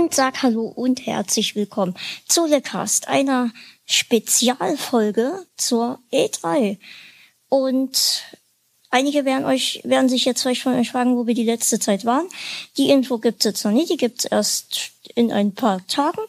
und 0.00 0.14
sag 0.14 0.42
Hallo 0.42 0.62
und 0.64 1.04
herzlich 1.04 1.54
willkommen 1.54 1.94
zu 2.26 2.46
The 2.46 2.62
Cast, 2.62 3.08
einer 3.08 3.52
Spezialfolge 3.84 5.44
zur 5.58 5.98
E3. 6.10 6.78
Und 7.50 8.22
einige 8.88 9.26
werden 9.26 9.44
euch, 9.44 9.82
werden 9.84 10.08
sich 10.08 10.24
jetzt 10.24 10.40
vielleicht 10.40 10.62
von 10.62 10.72
euch 10.72 10.90
fragen, 10.90 11.18
wo 11.18 11.26
wir 11.26 11.34
die 11.34 11.44
letzte 11.44 11.78
Zeit 11.78 12.06
waren. 12.06 12.26
Die 12.78 12.88
Info 12.88 13.18
gibt's 13.18 13.44
jetzt 13.44 13.62
noch 13.62 13.72
nicht, 13.72 13.90
die 13.90 13.98
gibt's 13.98 14.24
erst 14.24 14.92
in 15.16 15.32
ein 15.32 15.52
paar 15.52 15.86
Tagen. 15.86 16.22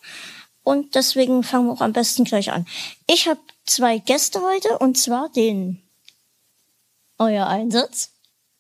Und 0.64 0.96
deswegen 0.96 1.42
fangen 1.42 1.68
wir 1.68 1.72
auch 1.72 1.82
am 1.82 1.94
besten 1.94 2.26
gleich 2.26 2.52
an. 2.52 2.68
Ich 3.08 3.30
habe 3.30 3.40
zwei 3.66 4.00
Gäste 4.00 4.42
heute, 4.42 4.80
und 4.80 4.98
zwar 4.98 5.30
den 5.30 5.82
euer 7.18 7.48
Einsatz. 7.48 8.10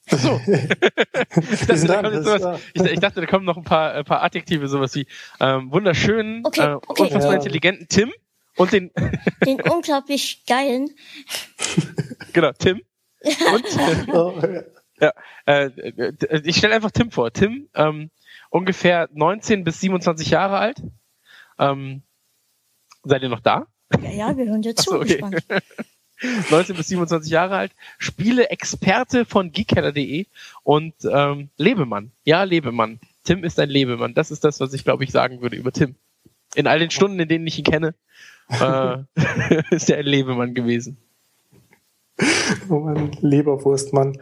So. 0.10 0.42
ich, 0.48 1.66
dachte, 1.66 2.12
da 2.12 2.24
sowas, 2.24 2.62
ich, 2.74 2.82
ich, 2.84 3.00
dachte, 3.00 3.22
da 3.22 3.28
kommen 3.28 3.46
noch 3.46 3.58
ein 3.58 3.64
paar, 3.64 3.94
ein 3.94 4.04
paar 4.04 4.24
Adjektive, 4.24 4.68
sowas 4.68 4.96
wie 4.96 5.08
ähm, 5.40 5.72
wunderschönen, 5.72 6.46
okay, 6.46 6.62
äh, 6.62 6.74
okay. 6.74 7.04
unfassbar 7.04 7.34
ja. 7.34 7.38
intelligenten 7.38 7.88
Tim 7.88 8.12
und 8.58 8.74
den 8.74 8.92
den 9.46 9.62
unglaublich 9.62 10.44
geilen. 10.46 10.90
genau, 12.34 12.52
Tim. 12.54 12.82
Und 13.24 14.14
oh, 14.14 14.42
ja, 15.00 15.14
äh, 15.46 15.70
ich 16.44 16.58
stelle 16.58 16.74
einfach 16.76 16.92
Tim 16.92 17.12
vor. 17.12 17.32
Tim, 17.32 17.70
ähm, 17.76 18.10
ungefähr 18.50 19.08
19 19.14 19.64
bis 19.64 19.80
27 19.80 20.32
Jahre 20.32 20.58
alt. 20.58 20.82
Ähm, 21.60 22.02
seid 23.04 23.22
ihr 23.22 23.30
noch 23.30 23.42
da? 23.42 23.68
Ja, 24.02 24.10
ja, 24.10 24.38
wir 24.38 24.46
hören 24.46 24.62
dir 24.62 24.76
zu. 24.76 24.92
So, 24.92 25.00
okay. 25.02 25.22
19 26.50 26.76
bis 26.76 26.88
27 26.88 27.32
Jahre 27.32 27.56
alt, 27.56 27.72
Spiele-Experte 27.98 29.26
von 29.26 29.52
geekkeller.de 29.52 30.26
und 30.64 30.94
ähm, 31.10 31.50
Lebemann. 31.58 32.12
Ja, 32.26 32.44
Lebemann. 32.44 33.00
Tim 33.24 33.44
ist 33.44 33.60
ein 33.60 33.70
Lebemann. 33.70 34.14
Das 34.14 34.32
ist 34.32 34.44
das, 34.44 34.60
was 34.60 34.74
ich, 34.74 34.84
glaube 34.84 35.04
ich, 35.04 35.12
sagen 35.12 35.42
würde 35.42 35.56
über 35.56 35.72
Tim. 35.72 35.96
In 36.56 36.68
all 36.68 36.80
den 36.80 36.92
Stunden, 36.92 37.20
in 37.20 37.30
denen 37.30 37.48
ich 37.48 37.58
ihn 37.58 37.66
kenne, 37.66 37.96
äh, 38.50 38.98
ist 39.76 39.90
er 39.90 39.98
ein 39.98 40.06
Lebemann 40.06 40.54
gewesen. 40.54 40.98
Oh 42.70 42.80
mein 42.80 43.12
Leberwurstmann. 43.22 44.18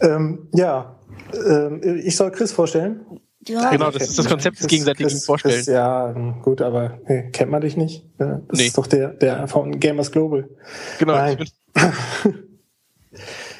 Ähm, 0.00 0.48
ja, 0.54 0.96
ähm, 1.34 1.80
ich 2.04 2.16
soll 2.16 2.30
Chris 2.30 2.52
vorstellen. 2.52 3.20
Ja, 3.46 3.70
genau, 3.70 3.90
das 3.90 4.10
ist 4.10 4.18
das 4.18 4.28
Konzept 4.28 4.60
des 4.60 4.68
gegenseitigen 4.68 5.10
Vorstellen. 5.20 5.64
ja, 5.66 6.12
gut, 6.42 6.62
aber 6.62 6.98
nee, 7.08 7.30
kennt 7.32 7.50
man 7.50 7.60
dich 7.60 7.76
nicht? 7.76 8.04
Ja, 8.18 8.40
das 8.48 8.58
nee. 8.58 8.66
ist 8.66 8.78
doch 8.78 8.86
der, 8.86 9.08
der 9.08 9.48
von 9.48 9.80
Gamers 9.80 10.12
Global. 10.12 10.48
Genau. 10.98 11.14
Nein. 11.14 11.44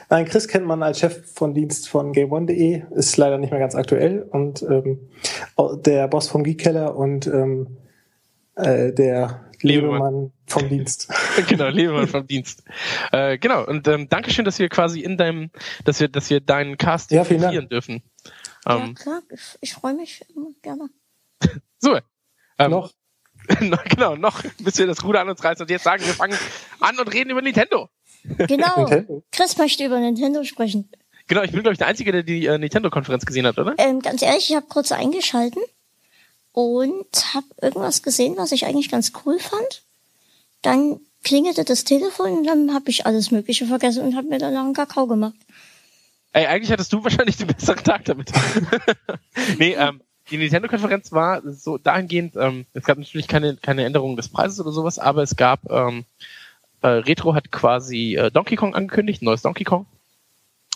Nein, 0.08 0.26
Chris 0.26 0.46
kennt 0.46 0.66
man 0.66 0.82
als 0.82 0.98
Chef 0.98 1.32
von 1.32 1.54
Dienst 1.54 1.88
von 1.88 2.12
GameOne.de, 2.12 2.82
ist 2.90 3.16
leider 3.16 3.38
nicht 3.38 3.50
mehr 3.50 3.60
ganz 3.60 3.74
aktuell 3.74 4.22
und 4.30 4.62
ähm, 4.62 5.08
der 5.86 6.06
Boss 6.06 6.28
vom 6.28 6.44
Geekkeller 6.44 6.94
und 6.94 7.26
ähm, 7.26 7.78
äh, 8.54 8.92
der 8.92 9.40
Lebemann 9.62 10.32
vom 10.46 10.68
Dienst. 10.68 11.08
genau, 11.48 11.68
Lebemann 11.68 12.08
vom 12.08 12.26
Dienst. 12.26 12.62
Äh, 13.10 13.38
genau, 13.38 13.64
und 13.66 13.88
ähm, 13.88 14.08
Dankeschön, 14.08 14.44
dass 14.44 14.58
wir 14.58 14.68
quasi 14.68 15.00
in 15.00 15.16
deinem, 15.16 15.50
dass 15.84 16.00
wir, 16.00 16.08
dass 16.08 16.28
wir 16.28 16.40
deinen 16.40 16.76
Cast 16.76 17.10
ja, 17.10 17.24
dürfen. 17.24 18.02
Ja, 18.66 18.78
ähm, 18.78 18.94
klar, 18.94 19.22
ich, 19.30 19.58
ich 19.60 19.72
freue 19.74 19.94
mich 19.94 20.24
immer 20.34 20.50
gerne. 20.62 20.88
so. 21.78 21.98
Ähm, 22.58 22.70
noch? 22.70 22.92
genau, 23.88 24.16
noch, 24.16 24.42
bis 24.58 24.78
wir 24.78 24.86
das 24.86 25.02
Ruder 25.02 25.20
an 25.20 25.28
uns 25.28 25.42
reißen 25.42 25.62
und 25.62 25.70
jetzt 25.70 25.84
sagen, 25.84 26.04
wir 26.04 26.14
fangen 26.14 26.38
an 26.80 26.98
und 26.98 27.12
reden 27.12 27.30
über 27.30 27.42
Nintendo. 27.42 27.88
Genau. 28.22 28.76
Nintendo. 28.88 29.24
Chris 29.32 29.56
möchte 29.58 29.84
über 29.84 29.98
Nintendo 29.98 30.44
sprechen. 30.44 30.90
Genau, 31.26 31.42
ich 31.42 31.52
bin, 31.52 31.62
glaube 31.62 31.72
ich, 31.72 31.78
der 31.78 31.86
Einzige, 31.86 32.12
der 32.12 32.22
die 32.22 32.46
äh, 32.46 32.58
Nintendo-Konferenz 32.58 33.24
gesehen 33.24 33.46
hat, 33.46 33.58
oder? 33.58 33.74
Ähm, 33.78 34.00
ganz 34.00 34.22
ehrlich, 34.22 34.50
ich 34.50 34.56
habe 34.56 34.66
kurz 34.68 34.92
eingeschalten 34.92 35.62
und 36.52 37.34
habe 37.34 37.46
irgendwas 37.60 38.02
gesehen, 38.02 38.36
was 38.36 38.52
ich 38.52 38.66
eigentlich 38.66 38.90
ganz 38.90 39.12
cool 39.24 39.38
fand. 39.38 39.82
Dann 40.62 41.00
klingelte 41.24 41.64
das 41.64 41.84
Telefon 41.84 42.38
und 42.38 42.44
dann 42.44 42.74
habe 42.74 42.90
ich 42.90 43.06
alles 43.06 43.30
Mögliche 43.30 43.66
vergessen 43.66 44.02
und 44.02 44.16
habe 44.16 44.28
mir 44.28 44.38
danach 44.38 44.64
einen 44.64 44.74
Kakao 44.74 45.06
gemacht. 45.06 45.36
Ey, 46.32 46.46
eigentlich 46.46 46.72
hattest 46.72 46.92
du 46.92 47.04
wahrscheinlich 47.04 47.36
den 47.36 47.48
besseren 47.48 47.84
Tag 47.84 48.04
damit. 48.04 48.32
nee, 49.58 49.74
ähm, 49.74 50.00
die 50.30 50.38
Nintendo-Konferenz 50.38 51.12
war 51.12 51.42
so 51.44 51.78
dahingehend, 51.78 52.36
ähm, 52.36 52.66
es 52.72 52.84
gab 52.84 52.98
natürlich 52.98 53.28
keine, 53.28 53.56
keine 53.56 53.84
Änderung 53.84 54.16
des 54.16 54.28
Preises 54.28 54.60
oder 54.60 54.72
sowas, 54.72 54.98
aber 54.98 55.22
es 55.22 55.36
gab, 55.36 55.70
ähm, 55.70 56.04
äh, 56.80 56.88
Retro 56.88 57.34
hat 57.34 57.50
quasi 57.50 58.16
äh, 58.16 58.30
Donkey 58.30 58.56
Kong 58.56 58.74
angekündigt, 58.74 59.22
ein 59.22 59.26
neues 59.26 59.42
Donkey 59.42 59.64
Kong. 59.64 59.86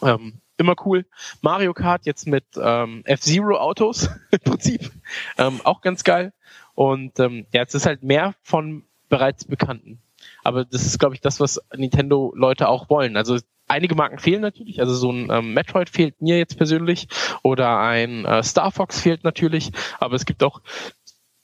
Ähm, 0.02 0.40
immer 0.58 0.74
cool. 0.84 1.06
Mario 1.42 1.74
Kart 1.74 2.06
jetzt 2.06 2.26
mit 2.26 2.44
ähm, 2.60 3.02
F-Zero 3.04 3.56
Autos 3.56 4.10
im 4.30 4.40
Prinzip. 4.40 4.90
Ähm, 5.38 5.60
auch 5.64 5.80
ganz 5.80 6.04
geil. 6.04 6.32
Und 6.74 7.18
ähm, 7.20 7.46
ja, 7.52 7.62
es 7.62 7.74
ist 7.74 7.86
halt 7.86 8.02
mehr 8.02 8.34
von 8.42 8.84
bereits 9.08 9.44
Bekannten. 9.44 10.00
Aber 10.42 10.64
das 10.64 10.84
ist, 10.84 10.98
glaube 10.98 11.14
ich, 11.14 11.20
das, 11.20 11.40
was 11.40 11.60
Nintendo-Leute 11.74 12.68
auch 12.68 12.90
wollen. 12.90 13.16
Also 13.16 13.38
einige 13.66 13.94
Marken 13.94 14.18
fehlen 14.18 14.42
natürlich, 14.42 14.80
also 14.80 14.94
so 14.94 15.10
ein 15.10 15.28
ähm, 15.30 15.54
Metroid 15.54 15.88
fehlt 15.88 16.20
mir 16.20 16.38
jetzt 16.38 16.56
persönlich 16.56 17.08
oder 17.42 17.78
ein 17.80 18.24
äh, 18.24 18.42
Star 18.42 18.70
Fox 18.70 19.00
fehlt 19.00 19.24
natürlich, 19.24 19.72
aber 19.98 20.14
es 20.14 20.24
gibt 20.24 20.42
auch 20.42 20.60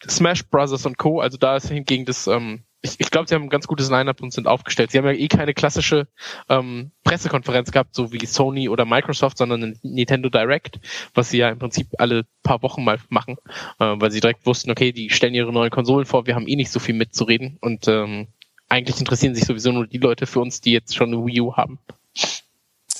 Smash 0.09 0.45
Brothers 0.47 0.87
und 0.87 0.99
Co. 0.99 1.21
Also 1.21 1.39
da 1.39 1.57
ist 1.57 1.69
hingegen 1.69 2.05
das, 2.05 2.27
ähm, 2.27 2.65
ich, 2.81 2.99
ich 2.99 3.11
glaube, 3.11 3.29
sie 3.29 3.35
haben 3.35 3.45
ein 3.45 3.49
ganz 3.49 3.69
gutes 3.69 3.91
Line-up 3.91 4.21
und 4.21 4.33
sind 4.33 4.49
aufgestellt. 4.49 4.91
Sie 4.91 4.99
haben 4.99 5.07
ja 5.07 5.13
eh 5.13 5.29
keine 5.29 5.55
klassische 5.55 6.09
ähm, 6.49 6.91
Pressekonferenz 7.05 7.71
gehabt, 7.71 7.95
so 7.95 8.13
wie 8.13 8.27
Sony 8.27 8.69
oder 8.69 8.85
Microsoft, 8.85 9.39
sondern 9.39 9.79
Nintendo 9.83 10.29
Direct, 10.29 10.81
was 11.15 11.31
sie 11.31 11.39
ja 11.39 11.51
im 11.51 11.59
Prinzip 11.59 11.89
alle 11.99 12.25
paar 12.43 12.63
Wochen 12.63 12.83
mal 12.83 12.99
machen, 13.09 13.37
äh, 13.79 13.95
weil 13.97 14.11
sie 14.11 14.21
direkt 14.21 14.47
wussten, 14.47 14.71
okay, 14.71 14.93
die 14.93 15.11
stellen 15.11 15.35
ihre 15.35 15.53
neuen 15.53 15.71
Konsolen 15.71 16.07
vor, 16.07 16.27
wir 16.27 16.35
haben 16.35 16.49
eh 16.49 16.57
nicht 16.57 16.73
so 16.73 16.81
viel 16.81 16.95
mitzureden 16.95 17.59
und 17.61 17.87
ähm, 17.87 18.27
eigentlich 18.69 18.99
interessieren 18.99 19.35
sich 19.35 19.45
sowieso 19.45 19.71
nur 19.71 19.87
die 19.87 19.99
Leute 19.99 20.27
für 20.27 20.41
uns, 20.41 20.61
die 20.61 20.73
jetzt 20.73 20.97
schon 20.97 21.13
eine 21.13 21.25
Wii 21.25 21.43
U 21.43 21.57
haben. 21.57 21.79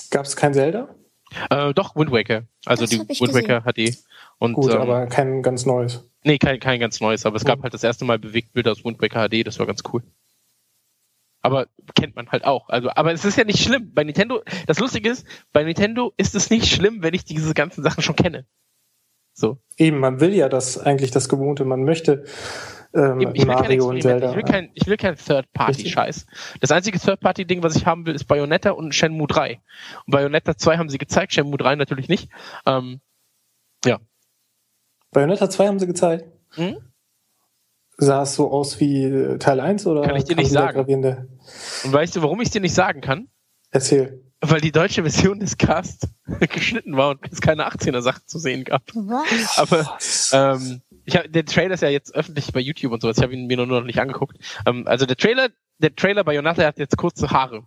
Gab 0.09 0.25
es 0.25 0.35
kein 0.35 0.53
Zelda? 0.53 0.93
Äh, 1.49 1.73
doch, 1.73 1.95
Wind 1.95 2.11
Waker. 2.11 2.43
Also 2.65 2.83
das 2.83 2.91
die 2.91 2.99
Wind 2.99 3.33
Waker 3.33 3.61
HD. 3.61 3.97
Und, 4.37 4.53
Gut, 4.53 4.73
ähm, 4.73 4.81
aber 4.81 5.07
kein 5.07 5.41
ganz 5.41 5.65
neues. 5.65 6.05
Nee, 6.23 6.37
kein, 6.37 6.59
kein 6.59 6.79
ganz 6.79 7.01
neues, 7.01 7.25
aber 7.25 7.35
es 7.35 7.45
gab 7.45 7.63
halt 7.63 7.73
das 7.73 7.83
erste 7.83 8.05
Mal 8.05 8.19
Bewegtbilder 8.19 8.71
aus 8.71 8.85
Wind 8.85 9.01
Waker 9.01 9.27
HD, 9.27 9.45
das 9.45 9.59
war 9.59 9.65
ganz 9.65 9.81
cool. 9.91 10.03
Aber 11.41 11.67
kennt 11.95 12.15
man 12.15 12.29
halt 12.29 12.45
auch. 12.45 12.69
Also, 12.69 12.89
aber 12.95 13.11
es 13.11 13.25
ist 13.25 13.37
ja 13.37 13.43
nicht 13.43 13.61
schlimm. 13.61 13.91
Bei 13.93 14.05
Nintendo, 14.05 14.41
das 14.65 14.79
Lustige 14.79 15.09
ist, 15.09 15.25
bei 15.51 15.63
Nintendo 15.63 16.13
ist 16.15 16.35
es 16.35 16.49
nicht 16.49 16.67
schlimm, 16.67 17.03
wenn 17.03 17.13
ich 17.13 17.25
diese 17.25 17.53
ganzen 17.53 17.83
Sachen 17.83 18.01
schon 18.01 18.15
kenne. 18.15 18.45
So. 19.33 19.57
Eben, 19.77 19.99
man 19.99 20.21
will 20.21 20.33
ja 20.33 20.47
das 20.47 20.77
eigentlich 20.77 21.11
das 21.11 21.27
Gewohnte. 21.27 21.65
Man 21.65 21.83
möchte 21.83 22.23
ähm, 22.93 23.21
Eben, 23.21 23.35
ich 23.35 23.45
Mario 23.45 23.89
und 23.89 24.01
Zelda. 24.01 24.31
Ich 24.31 24.35
will 24.35 24.43
kein, 24.43 24.69
ich 24.73 24.85
will 24.85 24.97
kein 24.97 25.15
Third-Party-Scheiß. 25.15 26.25
Das 26.61 26.71
einzige 26.71 26.99
Third-Party-Ding, 26.99 27.63
was 27.63 27.75
ich 27.75 27.85
haben 27.85 28.05
will, 28.05 28.13
ist 28.13 28.25
Bayonetta 28.25 28.71
und 28.71 28.93
Shenmue 28.93 29.27
3. 29.27 29.59
Und 30.05 30.11
Bayonetta 30.11 30.57
2 30.57 30.77
haben 30.77 30.89
sie 30.89 30.99
gezeigt, 30.99 31.33
Shenmue 31.33 31.57
3 31.57 31.75
natürlich 31.75 32.07
nicht. 32.07 32.29
Ähm, 32.65 33.01
ja. 33.85 33.99
Bayonetta 35.11 35.49
2 35.49 35.67
haben 35.67 35.79
sie 35.79 35.87
gezeigt? 35.87 36.25
Hm? 36.51 36.77
Sah 37.97 38.23
es 38.23 38.35
so 38.35 38.51
aus 38.51 38.79
wie 38.79 39.37
Teil 39.39 39.59
1 39.59 39.87
oder? 39.87 40.01
Kann 40.01 40.15
ich 40.15 40.25
dir 40.25 40.35
nicht 40.35 40.51
sagen. 40.51 40.79
Und 40.79 41.93
weißt 41.93 42.15
du, 42.15 42.21
warum 42.21 42.41
ich 42.41 42.47
es 42.47 42.51
dir 42.53 42.61
nicht 42.61 42.73
sagen 42.73 43.01
kann? 43.01 43.27
Erzähl. 43.71 44.23
Weil 44.41 44.61
die 44.61 44.71
deutsche 44.71 45.03
Version 45.03 45.39
des 45.39 45.57
Cast 45.57 46.09
geschnitten 46.39 46.97
war 46.97 47.11
und 47.11 47.19
es 47.31 47.41
keine 47.41 47.67
18er-Sachen 47.67 48.23
zu 48.27 48.39
sehen 48.39 48.65
gab. 48.65 48.83
Was? 48.93 49.57
Aber 49.57 49.97
ähm, 50.33 50.81
ich 51.05 51.15
hab, 51.15 51.31
der 51.31 51.45
Trailer 51.45 51.73
ist 51.73 51.81
ja 51.81 51.89
jetzt 51.89 52.13
öffentlich 52.15 52.51
bei 52.51 52.59
YouTube 52.59 52.91
und 52.91 53.01
sowas. 53.01 53.17
Ich 53.17 53.23
habe 53.23 53.33
ihn 53.33 53.47
mir 53.47 53.57
nur 53.57 53.65
noch 53.65 53.83
nicht 53.83 53.99
angeguckt. 53.99 54.37
Ähm, 54.65 54.87
also 54.87 55.05
der 55.05 55.17
Trailer, 55.17 55.49
der 55.79 55.95
Trailer 55.95 56.23
bei 56.23 56.35
Jonathan 56.35 56.65
hat 56.65 56.79
jetzt 56.79 56.97
kurze 56.97 57.29
Haare. 57.29 57.65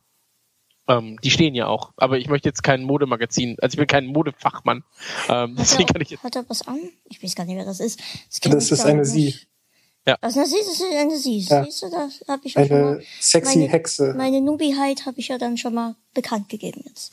Ähm, 0.89 1.19
die 1.23 1.31
stehen 1.31 1.55
ja 1.55 1.67
auch. 1.67 1.93
Aber 1.97 2.19
ich 2.19 2.29
möchte 2.29 2.49
jetzt 2.49 2.63
kein 2.63 2.83
Modemagazin, 2.83 3.57
also 3.61 3.75
ich 3.75 3.79
bin 3.79 3.87
kein 3.87 4.07
Modefachmann. 4.07 4.85
Ähm, 5.29 5.57
deswegen 5.59 5.89
kann 5.89 6.01
ich 6.01 6.11
jetzt. 6.11 6.23
Hat 6.23 6.37
er 6.37 6.49
was 6.49 6.67
an? 6.67 6.79
Ich 7.05 7.23
weiß 7.23 7.35
gar 7.35 7.45
nicht, 7.45 7.57
wer 7.57 7.65
das 7.65 7.81
ist. 7.81 8.01
Das, 8.43 8.51
das 8.51 8.71
ist 8.71 8.85
eine 8.85 9.05
Sie. 9.05 9.35
Ja. 10.07 10.17
Also 10.21 10.41
das 10.41 10.53
ist 10.53 10.85
eine 10.97 11.17
Sie. 11.17 11.41
Ja. 11.41 11.65
Siehst 11.65 11.83
du, 11.83 11.91
das 11.91 12.23
habe 12.29 12.43
ich 12.45 12.57
eine 12.57 12.69
schon 12.69 12.81
mal. 12.81 13.03
Sexy 13.21 13.59
meine, 13.59 13.71
Hexe. 13.71 14.15
Meine 14.17 14.41
Nubiheit 14.41 15.05
habe 15.05 15.19
ich 15.19 15.29
ja 15.29 15.39
dann 15.39 15.57
schon 15.59 15.75
mal 15.75 15.97
bekannt 16.15 16.49
gegeben 16.49 16.83
jetzt. 16.87 17.11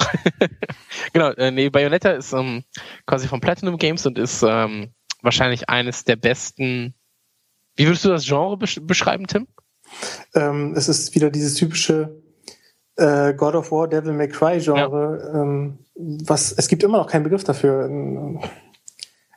genau, 1.13 1.31
äh, 1.31 1.49
nee, 1.49 1.69
Bayonetta 1.69 2.11
ist 2.11 2.33
ähm, 2.33 2.63
quasi 3.07 3.27
von 3.27 3.41
Platinum 3.41 3.77
Games 3.77 4.05
und 4.05 4.19
ist 4.19 4.43
ähm, 4.47 4.93
wahrscheinlich 5.23 5.69
eines 5.69 6.03
der 6.03 6.15
besten. 6.15 6.93
Wie 7.75 7.85
würdest 7.87 8.05
du 8.05 8.09
das 8.09 8.25
Genre 8.25 8.57
beschreiben, 8.57 9.25
Tim? 9.25 9.47
Ähm, 10.35 10.73
es 10.75 10.89
ist 10.89 11.15
wieder 11.15 11.31
dieses 11.31 11.55
typische 11.55 12.21
äh, 12.95 13.33
God 13.33 13.55
of 13.55 13.71
War, 13.71 13.87
Devil 13.87 14.13
May 14.13 14.27
Cry 14.27 14.59
Genre. 14.59 15.31
Ja. 15.33 15.41
Ähm, 15.41 15.79
was 15.95 16.51
es 16.51 16.67
gibt 16.67 16.83
immer 16.83 16.97
noch 16.97 17.07
keinen 17.07 17.23
Begriff 17.23 17.43
dafür. 17.43 17.89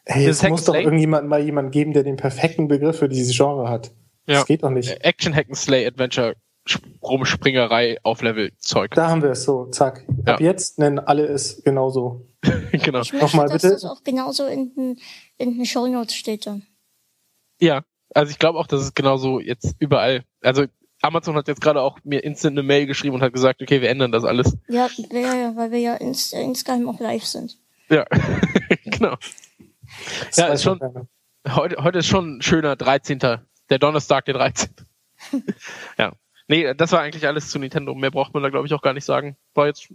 Hey, 0.05 0.27
es 0.27 0.43
muss 0.43 0.65
doch 0.65 0.75
irgendjemand 0.75 1.29
mal 1.29 1.43
jemand 1.43 1.73
geben, 1.73 1.93
der 1.93 2.05
den 2.05 2.17
perfekten 2.17 2.69
Begriff 2.69 2.99
für 2.99 3.09
dieses 3.09 3.37
Genre 3.37 3.69
hat. 3.69 3.93
Ja. 4.27 4.37
Das 4.37 4.47
geht 4.47 4.63
doch 4.63 4.71
nicht. 4.71 5.05
Action 5.05 5.35
Hack 5.35 5.49
and 5.49 5.57
Slay 5.57 5.87
Adventure 5.87 6.37
Rumspringerei 7.03 7.99
auf 8.03 8.23
Level 8.23 8.53
Zeug. 8.59 8.93
Da 8.95 9.09
haben 9.09 9.23
wir 9.23 9.31
es 9.31 9.45
so, 9.45 9.67
zack. 9.67 10.05
Ja. 10.27 10.35
Ab 10.35 10.41
jetzt 10.41 10.79
nennen 10.79 10.99
alle 10.99 11.27
es 11.27 11.63
genauso. 11.63 12.27
genau. 12.73 13.01
Ich 13.01 13.13
möchte, 13.13 13.19
Nochmal 13.19 13.47
bitte. 13.47 13.71
dass 13.71 13.83
das 13.83 13.85
auch 13.85 14.03
genauso 14.03 14.47
in 14.47 14.75
den, 14.75 14.99
in 15.39 15.57
den 15.57 15.67
Show 15.67 15.87
Notes 15.87 16.15
steht 16.15 16.47
dann. 16.47 16.67
Ja, 17.61 17.83
also 18.15 18.31
ich 18.31 18.39
glaube 18.39 18.59
auch, 18.59 18.67
dass 18.67 18.81
es 18.83 18.95
genauso 18.95 19.41
jetzt 19.41 19.77
überall, 19.79 20.25
also 20.43 20.67
Amazon 21.03 21.37
hat 21.37 21.49
jetzt 21.49 21.61
gerade 21.61 21.83
auch 21.83 21.99
mir 22.05 22.25
instant 22.25 22.55
eine 22.55 22.63
Mail 22.63 22.87
geschrieben 22.87 23.17
und 23.17 23.23
hat 23.23 23.33
gesagt, 23.33 23.63
okay, 23.63 23.81
wir 23.81 23.91
ändern 23.91 24.13
das 24.13 24.25
alles. 24.25 24.57
Ja, 24.69 24.89
ja, 25.11 25.55
weil 25.57 25.71
wir 25.71 25.79
ja 25.79 25.95
ins, 25.95 26.33
insgeheim 26.33 26.89
auch 26.89 27.01
live 27.01 27.25
sind. 27.25 27.59
Ja, 27.89 28.05
genau. 28.85 29.17
Das 30.27 30.37
ja, 30.37 30.47
ist 30.49 30.63
schon, 30.63 30.81
heute, 31.49 31.83
heute 31.83 31.99
ist 31.99 32.07
schon 32.07 32.39
ein 32.39 32.43
schöner 32.43 32.77
13. 32.77 33.19
Der 33.19 33.79
Donnerstag, 33.79 34.25
der 34.25 34.35
13. 34.35 34.71
ja. 35.99 36.13
Nee, 36.49 36.75
das 36.75 36.93
war 36.93 37.01
eigentlich 37.01 37.27
alles 37.27 37.51
zu 37.51 37.59
Nintendo. 37.59 37.95
Mehr 37.95 38.13
braucht 38.13 38.33
man 38.33 38.43
da, 38.43 38.51
glaube 38.51 38.67
ich, 38.67 38.75
auch 38.75 38.83
gar 38.83 38.93
nicht 38.93 39.05
sagen. 39.05 39.37
War 39.55 39.67
jetzt. 39.67 39.89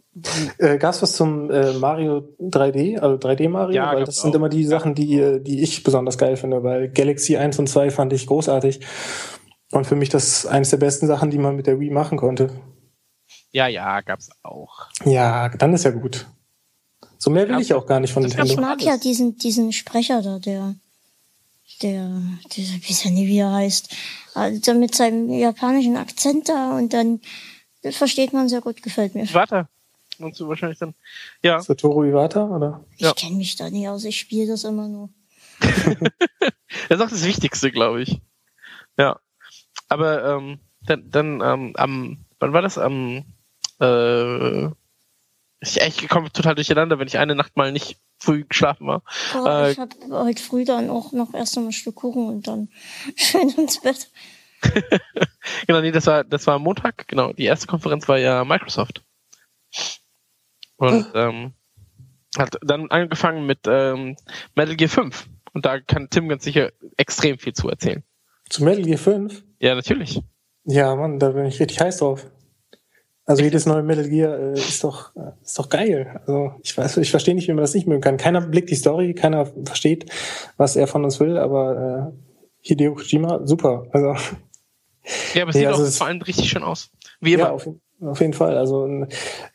Äh, 0.57 0.77
Gab's 0.77 1.01
was 1.01 1.13
zum 1.13 1.49
äh, 1.49 1.71
Mario 1.73 2.27
3D, 2.39 2.99
also 2.99 3.15
3D 3.15 3.47
Mario? 3.47 3.75
Ja, 3.75 3.95
weil 3.95 4.03
das 4.03 4.21
sind 4.21 4.31
auch. 4.31 4.35
immer 4.35 4.49
die 4.49 4.65
Sachen, 4.65 4.93
die, 4.93 5.39
die 5.41 5.61
ich 5.61 5.83
besonders 5.83 6.17
geil 6.17 6.35
finde, 6.35 6.61
weil 6.63 6.89
Galaxy 6.89 7.37
1 7.37 7.57
und 7.59 7.67
2 7.67 7.89
fand 7.89 8.11
ich 8.11 8.27
großartig. 8.27 8.81
Und 9.71 9.87
für 9.87 9.95
mich 9.95 10.09
das 10.09 10.45
eines 10.45 10.71
der 10.71 10.77
besten 10.77 11.07
Sachen, 11.07 11.31
die 11.31 11.37
man 11.37 11.55
mit 11.55 11.67
der 11.67 11.79
Wii 11.79 11.91
machen 11.91 12.17
konnte. 12.17 12.49
Ja, 13.51 13.67
ja, 13.67 14.01
gab's 14.01 14.29
auch. 14.43 14.87
Ja, 15.05 15.49
dann 15.49 15.73
ist 15.73 15.85
ja 15.85 15.91
gut. 15.91 16.27
So 17.17 17.29
mehr 17.29 17.47
will 17.47 17.55
ja, 17.55 17.61
ich 17.61 17.73
auch 17.73 17.85
gar 17.85 17.99
nicht 17.99 18.11
von 18.13 18.23
Nintendo. 18.23 18.51
Ich 18.51 18.59
mag 18.59 18.81
ja 18.81 18.97
diesen, 18.97 19.37
diesen 19.37 19.71
Sprecher 19.71 20.21
da, 20.21 20.39
der, 20.39 20.75
der, 21.81 22.09
dieser, 22.51 22.73
wie 22.75 23.07
er 23.07 23.11
nie, 23.11 23.27
wie 23.27 23.37
er 23.37 23.51
heißt, 23.51 23.95
also 24.33 24.73
mit 24.73 24.95
seinem 24.95 25.29
japanischen 25.29 25.97
Akzent 25.97 26.49
da 26.49 26.77
und 26.77 26.93
dann 26.93 27.19
das 27.81 27.97
versteht 27.97 28.33
man 28.33 28.49
sehr 28.49 28.61
gut, 28.61 28.81
gefällt 28.83 29.15
mir. 29.15 29.31
Warte. 29.33 29.67
Und 30.19 30.39
du 30.39 30.47
wahrscheinlich 30.47 30.77
dann, 30.77 30.93
ja. 31.41 31.59
Satoru 31.61 32.03
Iwata, 32.03 32.45
oder? 32.45 32.85
Ich 32.95 33.01
ja. 33.01 33.13
kenne 33.13 33.37
mich 33.37 33.55
da 33.55 33.69
nicht 33.69 33.87
aus, 33.87 34.03
ich 34.03 34.19
spiele 34.19 34.47
das 34.47 34.63
immer 34.63 34.87
nur. 34.87 35.09
das 35.59 36.99
ist 36.99 37.01
auch 37.01 37.09
das 37.09 37.25
Wichtigste, 37.25 37.71
glaube 37.71 38.03
ich. 38.03 38.21
Ja. 38.97 39.19
Aber 39.87 40.23
ähm, 40.23 40.59
dann, 40.81 41.09
dann 41.09 41.41
ähm, 41.41 41.73
am, 41.75 42.25
wann 42.39 42.53
war 42.53 42.61
das? 42.61 42.77
Am, 42.77 43.23
äh, 43.79 44.65
ich, 45.59 45.77
ich 45.77 46.07
komme 46.07 46.31
total 46.31 46.55
durcheinander, 46.55 46.99
wenn 46.99 47.07
ich 47.07 47.17
eine 47.17 47.35
Nacht 47.35 47.57
mal 47.57 47.71
nicht 47.71 47.97
früh 48.21 48.45
geschlafen 48.45 48.87
war. 48.87 49.03
Oh, 49.35 49.45
äh, 49.45 49.71
ich 49.71 49.79
habe 49.79 49.95
heute 50.11 50.41
früh 50.41 50.63
dann 50.63 50.89
auch 50.89 51.11
noch 51.11 51.33
erst 51.33 51.57
einmal 51.57 51.69
ein 51.69 51.73
Stück 51.73 51.95
Kuchen 51.95 52.27
und 52.27 52.47
dann 52.47 52.69
schön 53.15 53.49
ins 53.49 53.81
Bett. 53.81 54.09
genau, 55.67 55.81
nee, 55.81 55.91
das 55.91 56.05
war, 56.05 56.23
das 56.23 56.45
war 56.45 56.59
Montag, 56.59 57.07
genau. 57.07 57.33
Die 57.33 57.45
erste 57.45 57.67
Konferenz 57.67 58.07
war 58.07 58.19
ja 58.19 58.45
Microsoft. 58.45 59.03
Und 60.77 61.13
hm. 61.13 61.15
ähm, 61.15 61.53
hat 62.37 62.57
dann 62.61 62.89
angefangen 62.91 63.45
mit 63.45 63.59
ähm, 63.67 64.15
Metal 64.55 64.75
Gear 64.75 64.89
5. 64.89 65.27
Und 65.53 65.65
da 65.65 65.79
kann 65.79 66.09
Tim 66.09 66.29
ganz 66.29 66.43
sicher 66.43 66.71
extrem 66.97 67.39
viel 67.39 67.53
zu 67.53 67.69
erzählen. 67.69 68.03
Zu 68.49 68.63
Metal 68.63 68.83
Gear 68.83 68.99
5? 68.99 69.43
Ja, 69.59 69.75
natürlich. 69.75 70.21
Ja, 70.63 70.95
Mann, 70.95 71.17
da 71.17 71.29
bin 71.29 71.45
ich 71.45 71.59
richtig 71.59 71.81
heiß 71.81 71.97
drauf. 71.97 72.27
Also 73.31 73.43
jedes 73.43 73.65
neue 73.65 73.81
Metal 73.81 74.09
Gear 74.09 74.37
äh, 74.37 74.53
ist 74.55 74.83
doch 74.83 75.15
äh, 75.15 75.31
ist 75.41 75.57
doch 75.57 75.69
geil. 75.69 76.19
Also 76.27 76.51
ich 76.63 76.77
weiß, 76.77 76.97
ich 76.97 77.11
verstehe 77.11 77.33
nicht, 77.33 77.47
wie 77.47 77.53
man 77.53 77.61
das 77.61 77.73
nicht 77.73 77.87
mögen 77.87 78.01
kann. 78.01 78.17
Keiner 78.17 78.41
blickt 78.41 78.69
die 78.69 78.75
Story, 78.75 79.13
keiner 79.13 79.45
versteht, 79.63 80.11
was 80.57 80.75
er 80.75 80.85
von 80.85 81.05
uns 81.05 81.17
will, 81.21 81.37
aber 81.37 82.11
äh, 82.11 82.37
Hideo 82.59 82.93
Kojima, 82.93 83.39
super. 83.45 83.87
Also 83.93 84.15
ja, 85.33 85.43
aber 85.43 85.51
es 85.51 85.55
sieht 85.55 85.65
also 85.65 85.85
auch 85.85 85.89
vor 85.91 86.07
allem 86.07 86.21
richtig 86.21 86.49
schön 86.49 86.63
aus. 86.63 86.91
Wie 87.21 87.35
immer. 87.35 87.43
Ja, 87.43 87.51
auf, 87.51 87.69
auf 88.01 88.19
jeden 88.19 88.33
Fall. 88.33 88.57
Also 88.57 89.07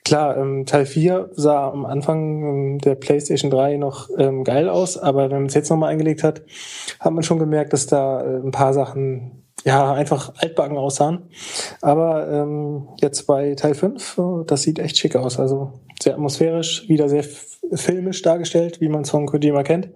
klar, 0.07 0.39
ähm, 0.39 0.65
Teil 0.65 0.87
4 0.87 1.33
sah 1.35 1.69
am 1.69 1.85
Anfang 1.85 2.45
ähm, 2.45 2.79
der 2.79 2.95
PlayStation 2.95 3.51
3 3.51 3.77
noch 3.77 4.09
ähm, 4.17 4.43
geil 4.43 4.71
aus, 4.71 4.97
aber 4.97 5.25
wenn 5.25 5.41
man 5.41 5.47
es 5.49 5.55
jetzt 5.55 5.69
nochmal 5.69 5.93
eingelegt 5.93 6.23
hat, 6.23 6.41
hat 6.99 7.13
man 7.13 7.23
schon 7.23 7.39
gemerkt, 7.39 7.75
dass 7.75 7.87
da 7.87 8.23
äh, 8.23 8.39
ein 8.39 8.53
paar 8.53 8.73
Sachen 8.73 9.46
ja, 9.65 9.93
einfach 9.93 10.35
altbacken 10.37 10.77
aussahen. 10.77 11.31
Aber 11.81 12.29
ähm, 12.31 12.89
jetzt 13.01 13.27
bei 13.27 13.55
Teil 13.55 13.75
5, 13.75 14.21
das 14.47 14.63
sieht 14.63 14.79
echt 14.79 14.97
schick 14.99 15.17
aus. 15.17 15.39
Also 15.39 15.81
sehr 16.01 16.15
atmosphärisch, 16.15 16.89
wieder 16.89 17.09
sehr 17.09 17.25
filmisch 17.25 18.23
dargestellt, 18.23 18.81
wie 18.81 18.89
man 18.89 19.03
es 19.03 19.11
von 19.11 19.27
Kojima 19.27 19.63
kennt. 19.63 19.87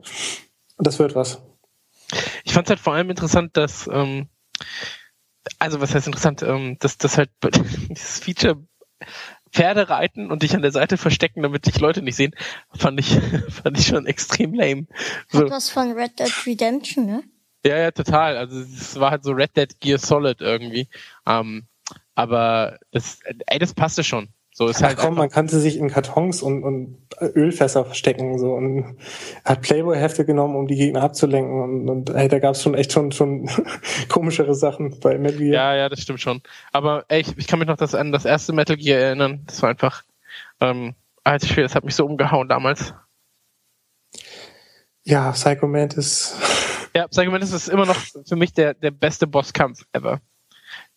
Und 0.76 0.86
das 0.86 0.98
wird 0.98 1.14
was. 1.14 1.42
Ich 2.44 2.52
fand 2.52 2.66
es 2.66 2.70
halt 2.70 2.80
vor 2.80 2.94
allem 2.94 3.10
interessant, 3.10 3.56
dass, 3.56 3.88
ähm, 3.92 4.28
also 5.58 5.80
was 5.80 5.94
heißt 5.94 6.06
interessant, 6.06 6.42
ähm, 6.42 6.76
dass 6.80 6.98
das 6.98 7.18
halt 7.18 7.30
dieses 7.88 8.18
Feature 8.18 8.56
Pferde 9.52 9.88
reiten 9.88 10.30
und 10.30 10.42
dich 10.42 10.54
an 10.54 10.62
der 10.62 10.72
Seite 10.72 10.96
verstecken, 10.96 11.42
damit 11.42 11.66
dich 11.66 11.80
Leute 11.80 12.02
nicht 12.02 12.16
sehen, 12.16 12.34
fand 12.72 13.00
ich, 13.00 13.18
fand 13.48 13.78
ich 13.78 13.86
schon 13.86 14.06
extrem 14.06 14.54
lame. 14.54 14.86
So. 15.28 15.40
Hat 15.40 15.50
was 15.50 15.70
von 15.70 15.92
Red 15.92 16.18
Dead 16.18 16.32
Redemption, 16.46 17.06
ne? 17.06 17.22
Ja, 17.64 17.76
ja, 17.76 17.90
total. 17.90 18.36
Also 18.36 18.58
es 18.60 18.98
war 18.98 19.10
halt 19.10 19.24
so 19.24 19.32
Red 19.32 19.56
Dead 19.56 19.80
Gear 19.80 19.98
Solid 19.98 20.40
irgendwie. 20.40 20.88
Ähm, 21.26 21.64
aber 22.14 22.78
das, 22.90 23.20
ey, 23.46 23.58
das 23.58 23.74
passte 23.74 24.04
schon. 24.04 24.28
So 24.52 24.66
ist 24.66 24.82
Ach 24.82 24.88
halt 24.88 24.98
komm, 24.98 25.14
man 25.14 25.30
kannte 25.30 25.58
sich 25.60 25.76
in 25.76 25.88
Kartons 25.88 26.42
und, 26.42 26.64
und 26.64 26.98
Ölfässer 27.20 27.84
verstecken 27.84 28.38
so 28.38 28.52
und 28.52 28.98
hat 29.44 29.62
Playboy-Hefte 29.62 30.24
genommen, 30.24 30.56
um 30.56 30.66
die 30.66 30.74
Gegner 30.74 31.02
abzulenken 31.02 31.62
und, 31.62 31.88
und 31.88 32.10
ey, 32.10 32.28
da 32.28 32.40
gab's 32.40 32.62
schon 32.62 32.74
echt 32.74 32.92
schon 32.92 33.12
schon 33.12 33.48
komischere 34.08 34.54
Sachen 34.54 34.98
bei 35.00 35.18
Metal 35.18 35.38
Gear. 35.38 35.54
Ja, 35.54 35.76
ja, 35.76 35.88
das 35.88 36.00
stimmt 36.00 36.20
schon. 36.20 36.42
Aber 36.72 37.04
ey, 37.08 37.20
ich, 37.20 37.38
ich 37.38 37.46
kann 37.46 37.58
mich 37.58 37.68
noch 37.68 37.76
das, 37.76 37.94
an 37.94 38.12
das 38.12 38.24
erste 38.24 38.52
Metal 38.52 38.76
Gear 38.76 39.00
erinnern. 39.00 39.44
Das 39.46 39.62
war 39.62 39.70
einfach, 39.70 40.02
ähm, 40.60 40.94
alter 41.22 41.46
Schwede, 41.46 41.62
das 41.62 41.74
hat 41.74 41.84
mich 41.84 41.94
so 41.94 42.04
umgehauen 42.04 42.48
damals. 42.48 42.92
Ja, 45.04 45.30
Psycho 45.30 45.68
Mantis. 45.68 46.34
Ja, 46.94 47.08
Psycho 47.08 47.30
Mantis 47.30 47.52
ist 47.52 47.68
immer 47.68 47.86
noch 47.86 47.96
für 48.26 48.36
mich 48.36 48.52
der, 48.52 48.74
der 48.74 48.90
beste 48.90 49.26
Bosskampf 49.26 49.84
ever. 49.92 50.20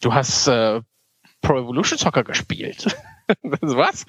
Du 0.01 0.13
hast 0.13 0.47
äh, 0.47 0.81
Pro 1.41 1.59
Evolution 1.59 1.97
Soccer 1.97 2.23
gespielt. 2.23 2.95
Was? 3.61 4.05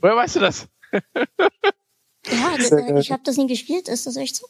Woher 0.00 0.16
weißt 0.16 0.36
du 0.36 0.40
das? 0.40 0.68
ja, 0.92 2.56
äh, 2.58 2.98
ich 2.98 3.12
habe 3.12 3.22
das 3.24 3.36
nie 3.36 3.46
gespielt. 3.46 3.88
Ist 3.88 4.06
das 4.06 4.16
echt 4.16 4.36
so? 4.36 4.46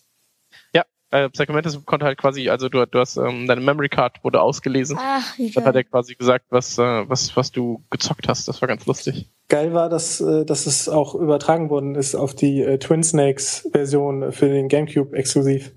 Ja, 0.73 0.85
äh, 1.11 1.29
Psycho 1.29 1.53
Mantis 1.53 1.85
konnte 1.85 2.07
halt 2.07 2.19
quasi, 2.19 2.49
also 2.49 2.69
du, 2.69 2.85
du 2.87 2.99
hast 2.99 3.17
ähm, 3.17 3.47
deine 3.47 3.61
Memory 3.61 3.89
Card 3.89 4.25
wurde 4.25 4.41
ausgelesen. 4.41 4.99
Ach, 5.01 5.37
wie 5.37 5.51
geil. 5.51 5.53
Dann 5.57 5.65
hat 5.67 5.77
er 5.77 5.85
quasi 5.85 6.15
gesagt, 6.15 6.47
was, 6.51 6.79
äh, 6.79 7.09
was, 7.09 7.37
was 7.37 7.53
du 7.53 7.85
gezockt 7.91 8.29
hast. 8.29 8.49
Das 8.49 8.61
war 8.61 8.69
ganz 8.69 8.87
lustig. 8.87 9.31
Geil 9.49 9.75
war, 9.75 9.89
dass, 9.89 10.21
äh, 10.21 10.45
dass 10.45 10.67
es 10.67 10.89
auch 10.89 11.15
übertragen 11.15 11.71
worden 11.71 11.95
ist 11.95 12.15
auf 12.15 12.35
die 12.35 12.63
äh, 12.63 12.79
Twin 12.79 13.05
Snakes 13.05 13.69
Version 13.73 14.33
für 14.33 14.49
den 14.49 14.69
GameCube 14.69 15.17
exklusiv. 15.17 15.73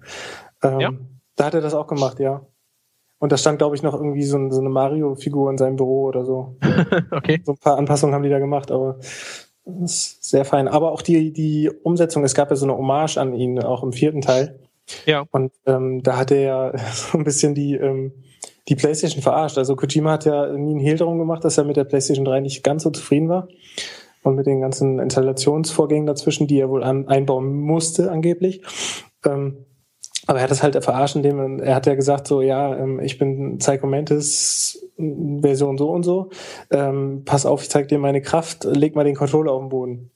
Ähm, 0.63 0.79
ja. 0.79 0.91
Da 1.35 1.45
hat 1.45 1.53
er 1.53 1.61
das 1.61 1.73
auch 1.73 1.87
gemacht, 1.87 2.19
ja. 2.19 2.45
Und 3.19 3.31
da 3.31 3.37
stand, 3.37 3.57
glaube 3.59 3.75
ich, 3.75 3.83
noch 3.83 3.93
irgendwie 3.93 4.23
so, 4.23 4.49
so 4.49 4.59
eine 4.59 4.69
Mario-Figur 4.69 5.51
in 5.51 5.57
seinem 5.57 5.75
Büro 5.75 6.05
oder 6.05 6.25
so. 6.25 6.55
okay. 7.11 7.41
So 7.45 7.51
ein 7.53 7.57
paar 7.57 7.77
Anpassungen 7.77 8.15
haben 8.15 8.23
die 8.23 8.29
da 8.29 8.39
gemacht, 8.39 8.71
aber 8.71 8.97
das 9.65 9.91
ist 9.91 10.23
sehr 10.23 10.45
fein. 10.45 10.67
Aber 10.67 10.91
auch 10.91 11.01
die, 11.01 11.31
die 11.33 11.69
Umsetzung, 11.83 12.23
es 12.23 12.33
gab 12.33 12.49
ja 12.49 12.55
so 12.55 12.65
eine 12.65 12.77
Hommage 12.77 13.17
an 13.17 13.33
ihn, 13.33 13.61
auch 13.61 13.83
im 13.83 13.91
vierten 13.91 14.21
Teil. 14.21 14.59
Ja. 15.05 15.25
Und 15.31 15.51
ähm, 15.65 16.01
da 16.01 16.17
hat 16.17 16.31
er 16.31 16.41
ja 16.41 16.77
so 16.93 17.17
ein 17.17 17.25
bisschen 17.25 17.55
die, 17.55 17.75
ähm, 17.75 18.13
die 18.69 18.75
PlayStation 18.75 19.21
verarscht. 19.21 19.57
Also 19.57 19.75
Kojima 19.75 20.11
hat 20.11 20.25
ja 20.25 20.47
nie 20.53 20.71
einen 20.71 20.79
Hehl 20.79 20.97
darum 20.97 21.19
gemacht, 21.19 21.43
dass 21.43 21.57
er 21.57 21.65
mit 21.65 21.75
der 21.75 21.83
PlayStation 21.83 22.25
3 22.25 22.39
nicht 22.39 22.63
ganz 22.63 22.83
so 22.83 22.89
zufrieden 22.89 23.29
war. 23.29 23.49
Und 24.21 24.35
mit 24.35 24.47
den 24.47 24.59
ganzen 24.59 24.99
Installationsvorgängen 24.99 26.05
dazwischen, 26.05 26.47
die 26.47 26.59
er 26.59 26.69
wohl 26.69 26.83
an, 26.83 27.07
einbauen 27.07 27.53
musste, 27.53 28.11
angeblich. 28.11 28.61
Ähm, 29.25 29.65
aber 30.29 30.37
er 30.37 30.43
hat 30.43 30.51
es 30.51 30.61
halt 30.61 30.81
verarscht, 30.83 31.15
indem 31.15 31.59
er 31.59 31.73
hat 31.73 31.87
ja 31.87 31.95
gesagt 31.95 32.27
so, 32.27 32.43
ja, 32.43 32.77
ähm, 32.77 32.99
ich 32.99 33.17
bin 33.17 33.57
Psycho 33.57 33.87
Mantis 33.87 34.87
Version 34.95 35.75
so 35.79 35.89
und 35.89 36.03
so. 36.03 36.29
Ähm, 36.69 37.23
pass 37.25 37.47
auf, 37.47 37.63
ich 37.63 37.69
zeig 37.71 37.87
dir 37.87 37.97
meine 37.97 38.21
Kraft, 38.21 38.63
leg 38.63 38.95
mal 38.95 39.03
den 39.03 39.15
Controller 39.15 39.51
auf 39.51 39.63
den 39.63 39.69
Boden. 39.69 40.11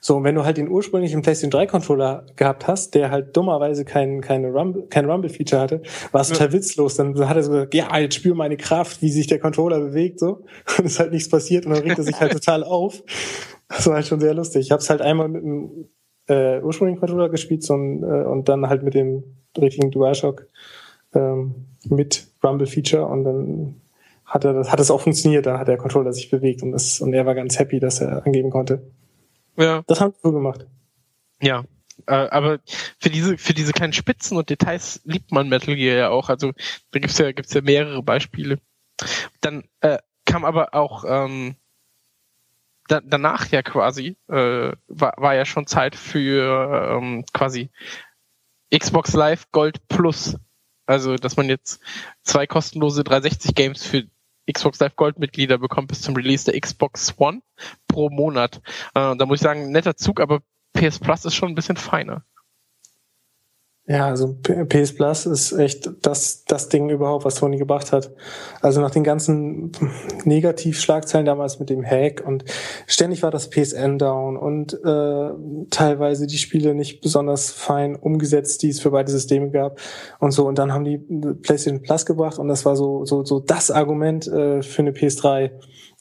So, 0.00 0.16
und 0.16 0.24
wenn 0.24 0.34
du 0.34 0.46
halt 0.46 0.56
den 0.56 0.70
ursprünglichen 0.70 1.20
PlayStation 1.20 1.50
3 1.50 1.66
Controller 1.66 2.24
gehabt 2.36 2.68
hast, 2.68 2.94
der 2.94 3.10
halt 3.10 3.36
dummerweise 3.36 3.84
kein, 3.84 4.22
keine 4.22 4.50
Rumble, 4.50 4.86
kein 4.88 5.04
Rumble-Feature 5.04 5.60
hatte, 5.60 5.82
war 6.12 6.22
es 6.22 6.30
ja. 6.30 6.36
total 6.36 6.54
witzlos. 6.54 6.94
Dann 6.94 7.28
hat 7.28 7.36
er 7.36 7.42
so 7.42 7.50
gesagt, 7.50 7.74
ja, 7.74 7.98
jetzt 7.98 8.14
spür 8.14 8.34
meine 8.34 8.56
Kraft, 8.56 9.02
wie 9.02 9.10
sich 9.10 9.26
der 9.26 9.40
Controller 9.40 9.78
bewegt, 9.78 10.20
so. 10.20 10.46
Und 10.78 10.86
es 10.86 10.92
ist 10.92 11.00
halt 11.00 11.12
nichts 11.12 11.28
passiert 11.28 11.66
und 11.66 11.74
dann 11.74 11.82
regt 11.82 11.98
er 11.98 12.04
sich 12.04 12.18
halt 12.18 12.32
total 12.40 12.64
auf. 12.64 13.02
Das 13.68 13.86
war 13.86 13.96
halt 13.96 14.06
schon 14.06 14.20
sehr 14.20 14.32
lustig. 14.32 14.62
Ich 14.62 14.70
habe 14.70 14.80
es 14.80 14.88
halt 14.88 15.02
einmal 15.02 15.28
mit 15.28 15.44
einem 15.44 15.90
äh, 16.30 16.60
ursprünglichen 16.62 17.00
Controller 17.00 17.28
gespielt 17.28 17.62
so, 17.62 17.74
und, 17.74 18.02
äh, 18.02 18.24
und 18.24 18.48
dann 18.48 18.68
halt 18.68 18.82
mit 18.82 18.94
dem 18.94 19.24
richtigen 19.58 19.90
DualShock 19.90 20.46
ähm, 21.14 21.66
mit 21.84 22.28
Rumble-Feature 22.42 23.06
und 23.06 23.24
dann 23.24 23.80
hat 24.24 24.44
er 24.44 24.52
das, 24.54 24.70
hat 24.70 24.78
es 24.78 24.90
auch 24.90 25.00
funktioniert, 25.00 25.46
dann 25.46 25.58
hat 25.58 25.68
der 25.68 25.76
Controller 25.76 26.12
sich 26.12 26.30
bewegt 26.30 26.62
und, 26.62 26.72
das, 26.72 27.00
und 27.00 27.12
er 27.12 27.26
war 27.26 27.34
ganz 27.34 27.58
happy, 27.58 27.80
dass 27.80 28.00
er 28.00 28.24
angeben 28.24 28.50
konnte. 28.50 28.82
Ja. 29.56 29.82
Das 29.88 30.00
haben 30.00 30.12
wir 30.12 30.30
so 30.30 30.32
gemacht. 30.32 30.66
Ja. 31.42 31.64
Äh, 32.06 32.12
aber 32.12 32.60
für 32.98 33.10
diese, 33.10 33.36
für 33.36 33.54
diese 33.54 33.72
kleinen 33.72 33.92
Spitzen 33.92 34.36
und 34.36 34.48
Details 34.48 35.00
liebt 35.04 35.32
man 35.32 35.48
Metal 35.48 35.74
Gear 35.74 35.96
ja 35.96 36.08
auch. 36.10 36.28
Also 36.28 36.52
da 36.92 37.00
gibt's 37.00 37.18
ja, 37.18 37.32
gibt's 37.32 37.52
ja 37.52 37.60
mehrere 37.60 38.02
Beispiele. 38.02 38.58
Dann 39.40 39.64
äh, 39.80 39.98
kam 40.24 40.44
aber 40.44 40.74
auch 40.74 41.04
ähm, 41.06 41.56
da, 42.90 43.00
danach 43.00 43.48
ja 43.50 43.62
quasi, 43.62 44.16
äh, 44.28 44.72
war, 44.88 45.14
war 45.16 45.34
ja 45.34 45.44
schon 45.44 45.66
Zeit 45.66 45.94
für 45.94 46.98
ähm, 46.98 47.24
quasi 47.32 47.70
Xbox 48.76 49.12
Live 49.12 49.50
Gold 49.52 49.86
Plus. 49.88 50.36
Also, 50.86 51.14
dass 51.14 51.36
man 51.36 51.48
jetzt 51.48 51.80
zwei 52.22 52.46
kostenlose 52.48 53.04
360 53.04 53.54
Games 53.54 53.86
für 53.86 54.08
Xbox 54.50 54.80
Live 54.80 54.96
Gold 54.96 55.20
Mitglieder 55.20 55.58
bekommt 55.58 55.88
bis 55.88 56.02
zum 56.02 56.16
Release 56.16 56.50
der 56.50 56.60
Xbox 56.60 57.14
One 57.16 57.42
pro 57.86 58.10
Monat. 58.10 58.56
Äh, 58.94 59.16
da 59.16 59.26
muss 59.26 59.38
ich 59.38 59.42
sagen, 59.42 59.70
netter 59.70 59.96
Zug, 59.96 60.20
aber 60.20 60.40
PS 60.72 60.98
Plus 60.98 61.24
ist 61.24 61.34
schon 61.34 61.50
ein 61.50 61.54
bisschen 61.54 61.76
feiner. 61.76 62.24
Ja, 63.90 64.06
also 64.06 64.36
PS 64.68 64.94
Plus 64.94 65.26
ist 65.26 65.50
echt 65.50 65.90
das, 66.02 66.44
das 66.44 66.68
Ding 66.68 66.90
überhaupt, 66.90 67.24
was 67.24 67.34
Sony 67.34 67.56
gebracht 67.56 67.90
hat. 67.90 68.12
Also 68.62 68.80
nach 68.80 68.92
den 68.92 69.02
ganzen 69.02 69.72
Negativschlagzeilen 70.24 71.26
damals 71.26 71.58
mit 71.58 71.70
dem 71.70 71.84
Hack 71.84 72.22
und 72.24 72.44
ständig 72.86 73.24
war 73.24 73.32
das 73.32 73.50
PSN 73.50 73.98
down 73.98 74.36
und 74.36 74.74
äh, 74.74 75.30
teilweise 75.70 76.28
die 76.28 76.38
Spiele 76.38 76.72
nicht 76.76 77.00
besonders 77.00 77.50
fein 77.50 77.96
umgesetzt, 77.96 78.62
die 78.62 78.68
es 78.68 78.78
für 78.78 78.92
beide 78.92 79.10
Systeme 79.10 79.50
gab 79.50 79.80
und 80.20 80.30
so. 80.30 80.46
Und 80.46 80.56
dann 80.58 80.72
haben 80.72 80.84
die 80.84 80.98
PlayStation 80.98 81.82
Plus 81.82 82.06
gebracht 82.06 82.38
und 82.38 82.46
das 82.46 82.64
war 82.64 82.76
so 82.76 83.04
so 83.04 83.24
so 83.24 83.40
das 83.40 83.72
Argument 83.72 84.28
äh, 84.28 84.62
für 84.62 84.82
eine 84.82 84.92
PS3 84.92 85.50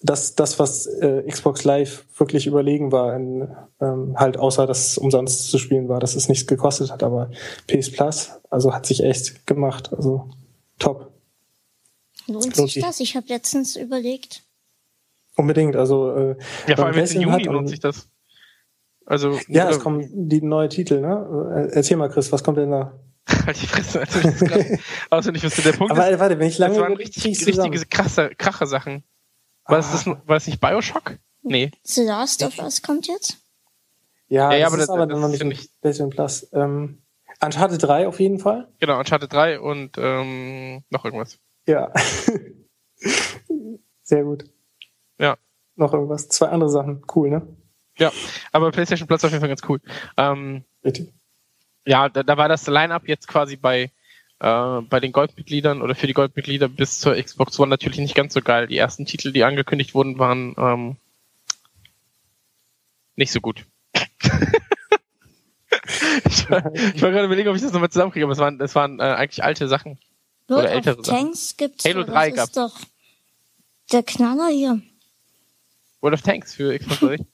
das, 0.02 0.36
das 0.36 0.60
was 0.60 0.86
äh, 0.86 1.24
Xbox 1.28 1.64
Live 1.64 2.06
wirklich 2.18 2.48
überlegen 2.48 2.92
war, 2.92 3.16
in, 3.16 3.50
ähm, 3.82 4.16
halt 4.18 4.38
außer 4.38 4.66
dass 4.66 4.92
es 4.92 4.98
umsonst 4.98 5.50
zu 5.50 5.58
spielen 5.58 5.90
war, 5.90 6.00
dass 6.00 6.16
es 6.16 6.30
nichts 6.30 6.48
gekostet 6.48 6.92
hat, 6.92 7.04
aber 7.04 7.32
PS 7.68 7.92
Plus, 7.92 8.32
also 8.50 8.74
hat 8.74 8.86
sich 8.86 9.04
echt 9.04 9.46
gemacht, 9.46 9.92
also 9.94 10.30
top. 10.78 11.12
Lohnt 12.28 12.56
sich 12.56 12.80
das? 12.80 13.00
Ich 13.00 13.16
habe 13.16 13.28
letztens 13.28 13.76
überlegt. 13.76 14.44
Unbedingt, 15.36 15.76
also 15.76 16.16
äh, 16.16 16.36
ja, 16.68 16.76
vor 16.76 16.86
allem 16.86 16.98
jetzt 16.98 17.16
im 17.16 17.22
Juni 17.22 17.44
lohnt 17.44 17.70
sich 17.70 17.80
das. 17.80 18.10
Also 19.06 19.40
ja, 19.48 19.68
es 19.70 19.80
kommen 19.80 20.30
die 20.30 20.42
neue 20.42 20.70
Titel, 20.70 21.02
ne? 21.02 21.70
Erzähl 21.74 21.98
mal, 21.98 22.10
Chris, 22.10 22.32
was 22.32 22.44
kommt 22.44 22.58
denn 22.58 22.70
da? 22.70 22.94
halt 23.46 23.62
die 23.62 23.68
Fresse, 23.68 24.00
natürlich. 24.00 24.80
Außer 25.10 25.32
nicht, 25.32 25.44
was 25.44 25.56
der 25.56 25.72
Punkt 25.74 25.92
Aber 25.92 26.10
ist. 26.10 26.20
warte, 26.20 26.40
wenn 26.40 26.48
ich 26.48 26.58
lange 26.58 26.76
das 26.76 26.84
waren 26.84 26.94
richtig, 26.94 27.46
richtige 27.48 27.86
krasse, 27.86 28.32
krache 28.38 28.68
Sachen. 28.68 29.04
War, 29.70 29.78
ah. 29.78 29.82
das, 29.92 30.06
war 30.08 30.22
das 30.28 30.48
nicht 30.48 30.60
Bioshock? 30.60 31.18
Nee. 31.42 31.72
The 31.84 32.04
Last 32.04 32.44
of 32.44 32.58
Us 32.60 32.82
kommt 32.82 33.08
jetzt? 33.08 33.38
Ja, 34.28 34.52
ja, 34.52 34.58
ja 34.60 34.68
aber 34.68 34.78
das 34.78 34.86
ist 34.86 34.90
aber 34.90 35.08
das 35.08 35.20
noch 35.20 35.30
nicht, 35.30 35.44
nicht 35.44 35.82
PlayStation 35.82 36.10
Plus. 36.10 36.48
Ähm, 36.54 37.02
Uncharted 37.42 37.82
3 37.82 38.08
auf 38.08 38.20
jeden 38.20 38.40
Fall. 38.40 38.68
Genau, 38.80 39.00
Uncharted 39.00 39.32
3 39.32 39.60
und 39.60 39.98
ähm, 39.98 40.84
noch 40.90 41.06
irgendwas. 41.06 41.40
Ja. 41.68 41.92
Sehr 44.04 44.24
gut. 44.24 44.46
Ja. 45.20 45.38
Noch 45.76 45.94
irgendwas. 45.94 46.28
Zwei 46.30 46.50
andere 46.50 46.70
Sachen. 46.70 47.04
Cool, 47.16 47.30
ne? 47.30 47.48
Ja, 47.98 48.12
aber 48.52 48.72
PlayStation 48.72 49.08
Plus 49.08 49.24
auf 49.24 49.32
jeden 49.32 49.42
Fall 49.42 49.50
ganz 49.50 49.62
cool. 49.68 49.80
Ähm, 50.18 50.64
Bitte. 50.82 51.12
Ja, 51.86 52.10
da, 52.10 52.24
da 52.24 52.38
war 52.38 52.50
das 52.50 52.68
Line-Up 52.68 53.08
jetzt 53.08 53.28
quasi 53.28 53.56
bei 53.56 53.92
äh, 54.40 54.82
bei 54.82 55.00
den 55.00 55.12
Goldmitgliedern 55.12 55.82
oder 55.82 55.96
für 55.96 56.08
die 56.08 56.14
Goldmitglieder 56.14 56.68
bis 56.70 57.00
zur 57.00 57.22
Xbox 57.22 57.60
One 57.60 57.70
natürlich 57.70 58.00
nicht 58.00 58.16
ganz 58.16 58.34
so 58.34 58.42
geil. 58.42 58.68
Die 58.68 58.78
ersten 58.78 59.06
Titel, 59.06 59.32
die 59.32 59.44
angekündigt 59.44 59.94
wurden, 59.94 60.18
waren 60.20 60.56
ähm, 60.58 60.96
nicht 63.16 63.32
so 63.32 63.42
gut. 63.42 63.66
ich 66.26 66.50
war, 66.50 66.74
ich 66.74 67.02
war 67.02 67.12
gerade 67.12 67.26
überlegen, 67.26 67.50
ob 67.50 67.56
ich 67.56 67.62
das 67.62 67.74
nochmal 67.74 67.90
zusammenkriege, 67.90 68.26
aber 68.26 68.34
es 68.34 68.40
waren, 68.40 68.60
es 68.62 68.76
waren 68.76 69.00
äh, 69.00 69.04
eigentlich 69.04 69.44
alte 69.44 69.68
Sachen. 69.68 70.00
World 70.48 70.64
oder 70.64 70.72
ältere 70.72 71.04
Sachen. 71.04 71.18
Tanks 71.18 71.58
gibt's 71.58 71.86
Halo 71.86 72.04
3 72.04 72.32
gab 72.32 72.54
doch 72.54 72.80
der 73.92 74.04
Knaller 74.04 74.50
hier. 74.50 74.82
World 76.02 76.14
of 76.14 76.22
Tanks 76.22 76.54
für 76.56 76.78
Xbox 76.78 77.00
360. 77.02 77.28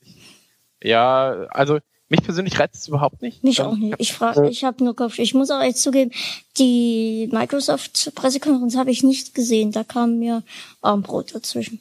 ja, 0.82 1.46
also 1.50 1.80
mich 2.10 2.24
persönlich 2.24 2.60
reizt 2.60 2.76
es 2.76 2.88
überhaupt 2.88 3.22
nicht. 3.22 3.44
Mich 3.44 3.62
auch 3.62 3.76
nicht. 3.76 3.96
Ich 3.98 4.14
frage, 4.14 4.48
ich 4.50 4.64
habe 4.64 4.84
nur 4.84 4.96
Kopf. 4.96 5.18
Ich 5.18 5.34
muss 5.34 5.50
auch 5.50 5.62
echt 5.62 5.78
zugeben, 5.78 6.12
die 6.58 7.30
Microsoft 7.32 8.12
Pressekonferenz 8.14 8.76
habe 8.76 8.92
ich 8.92 9.04
nicht 9.04 9.34
gesehen. 9.34 9.72
Da 9.72 9.84
kam 9.84 10.20
mir 10.20 10.44
Armbrot 10.82 11.34
dazwischen. 11.34 11.80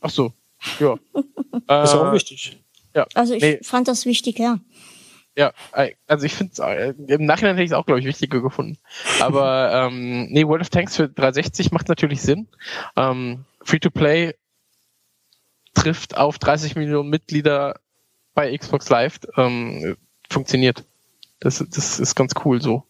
Ach 0.00 0.10
so. 0.10 0.32
Ja. 0.78 0.94
ist 1.84 1.94
auch 1.94 2.12
wichtig. 2.12 2.58
Ja. 2.94 3.06
Also 3.14 3.34
ich 3.34 3.42
nee. 3.42 3.58
fand 3.62 3.88
das 3.88 4.06
wichtig, 4.06 4.38
ja. 4.38 4.58
Ja, 5.38 5.52
also 6.06 6.24
ich 6.24 6.32
finde 6.32 6.62
äh, 6.62 6.94
im 7.08 7.26
Nachhinein 7.26 7.56
hätte 7.56 7.64
ich 7.64 7.70
es 7.70 7.76
auch, 7.76 7.84
glaube 7.84 8.00
ich, 8.00 8.06
wichtiger 8.06 8.40
gefunden. 8.40 8.78
Aber 9.20 9.70
ähm, 9.90 10.28
nee, 10.30 10.46
World 10.46 10.62
of 10.62 10.70
Tanks 10.70 10.96
für 10.96 11.08
360 11.08 11.72
macht 11.72 11.88
natürlich 11.88 12.22
Sinn. 12.22 12.48
Ähm, 12.96 13.44
Free-to-Play 13.62 14.34
trifft 15.74 16.16
auf 16.16 16.38
30 16.38 16.74
Millionen 16.74 17.10
Mitglieder 17.10 17.76
bei 18.36 18.56
Xbox 18.56 18.88
Live 18.90 19.18
ähm, 19.36 19.96
funktioniert. 20.30 20.84
Das, 21.40 21.58
das 21.58 21.98
ist 21.98 22.14
ganz 22.14 22.34
cool 22.44 22.62
so, 22.62 22.84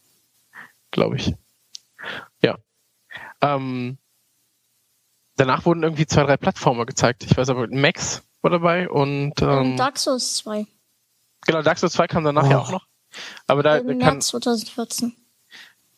glaube 0.91 1.17
ich. 1.17 1.35
Ja. 2.43 2.59
Ähm, 3.41 3.97
danach 5.37 5.65
wurden 5.65 5.85
irgendwie 5.85 6.07
zwei, 6.07 6.25
drei 6.25 6.37
Plattformer 6.37 6.85
gezeigt. 6.85 7.25
Ich 7.25 7.37
weiß 7.37 7.49
aber, 7.49 7.69
Max 7.69 8.23
war 8.43 8.51
dabei 8.51 8.91
und 8.91 9.41
ähm, 9.41 9.77
Dark 9.77 9.99
Souls 9.99 10.35
2. 10.37 10.67
Genau, 11.47 11.63
Dark 11.63 11.79
Souls 11.79 11.93
2 11.95 12.09
kam 12.09 12.25
danach 12.25 12.45
oh. 12.47 12.51
ja 12.51 12.59
auch 12.59 12.71
noch. 12.71 12.87
Aber 13.47 13.63
da 13.63 13.77
Im 13.77 13.99
kann, 14.01 14.15
März 14.15 14.29
2014. 14.29 15.17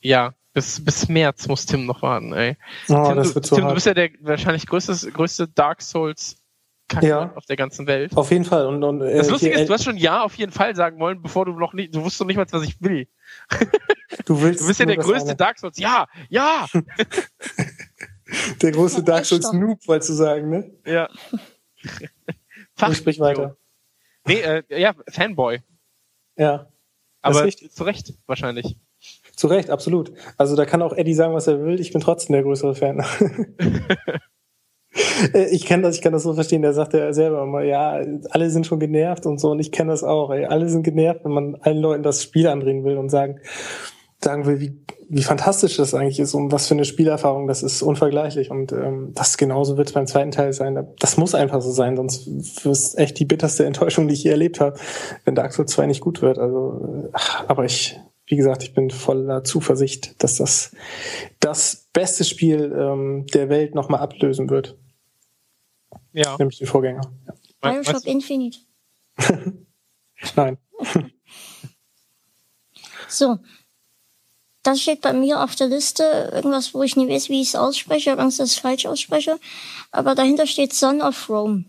Ja, 0.01 0.35
bis, 0.53 0.85
bis 0.85 1.09
März 1.09 1.49
muss 1.49 1.65
Tim 1.65 1.87
noch 1.87 2.03
warten, 2.03 2.35
ey. 2.35 2.57
Oh, 2.89 3.07
Tim, 3.07 3.17
das 3.17 3.31
du, 3.31 3.35
wird 3.37 3.47
so 3.47 3.57
Tim, 3.57 3.65
hart. 3.65 3.71
du 3.73 3.75
bist 3.77 3.87
ja 3.87 3.95
der 3.95 4.11
wahrscheinlich 4.21 4.67
größte, 4.67 5.11
größte 5.11 5.49
Dark 5.49 5.81
Souls 5.81 6.37
Kacke 6.89 7.07
ja. 7.07 7.33
auf 7.35 7.45
der 7.45 7.57
ganzen 7.57 7.87
Welt. 7.87 8.17
Auf 8.17 8.31
jeden 8.31 8.45
Fall. 8.45 8.67
Und, 8.67 8.83
und, 8.83 9.03
äh, 9.03 9.19
das 9.19 9.29
Lustige 9.29 9.55
ist, 9.55 9.69
du 9.69 9.75
hast 9.75 9.85
schon 9.85 9.99
Ja 9.99 10.23
auf 10.23 10.35
jeden 10.37 10.53
Fall 10.53 10.75
sagen 10.75 10.99
wollen, 10.99 11.21
bevor 11.21 11.45
du 11.45 11.53
noch 11.53 11.75
nicht, 11.75 11.95
du 11.95 12.03
wusstest 12.03 12.21
noch 12.21 12.27
nicht 12.27 12.37
mal, 12.37 12.47
was 12.51 12.65
ich 12.65 12.81
will. 12.81 13.07
Du 14.25 14.41
willst. 14.41 14.63
Du 14.63 14.67
bist 14.67 14.81
ja 14.81 14.87
der 14.87 14.97
größte 14.97 15.31
eine. 15.31 15.37
Dark 15.37 15.59
Souls. 15.59 15.79
Ja, 15.79 16.07
ja. 16.31 16.67
der 18.63 18.73
große 18.73 19.03
Dark 19.03 19.27
Souls 19.27 19.53
Noob, 19.53 19.87
wolltest 19.87 20.11
du 20.11 20.15
sagen, 20.15 20.49
ne? 20.49 20.71
Ja. 20.87 21.09
Fach 22.75 22.95
sprich 22.95 23.21
weiter. 23.21 23.57
Nee, 24.27 24.41
äh, 24.41 24.63
ja, 24.69 24.95
Fanboy. 25.11 25.61
Ja. 26.37 26.71
Aber 27.21 27.49
zu 27.51 27.85
Recht, 27.85 28.15
wahrscheinlich. 28.27 28.77
Zu 29.37 29.47
Recht, 29.49 29.71
absolut. 29.71 30.13
Also 30.37 30.57
da 30.57 30.65
kann 30.65 30.83
auch 30.83 30.93
Eddie 30.93 31.15
sagen, 31.15 31.35
was 31.35 31.47
er 31.47 31.63
will. 31.65 31.81
Ich 31.81 31.93
bin 31.93 32.01
trotzdem 32.01 32.33
der 32.33 32.43
größere 32.43 32.75
Fan. 32.75 33.05
Äh, 35.35 35.49
ich 35.51 35.67
kann 35.67 35.83
das, 35.83 35.97
ich 35.97 36.03
kann 36.03 36.13
das 36.13 36.23
so 36.23 36.35
verstehen. 36.35 36.63
Der 36.63 36.73
sagt 36.73 36.95
ja 36.95 37.13
selber 37.13 37.43
immer, 37.43 37.63
ja, 37.63 38.01
alle 38.31 38.51
sind 38.51 38.67
schon 38.67 38.81
genervt 38.81 39.27
und 39.27 39.41
so. 39.41 39.51
Und 39.51 39.61
ich 39.61 39.73
kenne 39.73 39.91
das 39.91 40.05
auch. 40.05 40.31
Ey. 40.31 40.47
Alle 40.47 40.69
sind 40.69 40.83
genervt, 40.83 41.25
wenn 41.25 41.33
man 41.33 41.57
allen 41.61 41.79
Leuten 41.79 42.03
das 42.03 42.23
Spiel 42.23 42.47
andrehen 42.49 42.85
will 42.85 42.97
und 42.97 43.09
sagen, 43.09 43.41
sagen 44.23 44.47
will, 44.47 44.61
wie, 44.61 44.85
wie 45.09 45.23
fantastisch 45.23 45.77
das 45.77 45.95
eigentlich 45.95 46.19
ist 46.19 46.35
und 46.35 46.51
was 46.51 46.67
für 46.67 46.75
eine 46.75 46.85
Spielerfahrung. 46.85 47.47
Das 47.47 47.63
ist 47.63 47.83
unvergleichlich. 47.83 48.51
Und 48.51 48.73
ähm, 48.73 49.13
das 49.15 49.37
genauso 49.37 49.77
wird 49.77 49.95
beim 49.95 50.07
zweiten 50.07 50.33
Teil 50.33 50.53
sein. 50.53 50.89
Das 50.99 51.17
muss 51.17 51.35
einfach 51.35 51.63
so 51.63 51.71
sein, 51.71 51.97
sonst 51.97 52.27
es 52.67 52.97
echt 52.97 53.19
die 53.19 53.25
bitterste 53.25 53.65
Enttäuschung, 53.65 54.09
die 54.09 54.15
ich 54.15 54.25
je 54.25 54.31
erlebt 54.31 54.61
habe, 54.61 54.79
wenn 55.25 55.35
Dark 55.35 55.53
Souls 55.53 55.73
2 55.73 55.87
nicht 55.87 56.01
gut 56.01 56.23
wird. 56.23 56.39
Also, 56.39 57.09
ach, 57.13 57.45
aber 57.49 57.65
ich, 57.65 57.99
wie 58.29 58.37
gesagt, 58.37 58.63
ich 58.63 58.75
bin 58.75 58.91
voller 58.91 59.43
Zuversicht, 59.43 60.23
dass 60.23 60.37
das 60.37 60.77
das 61.41 61.89
beste 61.93 62.25
Spiel 62.25 62.73
ähm, 62.79 63.27
der 63.33 63.49
Welt 63.49 63.75
nochmal 63.75 64.01
ablösen 64.01 64.51
wird. 64.51 64.77
Ja. 66.13 66.37
Nämlich 66.39 66.59
den 66.59 66.67
Vorgänger. 66.67 67.11
Ja. 67.27 67.35
Bioshock 67.73 68.07
Infinite. 68.07 68.59
Nein. 70.37 70.59
so. 73.09 73.39
Das 74.63 74.83
steht 74.83 75.01
bei 75.01 75.13
mir 75.13 75.43
auf 75.43 75.55
der 75.55 75.69
Liste. 75.69 76.31
Irgendwas, 76.35 76.75
wo 76.75 76.83
ich 76.83 76.97
nicht 76.97 77.09
weiß, 77.09 77.31
wie 77.31 77.41
ich 77.41 77.49
es 77.49 77.57
ausspreche. 77.57 78.19
Angst, 78.19 78.39
dass 78.39 78.51
ich 78.51 78.57
es 78.57 78.61
falsch 78.61 78.87
ausspreche. 78.87 79.39
Aber 79.91 80.15
dahinter 80.15 80.47
steht 80.47 80.75
Son 80.75 81.01
of 81.01 81.29
Rome. 81.31 81.65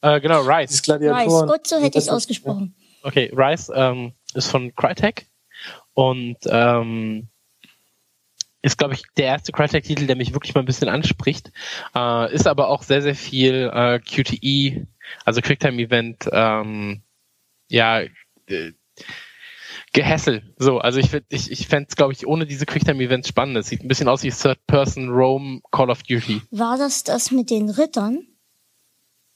Äh, 0.00 0.20
genau, 0.20 0.42
Gladiatoren. 0.42 1.14
Rise, 1.14 1.46
gut, 1.46 1.66
so 1.66 1.76
hätte 1.76 1.98
ich 1.98 2.04
es 2.04 2.08
ausgesprochen. 2.08 2.74
Okay, 3.02 3.30
Rise 3.34 3.72
ähm, 3.74 4.12
ist 4.34 4.46
von 4.46 4.74
Crytek. 4.74 5.26
Und 5.94 6.38
ähm, 6.46 7.28
ist, 8.62 8.78
glaube 8.78 8.94
ich, 8.94 9.02
der 9.16 9.26
erste 9.26 9.52
Crytek-Titel, 9.52 10.06
der 10.06 10.16
mich 10.16 10.34
wirklich 10.34 10.54
mal 10.54 10.60
ein 10.60 10.66
bisschen 10.66 10.88
anspricht. 10.88 11.50
Äh, 11.94 12.34
ist 12.34 12.46
aber 12.46 12.68
auch 12.68 12.82
sehr, 12.82 13.02
sehr 13.02 13.14
viel 13.14 13.70
äh, 13.72 13.98
QTE, 14.00 14.86
also 15.24 15.40
Quicktime-Event, 15.40 16.28
ähm, 16.32 17.02
ja, 17.68 18.00
äh, 18.46 18.72
Gehässel. 19.92 20.54
So, 20.56 20.78
also 20.78 21.00
ich, 21.00 21.10
ich, 21.30 21.50
ich 21.50 21.66
fände 21.66 21.88
es, 21.88 21.96
glaube 21.96 22.12
ich, 22.12 22.26
ohne 22.26 22.46
diese 22.46 22.66
Quicktime-Events 22.66 23.28
spannend. 23.28 23.56
Es 23.56 23.68
sieht 23.68 23.82
ein 23.82 23.88
bisschen 23.88 24.08
aus 24.08 24.22
wie 24.22 24.30
Third-Person 24.30 25.08
Rome 25.08 25.62
Call 25.72 25.90
of 25.90 26.02
Duty. 26.02 26.42
War 26.50 26.78
das 26.78 27.02
das 27.02 27.30
mit 27.30 27.50
den 27.50 27.70
Rittern? 27.70 28.26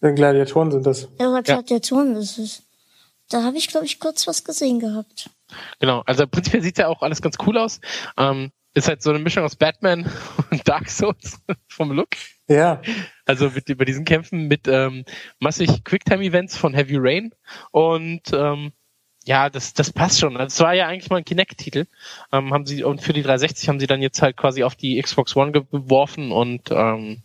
Den 0.02 0.14
Gladiatoren 0.14 0.70
sind 0.70 0.86
das. 0.86 1.08
Ja, 1.18 1.40
Gladiatoren 1.40 2.12
ja. 2.12 2.20
ist 2.20 2.38
es. 2.38 2.62
Da 3.30 3.42
habe 3.42 3.56
ich, 3.56 3.68
glaube 3.68 3.86
ich, 3.86 3.98
kurz 3.98 4.26
was 4.26 4.44
gesehen 4.44 4.78
gehabt. 4.78 5.30
Genau, 5.80 6.02
also 6.06 6.26
prinzipiell 6.26 6.62
sieht 6.62 6.78
ja 6.78 6.88
auch 6.88 7.02
alles 7.02 7.22
ganz 7.22 7.36
cool 7.46 7.58
aus. 7.58 7.80
Ähm, 8.16 8.50
ist 8.74 8.88
halt 8.88 9.02
so 9.02 9.10
eine 9.10 9.20
Mischung 9.20 9.44
aus 9.44 9.56
Batman 9.56 10.10
und 10.50 10.68
Dark 10.68 10.88
Souls 10.90 11.40
vom 11.68 11.92
Look. 11.92 12.10
Ja. 12.48 12.82
Also 13.24 13.50
mit, 13.50 13.66
bei 13.78 13.84
diesen 13.84 14.04
Kämpfen 14.04 14.48
mit 14.48 14.68
ähm, 14.68 15.04
massig 15.38 15.84
Quicktime-Events 15.84 16.56
von 16.56 16.74
Heavy 16.74 16.96
Rain 16.98 17.32
und 17.70 18.32
ähm, 18.32 18.72
ja, 19.26 19.48
das, 19.48 19.72
das 19.72 19.90
passt 19.90 20.20
schon. 20.20 20.34
Das 20.34 20.60
war 20.60 20.74
ja 20.74 20.86
eigentlich 20.86 21.08
mal 21.08 21.16
ein 21.16 21.24
Kinect-Titel. 21.24 21.86
Ähm, 22.30 22.52
haben 22.52 22.66
sie, 22.66 22.84
und 22.84 23.00
für 23.00 23.14
die 23.14 23.22
360 23.22 23.68
haben 23.70 23.80
sie 23.80 23.86
dann 23.86 24.02
jetzt 24.02 24.20
halt 24.20 24.36
quasi 24.36 24.64
auf 24.64 24.74
die 24.74 25.00
Xbox 25.00 25.34
One 25.34 25.52
geworfen 25.52 26.30
und 26.30 26.70
ähm, 26.70 27.22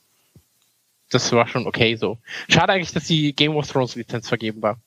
das 1.09 1.31
war 1.33 1.47
schon 1.47 1.67
okay 1.67 1.95
so. 1.95 2.17
Schade 2.47 2.71
eigentlich, 2.71 2.93
dass 2.93 3.05
die 3.05 3.35
Game 3.35 3.55
of 3.55 3.67
Thrones 3.67 3.95
Lizenz 3.95 4.29
vergeben 4.29 4.61
war. 4.61 4.79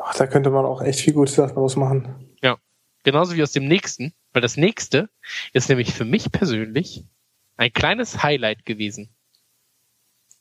Ach, 0.00 0.14
da 0.14 0.26
könnte 0.26 0.50
man 0.50 0.64
auch 0.64 0.80
echt 0.80 1.00
viel 1.00 1.12
gute 1.12 1.32
Sachen 1.32 1.54
draus 1.54 1.76
machen. 1.76 2.36
Ja. 2.42 2.58
Genauso 3.02 3.34
wie 3.34 3.42
aus 3.42 3.52
dem 3.52 3.66
nächsten, 3.66 4.12
weil 4.32 4.42
das 4.42 4.56
nächste 4.56 5.08
ist 5.52 5.68
nämlich 5.68 5.92
für 5.92 6.04
mich 6.04 6.30
persönlich 6.30 7.04
ein 7.56 7.72
kleines 7.72 8.22
Highlight 8.22 8.64
gewesen. 8.64 9.10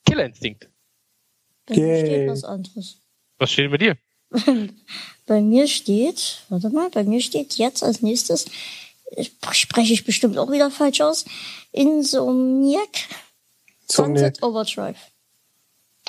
Killer 0.06 0.26
Instinct. 0.26 0.70
Bei 1.66 1.76
mir 1.76 2.00
steht 2.00 2.30
was 2.30 2.44
anderes. 2.44 3.02
Was 3.40 3.52
steht 3.52 3.72
bei 3.72 3.78
dir? 3.78 3.98
bei 5.26 5.42
mir 5.42 5.68
steht, 5.68 6.44
warte 6.50 6.70
mal, 6.70 6.90
bei 6.90 7.04
mir 7.04 7.22
steht 7.22 7.56
jetzt 7.56 7.84
als 7.84 8.02
nächstes, 8.02 8.46
spreche 9.52 9.94
ich 9.94 10.06
bestimmt 10.06 10.38
auch 10.38 10.52
wieder 10.52 10.70
falsch 10.70 11.02
aus, 11.02 11.26
Insomniac 11.72 13.08
Sunset 13.90 14.44
Overdrive. 14.44 15.00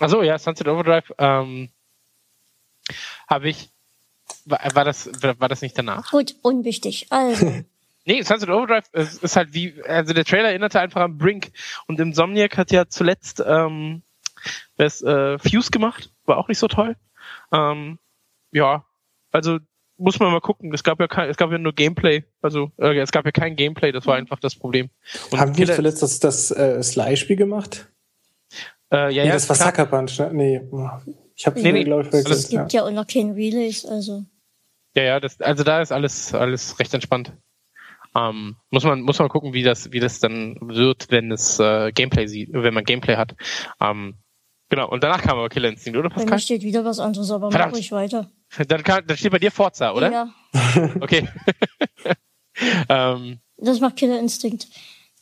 Achso, 0.01 0.23
ja, 0.23 0.39
Sunset 0.39 0.67
Overdrive 0.67 1.13
ähm, 1.19 1.71
habe 3.29 3.49
ich. 3.49 3.71
War, 4.45 4.61
war, 4.75 4.85
das, 4.85 5.09
war 5.23 5.49
das 5.49 5.63
nicht 5.63 5.79
danach? 5.79 6.11
Gut, 6.11 6.35
unwichtig. 6.43 7.07
Also. 7.11 7.47
nee, 8.05 8.23
Sunset 8.23 8.51
Overdrive 8.51 8.85
ist, 8.93 9.23
ist, 9.23 9.37
halt 9.37 9.55
wie, 9.55 9.81
also 9.85 10.13
der 10.13 10.25
Trailer 10.25 10.49
erinnerte 10.49 10.81
einfach 10.81 11.03
an 11.03 11.17
Brink 11.17 11.51
und 11.87 12.01
Insomniac 12.01 12.59
hat 12.59 12.71
ja 12.71 12.89
zuletzt 12.89 13.43
ähm, 13.47 14.03
das 14.77 15.03
äh, 15.03 15.39
Fuse 15.39 15.71
gemacht, 15.71 16.11
war 16.27 16.39
auch 16.39 16.49
nicht 16.49 16.59
so 16.59 16.69
toll. 16.69 16.97
Ähm, 17.53 17.99
ja, 18.53 18.85
also 19.33 19.59
muss 19.99 20.19
man 20.21 20.31
mal 20.31 20.41
gucken. 20.41 20.73
Es 20.73 20.85
gab 20.85 21.01
ja 21.01 21.09
kein, 21.09 21.29
es 21.29 21.37
gab 21.37 21.51
ja 21.51 21.59
nur 21.59 21.73
Gameplay. 21.73 22.25
Also 22.41 22.71
äh, 22.79 22.99
es 22.99 23.13
gab 23.13 23.25
ja 23.25 23.33
kein 23.33 23.57
Gameplay, 23.57 23.93
das 23.93 24.07
war 24.07 24.15
mhm. 24.15 24.23
einfach 24.23 24.41
das 24.41 24.55
Problem. 24.55 24.91
Und 25.31 25.39
Haben 25.39 25.57
wir 25.57 25.67
zuletzt 25.75 26.03
das, 26.03 26.21
das 26.21 26.51
äh, 26.51 26.83
Sly-Spiel 26.83 27.37
gemacht? 27.37 27.91
Äh, 28.91 29.13
ja, 29.13 29.23
nee, 29.23 29.29
ja, 29.29 29.35
das 29.35 29.49
war 29.49 29.57
Sucker 29.57 29.87
Punch, 29.87 30.19
ne? 30.19 30.31
Nee. 30.33 30.61
Ich 31.39 31.47
habe 31.47 31.61
nee, 31.61 31.71
nee, 31.71 31.85
glaube 31.85 32.03
ich, 32.03 32.09
vergessen. 32.09 32.33
Es 32.33 32.49
gibt 32.49 32.73
ja. 32.73 32.85
auch 32.85 32.91
noch 32.91 33.07
kein 33.07 33.31
Relays, 33.31 33.87
also. 33.87 34.25
Ja, 34.97 35.05
ja, 35.05 35.21
das, 35.21 35.41
also 35.41 35.63
da 35.63 35.81
ist 35.81 35.93
alles, 35.93 36.35
alles 36.35 36.81
recht 36.81 36.93
entspannt. 36.93 37.33
Ähm, 38.17 38.57
muss 38.71 38.83
man, 38.83 39.03
muss 39.03 39.21
man 39.21 39.29
gucken, 39.29 39.53
wie 39.53 39.63
das, 39.63 39.93
wie 39.93 40.01
das 40.01 40.19
dann 40.19 40.57
wird, 40.61 41.11
wenn 41.11 41.31
es 41.31 41.61
äh, 41.61 41.93
Gameplay 41.93 42.27
sieht, 42.27 42.53
wenn 42.53 42.75
man 42.75 42.83
Gameplay 42.85 43.15
hat. 43.15 43.37
Ähm, 43.81 44.17
genau. 44.69 44.91
Und 44.91 45.05
danach 45.05 45.23
kam 45.23 45.39
aber 45.39 45.49
Killer 45.49 45.69
Instinct, 45.69 45.97
oder 45.97 46.09
Pascal? 46.09 46.27
Bei 46.27 46.35
mir 46.35 46.41
steht 46.41 46.63
wieder 46.63 46.85
was 46.85 46.99
anderes, 46.99 47.31
aber 47.31 47.53
Verdammt. 47.53 47.71
mach 47.71 47.79
ruhig 47.79 47.93
weiter. 47.93 48.29
Dann, 48.67 48.83
kann, 48.83 49.07
dann 49.07 49.17
steht 49.17 49.31
bei 49.31 49.39
dir 49.39 49.53
Forza, 49.53 49.93
oder? 49.93 50.11
Ja. 50.11 50.35
okay. 51.01 51.29
ähm, 52.89 53.39
das 53.59 53.79
macht 53.79 53.95
Killer 53.95 54.19
Instinct. 54.19 54.67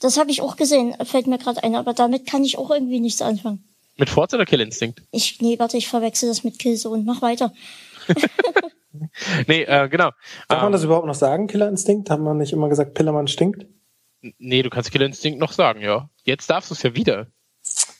Das 0.00 0.18
habe 0.18 0.30
ich 0.30 0.40
auch 0.40 0.56
gesehen, 0.56 0.94
fällt 1.04 1.26
mir 1.26 1.38
gerade 1.38 1.62
ein, 1.62 1.74
aber 1.74 1.92
damit 1.92 2.26
kann 2.26 2.42
ich 2.42 2.56
auch 2.56 2.70
irgendwie 2.70 3.00
nichts 3.00 3.20
anfangen. 3.20 3.64
Mit 3.96 4.10
Forza 4.10 4.36
oder 4.36 4.44
Kill 4.44 4.60
Instinct? 4.60 5.02
Ich, 5.10 5.40
nee, 5.40 5.58
warte, 5.58 5.76
ich 5.76 5.88
verwechsel 5.88 6.28
das 6.28 6.44
mit 6.44 6.58
Killzone. 6.58 7.02
Mach 7.02 7.22
weiter. 7.22 7.52
nee, 9.46 9.62
äh, 9.62 9.88
genau. 9.88 10.10
Darf 10.48 10.60
man 10.60 10.66
ähm, 10.66 10.72
das 10.72 10.84
überhaupt 10.84 11.06
noch 11.06 11.14
sagen, 11.14 11.46
Killer 11.46 11.68
Instinct? 11.68 12.10
Haben 12.10 12.24
wir 12.24 12.34
nicht 12.34 12.52
immer 12.52 12.68
gesagt, 12.68 12.94
Pillermann 12.94 13.28
stinkt? 13.28 13.66
Nee, 14.38 14.62
du 14.62 14.70
kannst 14.70 14.90
Killer 14.90 15.06
Instinct 15.06 15.38
noch 15.38 15.52
sagen, 15.52 15.80
ja. 15.80 16.10
Jetzt 16.24 16.50
darfst 16.50 16.70
du 16.70 16.74
es 16.74 16.82
ja 16.82 16.94
wieder. 16.94 17.28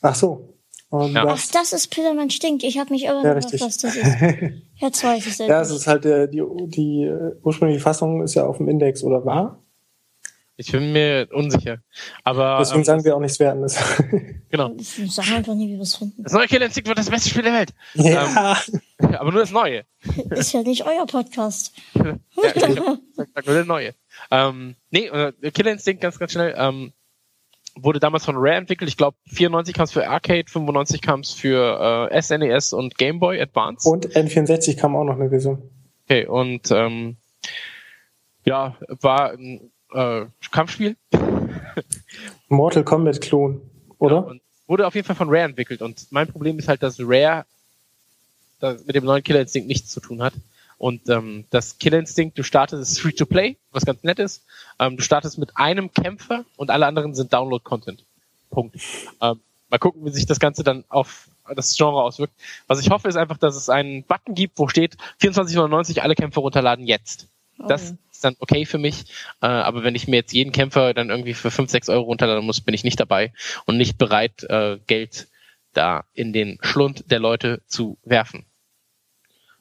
Ach 0.03 0.15
so. 0.15 0.53
Ja. 0.93 1.27
Ach, 1.27 1.43
das 1.53 1.73
ist 1.73 1.89
Pillermann 1.89 2.31
stinkt. 2.31 2.63
Ich 2.63 2.79
habe 2.79 2.91
mich 2.93 3.05
immer 3.05 3.25
ja, 3.25 3.35
was 3.35 3.51
das 3.51 3.83
ist. 3.83 3.85
Jetzt 4.77 5.05
weiß 5.05 5.27
ich 5.27 5.33
es 5.33 5.39
Ja, 5.39 5.61
es 5.61 5.71
ist 5.71 5.87
halt 5.87 6.07
äh, 6.07 6.29
die, 6.29 6.43
die 6.67 7.05
äh, 7.05 7.35
ursprüngliche 7.43 7.81
Fassung 7.81 8.23
ist 8.23 8.35
ja 8.35 8.47
auf 8.47 8.59
dem 8.59 8.69
Index 8.69 9.03
oder 9.03 9.25
war. 9.25 9.66
Ich 10.59 10.73
bin 10.73 10.92
mir 10.92 11.29
unsicher. 11.33 11.79
Aber 12.25 12.57
deswegen 12.61 12.81
ähm, 12.81 12.85
sagen 12.85 13.05
wir 13.05 13.14
auch 13.14 13.21
nichts 13.21 13.38
Wertendes. 13.38 13.79
Genau. 14.49 14.71
Wir 14.77 15.11
sagen 15.11 15.33
einfach 15.35 15.55
nie, 15.55 15.69
wie 15.69 15.75
wir 15.75 15.83
es 15.83 15.97
finden. 15.97 16.23
Das 16.23 16.33
neue 16.33 16.47
Killer 16.47 16.66
Instinct 16.66 16.88
wird 16.88 16.97
das 16.97 17.11
beste 17.11 17.29
Spiel 17.29 17.42
der 17.42 17.53
Welt. 17.53 17.75
Ja. 17.95 18.57
Ähm, 19.01 19.14
aber 19.16 19.33
nur 19.33 19.40
das 19.40 19.51
Neue. 19.51 19.85
Ist 20.31 20.53
ja 20.53 20.62
nicht 20.62 20.87
euer 20.87 21.05
Podcast. 21.05 21.75
ja, 21.95 22.16
ich 22.55 22.61
sag, 22.62 22.77
nur 22.77 23.01
das 23.35 23.66
Neue. 23.66 23.95
Ähm, 24.31 24.77
nee, 24.90 25.09
äh, 25.09 25.33
Killer 25.51 25.73
Instinct 25.73 26.01
ganz, 26.01 26.19
ganz 26.19 26.33
schnell. 26.33 26.55
Ähm, 26.57 26.92
wurde 27.75 27.99
damals 27.99 28.25
von 28.25 28.37
Rare 28.37 28.55
entwickelt. 28.55 28.88
Ich 28.88 28.97
glaube, 28.97 29.16
94 29.27 29.75
kam 29.75 29.85
es 29.85 29.92
für 29.92 30.09
Arcade, 30.09 30.45
95 30.49 31.03
kam 31.03 31.21
es 31.21 31.33
für 31.33 32.09
äh, 32.11 32.23
SNES 32.23 32.73
e 32.73 32.77
und 32.77 32.97
Game 32.97 33.19
Boy 33.19 33.40
Advance. 33.40 33.88
Und 33.88 34.07
N64 34.07 34.77
kam 34.77 34.97
auch 34.97 35.05
noch 35.05 35.16
eine 35.16 35.29
Version. 35.29 35.71
Okay, 36.05 36.25
und 36.27 36.71
ähm, 36.71 37.16
ja, 38.45 38.77
war 39.01 39.33
ein 39.33 39.73
äh, 39.92 40.27
Kampfspiel. 40.51 40.96
Mortal 42.49 42.85
Kombat 42.85 43.20
Klon, 43.20 43.61
oder? 43.99 44.16
Ja, 44.16 44.20
und 44.22 44.40
wurde 44.66 44.87
auf 44.87 44.94
jeden 44.94 45.07
Fall 45.07 45.16
von 45.16 45.29
Rare 45.29 45.44
entwickelt. 45.44 45.83
Und 45.83 46.07
mein 46.11 46.29
Problem 46.29 46.59
ist 46.59 46.68
halt, 46.68 46.83
dass 46.83 46.99
Rare 47.01 47.44
das 48.61 48.85
mit 48.87 48.96
dem 48.96 49.05
neuen 49.05 49.22
Killer 49.22 49.40
Instinct 49.40 49.68
nichts 49.68 49.90
zu 49.90 50.01
tun 50.01 50.22
hat. 50.22 50.35
Und 50.79 51.09
ähm, 51.09 51.44
das 51.51 51.79
Killer 51.79 51.99
Instinct, 51.99 52.38
du 52.38 52.42
startest, 52.42 52.83
ist 52.83 53.01
free 53.01 53.12
to 53.12 53.27
play, 53.27 53.57
was 53.72 53.87
ganz 53.87 54.03
nett 54.03 54.18
ist. 54.18 54.44
Ähm, 54.79 54.96
du 54.96 55.03
startest 55.03 55.38
mit 55.38 55.57
einem 55.57 55.92
Kämpfer 55.92 56.44
und 56.57 56.70
alle 56.70 56.87
anderen 56.87 57.14
sind 57.14 57.33
Download-Content. 57.33 58.05
Punkt. 58.51 58.77
Ähm, 59.20 59.40
mal 59.70 59.79
gucken, 59.79 60.05
wie 60.05 60.11
sich 60.11 60.27
das 60.27 60.38
Ganze 60.38 60.64
dann 60.64 60.85
auf 60.88 61.29
das 61.55 61.77
Genre 61.77 62.03
auswirkt. 62.03 62.35
Was 62.66 62.81
ich 62.81 62.90
hoffe, 62.90 63.09
ist 63.09 63.16
einfach, 63.16 63.38
dass 63.38 63.57
es 63.57 63.68
einen 63.68 64.03
Button 64.03 64.35
gibt, 64.35 64.59
wo 64.59 64.68
steht 64.68 64.96
24,99 65.20 66.01
alle 66.01 66.14
Kämpfer 66.14 66.40
runterladen 66.40 66.87
jetzt. 66.87 67.29
Oh. 67.59 67.66
Das 67.68 67.85
ist 67.85 67.94
dann 68.27 68.37
okay 68.39 68.67
für 68.67 68.79
mich. 68.79 69.05
Äh, 69.41 69.47
aber 69.47 69.83
wenn 69.83 69.95
ich 69.95 70.09
mir 70.09 70.17
jetzt 70.17 70.33
jeden 70.33 70.53
Kämpfer 70.53 70.95
dann 70.95 71.11
irgendwie 71.11 71.35
für 71.35 71.51
5, 71.51 71.71
6 71.71 71.89
Euro 71.89 72.05
runterladen 72.05 72.45
muss, 72.45 72.61
bin 72.61 72.75
ich 72.75 72.85
nicht 72.85 73.01
dabei 73.01 73.33
und 73.65 73.77
nicht 73.77 73.99
bereit, 73.99 74.45
äh, 74.45 74.79
Geld 74.87 75.29
da 75.73 76.05
in 76.12 76.33
den 76.33 76.59
Schlund 76.62 77.11
der 77.11 77.19
Leute 77.19 77.62
zu 77.67 77.99
werfen. 78.03 78.47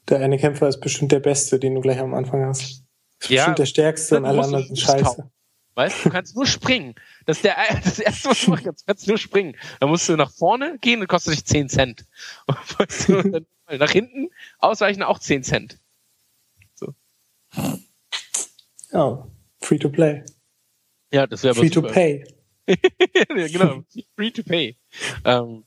Der 0.09 0.19
eine 0.19 0.37
Kämpfer 0.37 0.67
ist 0.67 0.81
bestimmt 0.81 1.11
der 1.11 1.19
Beste, 1.19 1.59
den 1.59 1.75
du 1.75 1.81
gleich 1.81 1.99
am 1.99 2.13
Anfang 2.13 2.45
hast. 2.45 2.83
Ist 3.19 3.29
ja, 3.29 3.37
bestimmt 3.37 3.59
der 3.59 3.65
Stärkste 3.65 4.17
und 4.17 4.25
alle 4.25 4.43
anderen 4.43 4.65
sind 4.65 4.79
scheiße. 4.79 5.29
Weißt 5.75 5.99
du, 5.99 6.09
du 6.09 6.13
kannst 6.13 6.35
nur 6.35 6.45
springen. 6.45 6.95
Das 7.25 7.37
ist 7.37 7.43
der, 7.43 7.55
das 7.83 7.99
erste, 7.99 8.29
was 8.29 8.41
du 8.41 8.51
machen 8.51 8.63
kannst. 8.65 8.81
Du 8.81 8.85
kannst 8.87 9.07
nur 9.07 9.17
springen. 9.17 9.55
Dann 9.79 9.89
musst 9.89 10.07
du 10.07 10.15
nach 10.15 10.31
vorne 10.31 10.77
gehen 10.79 11.01
und 11.01 11.07
kostet 11.07 11.33
dich 11.33 11.45
10 11.45 11.69
Cent. 11.69 12.05
weißt 12.77 13.09
du, 13.09 13.21
dann 13.23 13.45
nach 13.79 13.91
hinten 13.91 14.29
ausweichen 14.59 15.03
auch 15.03 15.19
10 15.19 15.43
Cent. 15.43 15.79
So. 16.75 16.93
Ja, 18.95 19.27
free 19.61 19.77
to 19.77 19.89
play. 19.89 20.23
Ja, 21.11 21.27
das 21.27 21.43
wäre 21.43 21.53
Free 21.53 21.69
to 21.69 21.81
pay. 21.81 22.23
ja, 22.67 23.47
genau, 23.47 23.83
free 24.15 24.31
to 24.31 24.41
pay. 24.41 24.77
Ähm, 25.25 25.65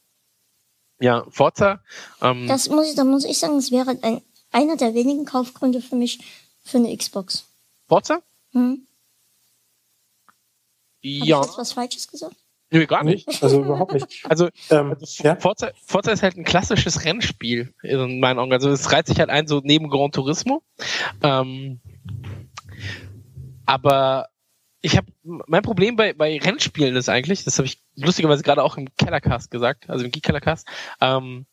ja, 0.98 1.26
Forza. 1.28 1.84
Ähm, 2.22 2.48
das 2.48 2.70
muss 2.70 2.88
ich, 2.88 2.94
da 2.94 3.04
muss 3.04 3.26
ich 3.26 3.38
sagen, 3.38 3.58
es 3.58 3.70
wäre 3.70 3.98
ein, 4.00 4.22
einer 4.50 4.78
der 4.78 4.94
wenigen 4.94 5.26
Kaufgründe 5.26 5.82
für 5.82 5.94
mich 5.94 6.20
für 6.64 6.78
eine 6.78 6.96
Xbox. 6.96 7.46
Forza? 7.86 8.22
Hm? 8.52 8.86
Ja. 11.02 11.36
Habe 11.36 11.44
ich 11.44 11.50
jetzt 11.50 11.58
was 11.58 11.72
Falsches 11.72 12.08
gesagt? 12.08 12.36
Nö, 12.70 12.86
gar 12.86 13.04
nicht. 13.04 13.42
Also 13.42 13.62
überhaupt 13.62 13.92
nicht. 13.92 14.24
Also, 14.28 14.48
ähm, 14.70 14.96
also 14.98 15.22
ja? 15.22 15.36
Forza, 15.36 15.70
Forza 15.84 16.12
ist 16.12 16.22
halt 16.22 16.36
ein 16.38 16.44
klassisches 16.44 17.04
Rennspiel 17.04 17.74
in 17.82 18.20
meinen 18.20 18.38
Augen. 18.38 18.52
Also 18.52 18.70
es 18.70 18.90
reiht 18.90 19.06
sich 19.06 19.20
halt 19.20 19.28
ein, 19.28 19.46
so 19.46 19.60
neben 19.62 19.90
Gran 19.90 20.12
Turismo. 20.12 20.62
Ähm, 21.22 21.80
aber 23.68 24.30
ich 24.80 24.96
habe 24.96 25.08
mein 25.22 25.62
Problem 25.62 25.94
bei, 25.96 26.14
bei 26.14 26.38
Rennspielen 26.38 26.96
ist 26.96 27.10
eigentlich, 27.10 27.44
das 27.44 27.58
habe 27.58 27.66
ich 27.66 27.82
lustigerweise 27.96 28.42
gerade 28.42 28.62
auch 28.62 28.78
im 28.78 28.88
Kellercast 28.96 29.50
gesagt, 29.50 29.90
also 29.90 30.06
im 30.06 30.10
Geek 30.10 30.22
Kellercast, 30.22 30.66
ähm, 31.02 31.44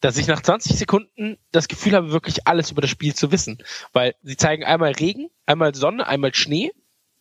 dass 0.00 0.16
ich 0.16 0.28
nach 0.28 0.40
20 0.40 0.76
Sekunden 0.78 1.38
das 1.50 1.66
Gefühl 1.66 1.94
habe, 1.94 2.12
wirklich 2.12 2.46
alles 2.46 2.70
über 2.70 2.82
das 2.82 2.90
Spiel 2.90 3.16
zu 3.16 3.32
wissen. 3.32 3.58
Weil 3.92 4.14
sie 4.22 4.36
zeigen 4.36 4.62
einmal 4.62 4.92
Regen, 4.92 5.28
einmal 5.44 5.74
Sonne, 5.74 6.06
einmal 6.06 6.32
Schnee, 6.34 6.70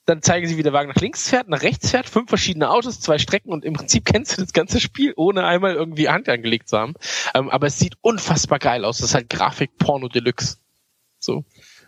dann 0.05 0.21
zeigen 0.21 0.45
sie, 0.45 0.57
wie 0.57 0.63
der 0.63 0.73
Wagen 0.73 0.89
nach 0.89 1.01
links 1.01 1.27
fährt, 1.27 1.49
nach 1.49 1.63
rechts 1.63 1.89
fährt, 1.89 2.07
fünf 2.07 2.29
verschiedene 2.29 2.69
Autos, 2.69 2.99
zwei 2.99 3.17
Strecken 3.17 3.51
und 3.51 3.65
im 3.65 3.73
Prinzip 3.73 4.05
kennst 4.13 4.37
du 4.37 4.43
das 4.43 4.53
ganze 4.53 4.79
Spiel, 4.79 5.13
ohne 5.15 5.43
einmal 5.43 5.73
irgendwie 5.73 6.07
Hand 6.07 6.29
angelegt 6.29 6.69
zu 6.69 6.77
haben. 6.77 6.93
Ähm, 7.33 7.49
aber 7.49 7.65
es 7.65 7.79
sieht 7.79 7.95
unfassbar 8.01 8.59
geil 8.59 8.85
aus. 8.85 8.99
Das 8.99 9.07
ist 9.07 9.15
halt 9.15 9.31
Grafik 9.31 9.79
Porno 9.79 10.07
Deluxe. 10.07 10.57
So. 11.17 11.45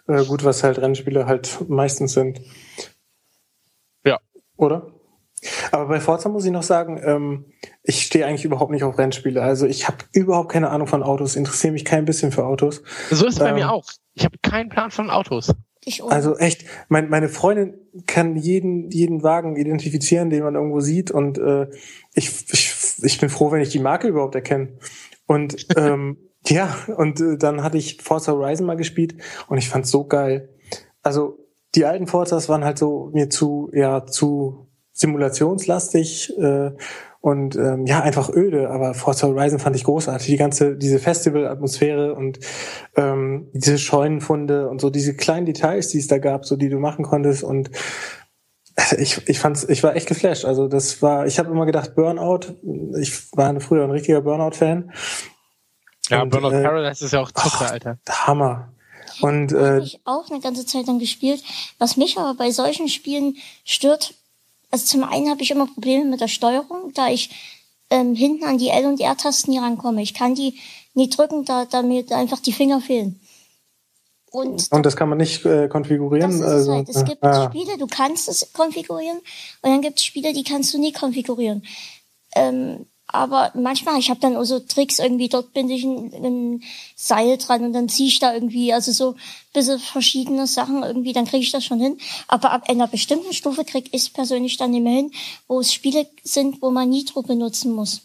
Äh, 0.08 0.26
gut, 0.26 0.44
was 0.44 0.64
halt 0.64 0.80
Rennspiele 0.80 1.26
halt 1.26 1.70
meistens 1.70 2.14
sind. 2.14 2.42
Ja. 4.06 4.20
Oder? 4.56 4.94
Aber 5.72 5.88
bei 5.88 6.00
Forza 6.00 6.30
muss 6.30 6.46
ich 6.46 6.52
noch 6.52 6.64
sagen, 6.64 7.00
ähm, 7.04 7.46
ich 7.84 8.02
stehe 8.02 8.26
eigentlich 8.26 8.46
überhaupt 8.46 8.72
nicht 8.72 8.84
auf 8.84 8.98
Rennspiele. 8.98 9.42
Also 9.42 9.68
ich 9.68 9.88
habe 9.88 9.98
überhaupt 10.14 10.52
keine 10.52 10.70
Ahnung 10.70 10.88
von 10.88 11.04
Autos, 11.04 11.36
interessiere 11.36 11.74
mich 11.74 11.86
kein 11.86 12.06
bisschen 12.06 12.32
für 12.32 12.46
Autos. 12.46 12.82
So 13.12 13.28
ist 13.28 13.36
es 13.36 13.40
ähm, 13.40 13.46
bei 13.46 13.54
mir 13.54 13.72
auch. 13.72 13.86
Ich 14.16 14.26
habe 14.26 14.38
keinen 14.42 14.70
Plan 14.70 14.90
von 14.90 15.10
Autos. 15.10 15.54
Also 16.10 16.38
echt, 16.38 16.66
mein, 16.90 17.08
meine 17.10 17.30
Freundin 17.30 17.76
kann 18.08 18.36
jeden, 18.36 18.90
jeden 18.92 19.24
Wagen 19.24 19.56
identifizieren, 19.56 20.30
den 20.30 20.44
man 20.44 20.56
irgendwo 20.56 20.82
sieht. 20.82 21.12
Und 21.12 21.38
äh, 21.38 21.68
ich, 22.14 22.30
ich, 22.52 22.74
ich 23.02 23.20
bin 23.20 23.30
froh, 23.30 23.52
wenn 23.52 23.62
ich 23.62 23.70
die 23.70 23.80
Marke 23.80 24.08
überhaupt 24.08 24.36
erkenne. 24.36 24.78
Und 25.28 25.68
ähm, 25.78 26.18
Ja, 26.50 26.76
und 26.96 27.20
äh, 27.20 27.38
dann 27.38 27.64
hatte 27.64 27.78
ich 27.78 28.02
Forza 28.02 28.32
Horizon 28.32 28.66
mal 28.66 28.78
gespielt 28.78 29.16
und 29.48 29.58
ich 29.58 29.70
fand's 29.70 29.92
so 29.92 30.06
geil. 30.06 30.50
Also 31.02 31.40
die 31.76 31.86
alten 31.86 32.08
Forzas 32.08 32.50
waren 32.50 32.64
halt 32.64 32.78
so 32.78 33.10
mir 33.14 33.30
zu, 33.30 33.70
ja, 33.74 34.06
zu 34.06 34.68
simulationslastig 34.94 36.38
äh, 36.38 36.72
und 37.20 37.56
ähm, 37.56 37.86
ja, 37.86 38.02
einfach 38.02 38.30
öde, 38.30 38.70
aber 38.70 38.94
Forza 38.94 39.28
Horizon 39.28 39.60
fand 39.60 39.76
ich 39.76 39.84
großartig. 39.84 40.28
Die 40.28 40.38
ganze, 40.38 40.78
diese 40.78 41.00
Festival-Atmosphäre 41.00 42.16
und 42.16 42.40
ähm, 42.96 43.50
diese 43.54 43.78
Scheunenfunde 43.78 44.70
und 44.70 44.80
so 44.80 44.90
diese 44.90 45.16
kleinen 45.16 45.46
Details, 45.46 45.90
die 45.90 46.00
es 46.00 46.08
da 46.08 46.20
gab, 46.20 46.46
so 46.46 46.56
die 46.56 46.70
du 46.70 46.80
machen 46.80 47.04
konntest 47.04 47.44
und 47.44 47.70
ich, 48.98 49.28
ich 49.28 49.40
fand's, 49.40 49.68
ich 49.68 49.84
war 49.84 49.96
echt 49.96 50.08
geflasht. 50.08 50.46
Also 50.46 50.68
das 50.68 51.02
war, 51.02 51.26
ich 51.26 51.40
habe 51.40 51.52
immer 51.52 51.66
gedacht, 51.66 51.96
Burnout. 51.96 52.56
Ich 53.00 53.36
war 53.36 53.60
früher 53.60 53.84
ein 53.84 53.92
richtiger 53.92 54.22
Burnout-Fan. 54.22 54.92
Ja, 56.10 56.22
und, 56.22 56.30
Burnout 56.30 56.52
äh, 56.52 56.64
Paradise 56.64 57.06
ist 57.06 57.12
ja 57.12 57.22
auch 57.22 57.32
Zucker, 57.32 57.72
Alter. 57.72 57.98
Hammer. 58.08 58.70
Und 59.22 59.52
äh, 59.52 59.56
habe 59.56 59.84
ich 59.84 60.00
auch 60.06 60.30
eine 60.30 60.40
ganze 60.40 60.66
Zeit 60.66 60.88
lang 60.88 61.00
gespielt. 61.00 61.44
Was 61.80 61.98
mich 61.98 62.18
aber 62.18 62.34
bei 62.36 62.52
solchen 62.52 62.88
Spielen 62.88 63.38
stört, 63.66 64.14
also 64.72 64.86
zum 64.86 65.04
einen 65.04 65.30
habe 65.30 65.42
ich 65.42 65.52
immer 65.52 65.68
Probleme 65.68 66.06
mit 66.06 66.22
der 66.22 66.28
Steuerung, 66.28 66.94
da 66.94 67.10
ich 67.10 67.30
ähm, 67.90 68.16
hinten 68.16 68.44
an 68.44 68.58
die 68.58 68.70
L- 68.70 68.86
und 68.86 69.00
R-Tasten 69.00 69.52
nie 69.52 69.60
rankomme. 69.60 70.02
Ich 70.02 70.14
kann 70.14 70.36
die 70.36 70.60
nie 70.94 71.10
drücken, 71.10 71.46
da, 71.46 71.66
da 71.66 71.82
mir 71.82 72.04
einfach 72.12 72.40
die 72.40 72.52
Finger 72.52 72.82
fehlen. 72.82 73.20
Und, 74.30 74.72
und 74.72 74.86
das 74.86 74.96
kann 74.96 75.10
man 75.10 75.18
nicht 75.18 75.46
äh, 75.46 75.68
konfigurieren. 75.68 76.32
Das 76.32 76.42
also, 76.42 76.74
halt. 76.74 76.90
Es 76.90 77.06
gibt 77.06 77.24
ah. 77.24 77.50
Spiele, 77.50 77.78
du 77.78 77.88
kannst 77.88 78.28
es 78.28 78.52
konfigurieren 78.52 79.20
und 79.62 79.72
dann 79.72 79.82
gibt 79.82 80.00
es 80.00 80.06
Spiele, 80.06 80.34
die 80.34 80.44
kannst 80.44 80.74
du 80.74 80.80
nie 80.80 80.92
konfigurieren. 80.92 81.66
Ähm, 82.36 82.86
aber 83.08 83.52
manchmal, 83.56 84.00
ich 84.00 84.10
habe 84.10 84.20
dann 84.20 84.36
auch 84.36 84.44
so 84.44 84.60
Tricks 84.60 85.00
irgendwie, 85.00 85.30
dort 85.30 85.54
binde 85.54 85.74
ich 85.74 85.84
ein, 85.86 86.14
ein 86.14 86.64
Seil 86.96 87.38
dran 87.38 87.64
und 87.64 87.72
dann 87.72 87.88
ziehe 87.88 88.10
ich 88.10 88.20
da 88.20 88.34
irgendwie, 88.34 88.74
also 88.74 88.92
so 88.92 89.16
bisschen 89.54 89.80
verschiedene 89.80 90.46
Sachen 90.46 90.84
irgendwie, 90.84 91.14
dann 91.14 91.26
kriege 91.26 91.44
ich 91.44 91.52
das 91.52 91.64
schon 91.64 91.80
hin. 91.80 91.98
Aber 92.28 92.52
ab 92.52 92.70
einer 92.70 92.88
bestimmten 92.88 93.34
Stufe 93.34 93.64
krieg 93.64 93.90
ich 93.94 94.12
persönlich 94.12 94.58
dann 94.58 94.72
nicht 94.72 94.84
mehr 94.84 94.94
hin, 94.94 95.12
wo 95.48 95.62
es 95.62 95.74
Spiele 95.74 96.08
sind, 96.24 96.62
wo 96.62 96.70
man 96.70 96.90
Nitro 96.90 97.22
benutzen 97.22 97.74
muss. 97.74 98.02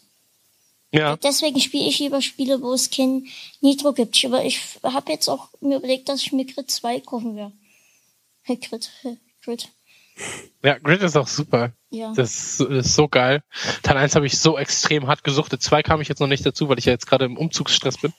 Ja. 0.92 1.16
Deswegen 1.16 1.58
spiele 1.58 1.88
ich 1.88 1.98
lieber 1.98 2.22
Spiele, 2.22 2.62
wo 2.62 2.72
es 2.72 2.90
kein 2.90 3.26
Nitro 3.60 3.92
gibt. 3.92 4.24
Aber 4.24 4.44
ich 4.44 4.60
habe 4.82 5.10
jetzt 5.10 5.28
auch 5.28 5.48
mir 5.60 5.78
überlegt, 5.78 6.08
dass 6.08 6.22
ich 6.22 6.32
mir 6.32 6.44
Grid 6.44 6.70
2 6.70 7.00
kaufen 7.00 7.34
werde. 7.34 7.52
Grid, 8.44 8.90
Grid. 9.42 9.68
Ja, 10.64 10.78
Grid 10.78 11.02
ist 11.02 11.16
auch 11.16 11.26
super. 11.26 11.72
Ja. 11.90 12.12
Das, 12.14 12.60
ist 12.60 12.94
so 12.94 13.08
geil. 13.08 13.42
Teil 13.82 13.96
1 13.96 14.14
habe 14.14 14.26
ich 14.26 14.38
so 14.38 14.56
extrem 14.56 15.08
hart 15.08 15.24
gesuchtet. 15.24 15.62
2 15.62 15.82
kam 15.82 16.00
ich 16.00 16.08
jetzt 16.08 16.20
noch 16.20 16.28
nicht 16.28 16.46
dazu, 16.46 16.68
weil 16.68 16.78
ich 16.78 16.84
ja 16.84 16.92
jetzt 16.92 17.06
gerade 17.06 17.24
im 17.24 17.36
Umzugsstress 17.36 17.98
bin. 17.98 18.12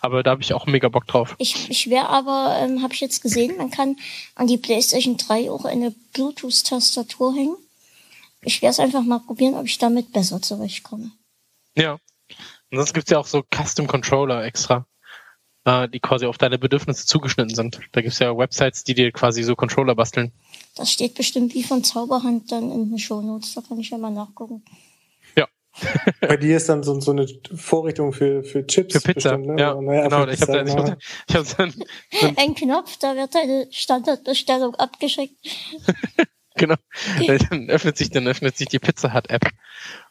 Aber 0.00 0.22
da 0.22 0.30
habe 0.30 0.42
ich 0.42 0.54
auch 0.54 0.66
mega 0.66 0.88
Bock 0.88 1.06
drauf. 1.06 1.34
Ich, 1.38 1.68
ich 1.70 1.90
wäre 1.90 2.08
aber, 2.08 2.56
ähm, 2.60 2.82
habe 2.82 2.94
ich 2.94 3.00
jetzt 3.00 3.20
gesehen, 3.20 3.56
man 3.56 3.70
kann 3.70 3.96
an 4.36 4.46
die 4.46 4.58
PlayStation 4.58 5.16
3 5.16 5.50
auch 5.50 5.64
eine 5.64 5.92
Bluetooth-Tastatur 6.12 7.34
hängen. 7.34 7.56
Ich 8.42 8.62
werde 8.62 8.70
es 8.70 8.80
einfach 8.80 9.02
mal 9.02 9.18
probieren, 9.18 9.54
ob 9.54 9.66
ich 9.66 9.78
damit 9.78 10.12
besser 10.12 10.40
zurechtkomme. 10.40 11.10
Ja. 11.76 11.98
Und 12.70 12.78
sonst 12.78 12.94
gibt's 12.94 13.10
ja 13.10 13.18
auch 13.18 13.26
so 13.26 13.42
Custom 13.42 13.86
Controller 13.88 14.44
extra, 14.44 14.86
äh, 15.68 15.88
die 15.88 16.00
quasi 16.00 16.26
auf 16.26 16.38
deine 16.38 16.58
Bedürfnisse 16.58 17.06
zugeschnitten 17.06 17.54
sind. 17.54 17.80
Da 17.92 18.00
gibt's 18.00 18.18
ja 18.18 18.36
Websites, 18.36 18.84
die 18.84 18.94
dir 18.94 19.12
quasi 19.12 19.42
so 19.42 19.54
Controller 19.54 19.94
basteln. 19.94 20.32
Das 20.76 20.90
steht 20.90 21.14
bestimmt 21.14 21.54
wie 21.54 21.62
von 21.62 21.84
Zauberhand 21.84 22.50
dann 22.50 22.72
in 22.72 22.88
den 22.88 22.98
Shownotes, 22.98 23.54
da 23.54 23.60
kann 23.60 23.78
ich 23.78 23.90
ja 23.90 23.98
mal 23.98 24.10
nachgucken. 24.10 24.64
Ja. 25.36 25.46
Bei 26.20 26.36
dir 26.36 26.56
ist 26.56 26.68
dann 26.68 26.82
so, 26.82 26.98
so 27.00 27.10
eine 27.10 27.26
Vorrichtung 27.54 28.12
für, 28.12 28.42
für 28.44 28.66
Chips. 28.66 28.94
Für 28.94 29.00
Pizza, 29.12 29.36
bestimmt, 29.36 29.56
ne? 29.56 29.60
ja. 29.60 29.80
Naja, 29.80 30.04
genau, 30.04 30.26
ich 30.26 30.40
habe 30.40 30.52
da, 30.52 30.62
ich 30.64 30.74
hab, 30.74 30.98
ich 31.28 31.36
hab 31.36 31.56
dann 31.56 31.74
Ein 32.36 32.54
Knopf, 32.54 32.96
da 32.98 33.14
wird 33.14 33.34
deine 33.34 33.66
Standardbestellung 33.70 34.74
abgeschickt. 34.76 35.36
genau. 36.56 36.76
Dann 37.26 37.68
öffnet 37.68 37.98
sich, 37.98 38.10
dann 38.10 38.26
öffnet 38.26 38.56
sich 38.56 38.68
die 38.68 38.78
Pizza 38.78 39.12
Hut 39.12 39.28
App. 39.30 39.44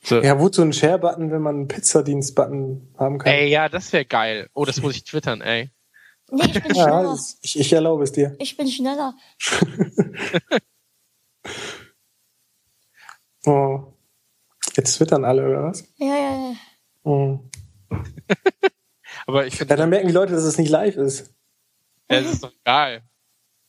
So. 0.03 0.21
Ja, 0.21 0.39
wozu 0.39 0.61
ein 0.61 0.73
Share-Button, 0.73 1.31
wenn 1.31 1.41
man 1.41 1.55
einen 1.55 1.67
Pizzadienst-Button 1.67 2.93
haben 2.97 3.17
kann? 3.17 3.33
Ey, 3.33 3.49
ja, 3.49 3.67
das 3.69 3.91
wäre 3.93 4.05
geil. 4.05 4.49
Oh, 4.53 4.65
das 4.65 4.81
muss 4.81 4.95
ich 4.95 5.03
twittern, 5.03 5.41
ey. 5.41 5.71
Nee, 6.29 6.45
ich 6.45 6.61
bin 6.61 6.73
schneller. 6.75 7.03
Ja, 7.03 7.17
ich, 7.41 7.59
ich 7.59 7.73
erlaube 7.73 8.03
es 8.03 8.11
dir. 8.11 8.35
Ich 8.39 8.57
bin 8.57 8.67
schneller. 8.69 9.15
oh. 13.45 13.93
Jetzt 14.75 14.95
twittern 14.97 15.25
alle, 15.25 15.47
oder 15.47 15.63
was? 15.63 15.83
Ja, 15.97 16.15
ja, 16.15 16.49
ja. 16.49 16.55
Oh. 17.03 17.39
Aber 19.25 19.47
ich 19.47 19.55
finde. 19.55 19.73
Ja, 19.73 19.77
dann 19.77 19.89
merken 19.89 20.07
die 20.07 20.13
Leute, 20.13 20.33
dass 20.33 20.43
es 20.43 20.57
nicht 20.57 20.69
live 20.69 20.97
ist. 20.97 21.33
Ja, 22.09 22.17
es 22.17 22.33
ist 22.33 22.43
doch 22.43 22.53
geil. 22.63 23.03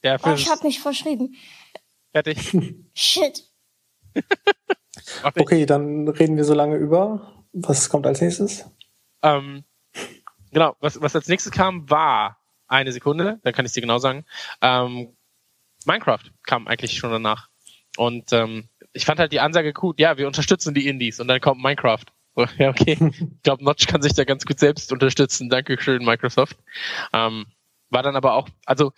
Ja, 0.03 0.17
oh, 0.23 0.33
ich 0.35 0.49
habe 0.49 0.67
mich 0.67 0.81
verschrieben. 0.81 1.35
Fertig. 2.13 2.57
Shit. 2.95 3.45
okay, 5.23 5.67
dann 5.67 6.09
reden 6.09 6.37
wir 6.37 6.45
so 6.45 6.55
lange 6.55 6.77
über. 6.77 7.33
Was 7.53 7.89
kommt 7.89 8.07
als 8.07 8.21
nächstes? 8.21 8.65
Ähm, 9.23 9.65
genau, 10.53 10.77
was, 10.81 11.01
was 11.01 11.15
als 11.15 11.29
nächstes 11.29 11.53
kam, 11.53 11.89
war 11.91 12.39
eine 12.67 12.93
Sekunde, 12.93 13.41
dann 13.43 13.53
kann 13.53 13.67
ich 13.67 13.73
dir 13.73 13.81
genau 13.81 13.99
sagen. 13.99 14.25
Ähm, 14.61 15.17
Minecraft 15.87 16.25
kam 16.45 16.69
eigentlich 16.69 16.99
schon 16.99 17.11
danach. 17.11 17.49
Und 17.97 18.33
ähm, 18.33 18.69
ich 18.93 19.05
fand 19.05 19.19
halt 19.19 19.33
die 19.33 19.41
Ansage 19.41 19.73
gut, 19.73 19.99
ja, 19.99 20.19
wir 20.19 20.27
unterstützen 20.27 20.75
die 20.75 20.87
Indies 20.87 21.21
und 21.21 21.29
dann 21.29 21.41
kommt 21.41 21.63
Minecraft. 21.63 22.05
So, 22.37 22.47
ja, 22.59 22.69
okay. 22.69 22.97
ich 23.01 23.43
glaube, 23.43 23.65
Notch 23.65 23.87
kann 23.87 24.03
sich 24.03 24.15
da 24.15 24.25
ganz 24.25 24.45
gut 24.45 24.59
selbst 24.59 24.93
unterstützen. 24.93 25.49
Dankeschön, 25.49 26.05
Microsoft. 26.05 26.57
Ähm, 27.13 27.47
war 27.91 28.03
dann 28.03 28.17
aber 28.17 28.35
auch, 28.35 28.49
also 28.67 28.93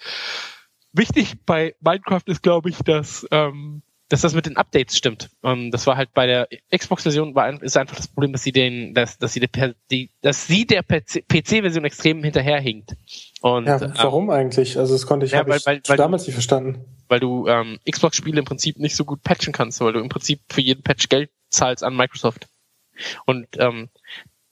wichtig 0.92 1.36
bei 1.46 1.74
Minecraft 1.80 2.24
ist, 2.26 2.42
glaube 2.42 2.70
ich, 2.70 2.78
dass, 2.78 3.26
ähm, 3.30 3.82
dass 4.10 4.22
das 4.22 4.34
mit 4.34 4.44
den 4.44 4.56
Updates 4.56 4.98
stimmt. 4.98 5.30
Ähm, 5.44 5.70
das 5.70 5.86
war 5.86 5.96
halt 5.96 6.12
bei 6.12 6.26
der 6.26 6.48
Xbox-Version 6.76 7.34
war 7.36 7.62
ist 7.62 7.76
einfach 7.76 7.96
das 7.96 8.08
Problem, 8.08 8.32
dass 8.32 8.42
sie 8.42 8.50
den, 8.50 8.92
dass, 8.92 9.18
dass 9.18 9.32
sie 9.32 9.40
der, 9.40 9.74
die, 9.90 10.10
dass 10.20 10.48
sie 10.48 10.66
der 10.66 10.82
PC-Version 10.82 11.84
extrem 11.84 12.22
hinterherhinkt. 12.24 12.96
Und, 13.40 13.66
ja, 13.66 13.80
warum 14.02 14.24
ähm, 14.24 14.30
eigentlich? 14.30 14.76
Also 14.76 14.94
das 14.94 15.06
konnte 15.06 15.26
ich, 15.26 15.32
ja, 15.32 15.46
weil, 15.46 15.58
ich 15.58 15.66
weil, 15.66 15.80
weil 15.86 15.96
damals 15.96 16.26
nicht 16.26 16.34
verstanden. 16.34 16.84
Weil 17.08 17.20
du 17.20 17.46
ähm, 17.46 17.78
Xbox-Spiele 17.88 18.40
im 18.40 18.44
Prinzip 18.44 18.78
nicht 18.78 18.96
so 18.96 19.04
gut 19.04 19.22
patchen 19.22 19.52
kannst, 19.52 19.80
weil 19.80 19.92
du 19.92 20.00
im 20.00 20.08
Prinzip 20.08 20.40
für 20.48 20.60
jeden 20.60 20.82
Patch 20.82 21.08
Geld 21.08 21.30
zahlst 21.48 21.84
an 21.84 21.96
Microsoft. 21.96 22.48
Und 23.26 23.46
ähm, 23.58 23.90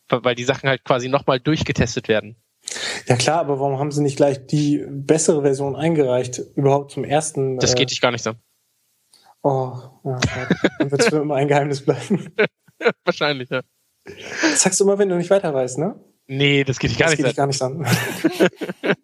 weil 0.08 0.36
die 0.36 0.44
Sachen 0.44 0.68
halt 0.68 0.84
quasi 0.84 1.08
nochmal 1.08 1.40
durchgetestet 1.40 2.06
werden. 2.06 2.36
Ja 3.06 3.16
klar, 3.16 3.40
aber 3.40 3.58
warum 3.58 3.78
haben 3.78 3.90
sie 3.90 4.02
nicht 4.02 4.16
gleich 4.16 4.46
die 4.46 4.84
bessere 4.88 5.42
Version 5.42 5.74
eingereicht, 5.74 6.40
überhaupt 6.54 6.92
zum 6.92 7.02
ersten? 7.02 7.58
Das 7.58 7.74
geht 7.74 7.88
äh, 7.88 7.90
dich 7.90 8.00
gar 8.00 8.12
nicht 8.12 8.26
an. 8.26 8.36
Oh, 9.42 9.72
ja, 10.04 10.18
dann 10.78 10.90
wird 10.90 11.00
es 11.00 11.08
für 11.08 11.18
immer 11.18 11.36
ein 11.36 11.48
Geheimnis 11.48 11.84
bleiben. 11.84 12.32
Wahrscheinlich, 13.04 13.50
ja. 13.50 13.62
Das 14.04 14.62
sagst 14.62 14.80
du 14.80 14.84
immer, 14.84 14.98
wenn 14.98 15.08
du 15.08 15.16
nicht 15.16 15.30
weiter 15.30 15.52
weißt, 15.54 15.78
ne? 15.78 15.98
Nee, 16.26 16.64
das 16.64 16.78
geht 16.78 16.90
dich 16.90 16.98
gar 16.98 17.10
das 17.10 17.18
nicht 17.18 17.26
geht 17.26 17.38
an. 17.38 17.50
Dich 17.50 17.60
gar 17.60 17.70
nicht 17.70 17.86
an. 18.84 18.96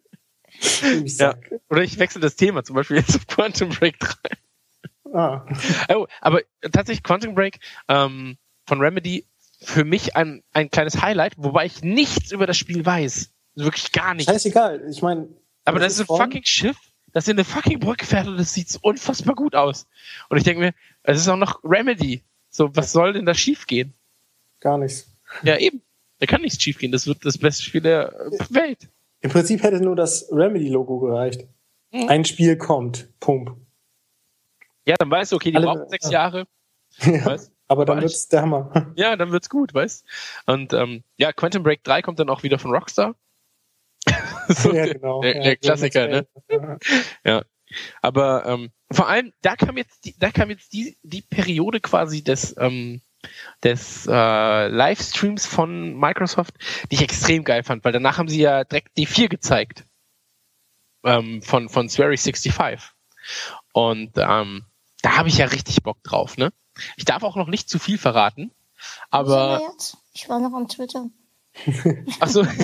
ja. 1.07 1.35
Oder 1.71 1.83
ich 1.83 1.99
wechsle 1.99 2.21
das 2.21 2.37
Thema, 2.37 2.65
zum 2.65 2.77
Beispiel 2.77 2.99
jetzt 2.99 3.15
auf 3.17 3.27
Quantum 3.27 3.71
Break 3.71 3.99
3. 3.99 4.17
Ah. 5.15 5.47
Oh, 5.95 6.07
aber 6.21 6.43
tatsächlich 6.61 7.03
Quantum 7.05 7.35
Break 7.35 7.61
ähm, 7.89 8.37
von 8.67 8.81
Remedy 8.81 9.27
für 9.61 9.85
mich 9.85 10.17
ein, 10.17 10.43
ein 10.53 10.71
kleines 10.71 11.01
Highlight, 11.01 11.35
wobei 11.37 11.67
ich 11.67 11.83
nichts 11.83 12.33
über 12.33 12.47
das 12.47 12.57
Spiel 12.57 12.85
weiß. 12.85 13.31
Wirklich 13.55 13.93
gar 13.93 14.15
nichts. 14.15 14.31
Scheißegal, 14.31 14.85
ich 14.91 15.01
meine. 15.03 15.29
Aber 15.65 15.79
das 15.79 15.95
ist 15.95 16.01
ein 16.01 16.07
fucking 16.07 16.45
Schiff, 16.45 16.77
das 17.15 17.29
in 17.29 17.37
eine 17.37 17.45
fucking 17.45 17.79
Brücke 17.79 18.05
fährt 18.05 18.27
und 18.27 18.37
das 18.37 18.53
sieht 18.53 18.77
unfassbar 18.83 19.35
gut 19.35 19.55
aus. 19.55 19.87
Und 20.29 20.37
ich 20.37 20.45
denke 20.45 20.61
mir, 20.61 20.75
es 21.05 21.19
ist 21.19 21.29
auch 21.29 21.37
noch 21.37 21.63
Remedy. 21.65 22.23
So, 22.51 22.75
was 22.77 22.93
soll 22.93 23.15
denn 23.15 23.25
da 23.25 23.35
schiefgehen? 23.35 23.95
Gar 24.61 24.79
nichts. 24.79 25.11
Ja, 25.43 25.57
eben. 25.57 25.81
Da 26.19 26.27
kann 26.27 26.43
nichts 26.43 26.63
schiefgehen. 26.63 26.93
Das 26.93 27.07
wird 27.07 27.25
das 27.25 27.39
beste 27.39 27.63
Spiel 27.63 27.81
der 27.81 28.13
Welt. 28.51 28.89
Im 29.21 29.31
Prinzip 29.31 29.63
hätte 29.63 29.81
nur 29.81 29.97
das 29.97 30.29
Remedy-Logo 30.31 30.99
gereicht. 30.99 31.47
Mhm. 31.93 32.09
Ein 32.09 32.25
Spiel 32.25 32.57
kommt. 32.57 33.09
Punkt. 33.21 33.53
Ja, 34.85 34.97
dann 34.99 35.11
weißt 35.11 35.33
du, 35.33 35.37
okay, 35.37 35.51
die 35.51 35.57
Alle, 35.57 35.67
brauchen 35.67 35.89
sechs 35.89 36.07
ja. 36.07 36.13
Jahre. 36.13 36.47
Ja. 37.01 37.25
Weißt? 37.25 37.51
Aber 37.67 37.85
dann 37.85 38.01
wird's 38.03 38.29
der 38.29 38.43
Hammer. 38.43 38.93
Ja, 38.97 39.17
dann 39.17 39.33
wird's 39.33 39.49
gut, 39.49 39.75
weißt 39.75 40.05
Und 40.47 40.73
ähm, 40.73 41.03
ja, 41.17 41.33
Quantum 41.33 41.63
Break 41.63 41.83
3 41.83 42.03
kommt 42.03 42.21
dann 42.21 42.29
auch 42.29 42.43
wieder 42.43 42.59
von 42.59 42.71
Rockstar. 42.71 43.17
so 44.49 44.73
ja, 44.73 44.87
genau. 44.87 45.21
Der, 45.23 45.35
der 45.35 45.45
ja, 45.45 45.57
Klassiker, 45.57 46.09
ne? 46.09 46.27
Ja. 47.25 47.43
Aber 48.03 48.47
ähm, 48.47 48.71
vor 48.91 49.09
allem, 49.09 49.33
da 49.43 49.57
kam 49.57 49.77
jetzt 49.77 50.05
die, 50.05 50.17
da 50.19 50.31
kam 50.31 50.51
jetzt 50.51 50.73
die, 50.73 50.97
die 51.03 51.23
Periode 51.23 51.81
quasi 51.81 52.23
des, 52.23 52.55
ähm, 52.59 53.01
des 53.63 54.07
äh, 54.07 54.69
Livestreams 54.69 55.47
von 55.47 55.99
Microsoft, 55.99 56.55
die 56.91 56.97
ich 56.97 57.03
extrem 57.03 57.45
geil 57.45 57.63
fand, 57.63 57.85
weil 57.85 57.93
danach 57.93 58.19
haben 58.19 58.29
sie 58.29 58.41
ja 58.41 58.65
direkt 58.65 58.97
die 58.97 59.07
4 59.07 59.29
gezeigt. 59.29 59.85
Ähm, 61.05 61.43
von, 61.43 61.69
von 61.69 61.89
Swery 61.89 62.17
65. 62.17 62.91
Und 63.73 64.13
ähm, 64.17 64.65
da 65.03 65.17
habe 65.17 65.29
ich 65.29 65.39
ja 65.39 65.47
richtig 65.47 65.83
Bock 65.83 66.03
drauf, 66.03 66.39
ne? 66.39 66.53
Ich 66.97 67.05
darf 67.05 67.23
auch 67.23 67.37
noch 67.37 67.49
nicht 67.49 67.69
zu 67.69 67.79
viel 67.79 67.99
verraten, 67.99 68.51
aber. 69.11 69.61
Ich 70.13 70.29
war 70.29 70.41
noch 70.41 70.55
am 70.55 70.67
Twitter. 70.69 71.09
Achso. 72.21 72.45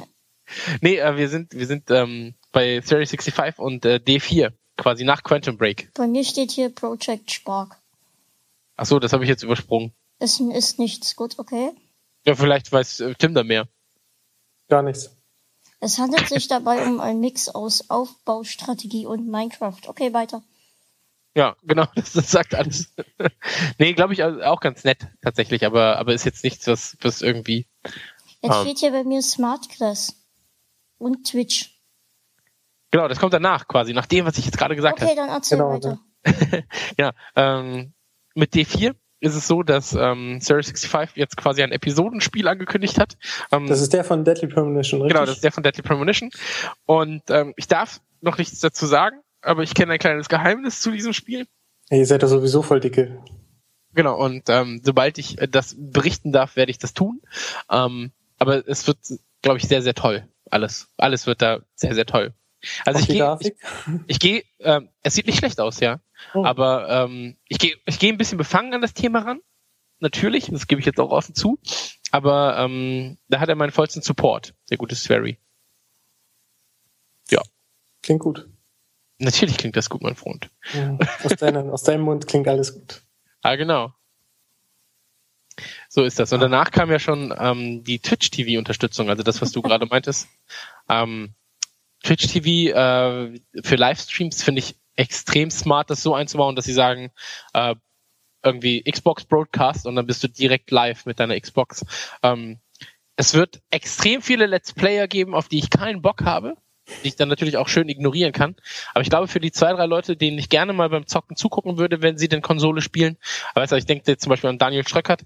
nee, 0.80 0.98
äh, 0.98 1.16
wir 1.16 1.28
sind, 1.28 1.54
wir 1.54 1.66
sind 1.66 1.90
ähm, 1.90 2.34
bei 2.52 2.80
Series 2.80 3.10
65 3.10 3.58
und 3.58 3.84
äh, 3.84 4.00
D4, 4.04 4.52
quasi 4.76 5.04
nach 5.04 5.22
Quantum 5.22 5.56
Break. 5.56 5.90
Bei 5.94 6.06
mir 6.06 6.24
steht 6.24 6.50
hier 6.50 6.70
Project 6.70 7.30
Spark. 7.30 7.76
Achso, 8.76 8.98
das 8.98 9.12
habe 9.12 9.24
ich 9.24 9.28
jetzt 9.28 9.42
übersprungen. 9.42 9.92
Ist, 10.18 10.40
ist 10.40 10.78
nichts 10.78 11.16
gut, 11.16 11.38
okay. 11.38 11.70
Ja, 12.26 12.34
vielleicht 12.34 12.70
weiß 12.70 13.00
äh, 13.00 13.14
Tim 13.14 13.34
da 13.34 13.44
mehr. 13.44 13.68
Gar 14.68 14.82
nichts. 14.82 15.16
Es 15.80 15.98
handelt 15.98 16.28
sich 16.28 16.46
dabei 16.46 16.86
um 16.86 17.00
einen 17.00 17.20
Mix 17.20 17.48
aus 17.48 17.88
Aufbaustrategie 17.88 19.06
und 19.06 19.26
Minecraft. 19.26 19.80
Okay, 19.86 20.12
weiter. 20.12 20.42
Ja, 21.34 21.56
genau, 21.62 21.86
das, 21.94 22.12
das 22.14 22.30
sagt 22.30 22.54
alles. 22.54 22.92
nee, 23.78 23.94
glaube 23.94 24.12
ich 24.12 24.22
auch 24.22 24.60
ganz 24.60 24.84
nett 24.84 25.06
tatsächlich, 25.22 25.64
aber, 25.64 25.98
aber 25.98 26.12
ist 26.12 26.24
jetzt 26.24 26.44
nichts, 26.44 26.66
was, 26.66 26.96
was 27.00 27.22
irgendwie. 27.22 27.66
Jetzt 28.42 28.56
ähm, 28.56 28.62
steht 28.62 28.78
hier 28.78 28.90
bei 28.90 29.04
mir 29.04 29.22
Smart 29.22 29.68
Class 29.70 30.19
und 31.00 31.26
Twitch. 31.26 31.80
Genau, 32.90 33.08
das 33.08 33.18
kommt 33.18 33.32
danach 33.32 33.68
quasi, 33.68 33.92
nach 33.92 34.06
dem, 34.06 34.26
was 34.26 34.38
ich 34.38 34.44
jetzt 34.44 34.58
gerade 34.58 34.76
gesagt 34.76 35.00
habe. 35.00 35.10
Okay, 35.10 35.16
dann 35.16 35.28
erzähl 35.28 35.58
genau, 35.58 35.70
weiter. 35.70 35.98
ja, 36.98 37.12
ähm, 37.36 37.92
mit 38.34 38.52
D4 38.52 38.94
ist 39.20 39.34
es 39.34 39.46
so, 39.46 39.62
dass 39.62 39.94
ähm, 39.94 40.40
Series 40.40 40.68
65 40.68 41.16
jetzt 41.16 41.36
quasi 41.36 41.62
ein 41.62 41.72
Episodenspiel 41.72 42.48
angekündigt 42.48 42.98
hat. 42.98 43.16
Ähm, 43.52 43.66
das 43.66 43.80
ist 43.80 43.92
der 43.92 44.02
von 44.02 44.24
Deadly 44.24 44.48
Premonition, 44.48 45.02
richtig? 45.02 45.14
Genau, 45.14 45.26
das 45.26 45.36
ist 45.36 45.44
der 45.44 45.52
von 45.52 45.62
Deadly 45.62 45.82
Premonition. 45.82 46.30
Und 46.86 47.22
ähm, 47.28 47.54
ich 47.56 47.68
darf 47.68 48.00
noch 48.20 48.38
nichts 48.38 48.60
dazu 48.60 48.86
sagen, 48.86 49.20
aber 49.42 49.62
ich 49.62 49.74
kenne 49.74 49.92
ein 49.92 49.98
kleines 49.98 50.28
Geheimnis 50.28 50.80
zu 50.80 50.90
diesem 50.90 51.12
Spiel. 51.12 51.46
Ja, 51.90 51.98
ihr 51.98 52.06
seid 52.06 52.22
ja 52.22 52.28
sowieso 52.28 52.62
voll 52.62 52.80
dicke. 52.80 53.22
Genau, 53.94 54.16
und 54.18 54.48
ähm, 54.48 54.80
sobald 54.82 55.18
ich 55.18 55.40
äh, 55.40 55.48
das 55.48 55.76
berichten 55.78 56.32
darf, 56.32 56.56
werde 56.56 56.70
ich 56.70 56.78
das 56.78 56.94
tun. 56.94 57.20
Ähm, 57.70 58.12
aber 58.38 58.66
es 58.68 58.86
wird, 58.86 58.98
glaube 59.42 59.58
ich, 59.58 59.68
sehr, 59.68 59.82
sehr 59.82 59.94
toll. 59.94 60.26
Alles. 60.50 60.88
Alles 60.96 61.26
wird 61.26 61.42
da 61.42 61.60
sehr, 61.74 61.94
sehr 61.94 62.06
toll. 62.06 62.34
Also 62.84 62.98
Auch 62.98 63.02
ich 63.02 63.08
gehe, 63.08 63.38
ich, 63.40 63.54
ich 64.06 64.20
gehe, 64.20 64.44
ähm, 64.58 64.90
es 65.02 65.14
sieht 65.14 65.26
nicht 65.26 65.38
schlecht 65.38 65.60
aus, 65.60 65.80
ja. 65.80 66.00
Oh. 66.34 66.44
Aber 66.44 66.88
ähm, 66.88 67.38
ich 67.48 67.58
gehe, 67.58 67.76
ich 67.86 67.98
gehe 67.98 68.12
ein 68.12 68.18
bisschen 68.18 68.38
befangen 68.38 68.74
an 68.74 68.82
das 68.82 68.92
Thema 68.92 69.20
ran. 69.20 69.40
Natürlich, 70.00 70.46
das 70.50 70.66
gebe 70.66 70.80
ich 70.80 70.86
jetzt 70.86 71.00
auch 71.00 71.10
offen 71.10 71.34
zu. 71.34 71.58
Aber 72.10 72.58
ähm, 72.58 73.18
da 73.28 73.40
hat 73.40 73.48
er 73.48 73.54
meinen 73.54 73.70
vollsten 73.70 74.02
Support. 74.02 74.54
Sehr 74.64 74.78
gutes 74.78 75.02
Swery. 75.02 75.38
Ja. 77.30 77.40
Klingt 78.02 78.20
gut. 78.20 78.48
Natürlich 79.18 79.58
klingt 79.58 79.76
das 79.76 79.90
gut, 79.90 80.02
mein 80.02 80.16
Freund. 80.16 80.50
Ja, 80.72 80.98
aus, 81.22 81.36
deinem, 81.36 81.70
aus 81.70 81.82
deinem 81.82 82.02
Mund 82.02 82.26
klingt 82.26 82.48
alles 82.48 82.74
gut. 82.74 83.02
Ah, 83.42 83.56
genau. 83.56 83.92
So 85.88 86.04
ist 86.04 86.18
das. 86.18 86.32
Und 86.32 86.40
danach 86.40 86.70
kam 86.70 86.90
ja 86.90 86.98
schon 86.98 87.34
ähm, 87.36 87.84
die 87.84 87.98
Twitch-TV-Unterstützung, 87.98 89.08
also 89.10 89.22
das, 89.22 89.40
was 89.40 89.52
du 89.52 89.62
gerade 89.62 89.86
meintest. 89.86 90.28
Ähm, 90.88 91.34
Twitch-TV 92.02 92.76
äh, 92.76 93.40
für 93.62 93.76
Livestreams 93.76 94.42
finde 94.42 94.60
ich 94.60 94.76
extrem 94.96 95.50
smart, 95.50 95.90
das 95.90 96.02
so 96.02 96.14
einzubauen, 96.14 96.56
dass 96.56 96.64
sie 96.64 96.72
sagen, 96.72 97.10
äh, 97.52 97.74
irgendwie 98.42 98.82
Xbox 98.82 99.24
Broadcast 99.24 99.86
und 99.86 99.96
dann 99.96 100.06
bist 100.06 100.22
du 100.22 100.28
direkt 100.28 100.70
live 100.70 101.04
mit 101.06 101.20
deiner 101.20 101.38
Xbox. 101.38 101.84
Ähm, 102.22 102.58
es 103.16 103.34
wird 103.34 103.60
extrem 103.70 104.22
viele 104.22 104.46
Let's 104.46 104.72
Player 104.72 105.06
geben, 105.06 105.34
auf 105.34 105.48
die 105.48 105.58
ich 105.58 105.68
keinen 105.68 106.00
Bock 106.00 106.24
habe, 106.24 106.56
die 107.02 107.08
ich 107.08 107.16
dann 107.16 107.28
natürlich 107.28 107.56
auch 107.56 107.68
schön 107.68 107.88
ignorieren 107.88 108.32
kann. 108.32 108.56
Aber 108.92 109.02
ich 109.02 109.10
glaube, 109.10 109.28
für 109.28 109.40
die 109.40 109.52
zwei, 109.52 109.72
drei 109.72 109.86
Leute, 109.86 110.16
denen 110.16 110.38
ich 110.38 110.48
gerne 110.48 110.72
mal 110.72 110.88
beim 110.88 111.06
Zocken 111.06 111.36
zugucken 111.36 111.78
würde, 111.78 112.02
wenn 112.02 112.18
sie 112.18 112.28
denn 112.28 112.42
Konsole 112.42 112.82
spielen, 112.82 113.16
weißt 113.54 113.72
du, 113.72 113.76
ich 113.76 113.86
denke 113.86 114.04
jetzt 114.06 114.22
zum 114.22 114.30
Beispiel 114.30 114.50
an 114.50 114.58
Daniel 114.58 114.86
Schröckert 114.86 115.22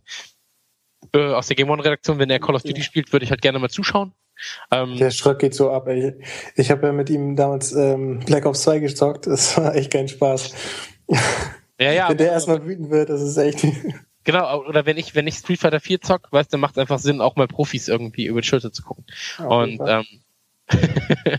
äh, 1.13 1.33
aus 1.33 1.47
der 1.47 1.57
Game 1.57 1.71
One 1.71 1.85
Redaktion, 1.85 2.19
wenn 2.19 2.31
er 2.31 2.39
Call 2.39 2.55
of 2.55 2.63
Duty 2.63 2.81
ja. 2.81 2.85
spielt, 2.85 3.13
würde 3.13 3.25
ich 3.25 3.31
halt 3.31 3.43
gerne 3.43 3.59
mal 3.59 3.71
zuschauen. 3.71 4.13
Ähm, 4.71 4.97
der 4.97 5.11
Schröck 5.11 5.39
geht 5.39 5.55
so 5.55 5.71
ab, 5.71 5.87
ey. 5.87 6.15
Ich 6.57 6.71
habe 6.71 6.87
ja 6.87 6.93
mit 6.93 7.09
ihm 7.09 7.37
damals 7.37 7.73
ähm, 7.73 8.21
Black 8.21 8.47
Ops 8.47 8.63
2 8.63 8.81
gezockt, 8.81 9.27
das 9.27 9.57
war 9.57 9.75
echt 9.75 9.93
kein 9.93 10.09
Spaß. 10.09 10.55
Ja, 11.81 11.93
ja. 11.93 12.09
wenn 12.09 12.17
der 12.17 12.33
erstmal 12.33 12.65
wütend 12.65 12.91
wird, 12.91 13.11
das 13.11 13.21
ist 13.21 13.37
echt. 13.37 13.67
Genau, 14.25 14.65
oder 14.65 14.87
wenn 14.87 14.97
ich, 14.97 15.15
wenn 15.15 15.27
ich 15.27 15.35
Street 15.35 15.61
Fighter 15.61 15.81
4 15.81 16.01
zock, 16.01 16.33
weißt 16.33 16.53
du, 16.53 16.57
macht 16.57 16.77
es 16.77 16.79
einfach 16.79 16.99
Sinn, 16.99 17.21
auch 17.21 17.37
mal 17.37 17.47
Profis 17.47 17.89
irgendwie 17.89 18.27
über 18.27 18.41
die 18.41 18.47
Schulter 18.47 18.73
zu 18.73 18.83
gucken. 18.83 19.05
Ja, 19.39 19.47
und 19.47 19.81
ähm, 19.87 20.05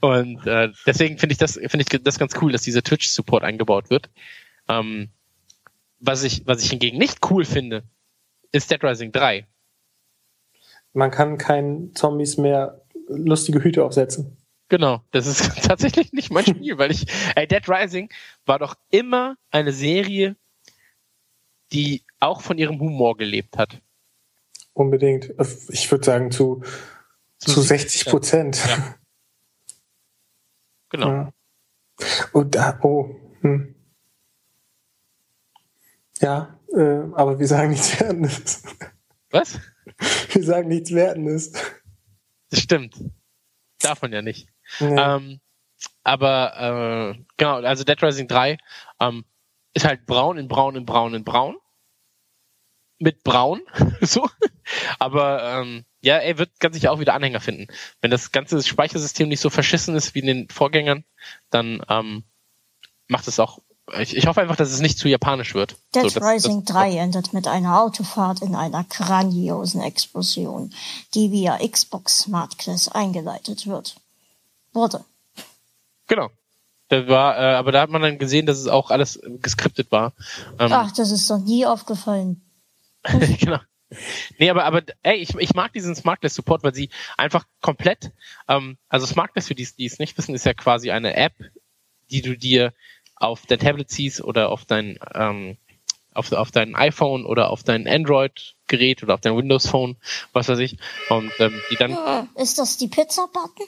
und 0.00 0.46
äh, 0.46 0.70
deswegen 0.86 1.18
finde 1.18 1.32
ich 1.32 1.38
das 1.38 1.54
finde 1.54 1.80
ich 1.80 2.02
das 2.02 2.18
ganz 2.18 2.34
cool, 2.40 2.52
dass 2.52 2.62
dieser 2.62 2.82
Twitch 2.82 3.08
Support 3.08 3.44
eingebaut 3.44 3.90
wird. 3.90 4.10
Ähm, 4.68 5.10
was 5.98 6.22
ich 6.22 6.46
was 6.46 6.62
ich 6.62 6.70
hingegen 6.70 6.98
nicht 6.98 7.18
cool 7.30 7.44
finde, 7.44 7.84
ist 8.52 8.70
Dead 8.70 8.82
Rising 8.82 9.12
3. 9.12 9.46
Man 10.92 11.10
kann 11.10 11.38
keinen 11.38 11.94
Zombies 11.94 12.36
mehr 12.36 12.80
lustige 13.08 13.62
Hüte 13.62 13.84
aufsetzen. 13.84 14.36
Genau, 14.68 15.02
das 15.10 15.26
ist 15.26 15.62
tatsächlich 15.66 16.12
nicht 16.12 16.32
mein 16.32 16.44
Spiel, 16.46 16.78
weil 16.78 16.90
ich 16.90 17.06
ey, 17.36 17.46
Dead 17.46 17.68
Rising 17.68 18.10
war 18.46 18.58
doch 18.58 18.76
immer 18.90 19.36
eine 19.50 19.72
Serie, 19.72 20.36
die 21.72 22.02
auch 22.18 22.40
von 22.40 22.58
ihrem 22.58 22.80
Humor 22.80 23.16
gelebt 23.16 23.58
hat. 23.58 23.80
Unbedingt. 24.72 25.34
Ich 25.68 25.90
würde 25.90 26.04
sagen 26.04 26.30
zu, 26.30 26.62
zu, 27.38 27.52
zu 27.52 27.60
60 27.60 28.06
Prozent. 28.06 28.64
Ja. 28.66 28.94
Genau. 30.90 31.08
Ja. 31.08 31.32
Und 32.32 32.54
da, 32.54 32.78
oh, 32.82 33.14
hm. 33.40 33.74
Ja, 36.20 36.58
äh, 36.74 37.00
aber 37.14 37.38
wir 37.38 37.46
sagen 37.46 37.70
nichts 37.70 37.98
Wertendes. 37.98 38.62
Was? 39.30 39.58
Wir 40.32 40.44
sagen 40.44 40.68
nichts 40.68 40.92
Wertendes. 40.92 41.52
Das 42.50 42.60
stimmt. 42.60 42.96
Darf 43.80 44.02
man 44.02 44.12
ja 44.12 44.22
nicht. 44.22 44.48
Nee. 44.80 44.96
Ähm, 44.98 45.40
aber 46.02 47.14
äh, 47.16 47.24
genau, 47.36 47.56
also 47.56 47.84
Dead 47.84 48.02
Rising 48.02 48.28
3 48.28 48.58
ähm, 49.00 49.24
ist 49.72 49.86
halt 49.86 50.06
braun 50.06 50.36
in 50.38 50.48
braun 50.48 50.76
in 50.76 50.84
braun 50.84 51.14
in 51.14 51.24
braun. 51.24 51.56
Mit 52.98 53.22
braun. 53.22 53.62
so. 54.02 54.28
Aber 54.98 55.42
ähm, 55.42 55.84
ja, 56.00 56.16
er 56.16 56.38
wird 56.38 56.60
ganz 56.60 56.74
sicher 56.74 56.92
auch 56.92 57.00
wieder 57.00 57.14
Anhänger 57.14 57.40
finden. 57.40 57.66
Wenn 58.00 58.10
das 58.10 58.32
ganze 58.32 58.62
Speichersystem 58.62 59.28
nicht 59.28 59.40
so 59.40 59.50
verschissen 59.50 59.94
ist 59.94 60.14
wie 60.14 60.20
in 60.20 60.26
den 60.26 60.48
Vorgängern, 60.48 61.04
dann 61.50 61.82
ähm, 61.88 62.24
macht 63.06 63.28
es 63.28 63.38
auch. 63.38 63.58
Ich, 63.98 64.16
ich 64.16 64.26
hoffe 64.26 64.40
einfach, 64.40 64.56
dass 64.56 64.70
es 64.70 64.80
nicht 64.80 64.98
zu 64.98 65.08
japanisch 65.08 65.54
wird. 65.54 65.76
Dead 65.94 66.10
so, 66.10 66.20
Rising 66.20 66.64
das, 66.64 66.74
3 66.74 66.96
endet 66.96 67.32
mit 67.32 67.48
einer 67.48 67.80
Autofahrt 67.80 68.40
in 68.40 68.54
einer 68.54 68.84
grandiosen 68.84 69.82
Explosion, 69.82 70.72
die 71.14 71.32
via 71.32 71.58
Xbox 71.58 72.20
Smart 72.20 72.56
Class 72.56 72.88
eingeleitet 72.88 73.66
wird. 73.66 73.96
Wurde. 74.72 75.04
Genau. 76.06 76.30
Da 76.88 77.06
war, 77.08 77.36
äh, 77.36 77.54
aber 77.54 77.72
da 77.72 77.82
hat 77.82 77.90
man 77.90 78.02
dann 78.02 78.18
gesehen, 78.18 78.46
dass 78.46 78.58
es 78.58 78.66
auch 78.68 78.90
alles 78.90 79.20
geskriptet 79.40 79.92
war. 79.92 80.12
Ähm, 80.58 80.72
Ach, 80.72 80.92
das 80.92 81.10
ist 81.10 81.28
doch 81.28 81.38
nie 81.38 81.66
aufgefallen. 81.66 82.42
genau. 83.04 83.58
Nee, 84.38 84.50
aber, 84.50 84.64
aber 84.64 84.82
ey, 85.02 85.16
ich, 85.16 85.34
ich 85.34 85.54
mag 85.54 85.72
diesen 85.72 85.94
Smartless 85.94 86.34
Support, 86.34 86.62
weil 86.62 86.74
sie 86.74 86.90
einfach 87.16 87.46
komplett, 87.60 88.12
ähm, 88.48 88.78
also 88.88 89.06
Smartless, 89.06 89.48
für 89.48 89.54
die, 89.54 89.68
die 89.76 89.86
es 89.86 89.98
nicht 89.98 90.16
wissen, 90.16 90.34
ist 90.34 90.46
ja 90.46 90.54
quasi 90.54 90.90
eine 90.90 91.14
App, 91.16 91.34
die 92.10 92.22
du 92.22 92.36
dir 92.36 92.72
auf 93.16 93.46
dein 93.46 93.58
Tablet 93.58 93.90
ziehst 93.90 94.22
oder 94.22 94.50
auf 94.50 94.64
dein, 94.64 94.98
ähm, 95.14 95.56
auf, 96.14 96.32
auf 96.32 96.50
dein 96.50 96.74
iPhone 96.74 97.24
oder 97.24 97.50
auf 97.50 97.62
dein 97.62 97.86
Android-Gerät 97.86 99.02
oder 99.02 99.14
auf 99.14 99.20
dein 99.20 99.36
Windows-Phone, 99.36 99.96
was 100.32 100.48
weiß 100.48 100.58
ich. 100.60 100.78
Und 101.08 101.32
ähm, 101.38 101.60
die 101.70 101.76
dann. 101.76 101.96
Ist 102.36 102.58
das 102.58 102.76
die 102.76 102.88
Pizza-Button? 102.88 103.66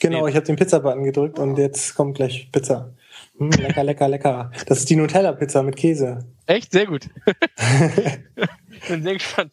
Genau, 0.00 0.24
nee. 0.24 0.30
ich 0.30 0.36
habe 0.36 0.46
den 0.46 0.56
Pizza-Button 0.56 1.04
gedrückt 1.04 1.38
und 1.38 1.58
jetzt 1.58 1.94
kommt 1.94 2.16
gleich 2.16 2.50
Pizza. 2.52 2.94
Mm, 3.40 3.48
lecker, 3.52 3.84
lecker, 3.84 4.08
lecker. 4.08 4.50
Das 4.66 4.80
ist 4.80 4.90
die 4.90 4.96
Nutella-Pizza 4.96 5.62
mit 5.62 5.74
Käse. 5.74 6.18
Echt? 6.44 6.72
Sehr 6.72 6.84
gut. 6.84 7.08
Bin 8.88 9.02
sehr 9.02 9.14
gespannt. 9.14 9.52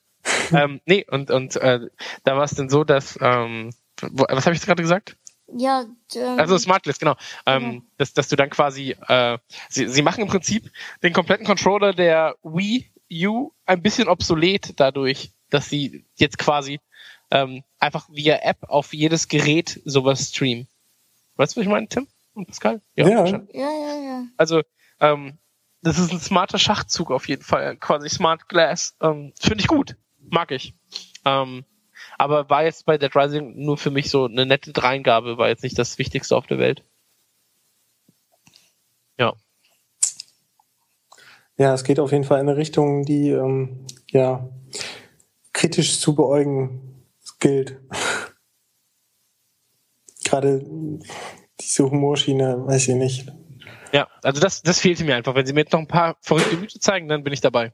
ähm, 0.52 0.82
nee, 0.86 1.06
und, 1.10 1.32
und 1.32 1.56
äh, 1.56 1.80
da 2.26 2.36
war 2.36 2.44
es 2.44 2.52
dann 2.52 2.70
so, 2.70 2.84
dass, 2.84 3.18
ähm, 3.22 3.70
wo, 4.02 4.26
was 4.28 4.46
habe 4.46 4.58
ich 4.58 4.62
gerade 4.62 4.82
gesagt? 4.82 5.16
Ja, 5.48 5.86
ähm, 6.16 6.38
also 6.38 6.58
Smartlist, 6.58 7.00
genau. 7.00 7.16
Ähm, 7.46 7.64
genau. 7.64 7.82
dass, 7.98 8.12
dass 8.12 8.28
du 8.28 8.36
dann 8.36 8.50
quasi, 8.50 8.94
äh, 9.08 9.38
sie, 9.70 9.88
sie 9.88 10.02
machen 10.02 10.24
im 10.24 10.28
Prinzip 10.28 10.70
den 11.02 11.14
kompletten 11.14 11.46
Controller 11.46 11.94
der 11.94 12.36
Wii 12.44 12.92
U 13.26 13.52
ein 13.66 13.82
bisschen 13.82 14.10
obsolet 14.10 14.78
dadurch, 14.82 15.32
dass 15.50 15.70
sie 15.70 16.04
jetzt 16.18 16.38
quasi 16.38 16.82
ähm, 17.32 17.64
einfach 17.80 18.10
via 18.12 18.40
App 18.42 18.64
auf 18.64 18.94
jedes 18.94 19.30
Gerät 19.30 19.80
sowas 19.86 20.28
streamen. 20.28 20.68
Weißt 21.38 21.56
du, 21.56 21.62
was 21.62 21.64
ich 21.66 21.72
meine, 21.72 21.88
Tim 21.88 22.06
Pascal? 22.46 22.82
Ja, 22.96 23.08
ja, 23.08 23.26
ja, 23.26 23.42
ja, 23.54 23.54
ja. 23.54 24.24
Also, 24.38 24.62
ähm, 25.00 25.38
das 25.82 26.00
ist 26.00 26.12
ein 26.12 26.20
smarter 26.20 26.58
Schachzug 26.58 27.12
auf 27.12 27.28
jeden 27.28 27.44
Fall, 27.44 27.78
quasi 27.78 28.10
Smart 28.10 28.50
Glass. 28.50 28.96
Ähm, 29.02 29.34
Finde 29.40 29.62
ich 29.62 29.68
gut, 29.68 29.96
mag 30.20 30.52
ich. 30.52 30.74
Ähm, 31.26 31.66
aber 32.18 32.50
war 32.50 32.64
jetzt 32.64 32.86
bei 32.86 32.98
Dead 32.98 33.16
Rising 33.16 33.64
nur 33.64 33.78
für 33.78 33.92
mich 33.92 34.10
so 34.10 34.26
eine 34.26 34.46
nette 34.46 34.74
Dreingabe, 34.74 35.38
war 35.38 35.50
jetzt 35.50 35.64
nicht 35.64 35.78
das 35.78 35.98
Wichtigste 35.98 36.36
auf 36.36 36.48
der 36.48 36.60
Welt. 36.60 36.84
Ja. 39.18 39.34
Ja, 41.58 41.74
es 41.74 41.84
geht 41.84 42.00
auf 42.00 42.12
jeden 42.12 42.24
Fall 42.24 42.40
in 42.40 42.50
eine 42.50 42.58
Richtung, 42.58 43.04
die 43.04 43.30
ähm, 43.30 43.86
ja 44.10 44.50
kritisch 45.54 46.00
zu 46.00 46.16
beäugen 46.16 47.04
gilt. 47.40 47.80
Gerade 50.24 50.66
diese 51.60 51.90
Humorschiene, 51.90 52.66
weiß 52.66 52.88
ich 52.90 52.96
nicht. 52.96 53.32
Ja, 53.92 54.08
also 54.24 54.42
das, 54.42 54.62
das 54.62 54.80
fehlte 54.80 55.04
mir 55.04 55.16
einfach. 55.16 55.36
Wenn 55.36 55.46
sie 55.46 55.54
mir 55.54 55.62
jetzt 55.62 55.74
noch 55.74 55.80
ein 55.80 55.88
paar 55.88 56.18
verrückte 56.22 56.58
Güte 56.58 56.80
zeigen, 56.80 57.08
dann 57.08 57.24
bin 57.24 57.34
ich 57.34 57.42
dabei. 57.42 57.74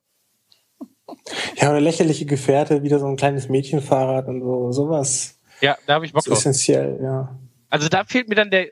Ja, 1.57 1.69
oder 1.69 1.81
lächerliche 1.81 2.25
Gefährte, 2.25 2.83
wieder 2.83 2.99
so 2.99 3.07
ein 3.07 3.17
kleines 3.17 3.49
Mädchenfahrrad 3.49 4.27
und 4.27 4.41
so, 4.41 4.71
sowas. 4.71 5.39
Ja, 5.61 5.77
da 5.85 5.95
habe 5.95 6.05
ich 6.05 6.13
Bock 6.13 6.23
drauf. 6.23 6.37
Essentiell, 6.37 6.99
ja. 7.01 7.39
Also 7.69 7.89
da 7.89 8.03
fehlt 8.05 8.29
mir 8.29 8.35
dann 8.35 8.51
der, 8.51 8.69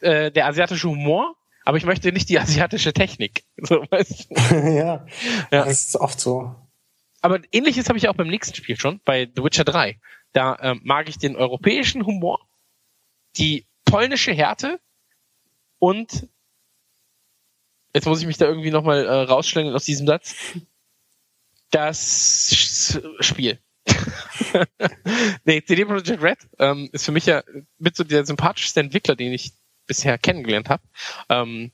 äh, 0.00 0.30
der 0.30 0.46
asiatische 0.46 0.88
Humor, 0.88 1.36
aber 1.64 1.76
ich 1.76 1.84
möchte 1.84 2.12
nicht 2.12 2.28
die 2.28 2.38
asiatische 2.40 2.92
Technik. 2.92 3.44
So, 3.56 3.84
weißt 3.90 4.30
du? 4.30 4.54
ja, 4.54 5.06
ja, 5.50 5.64
das 5.64 5.86
ist 5.86 5.96
oft 5.96 6.20
so. 6.20 6.54
Aber 7.20 7.40
ähnliches 7.52 7.88
habe 7.88 7.98
ich 7.98 8.08
auch 8.08 8.16
beim 8.16 8.28
nächsten 8.28 8.54
Spiel 8.54 8.78
schon, 8.78 9.00
bei 9.04 9.30
The 9.34 9.44
Witcher 9.44 9.64
3. 9.64 9.98
Da 10.32 10.58
ähm, 10.60 10.80
mag 10.82 11.08
ich 11.08 11.18
den 11.18 11.36
europäischen 11.36 12.04
Humor, 12.04 12.40
die 13.36 13.66
polnische 13.92 14.32
Härte 14.32 14.80
und 15.78 16.26
jetzt 17.94 18.06
muss 18.06 18.20
ich 18.20 18.26
mich 18.26 18.38
da 18.38 18.46
irgendwie 18.46 18.70
nochmal 18.70 19.04
äh, 19.04 19.10
rausschlängeln 19.10 19.74
aus 19.74 19.84
diesem 19.84 20.06
Satz. 20.06 20.34
Das 21.70 22.98
Spiel. 23.20 23.58
nee, 25.44 25.62
CD 25.62 25.84
Projekt 25.84 26.22
Red 26.22 26.38
ähm, 26.58 26.88
ist 26.92 27.04
für 27.04 27.12
mich 27.12 27.26
ja 27.26 27.42
mit 27.78 27.94
so 27.94 28.02
der 28.02 28.24
sympathischste 28.24 28.80
Entwickler, 28.80 29.14
den 29.14 29.34
ich 29.34 29.52
bisher 29.86 30.16
kennengelernt 30.16 30.70
habe. 30.70 30.82
Ähm, 31.28 31.72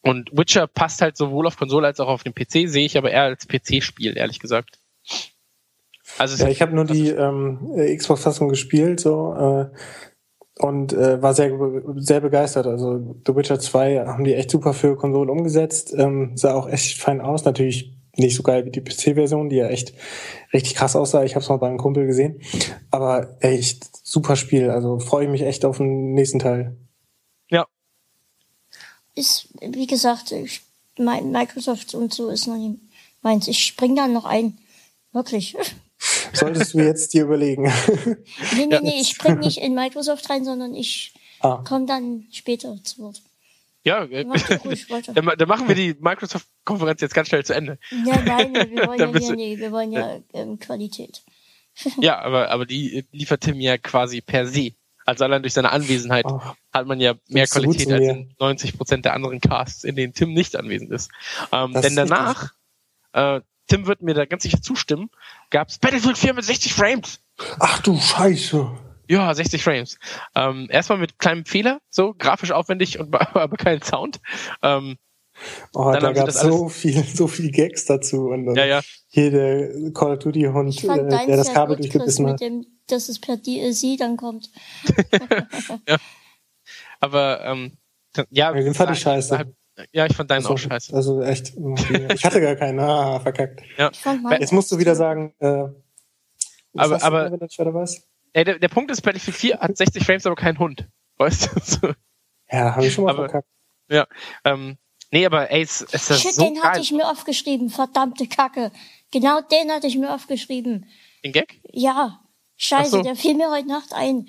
und 0.00 0.36
Witcher 0.36 0.66
passt 0.66 1.02
halt 1.02 1.16
sowohl 1.16 1.46
auf 1.46 1.56
Konsole 1.56 1.86
als 1.86 2.00
auch 2.00 2.08
auf 2.08 2.24
den 2.24 2.34
PC, 2.34 2.68
sehe 2.68 2.84
ich 2.84 2.98
aber 2.98 3.12
eher 3.12 3.22
als 3.22 3.46
PC-Spiel, 3.46 4.16
ehrlich 4.16 4.40
gesagt. 4.40 4.80
Also 6.18 6.42
ja, 6.42 6.50
ich 6.50 6.60
habe 6.60 6.74
nur 6.74 6.84
die 6.84 7.10
ähm, 7.10 7.74
Xbox-Fassung 7.96 8.48
gespielt, 8.48 8.98
so 8.98 9.34
äh, 9.34 9.76
und 10.58 10.92
äh, 10.92 11.20
war 11.20 11.34
sehr 11.34 11.50
sehr 11.96 12.20
begeistert. 12.20 12.66
Also 12.66 13.16
The 13.26 13.34
Witcher 13.34 13.58
2 13.58 14.06
haben 14.06 14.24
die 14.24 14.34
echt 14.34 14.50
super 14.50 14.72
für 14.72 14.96
Konsole 14.96 15.30
umgesetzt, 15.30 15.94
ähm, 15.96 16.32
sah 16.36 16.54
auch 16.54 16.68
echt 16.68 17.00
fein 17.00 17.20
aus. 17.20 17.44
Natürlich 17.44 17.92
nicht 18.16 18.36
so 18.36 18.42
geil 18.42 18.64
wie 18.64 18.70
die 18.70 18.80
PC-Version, 18.80 19.48
die 19.48 19.56
ja 19.56 19.68
echt 19.68 19.92
richtig 20.52 20.76
krass 20.76 20.94
aussah. 20.94 21.24
Ich 21.24 21.34
habe 21.34 21.42
es 21.42 21.48
mal 21.48 21.56
bei 21.56 21.66
einem 21.66 21.78
Kumpel 21.78 22.06
gesehen, 22.06 22.40
aber 22.90 23.36
echt 23.40 24.06
super 24.06 24.36
Spiel. 24.36 24.70
Also 24.70 25.00
freue 25.00 25.24
ich 25.24 25.30
mich 25.30 25.42
echt 25.42 25.64
auf 25.64 25.78
den 25.78 26.14
nächsten 26.14 26.38
Teil. 26.38 26.76
Ja. 27.50 27.66
Ist 29.14 29.48
wie 29.60 29.86
gesagt, 29.86 30.30
ich, 30.30 30.62
Microsoft 30.96 31.94
und 31.94 32.14
so 32.14 32.28
ist 32.28 32.46
noch 32.46 32.56
nicht 32.56 32.78
meins. 33.22 33.48
Ich 33.48 33.64
spring 33.64 33.96
dann 33.96 34.12
noch 34.12 34.24
ein, 34.24 34.58
wirklich. 35.12 35.56
Solltest 36.34 36.74
du 36.74 36.78
jetzt 36.78 37.14
dir 37.14 37.24
überlegen. 37.24 37.72
nee, 38.56 38.66
nee, 38.66 38.78
nee, 38.82 39.00
ich 39.00 39.10
spring 39.10 39.38
nicht 39.38 39.58
in 39.58 39.74
Microsoft 39.74 40.28
rein, 40.30 40.44
sondern 40.44 40.74
ich 40.74 41.14
ah. 41.40 41.62
komme 41.66 41.86
dann 41.86 42.26
später 42.30 42.76
zu 42.82 43.02
Wort. 43.02 43.22
Ja, 43.84 44.04
äh, 44.04 44.24
dann, 45.14 45.32
dann, 45.36 45.48
machen 45.48 45.68
wir 45.68 45.74
die 45.74 45.94
Microsoft-Konferenz 46.00 47.02
jetzt 47.02 47.14
ganz 47.14 47.28
schnell 47.28 47.44
zu 47.44 47.54
Ende. 47.54 47.78
Ja, 48.06 48.20
nein, 48.22 48.54
wir 48.54 48.86
wollen 48.86 48.98
ja 49.12 49.18
hier, 49.18 49.36
nee, 49.36 49.58
wir 49.58 49.72
wollen 49.72 49.92
ja 49.92 50.20
ähm, 50.32 50.58
Qualität. 50.58 51.22
ja, 52.00 52.18
aber, 52.20 52.50
aber 52.50 52.64
die 52.64 53.04
liefert 53.12 53.42
Tim 53.42 53.60
ja 53.60 53.76
quasi 53.76 54.20
per 54.22 54.46
se. 54.46 54.72
Also 55.06 55.24
allein 55.24 55.42
durch 55.42 55.52
seine 55.52 55.70
Anwesenheit 55.70 56.24
oh, 56.26 56.40
hat 56.72 56.86
man 56.86 56.98
ja 56.98 57.14
mehr 57.28 57.46
Qualität 57.46 57.92
als 57.92 58.04
in 58.04 58.34
90 58.40 58.76
Prozent 58.78 59.04
der 59.04 59.12
anderen 59.12 59.38
Casts, 59.38 59.84
in 59.84 59.96
denen 59.96 60.14
Tim 60.14 60.32
nicht 60.32 60.56
anwesend 60.56 60.90
ist. 60.92 61.10
Ähm, 61.52 61.74
denn 61.74 61.94
danach, 61.94 62.54
äh, 63.12 63.42
Tim 63.66 63.86
wird 63.86 64.02
mir 64.02 64.14
da 64.14 64.24
ganz 64.24 64.42
sicher 64.42 64.60
zustimmen, 64.60 65.10
gab's 65.50 65.78
Battlefield 65.78 66.18
4 66.18 66.34
mit 66.34 66.44
60 66.44 66.74
Frames. 66.74 67.20
Ach 67.58 67.80
du 67.80 67.98
Scheiße. 67.98 68.70
Ja, 69.08 69.34
60 69.34 69.62
Frames. 69.62 69.98
Ähm, 70.34 70.68
erstmal 70.70 70.98
mit 70.98 71.18
kleinem 71.18 71.44
Fehler, 71.44 71.80
so 71.90 72.14
grafisch 72.14 72.52
aufwendig 72.52 72.98
und 72.98 73.14
aber 73.34 73.56
kein 73.56 73.82
Sound. 73.82 74.20
Ähm, 74.62 74.96
oh, 75.74 75.92
da 75.92 76.12
gab 76.12 76.28
es 76.28 76.40
so 76.40 76.68
viel, 76.68 77.04
so 77.04 77.26
viel 77.26 77.50
Gags 77.50 77.84
dazu 77.84 78.28
und 78.28 78.46
dann 78.46 78.56
ja, 78.56 78.64
ja. 78.64 78.80
hier 79.08 79.30
der 79.30 79.92
Call 79.92 80.12
of 80.12 80.20
Duty 80.20 80.42
Hund, 80.44 80.82
äh, 80.84 81.26
der 81.26 81.36
das 81.36 81.52
Kabel 81.52 81.76
durchgebissen 81.76 82.26
hat. 82.28 82.40
Dem, 82.40 82.66
dass 82.86 83.08
es 83.08 83.18
per 83.18 83.36
DLC 83.36 83.98
dann 83.98 84.16
kommt. 84.16 84.50
ja. 85.88 85.96
Aber 87.00 87.44
ähm, 87.44 87.72
ja, 88.16 88.24
ja 88.30 88.52
den 88.52 88.74
fand 88.74 88.92
ich 88.92 89.00
scheiße. 89.00 89.54
Ja, 89.92 90.06
ich 90.06 90.14
fand 90.14 90.30
deinen 90.30 90.38
also, 90.38 90.54
auch 90.54 90.58
scheiße. 90.58 90.94
Also 90.94 91.22
echt, 91.22 91.54
ich 92.14 92.24
hatte 92.24 92.40
gar 92.40 92.54
keinen. 92.56 92.78
Ah, 92.78 93.18
verkackt. 93.20 93.62
Ja. 93.76 93.90
Jetzt 94.38 94.52
musst 94.52 94.70
du 94.70 94.78
wieder 94.78 94.94
sagen, 94.94 95.34
äh, 95.40 95.64
aber, 96.76 97.02
aber, 97.02 97.30
du, 97.30 97.84
Ey, 98.32 98.44
der, 98.44 98.58
der 98.58 98.68
Punkt 98.68 98.90
ist, 98.90 99.02
Battlefield 99.02 99.36
4 99.36 99.58
hat 99.60 99.76
60 99.76 100.04
Frames, 100.04 100.26
aber 100.26 100.34
kein 100.34 100.58
Hund. 100.58 100.88
Weißt 101.18 101.50
du? 101.82 101.94
Ja, 102.50 102.74
habe 102.74 102.86
ich 102.86 102.92
schon 102.92 103.04
mal 103.04 103.10
aber, 103.10 103.28
verkackt. 103.28 103.48
Ja, 103.88 104.06
ähm, 104.44 104.76
nee, 105.10 105.24
aber 105.24 105.50
ey, 105.50 105.62
es, 105.62 105.86
es 105.92 106.10
ist 106.10 106.20
Shit, 106.20 106.34
so 106.34 106.44
den 106.44 106.54
geil. 106.54 106.64
hatte 106.64 106.80
ich 106.80 106.90
mir 106.90 107.08
aufgeschrieben, 107.08 107.70
verdammte 107.70 108.26
Kacke. 108.26 108.72
Genau 109.12 109.40
den 109.40 109.70
hatte 109.70 109.86
ich 109.86 109.96
mir 109.96 110.12
aufgeschrieben. 110.12 110.88
Den 111.24 111.32
Gag? 111.32 111.60
Ja. 111.70 112.20
Scheiße, 112.56 112.90
so. 112.90 113.02
der 113.02 113.16
fiel 113.16 113.34
mir 113.34 113.50
heute 113.50 113.68
Nacht 113.68 113.92
ein. 113.92 114.28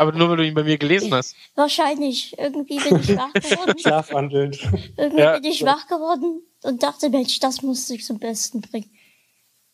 Aber 0.00 0.12
nur, 0.12 0.30
weil 0.30 0.38
du 0.38 0.46
ihn 0.46 0.54
bei 0.54 0.64
mir 0.64 0.78
gelesen 0.78 1.12
hast. 1.12 1.36
Wahrscheinlich. 1.56 2.34
Irgendwie 2.38 2.78
bin 2.78 3.00
ich 3.00 3.14
wach 3.18 3.32
geworden. 3.34 3.78
Schlafwandelnd. 3.78 4.58
Irgendwie 4.96 5.20
ja. 5.20 5.38
bin 5.38 5.44
ich 5.44 5.62
wach 5.62 5.86
geworden 5.88 6.42
und 6.62 6.82
dachte, 6.82 7.10
Mensch, 7.10 7.38
das 7.38 7.60
muss 7.60 7.90
ich 7.90 8.06
zum 8.06 8.18
Besten 8.18 8.62
bringen. 8.62 8.90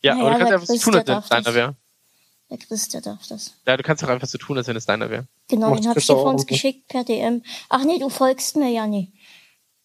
Ja, 0.03 0.17
naja, 0.17 0.27
aber 0.27 0.33
du 0.33 0.39
kannst 0.39 0.53
einfach 0.53 0.67
so 0.67 0.79
tun, 0.79 0.97
als 0.97 1.07
wenn 1.07 1.19
es 1.19 1.29
deiner 1.29 1.55
wäre. 1.55 1.77
Der 2.51 2.59
Chris, 2.59 2.89
der 2.89 3.03
darf 3.03 3.25
das. 3.29 3.55
Ja, 3.69 3.77
du 3.77 3.85
kannst 3.85 4.03
doch 4.03 4.09
einfach 4.09 4.27
so 4.27 4.37
tun, 4.37 4.59
als 4.59 4.67
wenn 4.67 4.75
es 4.75 4.85
deiner 4.85 5.11
wäre. 5.11 5.29
Genau, 5.47 5.71
Macht 5.71 5.85
den 5.85 5.91
habe 5.91 6.01
ich 6.01 6.07
dir 6.07 6.15
vor 6.15 6.25
uns 6.25 6.45
geschickt 6.45 6.89
per 6.89 7.05
DM. 7.05 7.45
Ach 7.69 7.85
nee, 7.85 8.01
du 8.01 8.09
folgst 8.09 8.57
mir 8.57 8.71
ja 8.71 8.89
nie. 8.89 9.13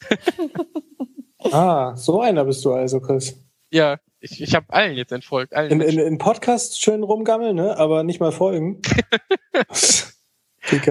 ah, 1.52 1.96
so 1.96 2.20
einer 2.20 2.46
bist 2.46 2.66
du 2.66 2.74
also, 2.74 3.00
Chris. 3.00 3.38
Ja, 3.70 4.00
ich, 4.20 4.42
ich 4.42 4.56
habe 4.56 4.74
allen 4.74 4.98
jetzt 4.98 5.12
entfolgt. 5.12 5.54
Allen 5.54 5.70
in, 5.70 5.82
in, 5.82 6.00
in 6.00 6.18
Podcast 6.18 6.82
schön 6.82 7.04
rumgammeln, 7.04 7.56
ne? 7.56 7.78
aber 7.78 8.02
nicht 8.02 8.20
mal 8.20 8.32
folgen. 8.32 8.82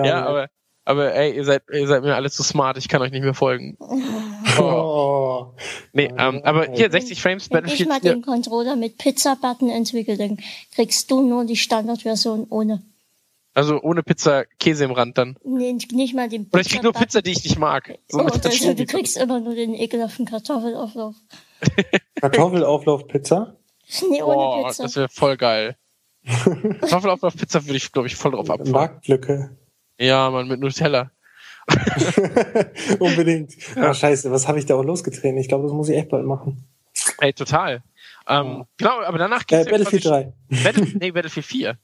ja, 0.05 0.27
aber, 0.27 0.49
aber 0.85 1.15
ey, 1.15 1.37
ihr 1.37 1.45
seid, 1.45 1.63
ihr 1.73 1.87
seid 1.87 2.03
mir 2.03 2.15
alle 2.15 2.31
zu 2.31 2.43
smart, 2.43 2.77
ich 2.79 2.89
kann 2.89 3.03
euch 3.03 3.13
nicht 3.13 3.23
mehr 3.23 3.35
folgen. 3.35 3.77
Oh. 4.59 5.55
Nee, 5.93 6.13
ähm, 6.19 6.43
aber 6.45 6.73
hier 6.73 6.91
60 6.91 7.23
Frames 7.23 7.51
Wenn 7.51 7.67
ich 7.67 7.87
mal 7.87 8.01
den 8.01 8.21
Controller 8.21 8.77
mit 8.77 8.99
Pizza-Button 8.99 9.71
entwickle, 9.71 10.17
dann 10.17 10.39
kriegst 10.75 11.11
du 11.11 11.23
nur 11.23 11.45
die 11.45 11.57
Standardversion 11.57 12.47
ohne. 12.51 12.83
Also 13.53 13.81
ohne 13.81 14.03
Pizza 14.03 14.45
Käse 14.59 14.85
im 14.85 14.93
Rand 14.93 15.19
dann? 15.19 15.37
Nee, 15.45 15.73
nicht 15.73 16.15
mal 16.15 16.29
den 16.29 16.45
Pizza. 16.45 16.55
Oder 16.55 16.61
ich 16.61 16.69
krieg 16.69 16.83
nur 16.83 16.93
Pizza, 16.93 17.21
die 17.21 17.33
ich 17.33 17.43
nicht 17.43 17.59
mag. 17.59 17.99
So 18.09 18.21
oh, 18.21 18.23
also, 18.23 18.75
du 18.75 18.87
kriegst 18.87 19.17
immer 19.17 19.41
nur 19.41 19.55
den 19.55 19.75
ekelhaften 19.75 20.25
Kartoffelauflauf. 20.25 21.17
Kartoffelauflauf-Pizza? 22.21 23.57
Nee, 24.09 24.23
ohne 24.23 24.35
Boah, 24.35 24.69
Pizza. 24.69 24.83
Das 24.85 24.97
wäre 24.97 25.09
voll 25.09 25.37
geil. 25.37 25.77
Kartoffelauflauf-Pizza 26.25 27.67
würde 27.67 27.77
ich, 27.77 27.91
glaube 27.91 28.07
ich, 28.07 28.15
voll 28.15 28.33
drauf 28.33 28.51
abfahren. 28.51 28.71
Marktlücke. 28.71 29.57
Ja, 30.01 30.31
man, 30.31 30.49
mit 30.49 30.61
Nutella. 30.61 31.11
Unbedingt. 32.99 33.55
Ja. 33.77 33.91
Oh, 33.91 33.95
scheiße, 33.95 34.31
was 34.31 34.49
habe 34.49 34.59
ich 34.59 34.67
da 34.67 34.75
auch 34.75 34.83
losgetreten? 34.83 35.39
Ich 35.39 35.49
glaube, 35.49 35.65
das 35.65 35.73
muss 35.73 35.91
ich 35.91 35.97
echt 35.97 36.09
bald 36.09 36.25
machen. 36.25 36.67
Ey, 37.19 37.35
total. 37.35 37.83
Ähm, 38.27 38.47
ja. 38.47 38.67
Genau, 38.79 39.03
aber 39.03 39.19
danach 39.19 39.47
geht's 39.47 39.67
äh, 39.67 39.71
Battlefield 39.71 40.05
3. 40.07 40.33
Battle, 40.65 40.87
nee, 40.99 41.11
Battlefield 41.11 41.47
4. 41.47 41.79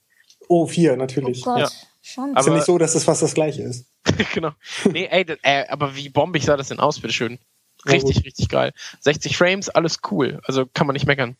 Oh, 0.49 0.65
4, 0.65 0.97
natürlich. 0.97 1.41
Oh 1.41 1.45
Gott. 1.45 1.59
Ja. 1.59 1.69
Schon. 2.01 2.35
Ist 2.35 2.47
ja 2.47 2.53
nicht 2.53 2.65
so, 2.65 2.77
dass 2.77 2.93
das 2.93 3.03
fast 3.03 3.21
das 3.21 3.33
gleiche 3.33 3.61
ist. 3.61 3.85
genau. 4.33 4.51
Nee, 4.91 5.07
ey, 5.11 5.25
ey, 5.43 5.65
aber 5.67 5.95
wie 5.95 6.09
bombig 6.09 6.43
sah 6.43 6.57
das 6.57 6.69
denn 6.69 6.79
aus, 6.79 6.99
bitteschön? 6.99 7.37
Richtig, 7.85 8.17
ja, 8.17 8.21
richtig 8.23 8.49
geil. 8.49 8.73
60 9.01 9.37
Frames, 9.37 9.69
alles 9.69 9.99
cool. 10.09 10.39
Also 10.45 10.65
kann 10.65 10.87
man 10.87 10.95
nicht 10.95 11.05
meckern. 11.05 11.37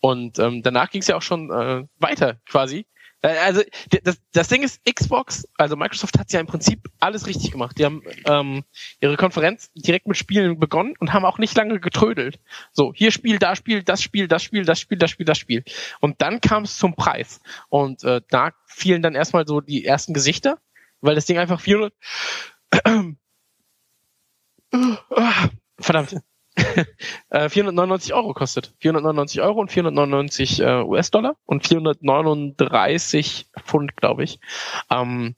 Und 0.00 0.38
ähm, 0.38 0.62
danach 0.62 0.90
ging 0.90 1.00
es 1.00 1.06
ja 1.06 1.16
auch 1.16 1.22
schon 1.22 1.50
äh, 1.50 1.86
weiter 1.98 2.36
quasi. 2.46 2.86
Äh, 3.22 3.38
also 3.38 3.62
das, 4.02 4.20
das 4.32 4.48
Ding 4.48 4.62
ist, 4.62 4.80
Xbox, 4.84 5.48
also 5.56 5.76
Microsoft 5.76 6.18
hat 6.18 6.30
ja 6.32 6.40
im 6.40 6.46
Prinzip 6.46 6.90
alles 7.00 7.26
richtig 7.26 7.52
gemacht. 7.52 7.78
Die 7.78 7.84
haben 7.84 8.02
ähm, 8.26 8.64
ihre 9.00 9.16
Konferenz 9.16 9.70
direkt 9.74 10.06
mit 10.06 10.16
Spielen 10.16 10.58
begonnen 10.58 10.94
und 10.98 11.12
haben 11.12 11.24
auch 11.24 11.38
nicht 11.38 11.56
lange 11.56 11.80
getrödelt. 11.80 12.38
So, 12.72 12.92
hier 12.94 13.10
Spiel, 13.10 13.38
da 13.38 13.56
Spiel, 13.56 13.82
das 13.82 14.02
Spiel, 14.02 14.28
das 14.28 14.42
Spiel, 14.42 14.64
das 14.64 14.78
Spiel, 14.80 14.98
das 14.98 15.10
Spiel, 15.10 15.26
das 15.26 15.38
Spiel. 15.38 15.64
Und 16.00 16.20
dann 16.20 16.40
kam 16.40 16.64
es 16.64 16.76
zum 16.76 16.94
Preis. 16.94 17.40
Und 17.68 18.04
äh, 18.04 18.20
da 18.28 18.50
fielen 18.66 19.02
dann 19.02 19.14
erstmal 19.14 19.46
so 19.46 19.60
die 19.60 19.84
ersten 19.84 20.12
Gesichter, 20.14 20.58
weil 21.00 21.14
das 21.14 21.26
Ding 21.26 21.38
einfach 21.38 21.60
400... 21.60 21.94
Verdammt. 25.78 26.16
499 26.56 28.10
äh, 28.10 28.14
Euro 28.14 28.34
kostet. 28.34 28.74
499 28.80 29.40
Euro 29.40 29.60
und 29.60 29.70
499 29.70 30.60
äh, 30.60 30.82
US-Dollar 30.82 31.36
und 31.44 31.66
439 31.66 33.48
Pfund, 33.64 33.96
glaube 33.96 34.24
ich. 34.24 34.38
Ähm, 34.90 35.34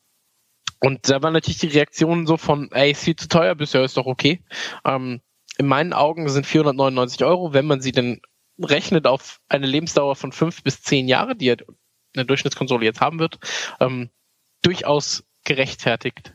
und 0.80 1.08
da 1.08 1.22
war 1.22 1.30
natürlich 1.30 1.58
die 1.58 1.68
Reaktion 1.68 2.26
so 2.26 2.36
von, 2.36 2.70
ey, 2.72 2.90
ist 2.90 3.04
viel 3.04 3.16
zu 3.16 3.28
teuer, 3.28 3.54
bisher 3.54 3.84
ist 3.84 3.96
doch 3.96 4.06
okay. 4.06 4.44
Ähm, 4.84 5.20
in 5.56 5.66
meinen 5.66 5.92
Augen 5.92 6.28
sind 6.28 6.46
499 6.46 7.24
Euro, 7.24 7.52
wenn 7.52 7.66
man 7.66 7.80
sie 7.80 7.92
denn 7.92 8.20
rechnet 8.58 9.06
auf 9.06 9.40
eine 9.48 9.66
Lebensdauer 9.66 10.16
von 10.16 10.32
fünf 10.32 10.62
bis 10.62 10.82
zehn 10.82 11.08
Jahre, 11.08 11.36
die 11.36 11.50
eine 11.50 12.24
Durchschnittskonsole 12.26 12.84
jetzt 12.84 13.00
haben 13.00 13.18
wird, 13.18 13.38
ähm, 13.80 14.10
durchaus 14.62 15.24
gerechtfertigt. 15.44 16.34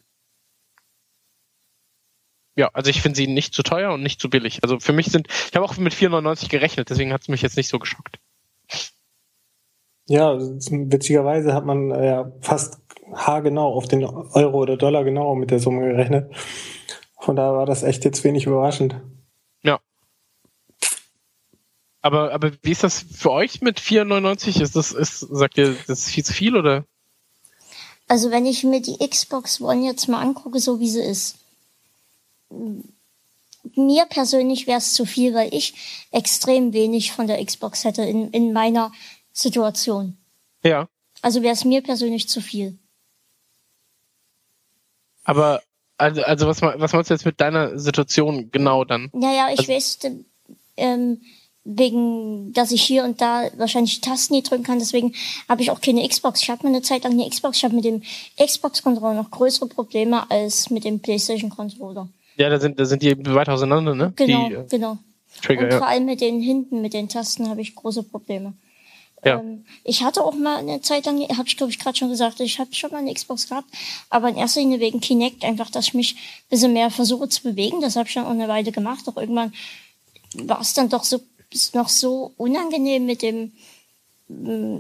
Ja, 2.60 2.72
also 2.74 2.90
ich 2.90 3.02
finde 3.02 3.16
sie 3.16 3.28
nicht 3.28 3.54
zu 3.54 3.64
teuer 3.64 3.94
und 3.94 4.04
nicht 4.04 4.20
zu 4.20 4.30
billig. 4.30 4.60
Also 4.64 4.82
für 4.82 4.92
mich 4.92 5.06
sind, 5.06 5.30
ich 5.30 5.56
habe 5.56 5.64
auch 5.64 5.78
mit 5.78 5.94
4,99 5.94 6.50
gerechnet, 6.50 6.90
deswegen 6.90 7.14
hat 7.14 7.22
es 7.22 7.30
mich 7.30 7.42
jetzt 7.42 7.56
nicht 7.56 7.70
so 7.70 7.80
geschockt. 7.80 8.20
Ja, 10.08 10.38
witzigerweise 10.38 11.54
hat 11.54 11.66
man 11.66 11.92
äh, 11.92 12.06
ja 12.06 12.32
fast 12.42 12.82
haargenau 13.14 13.74
auf 13.74 13.88
den 13.88 14.04
Euro 14.04 14.58
oder 14.58 14.76
Dollar 14.76 15.06
genau 15.06 15.36
mit 15.36 15.52
der 15.52 15.60
Summe 15.60 15.88
gerechnet. 15.88 16.36
Von 17.18 17.38
daher 17.38 17.54
war 17.54 17.66
das 17.66 17.84
echt 17.84 18.04
jetzt 18.04 18.26
wenig 18.26 18.46
überraschend. 18.46 18.98
Ja. 19.64 19.80
Aber, 22.02 22.34
aber 22.34 22.52
wie 22.62 22.72
ist 22.72 22.84
das 22.84 23.00
für 23.00 23.32
euch 23.32 23.62
mit 23.62 23.80
4,99? 23.80 24.62
Ist 24.62 24.76
das, 24.76 24.92
ist, 24.92 25.20
sagt 25.20 25.58
ihr, 25.58 25.78
das 25.88 26.00
ist 26.00 26.10
viel 26.10 26.26
zu 26.26 26.34
viel 26.34 26.58
oder? 26.58 26.84
Also 28.10 28.32
wenn 28.32 28.46
ich 28.46 28.66
mir 28.66 28.82
die 28.82 28.98
Xbox 28.98 29.62
One 29.62 29.86
jetzt 29.86 30.10
mal 30.10 30.20
angucke, 30.20 30.60
so 30.60 30.82
wie 30.82 30.90
sie 30.90 31.04
ist, 31.04 31.38
mir 33.76 34.06
persönlich 34.06 34.68
wäre 34.68 34.80
es 34.80 34.94
zu 34.94 35.06
viel, 35.06 35.34
weil 35.34 35.54
ich 35.54 35.74
extrem 36.12 36.74
wenig 36.74 37.12
von 37.12 37.28
der 37.28 37.44
Xbox 37.44 37.84
hätte 37.84 38.04
in, 38.04 38.32
in 38.32 38.54
meiner 38.54 38.92
Situation. 39.32 40.18
Ja. 40.64 40.88
Also 41.22 41.42
wäre 41.42 41.54
es 41.54 41.66
mir 41.66 41.82
persönlich 41.82 42.30
zu 42.30 42.42
viel. 42.42 42.78
Aber 45.24 45.62
also, 45.98 46.22
also 46.24 46.48
was, 46.48 46.62
was 46.62 46.94
meinst 46.94 47.10
du 47.10 47.14
jetzt 47.14 47.26
mit 47.26 47.42
deiner 47.42 47.78
Situation 47.78 48.52
genau 48.52 48.86
dann? 48.86 49.10
Naja, 49.14 49.50
ich 49.52 49.60
also, 49.60 49.74
weiß, 49.74 50.00
ähm, 50.78 51.22
wegen, 51.66 52.54
dass 52.54 52.72
ich 52.72 52.82
hier 52.82 53.04
und 53.04 53.20
da 53.20 53.50
wahrscheinlich 53.58 54.00
Tasten 54.00 54.34
nie 54.34 54.44
drücken 54.44 54.64
kann, 54.64 54.80
deswegen 54.80 55.14
habe 55.50 55.62
ich 55.62 55.72
auch 55.72 55.82
keine 55.82 56.08
Xbox. 56.08 56.42
Ich 56.42 56.50
hatte 56.50 56.66
mir 56.66 56.70
eine 56.70 56.82
Zeit 56.82 57.04
lang 57.04 57.14
eine 57.14 57.30
Xbox. 57.30 57.58
Ich 57.58 57.64
habe 57.66 57.76
mit 57.76 57.84
dem 57.84 58.02
Xbox-Controller 58.42 59.14
noch 59.14 59.30
größere 59.30 59.68
Probleme 59.68 60.30
als 60.32 60.70
mit 60.70 60.86
dem 60.86 61.02
PlayStation-Controller. 61.02 62.08
Ja, 62.40 62.50
da 62.50 62.60
sind, 62.60 62.80
da 62.80 62.86
sind 62.86 63.04
die 63.04 63.14
weit 63.36 63.50
auseinander, 63.50 63.94
ne? 63.94 64.14
Genau, 64.16 64.48
die, 64.48 64.54
äh, 64.56 64.66
genau. 64.70 64.98
Trigger, 65.42 65.66
und 65.66 65.74
vor 65.74 65.88
allem 65.88 66.06
mit 66.06 66.22
den 66.22 66.42
hinten, 66.42 66.82
mit 66.82 66.94
den 66.94 67.10
Tasten 67.10 67.50
habe 67.50 67.62
ich 67.62 67.76
große 67.76 68.04
Probleme. 68.04 68.54
Ja. 69.26 69.40
Ähm, 69.40 69.66
ich 69.84 70.04
hatte 70.04 70.24
auch 70.24 70.34
mal 70.34 70.58
eine 70.58 70.82
Zeit 70.82 71.06
lang, 71.06 71.20
habe 71.38 71.48
ich 71.48 71.58
glaube 71.58 71.72
ich 71.72 71.80
gerade 71.80 71.98
schon 71.98 72.10
gesagt, 72.10 72.40
ich 72.40 72.58
habe 72.60 72.74
schon 72.74 72.92
mal 72.92 73.00
eine 73.00 73.14
Xbox 73.14 73.50
gehabt, 73.50 73.68
aber 74.10 74.30
in 74.30 74.38
erster 74.38 74.62
Linie 74.62 74.80
wegen 74.80 75.02
Kinect 75.02 75.44
einfach, 75.44 75.70
dass 75.70 75.88
ich 75.88 75.94
mich 75.94 76.16
ein 76.16 76.50
bisschen 76.50 76.72
mehr 76.72 76.90
versuche 76.90 77.28
zu 77.28 77.44
bewegen. 77.44 77.82
Das 77.82 77.98
habe 77.98 78.08
ich 78.08 78.14
dann 78.14 78.26
auch 78.26 78.30
eine 78.30 78.48
Weile 78.48 78.72
gemacht. 78.72 79.06
Doch 79.06 79.18
irgendwann 79.18 79.54
war 80.36 80.62
es 80.62 80.74
dann 80.74 80.88
doch 80.88 81.04
so 81.04 81.20
noch 81.74 81.90
so 81.90 82.34
unangenehm 82.38 83.06
mit 83.06 83.22
dem, 83.22 83.52
mm, 84.30 84.80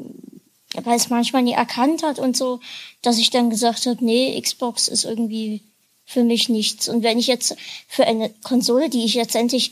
weil 0.83 0.95
es 0.95 1.09
manchmal 1.09 1.41
nie 1.41 1.53
erkannt 1.53 2.03
hat 2.03 2.19
und 2.19 2.37
so, 2.37 2.61
dass 3.01 3.17
ich 3.17 3.31
dann 3.31 3.49
gesagt 3.49 3.85
habe, 3.85 4.05
nee, 4.05 4.39
Xbox 4.39 4.87
ist 4.87 5.03
irgendwie 5.03 5.61
für 6.09 6.23
mich 6.23 6.49
nichts. 6.49 6.89
Und 6.89 7.03
wenn 7.03 7.19
ich 7.19 7.27
jetzt 7.27 7.55
für 7.87 8.03
eine 8.03 8.31
Konsole, 8.41 8.89
die 8.89 9.05
ich 9.05 9.13
letztendlich 9.13 9.71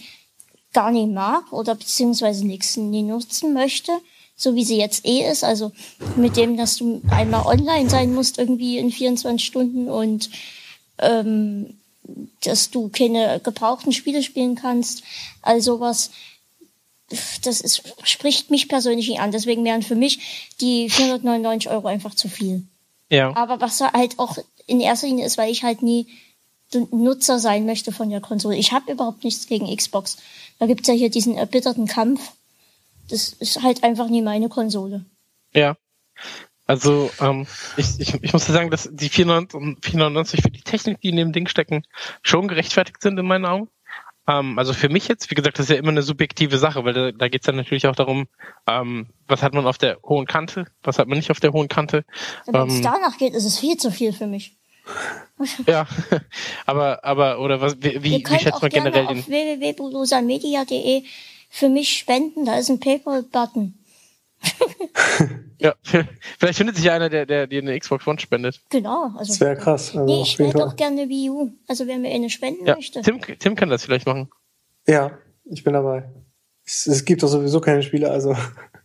gar 0.72 0.92
nicht 0.92 1.10
mag 1.10 1.52
oder 1.52 1.74
beziehungsweise 1.74 2.46
nichts 2.46 2.78
nie 2.78 3.02
nutzen 3.02 3.54
möchte, 3.54 3.92
so 4.36 4.54
wie 4.54 4.64
sie 4.64 4.78
jetzt 4.78 5.04
eh 5.04 5.28
ist, 5.28 5.44
also 5.44 5.72
mit 6.16 6.38
dem, 6.38 6.56
dass 6.56 6.78
du 6.78 7.02
einmal 7.10 7.48
online 7.48 7.90
sein 7.90 8.14
musst 8.14 8.38
irgendwie 8.38 8.78
in 8.78 8.92
24 8.92 9.44
Stunden 9.44 9.90
und 9.90 10.30
ähm, 11.00 11.80
dass 12.44 12.70
du 12.70 12.90
keine 12.90 13.40
gebrauchten 13.40 13.92
Spiele 13.92 14.22
spielen 14.22 14.54
kannst, 14.54 15.02
also 15.42 15.78
sowas, 15.78 16.12
das 17.42 17.62
ist, 17.62 17.82
spricht 18.04 18.52
mich 18.52 18.70
persönlich 18.70 19.10
nicht 19.10 19.22
an. 19.22 19.32
Deswegen 19.32 19.66
wären 19.66 19.82
für 19.82 19.96
mich 19.96 20.52
die 20.62 20.88
499 20.92 21.72
Euro 21.72 21.88
einfach 21.88 22.14
zu 22.14 22.30
viel. 22.30 22.62
Ja. 23.10 23.36
Aber 23.36 23.60
was 23.60 23.82
halt 23.82 24.20
auch 24.20 24.38
in 24.68 24.82
erster 24.82 25.08
Linie 25.08 25.26
ist, 25.26 25.40
weil 25.40 25.52
ich 25.52 25.64
halt 25.64 25.82
nie 25.82 26.06
Nutzer 26.92 27.40
sein 27.40 27.66
möchte 27.66 27.92
von 27.92 28.10
der 28.10 28.22
Konsole. 28.22 28.58
Ich 28.58 28.72
habe 28.72 28.92
überhaupt 28.92 29.24
nichts 29.24 29.48
gegen 29.48 29.74
Xbox. 29.76 30.18
Da 30.60 30.66
gibt's 30.66 30.88
ja 30.88 30.94
hier 30.94 31.10
diesen 31.10 31.36
erbitterten 31.36 31.88
Kampf 31.88 32.32
das 33.10 33.30
ist 33.30 33.64
halt 33.64 33.84
einfach 33.84 34.10
nie 34.10 34.22
meine 34.22 34.50
Konsole. 34.50 35.06
Ja. 35.54 35.76
Also 36.66 37.10
ähm, 37.22 37.48
ich, 37.78 38.00
ich, 38.00 38.14
ich 38.22 38.34
muss 38.34 38.46
sagen, 38.46 38.70
dass 38.70 38.90
die 38.92 39.10
499 39.10 40.42
für 40.42 40.52
die 40.52 40.62
Technik, 40.62 41.00
die 41.00 41.10
in 41.10 41.16
dem 41.16 41.32
Ding 41.32 41.48
stecken, 41.48 41.84
schon 42.22 42.48
gerechtfertigt 42.50 43.02
sind 43.02 43.18
in 43.18 43.26
meinen 43.26 43.46
Augen. 43.46 43.70
Ähm, 44.28 44.60
also 44.60 44.74
für 44.74 44.90
mich 44.90 45.08
jetzt, 45.08 45.32
wie 45.32 45.36
gesagt, 45.36 45.58
das 45.58 45.68
ist 45.68 45.70
ja 45.70 45.78
immer 45.78 45.90
eine 45.90 46.02
subjektive 46.02 46.58
Sache, 46.58 46.84
weil 46.84 46.94
da, 46.94 47.12
da 47.14 47.30
geht 47.30 47.42
es 47.42 47.46
dann 47.46 47.56
natürlich 47.56 47.88
auch 47.88 47.96
darum, 47.96 48.28
ähm, 48.68 49.08
was 49.28 49.44
hat 49.44 49.54
man 49.54 49.66
auf 49.66 49.78
der 49.78 49.98
hohen 50.04 50.26
Kante, 50.26 50.66
was 50.84 51.00
hat 51.00 51.08
man 51.08 51.18
nicht 51.18 51.32
auf 51.32 51.40
der 51.40 51.54
hohen 51.54 51.70
Kante. 51.70 52.04
Wenn 52.46 52.68
es 52.68 52.76
ähm, 52.76 52.82
danach 52.82 53.18
geht, 53.18 53.34
ist 53.34 53.46
es 53.46 53.58
viel 53.58 53.78
zu 53.78 53.90
viel 53.90 54.12
für 54.12 54.28
mich. 54.28 54.58
Ja, 55.66 55.88
aber 56.66 57.04
aber 57.04 57.40
oder 57.40 57.62
was 57.62 57.78
wie, 57.82 58.04
wie, 58.04 58.26
wie 58.26 58.40
schätzt 58.40 58.62
man 58.62 58.72
generell 58.72 59.08
den 59.08 59.26
www.bulusamedia.de 59.26 61.04
für 61.50 61.70
mich 61.70 61.98
spenden, 61.98 62.46
da 62.46 62.58
ist 62.58 62.70
ein 62.70 62.80
PayPal-Button. 62.80 63.74
ja, 65.60 65.74
vielleicht 66.38 66.58
findet 66.58 66.76
sich 66.76 66.86
ja 66.86 66.94
einer, 66.94 67.10
der, 67.10 67.26
der 67.26 67.48
dir 67.48 67.62
eine 67.62 67.78
Xbox 67.80 68.06
One 68.06 68.20
spendet. 68.20 68.62
Genau. 68.70 69.12
Also, 69.18 69.34
das 69.34 69.40
wäre 69.40 69.56
krass. 69.56 69.96
Also 69.96 70.06
nee, 70.06 70.22
ich 70.22 70.32
spende 70.32 70.66
auch 70.66 70.76
gerne 70.76 71.10
Wii 71.10 71.30
U. 71.30 71.52
Also 71.68 71.88
wer 71.88 71.98
mir 71.98 72.12
eine 72.12 72.30
spenden 72.30 72.66
ja, 72.66 72.76
möchte. 72.76 73.02
Tim, 73.02 73.20
Tim 73.22 73.56
kann 73.56 73.70
das 73.70 73.84
vielleicht 73.84 74.06
machen. 74.06 74.30
Ja, 74.88 75.18
ich 75.46 75.64
bin 75.64 75.74
dabei. 75.74 76.10
Es, 76.68 76.86
es 76.86 77.06
gibt 77.06 77.24
doch 77.24 77.30
sowieso 77.30 77.62
keine 77.62 77.82
Spiele, 77.82 78.12
also. 78.12 78.36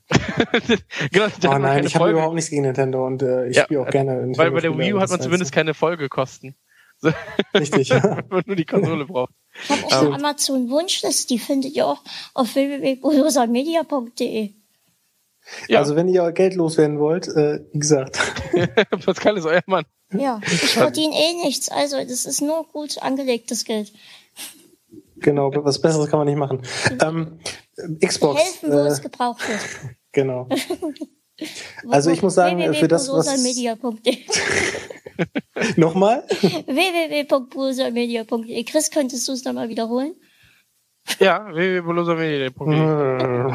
genau, 1.10 1.26
oh 1.48 1.58
nein, 1.58 1.84
ich 1.84 1.96
habe 1.96 2.10
überhaupt 2.10 2.34
nichts 2.34 2.50
gegen 2.50 2.62
Nintendo 2.62 3.04
und 3.06 3.22
äh, 3.22 3.48
ich 3.48 3.56
ja, 3.56 3.64
spiele 3.64 3.80
auch 3.80 3.90
gerne 3.90 4.12
Nintendo. 4.12 4.38
Weil 4.38 4.50
bei 4.52 4.60
der 4.60 4.78
Wii 4.78 4.94
U 4.94 5.00
hat 5.00 5.10
man 5.10 5.20
zumindest 5.20 5.52
keine 5.52 5.74
Folgekosten. 5.74 6.54
Richtig, 7.54 7.88
ja. 7.88 8.02
Wenn 8.16 8.26
man 8.28 8.42
nur 8.46 8.56
die 8.56 8.64
Konsole 8.64 9.04
braucht. 9.06 9.32
Ich 9.64 9.70
habe 9.70 9.86
auch 9.86 10.02
eine 10.02 10.14
Amazon 10.14 10.70
Wunschliste, 10.70 11.26
die 11.28 11.40
findet 11.40 11.74
ihr 11.74 11.86
auch 11.86 12.02
auf 12.34 12.54
www.media.de. 12.54 14.50
Ja. 15.66 15.80
Also 15.80 15.96
wenn 15.96 16.06
ihr 16.06 16.30
Geld 16.30 16.54
loswerden 16.54 17.00
wollt, 17.00 17.26
äh, 17.26 17.64
wie 17.72 17.80
gesagt. 17.80 18.16
Pascal 19.04 19.36
ist 19.36 19.44
euer 19.44 19.60
Mann. 19.66 19.84
Ja, 20.12 20.40
ich 20.46 20.74
verdiene 20.74 21.14
eh 21.16 21.44
nichts, 21.44 21.68
also 21.68 21.96
das 21.98 22.26
ist 22.26 22.40
nur 22.40 22.64
gut 22.68 23.02
angelegtes 23.02 23.64
Geld. 23.64 23.92
Genau, 25.16 25.50
was 25.52 25.80
Besseres 25.80 26.08
kann 26.08 26.20
man 26.20 26.28
nicht 26.28 26.38
machen. 26.38 26.62
Ähm, 27.00 27.38
Xbox. 28.04 28.40
Helfen, 28.40 28.72
wo 28.72 28.78
äh, 28.78 28.88
es 28.88 29.00
gebraucht 29.02 29.48
wird. 29.48 29.60
Genau. 30.14 30.46
also 31.88 32.10
ich 32.10 32.20
muss 32.20 32.34
sagen, 32.34 32.74
für 32.74 32.86
das, 32.86 33.08
was... 33.08 33.26
Nochmal? 35.76 36.22
www.bulusamedia.de. 36.28 38.62
Chris, 38.64 38.90
könntest 38.90 39.26
du 39.26 39.32
es 39.32 39.42
nochmal 39.44 39.70
wiederholen? 39.70 40.14
Ja, 41.18 41.46
www.bulusamedia.de. 41.50 43.54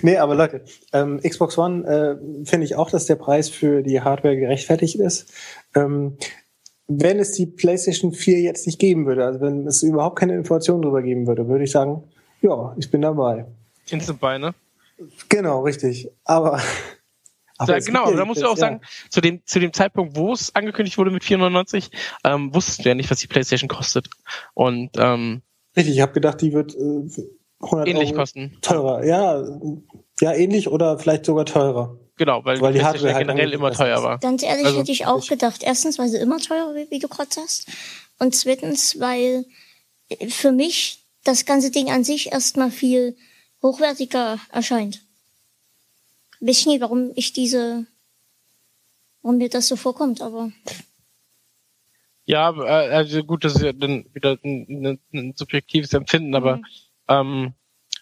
nee, 0.00 0.16
aber 0.16 0.34
Leute, 0.34 0.64
ähm, 0.94 1.20
Xbox 1.20 1.58
One 1.58 1.86
äh, 1.86 2.16
finde 2.46 2.64
ich 2.64 2.76
auch, 2.76 2.90
dass 2.90 3.04
der 3.04 3.16
Preis 3.16 3.50
für 3.50 3.82
die 3.82 4.00
Hardware 4.00 4.38
gerechtfertigt 4.38 4.98
ist. 4.98 5.30
Ähm, 5.74 6.16
wenn 6.86 7.18
es 7.18 7.32
die 7.32 7.46
PlayStation 7.46 8.12
4 8.12 8.40
jetzt 8.40 8.66
nicht 8.66 8.78
geben 8.78 9.06
würde, 9.06 9.24
also 9.24 9.40
wenn 9.40 9.66
es 9.66 9.82
überhaupt 9.82 10.18
keine 10.18 10.34
Informationen 10.34 10.82
darüber 10.82 11.02
geben 11.02 11.26
würde, 11.26 11.48
würde 11.48 11.64
ich 11.64 11.70
sagen, 11.70 12.04
ja, 12.44 12.74
ich 12.76 12.90
bin 12.90 13.00
dabei. 13.00 13.46
Instant 13.88 14.20
Buy, 14.20 14.38
ne? 14.38 14.54
Genau, 15.30 15.62
richtig. 15.62 16.10
Aber 16.24 16.60
da, 17.58 17.78
genau, 17.78 18.12
da 18.12 18.24
musst 18.26 18.42
du 18.42 18.46
auch 18.46 18.56
sagen, 18.56 18.82
zu 19.08 19.22
dem, 19.22 19.40
zu 19.46 19.60
dem 19.60 19.72
Zeitpunkt, 19.72 20.14
wo 20.14 20.32
es 20.32 20.54
angekündigt 20.54 20.98
wurde 20.98 21.10
mit 21.10 21.24
499, 21.24 21.90
ähm, 22.22 22.54
wusstest 22.54 22.84
du 22.84 22.90
ja 22.90 22.94
nicht, 22.94 23.10
was 23.10 23.18
die 23.18 23.26
PlayStation 23.26 23.68
kostet. 23.68 24.08
Und 24.52 24.90
ähm, 24.98 25.42
Richtig, 25.74 25.94
ich 25.94 26.02
habe 26.02 26.12
gedacht, 26.12 26.40
die 26.42 26.52
wird 26.52 26.74
äh, 26.74 27.24
100 27.62 27.88
ähnlich 27.88 28.10
Euro 28.10 28.20
kosten. 28.20 28.58
Teurer, 28.60 29.04
ja, 29.04 29.42
ja, 30.20 30.32
ähnlich 30.34 30.68
oder 30.68 30.98
vielleicht 30.98 31.24
sogar 31.24 31.46
teurer. 31.46 31.98
Genau, 32.16 32.44
weil, 32.44 32.60
weil 32.60 32.74
die, 32.74 32.78
die 32.78 32.84
Hardware 32.84 33.14
halt 33.14 33.26
generell 33.26 33.52
immer 33.52 33.72
teuer 33.72 34.02
war. 34.02 34.18
Ganz 34.18 34.42
ehrlich 34.42 34.66
also, 34.66 34.80
hätte 34.80 34.92
ich 34.92 35.06
auch 35.06 35.26
gedacht. 35.26 35.62
Erstens, 35.64 35.98
weil 35.98 36.08
sie 36.08 36.18
immer 36.18 36.38
teurer 36.38 36.74
wie, 36.74 36.88
wie 36.90 36.98
du 37.00 37.08
gerade 37.08 37.32
sagst. 37.32 37.68
Und 38.18 38.36
zweitens, 38.36 39.00
weil 39.00 39.46
für 40.28 40.52
mich 40.52 41.03
das 41.24 41.44
ganze 41.44 41.70
Ding 41.70 41.90
an 41.90 42.04
sich 42.04 42.32
erstmal 42.32 42.70
viel 42.70 43.16
hochwertiger 43.62 44.38
erscheint 44.50 45.00
weiß 46.46 46.66
nicht, 46.66 46.80
warum 46.80 47.12
ich 47.14 47.32
diese, 47.32 47.86
warum 49.22 49.38
mir 49.38 49.48
das 49.48 49.68
so 49.68 49.76
vorkommt, 49.76 50.20
aber. 50.20 50.52
Ja, 52.26 52.50
äh, 52.50 52.94
also 52.94 53.24
gut, 53.24 53.44
das 53.44 53.56
ist 53.56 53.62
ja 53.62 53.72
dann 53.72 54.06
wieder 54.12 54.38
ein, 54.44 54.98
ein 55.12 55.34
subjektives 55.36 55.92
Empfinden, 55.92 56.34
aber 56.34 56.58
mhm. 56.58 56.64
ähm, 57.08 57.54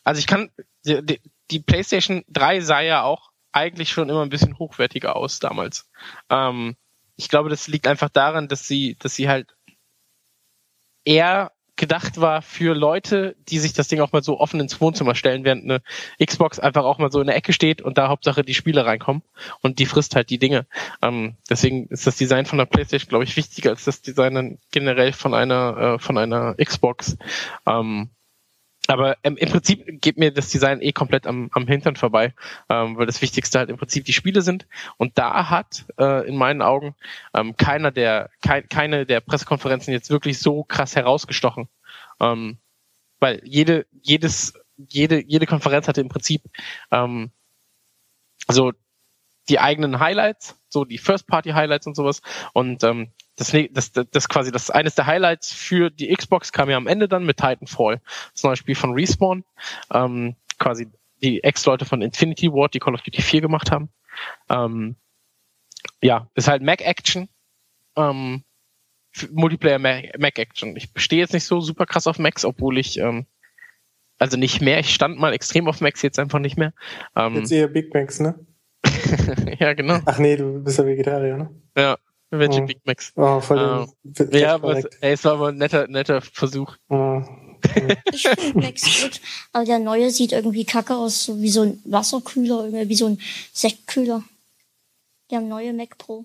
also 0.05 0.19
ich 0.19 0.27
kann 0.27 0.51
die, 0.85 1.21
die 1.51 1.61
PlayStation 1.61 2.25
3 2.29 2.61
sah 2.61 2.81
ja 2.81 3.03
auch 3.03 3.31
eigentlich 3.53 3.91
schon 3.91 4.09
immer 4.09 4.23
ein 4.23 4.31
bisschen 4.31 4.59
hochwertiger 4.59 5.17
aus 5.17 5.39
damals. 5.39 5.89
Ähm, 6.31 6.77
ich 7.17 7.29
glaube, 7.29 7.51
das 7.51 7.69
liegt 7.69 7.87
einfach 7.87 8.09
daran, 8.09 8.49
dass 8.49 8.67
sie, 8.67 8.97
dass 8.99 9.15
sie 9.15 9.29
halt 9.29 9.55
eher 11.05 11.53
gedacht 11.83 12.21
war 12.21 12.43
für 12.43 12.77
Leute, 12.77 13.35
die 13.49 13.59
sich 13.59 13.73
das 13.73 13.89
Ding 13.89 13.99
auch 13.99 14.13
mal 14.13 14.23
so 14.23 14.39
offen 14.39 14.61
ins 14.61 14.81
Wohnzimmer 14.81 15.17
stellen, 15.17 15.43
während 15.43 15.65
eine 15.65 15.83
Xbox 16.25 16.61
einfach 16.61 16.85
auch 16.85 16.99
mal 16.99 17.11
so 17.11 17.21
in 17.21 17.27
der 17.27 17.35
Ecke 17.35 17.53
steht 17.53 17.83
und 17.83 17.99
da 17.99 18.07
Hauptsache 18.07 18.45
die 18.45 18.55
Spiele 18.55 18.87
reinkommen 18.87 19.25
und 19.63 19.81
die 19.81 19.87
frisst 19.87 20.15
halt 20.15 20.31
die 20.31 20.39
Dinge. 20.39 20.65
Ähm, 21.03 21.35
deswegen 21.51 21.89
ist 21.89 22.07
das 22.07 22.15
Design 22.15 22.47
von 22.47 22.59
der 22.59 22.67
PlayStation, 22.67 23.09
glaube 23.09 23.25
ich, 23.25 23.37
wichtiger 23.37 23.71
als 23.71 23.83
das 23.83 24.01
Design 24.01 24.61
generell 24.71 25.13
von 25.13 25.35
einer 25.35 25.77
äh, 25.77 25.99
von 25.99 26.19
einer 26.19 26.55
Xbox. 26.55 27.17
Ähm, 27.67 28.11
aber 28.93 29.17
ähm, 29.23 29.37
im 29.37 29.49
Prinzip 29.49 30.01
geht 30.01 30.19
mir 30.19 30.33
das 30.33 30.51
Design 30.51 30.83
eh 30.83 30.93
komplett 30.93 31.27
am, 31.27 31.49
am 31.53 31.67
Hintern 31.67 31.97
vorbei, 31.97 32.35
ähm, 32.69 32.97
weil 32.97 33.07
das 33.07 33.23
Wichtigste 33.23 33.59
halt 33.59 33.71
im 33.71 33.79
Prinzip 33.79 34.05
die 34.05 34.13
Spiele 34.13 34.43
sind. 34.43 34.67
Und 34.99 35.17
da 35.17 35.49
hat 35.51 35.87
äh, 35.99 36.29
in 36.29 36.37
meinen 36.37 36.63
Augen 36.63 36.95
ähm, 37.35 37.57
keiner 37.57 37.91
der 37.91 38.31
kein, 38.43 38.69
keine 38.69 39.07
der 39.07 39.21
Pressekonferenzen 39.21 39.93
jetzt 39.93 40.11
wirklich 40.11 40.39
so 40.39 40.65
krass 40.65 40.95
herausgestochen, 40.95 41.69
ähm, 42.21 42.59
weil 43.19 43.41
jede 43.45 43.87
jedes 44.03 44.55
jede 44.77 45.25
jede 45.25 45.47
Konferenz 45.47 45.89
hatte 45.89 46.01
im 46.01 46.09
Prinzip 46.09 46.43
ähm, 46.91 47.31
so 48.49 48.73
die 49.49 49.59
eigenen 49.59 50.01
Highlights, 50.01 50.57
so 50.69 50.85
die 50.85 50.99
First-Party-Highlights 50.99 51.87
und 51.87 51.97
sowas. 51.97 52.23
Und 52.53 52.85
ähm, 52.85 53.11
das, 53.37 53.53
das, 53.73 53.93
das, 53.93 54.11
das 54.11 54.29
quasi 54.29 54.53
das 54.53 54.71
eines 54.71 54.95
der 54.95 55.07
Highlights 55.07 55.53
für 55.53 55.91
die 55.91 56.15
Xbox 56.15 56.53
kam 56.53 56.69
ja 56.71 56.77
am 56.77 56.87
Ende 56.87 57.09
dann 57.09 57.25
mit 57.25 57.39
Titanfall, 57.39 58.01
das 58.33 58.43
neue 58.43 58.57
Spiel 58.57 58.75
von 58.75 58.93
Respawn, 58.93 59.45
ähm, 59.93 60.37
quasi 60.59 60.89
die 61.23 61.43
Ex-Leute 61.43 61.85
von 61.85 62.03
Infinity 62.03 62.53
Ward, 62.53 62.75
die 62.75 62.79
Call 62.79 62.95
of 62.95 63.03
Duty 63.03 63.23
4 63.23 63.41
gemacht 63.41 63.71
haben. 63.71 63.89
Ähm, 64.49 64.97
ja, 66.03 66.29
ist 66.35 66.49
halt 66.49 66.63
Mac 66.63 66.83
Action, 66.83 67.29
ähm, 67.97 68.43
Multiplayer 69.31 69.79
Mac 69.79 70.39
Action. 70.39 70.77
Ich 70.77 70.93
bestehe 70.93 71.21
jetzt 71.21 71.33
nicht 71.33 71.45
so 71.45 71.61
super 71.61 71.87
krass 71.87 72.07
auf 72.07 72.19
Macs, 72.19 72.45
obwohl 72.45 72.79
ich 72.79 72.99
ähm, 72.99 73.27
also 74.19 74.37
nicht 74.37 74.61
mehr. 74.61 74.79
Ich 74.79 74.95
stand 74.95 75.19
mal 75.19 75.33
extrem 75.33 75.69
auf 75.69 75.81
Macs, 75.81 76.03
jetzt 76.03 76.19
einfach 76.19 76.39
nicht 76.39 76.57
mehr. 76.57 76.73
Ähm, 77.17 77.37
jetzt 77.37 77.53
eher 77.53 77.69
Big 77.69 77.93
Macs, 77.93 78.21
ne? 78.21 78.39
ja, 79.59 79.75
genau. 79.75 80.01
Ach 80.07 80.19
nee, 80.19 80.37
du 80.37 80.63
bist 80.63 80.79
ja 80.79 80.87
Vegetarier, 80.87 81.37
ne? 81.37 81.51
Ja, 81.77 81.99
Veggie 82.39 82.63
oh. 82.63 82.67
Big 82.67 82.81
Macs. 82.85 83.13
Oh, 83.17 83.41
voll 83.41 83.87
äh, 84.19 84.41
ja, 84.41 84.55
aber 84.55 84.79
es, 84.79 84.85
ey, 85.01 85.13
es 85.13 85.25
war 85.25 85.35
aber 85.35 85.49
ein 85.49 85.57
netter, 85.57 85.87
netter 85.89 86.21
Versuch. 86.23 86.77
Oh. 86.89 87.23
ich 88.13 88.23
finde 88.29 88.59
Macs 88.59 88.83
gut, 89.03 89.21
aber 89.53 89.65
der 89.65 89.79
neue 89.79 90.11
sieht 90.11 90.33
irgendwie 90.33 90.65
kacke 90.65 90.97
aus, 90.97 91.25
so 91.25 91.41
wie 91.41 91.51
so 91.51 91.63
ein 91.63 91.81
Wasserkühler, 91.85 92.65
irgendwie 92.65 92.89
wie 92.89 92.97
so 92.97 93.07
ein 93.07 93.21
Sektkühler. 93.53 94.23
Der 95.31 95.41
neue 95.41 95.73
Mac 95.73 95.99
Pro. 95.99 96.25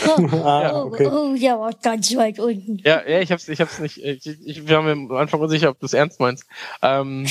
Oh, 0.06 0.28
ah, 0.44 0.84
okay. 0.84 1.08
oh, 1.08 1.32
oh, 1.32 1.38
der 1.38 1.58
war 1.58 1.72
ganz 1.82 2.14
weit 2.16 2.38
unten. 2.40 2.80
Ja, 2.84 3.02
ja, 3.08 3.22
ich 3.22 3.32
hab's, 3.32 3.48
ich 3.48 3.62
hab's 3.62 3.80
nicht, 3.80 3.98
ich, 3.98 4.26
ich, 4.26 4.68
wir 4.68 4.76
haben 4.76 4.88
am 4.88 5.12
Anfang 5.12 5.40
unsicher, 5.40 5.70
ob 5.70 5.80
du 5.80 5.86
es 5.86 5.94
ernst 5.94 6.20
meinst. 6.20 6.46
Ähm, 6.82 7.26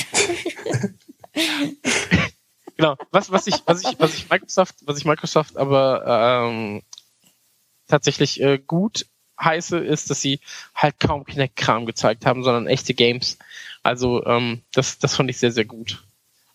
genau. 2.78 2.96
Was, 3.10 3.30
was 3.30 3.46
ich, 3.46 3.62
was 3.66 3.82
ich, 3.82 4.00
was 4.00 4.14
ich 4.14 4.30
Microsoft, 4.30 4.76
was 4.86 4.96
ich 4.96 5.04
Microsoft 5.04 5.58
aber 5.58 6.04
ähm, 6.48 6.82
tatsächlich 7.86 8.40
äh, 8.40 8.58
gut 8.58 9.06
heiße, 9.38 9.78
ist, 9.78 10.10
dass 10.10 10.20
sie 10.20 10.40
halt 10.74 10.98
kaum 10.98 11.24
Kinect-Kram 11.24 11.84
gezeigt 11.84 12.24
haben, 12.26 12.42
sondern 12.42 12.66
echte 12.66 12.94
Games. 12.94 13.38
Also 13.82 14.24
ähm, 14.24 14.62
das, 14.72 14.98
das 14.98 15.14
fand 15.14 15.30
ich 15.30 15.38
sehr, 15.38 15.52
sehr 15.52 15.64
gut. 15.64 16.02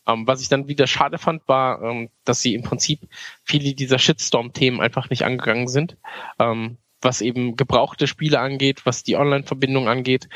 Ähm, 0.06 0.28
was 0.28 0.42
ich 0.42 0.50
dann 0.50 0.68
wieder 0.68 0.88
schade 0.88 1.18
fand, 1.18 1.48
war, 1.48 1.82
ähm, 1.82 2.10
dass 2.26 2.42
sie 2.42 2.56
im 2.56 2.64
Prinzip 2.64 3.00
viele 3.44 3.74
dieser 3.74 4.00
Shitstorm-Themen 4.00 4.82
einfach 4.82 5.10
nicht 5.10 5.24
angegangen 5.24 5.68
sind. 5.68 5.96
Ähm, 6.40 6.78
was 7.04 7.22
eben 7.22 7.56
gebrauchte 7.56 8.08
Spiele 8.08 8.40
angeht, 8.40 8.86
was 8.86 9.04
die 9.04 9.16
Online-Verbindung 9.16 9.88
angeht. 9.88 10.30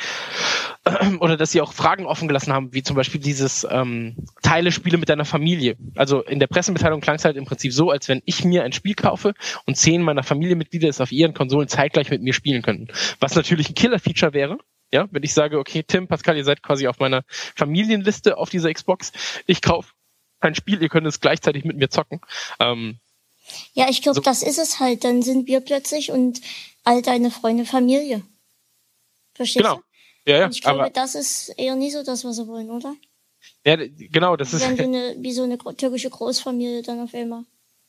Oder 1.20 1.38
dass 1.38 1.52
sie 1.52 1.62
auch 1.62 1.74
Fragen 1.74 2.06
offen 2.06 2.28
gelassen 2.28 2.54
haben, 2.54 2.74
wie 2.74 2.84
zum 2.84 2.96
Beispiel 2.96 3.22
dieses 3.22 3.68
ähm, 3.70 4.16
Teile 4.42 4.72
Spiele 4.72 4.98
mit 4.98 5.10
deiner 5.10 5.26
Familie. 5.26 5.78
Also 5.96 6.24
in 6.24 6.40
der 6.40 6.48
Pressemitteilung 6.48 7.02
klang 7.02 7.16
es 7.16 7.26
halt 7.26 7.38
im 7.38 7.46
Prinzip 7.46 7.74
so, 7.74 7.92
als 7.92 8.08
wenn 8.08 8.22
ich 8.26 8.44
mir 8.44 8.64
ein 8.64 8.74
Spiel 8.74 8.96
kaufe 8.96 9.34
und 9.66 9.76
zehn 9.76 10.02
meiner 10.02 10.24
Familienmitglieder 10.24 10.88
es 10.88 11.02
auf 11.02 11.12
ihren 11.12 11.34
Konsolen 11.34 11.68
zeitgleich 11.68 12.10
mit 12.10 12.22
mir 12.22 12.34
spielen 12.34 12.62
könnten. 12.62 12.88
Was 13.20 13.36
natürlich 13.36 13.70
ein 13.70 13.76
Killer-Feature 13.76 14.34
wäre. 14.34 14.58
Ja, 14.92 15.08
wenn 15.12 15.24
ich 15.24 15.34
sage, 15.34 15.60
okay, 15.60 15.84
Tim, 15.86 16.08
Pascal, 16.08 16.38
ihr 16.38 16.46
seid 16.46 16.64
quasi 16.64 16.88
auf 16.88 17.00
meiner 17.00 17.24
Familienliste 17.28 18.38
auf 18.38 18.50
dieser 18.50 18.74
Xbox. 18.74 19.12
Ich 19.46 19.62
kaufe 19.62 19.92
ein 20.40 20.56
Spiel, 20.56 20.82
ihr 20.82 20.90
könnt 20.90 21.08
es 21.08 21.20
gleichzeitig 21.20 21.66
mit 21.66 21.78
mir 21.78 21.90
zocken. 21.90 22.22
Ähm, 22.60 23.00
ja, 23.74 23.90
ich 23.90 24.02
glaube, 24.02 24.16
so. 24.16 24.22
das 24.22 24.44
ist 24.44 24.58
es 24.58 24.80
halt. 24.80 25.04
Dann 25.04 25.22
sind 25.22 25.48
wir 25.48 25.62
plötzlich 25.62 26.12
und 26.12 26.42
all 26.84 27.02
deine 27.02 27.32
Freunde 27.32 27.66
Familie. 27.66 28.24
Verstehst 29.34 29.66
genau. 29.66 29.78
du? 29.78 30.32
Ja, 30.32 30.38
ja. 30.40 30.46
Und 30.46 30.56
ich 30.56 30.62
glaube, 30.62 30.92
das 30.92 31.16
ist 31.16 31.50
eher 31.50 31.76
nie 31.76 31.92
so 31.92 32.04
das, 32.04 32.26
was 32.26 32.36
sie 32.36 32.48
wollen, 32.48 32.70
oder? 32.70 32.96
Ja, 33.66 33.78
genau, 33.78 34.36
das 34.36 34.54
ist. 34.54 34.68
Wie, 34.78 34.82
eine, 34.82 35.16
wie 35.20 35.32
so 35.32 35.44
eine 35.44 35.58
türkische 35.58 36.10
Großfamilie 36.10 36.82
dann 36.84 37.00
auf 37.00 37.14
einmal. 37.14 37.44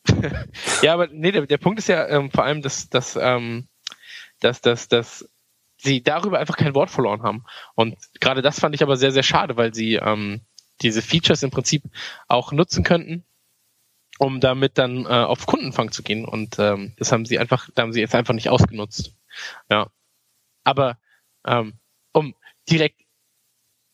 ja, 0.82 0.94
aber 0.94 1.08
nee, 1.08 1.32
der, 1.32 1.46
der 1.46 1.58
Punkt 1.58 1.78
ist 1.78 1.88
ja 1.88 2.06
ähm, 2.08 2.30
vor 2.30 2.44
allem, 2.44 2.62
dass, 2.62 2.88
dass, 2.88 3.16
ähm, 3.20 3.68
dass, 4.40 4.60
dass, 4.60 4.88
dass 4.88 5.28
sie 5.76 6.02
darüber 6.02 6.38
einfach 6.38 6.56
kein 6.56 6.74
Wort 6.74 6.90
verloren 6.90 7.22
haben. 7.22 7.44
Und 7.74 7.96
gerade 8.20 8.42
das 8.42 8.60
fand 8.60 8.74
ich 8.74 8.82
aber 8.82 8.96
sehr, 8.96 9.12
sehr 9.12 9.22
schade, 9.22 9.56
weil 9.56 9.74
sie 9.74 9.94
ähm, 9.94 10.40
diese 10.82 11.02
Features 11.02 11.42
im 11.42 11.50
Prinzip 11.50 11.82
auch 12.26 12.52
nutzen 12.52 12.84
könnten, 12.84 13.24
um 14.18 14.40
damit 14.40 14.78
dann 14.78 15.04
äh, 15.04 15.08
auf 15.08 15.46
Kundenfang 15.46 15.92
zu 15.92 16.02
gehen. 16.02 16.24
Und 16.24 16.58
ähm, 16.58 16.92
das 16.98 17.12
haben 17.12 17.24
sie 17.24 17.38
einfach, 17.38 17.70
da 17.74 17.82
haben 17.82 17.92
sie 17.92 18.00
jetzt 18.00 18.14
einfach 18.14 18.34
nicht 18.34 18.50
ausgenutzt. 18.50 19.12
Ja. 19.70 19.90
Aber 20.64 20.98
ähm, 21.46 21.74
um 22.12 22.34
direkt 22.68 23.00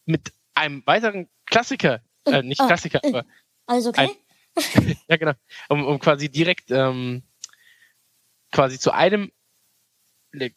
mit 0.06 0.32
einem 0.54 0.82
weiteren 0.86 1.28
Klassiker, 1.46 2.00
äh, 2.26 2.42
nicht 2.42 2.60
oh, 2.60 2.66
Klassiker, 2.66 3.00
oh, 3.02 3.08
aber 3.08 3.24
also 3.66 3.90
okay. 3.90 4.10
Ein, 4.56 4.96
ja, 5.08 5.16
genau. 5.16 5.32
Um, 5.68 5.84
um 5.84 5.98
quasi 5.98 6.28
direkt 6.28 6.70
ähm, 6.70 7.22
quasi 8.50 8.78
zu 8.78 8.92
einem 8.92 9.30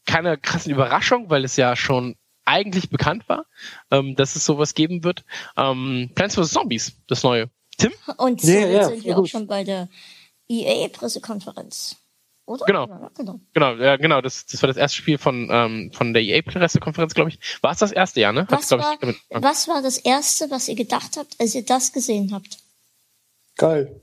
keine 0.05 0.38
krassen 0.38 0.72
Überraschung, 0.72 1.30
weil 1.30 1.43
es 1.43 1.55
ja 1.55 1.76
schon 1.76 2.15
eigentlich 2.45 2.89
bekannt 2.89 3.28
war, 3.28 3.45
ähm, 3.91 4.15
dass 4.15 4.36
es 4.36 4.45
sowas 4.45 4.74
geben 4.74 5.03
wird. 5.03 5.26
Ähm, 5.55 6.11
Plants 6.15 6.36
vs. 6.36 6.51
Zombies, 6.51 7.01
das 7.07 7.24
neue. 7.24 7.49
Tim? 7.78 7.94
Und 8.18 8.42
so 8.42 8.52
yeah, 8.52 8.68
yeah, 8.68 8.90
sind 8.90 9.04
wir 9.04 9.18
auch 9.18 9.26
schon 9.26 9.48
bei 9.48 9.64
der 9.64 9.88
EA-Pressekonferenz. 10.50 11.98
Oder? 12.46 12.66
Genau. 12.66 12.88
Ja, 12.88 13.12
genau. 13.14 13.40
Genau, 13.54 13.76
ja, 13.76 13.98
genau. 13.98 14.22
Das, 14.22 14.46
das 14.46 14.62
war 14.64 14.68
das 14.68 14.78
erste 14.78 14.98
Spiel 14.98 15.18
von, 15.18 15.50
ähm, 15.52 15.92
von 15.94 16.14
der 16.14 16.24
EA-Pressekonferenz, 16.24 17.14
glaube 17.14 17.30
ich. 17.30 17.40
War 17.62 17.72
es 17.72 17.80
das 17.80 17.92
erste 17.92 18.22
Jahr, 18.22 18.32
ne? 18.32 18.48
Was, 18.50 18.72
war, 18.72 18.98
ich, 19.02 19.18
was 19.30 19.68
war 19.68 19.82
das 19.82 19.98
erste, 19.98 20.50
was 20.50 20.70
ihr 20.70 20.76
gedacht 20.76 21.18
habt, 21.18 21.36
als 21.40 21.54
ihr 21.56 21.66
das 21.66 21.92
gesehen 21.92 22.34
habt? 22.34 22.58
Geil. 23.58 24.00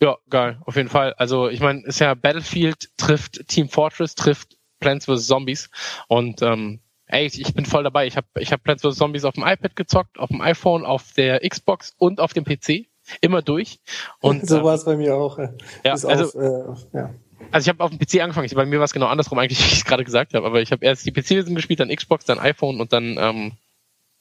Ja, 0.00 0.16
geil, 0.28 0.60
auf 0.64 0.76
jeden 0.76 0.88
Fall. 0.88 1.12
Also 1.14 1.48
ich 1.48 1.60
meine, 1.60 1.82
ist 1.84 2.00
ja 2.00 2.14
Battlefield 2.14 2.90
trifft 2.96 3.48
Team 3.48 3.68
Fortress, 3.68 4.14
trifft 4.14 4.56
Plants 4.80 5.06
vs. 5.06 5.26
Zombies 5.26 5.70
und 6.08 6.42
ähm, 6.42 6.80
ey, 7.06 7.26
ich 7.26 7.54
bin 7.54 7.64
voll 7.64 7.84
dabei. 7.84 8.06
Ich 8.06 8.16
habe 8.16 8.26
ich 8.38 8.52
hab 8.52 8.62
Plants 8.62 8.82
vs. 8.82 8.96
Zombies 8.96 9.24
auf 9.24 9.34
dem 9.34 9.44
iPad 9.44 9.76
gezockt, 9.76 10.18
auf 10.18 10.28
dem 10.28 10.40
iPhone, 10.40 10.84
auf 10.84 11.12
der 11.12 11.40
Xbox 11.48 11.94
und 11.96 12.20
auf 12.20 12.32
dem 12.32 12.44
PC 12.44 12.88
immer 13.20 13.42
durch. 13.42 13.80
Und, 14.20 14.48
so 14.48 14.62
war 14.62 14.74
es 14.74 14.84
bei 14.84 14.96
mir 14.96 15.16
auch. 15.16 15.38
Ja, 15.38 15.92
also, 15.92 16.08
auf, 16.08 16.34
äh, 16.34 16.98
ja. 16.98 17.14
Also 17.50 17.64
ich 17.64 17.68
habe 17.68 17.84
auf 17.84 17.90
dem 17.90 17.98
PC 17.98 18.22
angefangen. 18.22 18.48
Bei 18.54 18.66
mir 18.66 18.78
war 18.78 18.84
es 18.84 18.92
genau 18.92 19.06
andersrum 19.06 19.38
eigentlich, 19.38 19.58
wie 19.64 19.66
ich 19.66 19.78
es 19.78 19.84
gerade 19.84 20.04
gesagt 20.04 20.34
habe. 20.34 20.46
Aber 20.46 20.60
ich 20.60 20.72
habe 20.72 20.84
erst 20.84 21.06
die 21.06 21.12
PC-Version 21.12 21.54
gespielt, 21.54 21.80
dann 21.80 21.94
Xbox, 21.94 22.24
dann 22.24 22.38
iPhone 22.38 22.80
und 22.80 22.92
dann 22.92 23.16
ähm, 23.18 23.52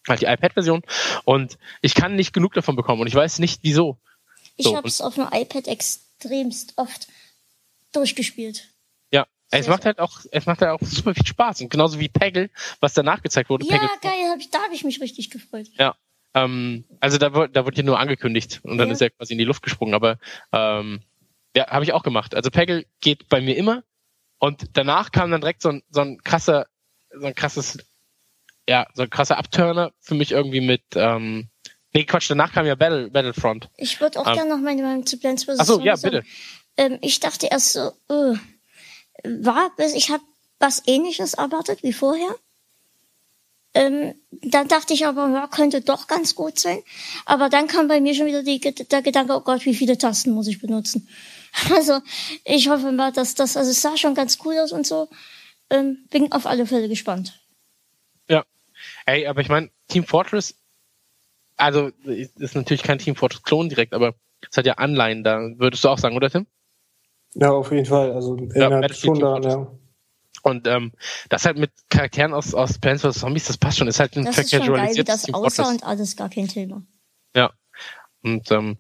halt 0.07 0.21
die 0.21 0.25
iPad-Version. 0.25 0.81
Und 1.25 1.57
ich 1.81 1.95
kann 1.95 2.15
nicht 2.15 2.33
genug 2.33 2.53
davon 2.53 2.75
bekommen 2.75 3.01
und 3.01 3.07
ich 3.07 3.15
weiß 3.15 3.39
nicht 3.39 3.59
wieso. 3.63 3.97
Ich 4.55 4.65
so, 4.65 4.75
habe 4.75 4.87
es 4.87 5.01
auf 5.01 5.15
dem 5.15 5.27
iPad 5.31 5.67
extremst 5.67 6.73
oft 6.75 7.07
durchgespielt. 7.91 8.69
Ja, 9.11 9.27
es 9.49 9.67
macht 9.67 9.85
halt 9.85 9.99
auch, 9.99 10.19
es 10.31 10.45
macht 10.45 10.61
halt 10.61 10.71
auch 10.71 10.85
super 10.85 11.13
viel 11.13 11.25
Spaß 11.25 11.61
und 11.61 11.69
genauso 11.69 11.99
wie 11.99 12.09
Peggle, 12.09 12.49
was 12.79 12.93
danach 12.93 13.21
gezeigt 13.21 13.49
wurde. 13.49 13.65
Ja, 13.65 13.77
Peggle 13.77 13.89
geil, 14.01 14.29
hab 14.31 14.39
ich, 14.39 14.49
da 14.49 14.59
habe 14.59 14.73
ich 14.73 14.83
mich 14.83 15.01
richtig 15.01 15.29
gefreut. 15.29 15.67
Ja, 15.77 15.95
ähm, 16.33 16.85
also 16.99 17.17
da, 17.17 17.29
da 17.29 17.65
wurde 17.65 17.77
ja 17.77 17.83
nur 17.83 17.99
angekündigt 17.99 18.61
und 18.63 18.77
dann 18.77 18.89
ja. 18.89 18.93
ist 18.93 19.01
er 19.01 19.09
quasi 19.09 19.33
in 19.33 19.39
die 19.39 19.45
Luft 19.45 19.63
gesprungen. 19.63 19.93
Aber 19.93 20.17
ähm, 20.51 21.01
ja, 21.55 21.67
habe 21.67 21.83
ich 21.83 21.93
auch 21.93 22.03
gemacht. 22.03 22.35
Also 22.35 22.49
Peggle 22.49 22.85
geht 23.01 23.29
bei 23.29 23.41
mir 23.41 23.55
immer 23.55 23.83
und 24.39 24.63
danach 24.73 25.11
kam 25.11 25.31
dann 25.31 25.41
direkt 25.41 25.61
so 25.61 25.69
ein, 25.69 25.83
so 25.89 26.01
ein 26.01 26.21
krasser, 26.23 26.67
so 27.17 27.25
ein 27.25 27.35
krasses, 27.35 27.77
ja, 28.67 28.87
so 28.93 29.03
ein 29.03 29.09
krasser 29.09 29.37
Abturner 29.37 29.93
für 29.99 30.15
mich 30.15 30.31
irgendwie 30.31 30.61
mit, 30.61 30.83
ähm, 30.95 31.49
nee, 31.93 32.05
Quatsch, 32.05 32.29
danach 32.29 32.51
kam 32.51 32.65
ja 32.65 32.75
Battle, 32.75 33.09
Battlefront. 33.09 33.69
Ich 33.77 34.01
würde 34.01 34.19
auch 34.19 34.27
ähm, 34.27 34.33
gerne 34.33 34.49
noch 34.49 34.61
meine 34.61 34.81
Meinung 34.81 35.05
zu 35.05 35.19
Plants 35.19 35.43
vs. 35.45 35.59
Achso, 35.59 35.79
ja, 35.81 35.95
bitte. 35.95 36.23
Ähm, 36.75 36.97
ich 37.01 37.19
dachte 37.19 37.47
erst 37.51 37.73
so, 37.73 37.91
uh, 38.09 38.35
war, 39.23 39.71
ich 39.95 40.09
habe 40.09 40.23
was 40.59 40.81
ähnliches 40.87 41.35
erwartet 41.35 41.83
wie 41.83 41.93
vorher. 41.93 42.35
Ähm, 43.75 44.13
dann 44.31 44.67
dachte 44.67 44.93
ich 44.93 45.05
aber, 45.05 45.29
ja, 45.29 45.47
könnte 45.47 45.81
doch 45.81 46.07
ganz 46.07 46.35
gut 46.35 46.59
sein. 46.59 46.79
Aber 47.25 47.49
dann 47.49 47.67
kam 47.67 47.87
bei 47.87 48.01
mir 48.01 48.13
schon 48.13 48.27
wieder 48.27 48.43
die, 48.43 48.59
der 48.59 49.01
Gedanke, 49.01 49.33
oh 49.33 49.41
Gott, 49.41 49.65
wie 49.65 49.73
viele 49.73 49.97
Tasten 49.97 50.31
muss 50.31 50.47
ich 50.47 50.59
benutzen? 50.59 51.07
Also 51.69 51.99
ich 52.45 52.67
hoffe 52.67 52.91
mal, 52.91 53.11
dass 53.11 53.35
das, 53.35 53.55
also 53.55 53.69
es 53.69 53.79
sah 53.79 53.95
schon 53.95 54.15
ganz 54.15 54.39
cool 54.43 54.57
aus 54.57 54.71
und 54.71 54.87
so. 54.87 55.07
Ähm, 55.69 55.99
bin 56.09 56.31
auf 56.31 56.47
alle 56.47 56.65
Fälle 56.65 56.89
gespannt. 56.89 57.39
Ja. 58.27 58.43
Ey, 59.05 59.27
aber 59.27 59.41
ich 59.41 59.49
meine, 59.49 59.69
Team 59.87 60.03
Fortress, 60.03 60.55
also 61.55 61.91
ist 62.05 62.55
natürlich 62.55 62.81
kein 62.81 62.97
Team 62.97 63.15
Fortress-Klon 63.15 63.69
direkt, 63.69 63.93
aber 63.93 64.15
es 64.49 64.57
hat 64.57 64.65
ja 64.65 64.73
Anleihen 64.73 65.23
da, 65.23 65.39
würdest 65.57 65.83
du 65.83 65.89
auch 65.89 65.99
sagen, 65.99 66.15
oder 66.15 66.31
Tim? 66.31 66.47
Ja, 67.35 67.51
auf 67.51 67.71
jeden 67.71 67.85
Fall. 67.85 68.11
Also 68.11 68.35
erinnert 68.35 68.89
ja, 68.89 68.95
schon 68.95 69.19
daran, 69.19 69.43
ja. 69.43 69.71
Und 70.43 70.67
ähm, 70.67 70.91
das 71.29 71.45
halt 71.45 71.57
mit 71.57 71.71
Charakteren 71.89 72.33
aus, 72.33 72.53
aus 72.53 72.77
Plants 72.77 73.03
vs. 73.03 73.19
Zombies, 73.19 73.45
das 73.45 73.57
passt 73.57 73.77
schon. 73.77 73.87
Ist 73.87 73.99
halt 73.99 74.15
ein 74.17 74.25
das 74.25 74.35
vercasualisiertes 74.35 75.23
Das 75.23 75.33
aussah 75.33 75.69
und 75.69 75.83
alles 75.83 76.15
gar 76.17 76.29
kein 76.29 76.49
Thema. 76.49 76.83
Ja. 77.35 77.51
Und 78.21 78.51
ähm, 78.51 78.77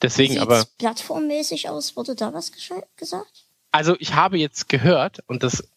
deswegen 0.00 0.34
Sieht's 0.34 0.42
aber. 0.42 0.64
plattformmäßig 0.78 1.68
aus? 1.68 1.96
Wurde 1.96 2.14
da 2.14 2.32
was 2.32 2.52
gesagt? 2.96 3.44
Also 3.72 3.96
ich 3.98 4.14
habe 4.14 4.38
jetzt 4.38 4.68
gehört, 4.68 5.22
und 5.26 5.42
das 5.42 5.68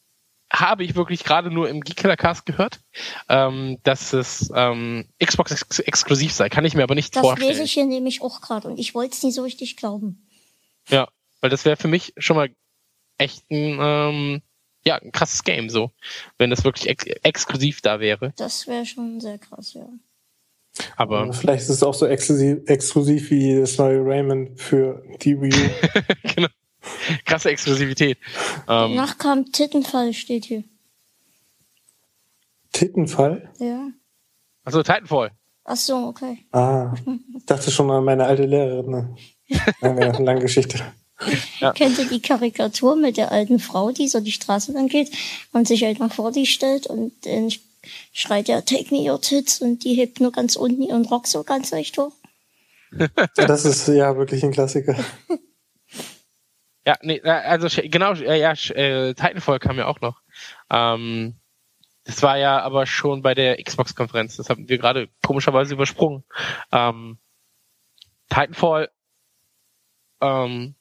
habe 0.52 0.84
ich 0.84 0.96
wirklich 0.96 1.24
gerade 1.24 1.50
nur 1.50 1.68
im 1.68 1.82
Geekkiller 1.82 2.16
Cast 2.16 2.46
gehört, 2.46 2.80
ähm, 3.28 3.80
dass 3.84 4.14
es 4.14 4.52
ähm, 4.54 5.10
Xbox 5.24 5.52
ex 5.52 5.80
exklusiv 5.80 6.32
sei. 6.32 6.50
Kann 6.50 6.64
ich 6.64 6.76
mir 6.76 6.84
aber 6.84 6.94
nicht 6.94 7.16
das 7.16 7.22
vorstellen. 7.22 7.50
Das 7.50 7.58
lese 7.58 7.66
ich 7.66 7.74
hier 7.74 7.86
nämlich 7.86 8.22
auch 8.22 8.40
gerade 8.40 8.68
und 8.68 8.78
ich 8.78 8.94
wollte 8.94 9.16
es 9.16 9.24
nie 9.24 9.32
so 9.32 9.42
richtig 9.42 9.78
glauben. 9.78 10.28
Ja, 10.90 11.08
weil 11.42 11.50
das 11.50 11.66
wäre 11.66 11.76
für 11.76 11.88
mich 11.88 12.14
schon 12.18 12.36
mal 12.36 12.50
echt 13.18 13.50
ein, 13.50 13.80
ähm, 13.82 14.42
ja, 14.86 14.96
ein 14.96 15.12
krasses 15.12 15.44
Game, 15.44 15.70
so. 15.70 15.92
Wenn 16.38 16.50
das 16.50 16.64
wirklich 16.64 16.90
ex 16.90 17.06
exklusiv 17.24 17.82
da 17.82 18.00
wäre. 18.00 18.34
Das 18.38 18.68
wäre 18.68 18.86
schon 18.86 19.20
sehr 19.20 19.38
krass, 19.38 19.74
ja. 19.74 19.88
Aber 20.98 21.32
vielleicht 21.34 21.64
ist 21.64 21.70
es 21.70 21.84
auch 21.84 21.94
so 21.94 22.08
exklusiv, 22.08 22.58
exklusiv 22.66 23.30
wie 23.30 23.60
das 23.60 23.78
neue 23.78 24.04
Rayman 24.04 24.58
für 24.58 25.04
die 25.22 25.40
Wii 25.40 25.54
U. 25.54 25.70
genau. 26.36 26.48
Krasse 27.26 27.50
Exklusivität. 27.50 28.18
Ähm, 28.68 28.96
Danach 28.96 29.18
kam 29.18 29.52
Tittenfall, 29.52 30.14
steht 30.14 30.46
hier. 30.46 30.64
Tittenfall? 32.72 33.50
Ja. 33.60 33.90
Achso, 34.66 34.82
Titanfall. 34.82 35.32
Ach 35.66 35.78
so, 35.78 35.96
okay. 36.08 36.40
Ah, 36.52 36.94
ich 37.38 37.46
dachte 37.46 37.72
schon 37.72 37.90
an 37.90 38.04
meine 38.04 38.26
alte 38.26 38.46
Lehrerin. 38.46 38.92
Ne? 38.92 39.16
Lange, 39.82 40.24
lange 40.24 40.42
Geschichte. 40.42 40.80
Ja. 41.59 41.71
Kennt 41.76 41.97
ihr 41.99 42.05
die 42.05 42.21
Karikatur 42.21 42.95
mit 42.95 43.17
der 43.17 43.32
alten 43.32 43.59
Frau, 43.59 43.91
die 43.91 44.07
so 44.07 44.19
die 44.19 44.32
Straße 44.32 44.71
lang 44.71 44.88
geht 44.88 45.11
und 45.51 45.67
sich 45.67 45.84
halt 45.84 45.99
nach 45.99 46.13
vor 46.13 46.32
die 46.32 46.45
stellt 46.45 46.88
und 46.88 47.13
dann 47.26 47.51
schreit 48.11 48.47
ja, 48.47 48.61
take 48.61 48.93
me 48.93 49.09
your 49.09 49.19
tits 49.21 49.61
und 49.61 49.84
die 49.84 49.93
hebt 49.95 50.19
nur 50.19 50.32
ganz 50.32 50.55
unten 50.55 50.82
ihren 50.82 51.05
Rock 51.05 51.28
so 51.28 51.43
ganz 51.43 51.71
leicht 51.71 51.97
hoch? 51.97 52.13
Das 53.36 53.65
ist 53.65 53.88
ja 53.88 54.15
wirklich 54.17 54.43
ein 54.43 54.51
Klassiker. 54.51 54.95
Ja, 56.86 56.97
nee, 57.01 57.21
also 57.21 57.69
genau, 57.82 58.11
ja, 58.11 58.51
äh, 58.51 59.13
Titanfall 59.13 59.59
kam 59.59 59.78
ja 59.78 59.88
auch 59.88 60.01
noch. 60.01 60.19
Ähm, 60.69 61.36
das 62.03 62.21
war 62.21 62.38
ja 62.38 62.59
aber 62.59 62.86
schon 62.86 63.21
bei 63.21 63.34
der 63.34 63.63
Xbox-Konferenz. 63.63 64.36
Das 64.36 64.49
haben 64.49 64.67
wir 64.67 64.78
gerade 64.78 65.07
komischerweise 65.26 65.76
übersprungen. 65.76 66.26
Ähm, 66.74 67.19
Titanfall, 68.30 68.89
ähm, 70.19 70.76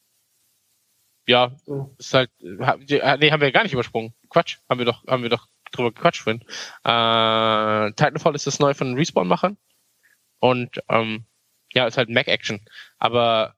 ja, 1.27 1.53
ist 1.99 2.15
halt, 2.15 2.31
nee, 2.41 3.31
haben 3.31 3.41
wir 3.41 3.53
gar 3.53 3.63
nicht 3.63 3.73
übersprungen. 3.73 4.13
Quatsch, 4.29 4.59
haben 4.69 4.79
wir 4.79 4.87
doch, 4.87 5.07
haben 5.07 5.23
wir 5.23 5.31
doch 5.31 5.49
drüber 5.71 5.93
gequatscht 5.93 6.23
vorhin. 6.23 6.43
Äh, 6.85 7.93
Titanfall 7.93 8.35
ist 8.35 8.47
das 8.47 8.59
neue 8.59 8.75
von 8.75 8.95
Respawn-Machern. 8.95 9.57
Und, 10.39 10.81
ähm, 10.89 11.25
ja, 11.73 11.87
ist 11.87 11.97
halt 11.97 12.11
Mac-Action. 12.11 12.61
Aber 12.99 13.55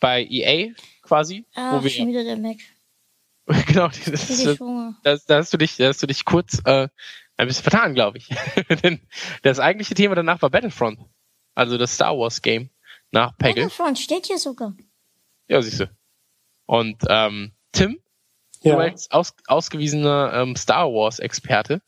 bei 0.00 0.24
EA 0.24 0.72
quasi. 1.02 1.46
Ah, 1.54 1.76
wo 1.78 1.82
wir, 1.82 1.90
schon 1.90 2.08
wieder 2.08 2.24
der 2.24 2.36
Mac. 2.36 2.58
genau, 3.66 3.88
das, 3.88 4.28
ist, 4.28 4.60
das, 5.04 5.24
da 5.24 5.36
hast 5.36 5.52
du 5.52 5.56
dich, 5.56 5.76
da 5.76 5.88
hast 5.88 6.02
du 6.02 6.06
dich 6.06 6.24
kurz 6.24 6.60
äh, 6.64 6.88
ein 7.36 7.46
bisschen 7.46 7.62
vertan, 7.62 7.94
glaube 7.94 8.18
ich. 8.18 8.28
Denn 8.82 9.00
das 9.42 9.60
eigentliche 9.60 9.94
Thema 9.94 10.14
danach 10.14 10.42
war 10.42 10.50
Battlefront. 10.50 10.98
Also 11.54 11.78
das 11.78 11.94
Star 11.94 12.18
Wars 12.18 12.42
Game 12.42 12.70
nach 13.12 13.36
Peggle. 13.38 13.64
Battlefront 13.64 13.98
steht 13.98 14.26
hier 14.26 14.38
sogar. 14.38 14.74
Ja, 15.48 15.62
siehst 15.62 15.80
du. 15.80 15.90
Und 16.66 16.96
ähm, 17.08 17.52
Tim, 17.72 17.98
ja. 18.62 18.74
du 18.74 18.80
als 18.80 19.10
aus, 19.10 19.34
ausgewiesener 19.46 20.32
ähm, 20.34 20.56
Star 20.56 20.86
Wars 20.88 21.18
Experte. 21.18 21.80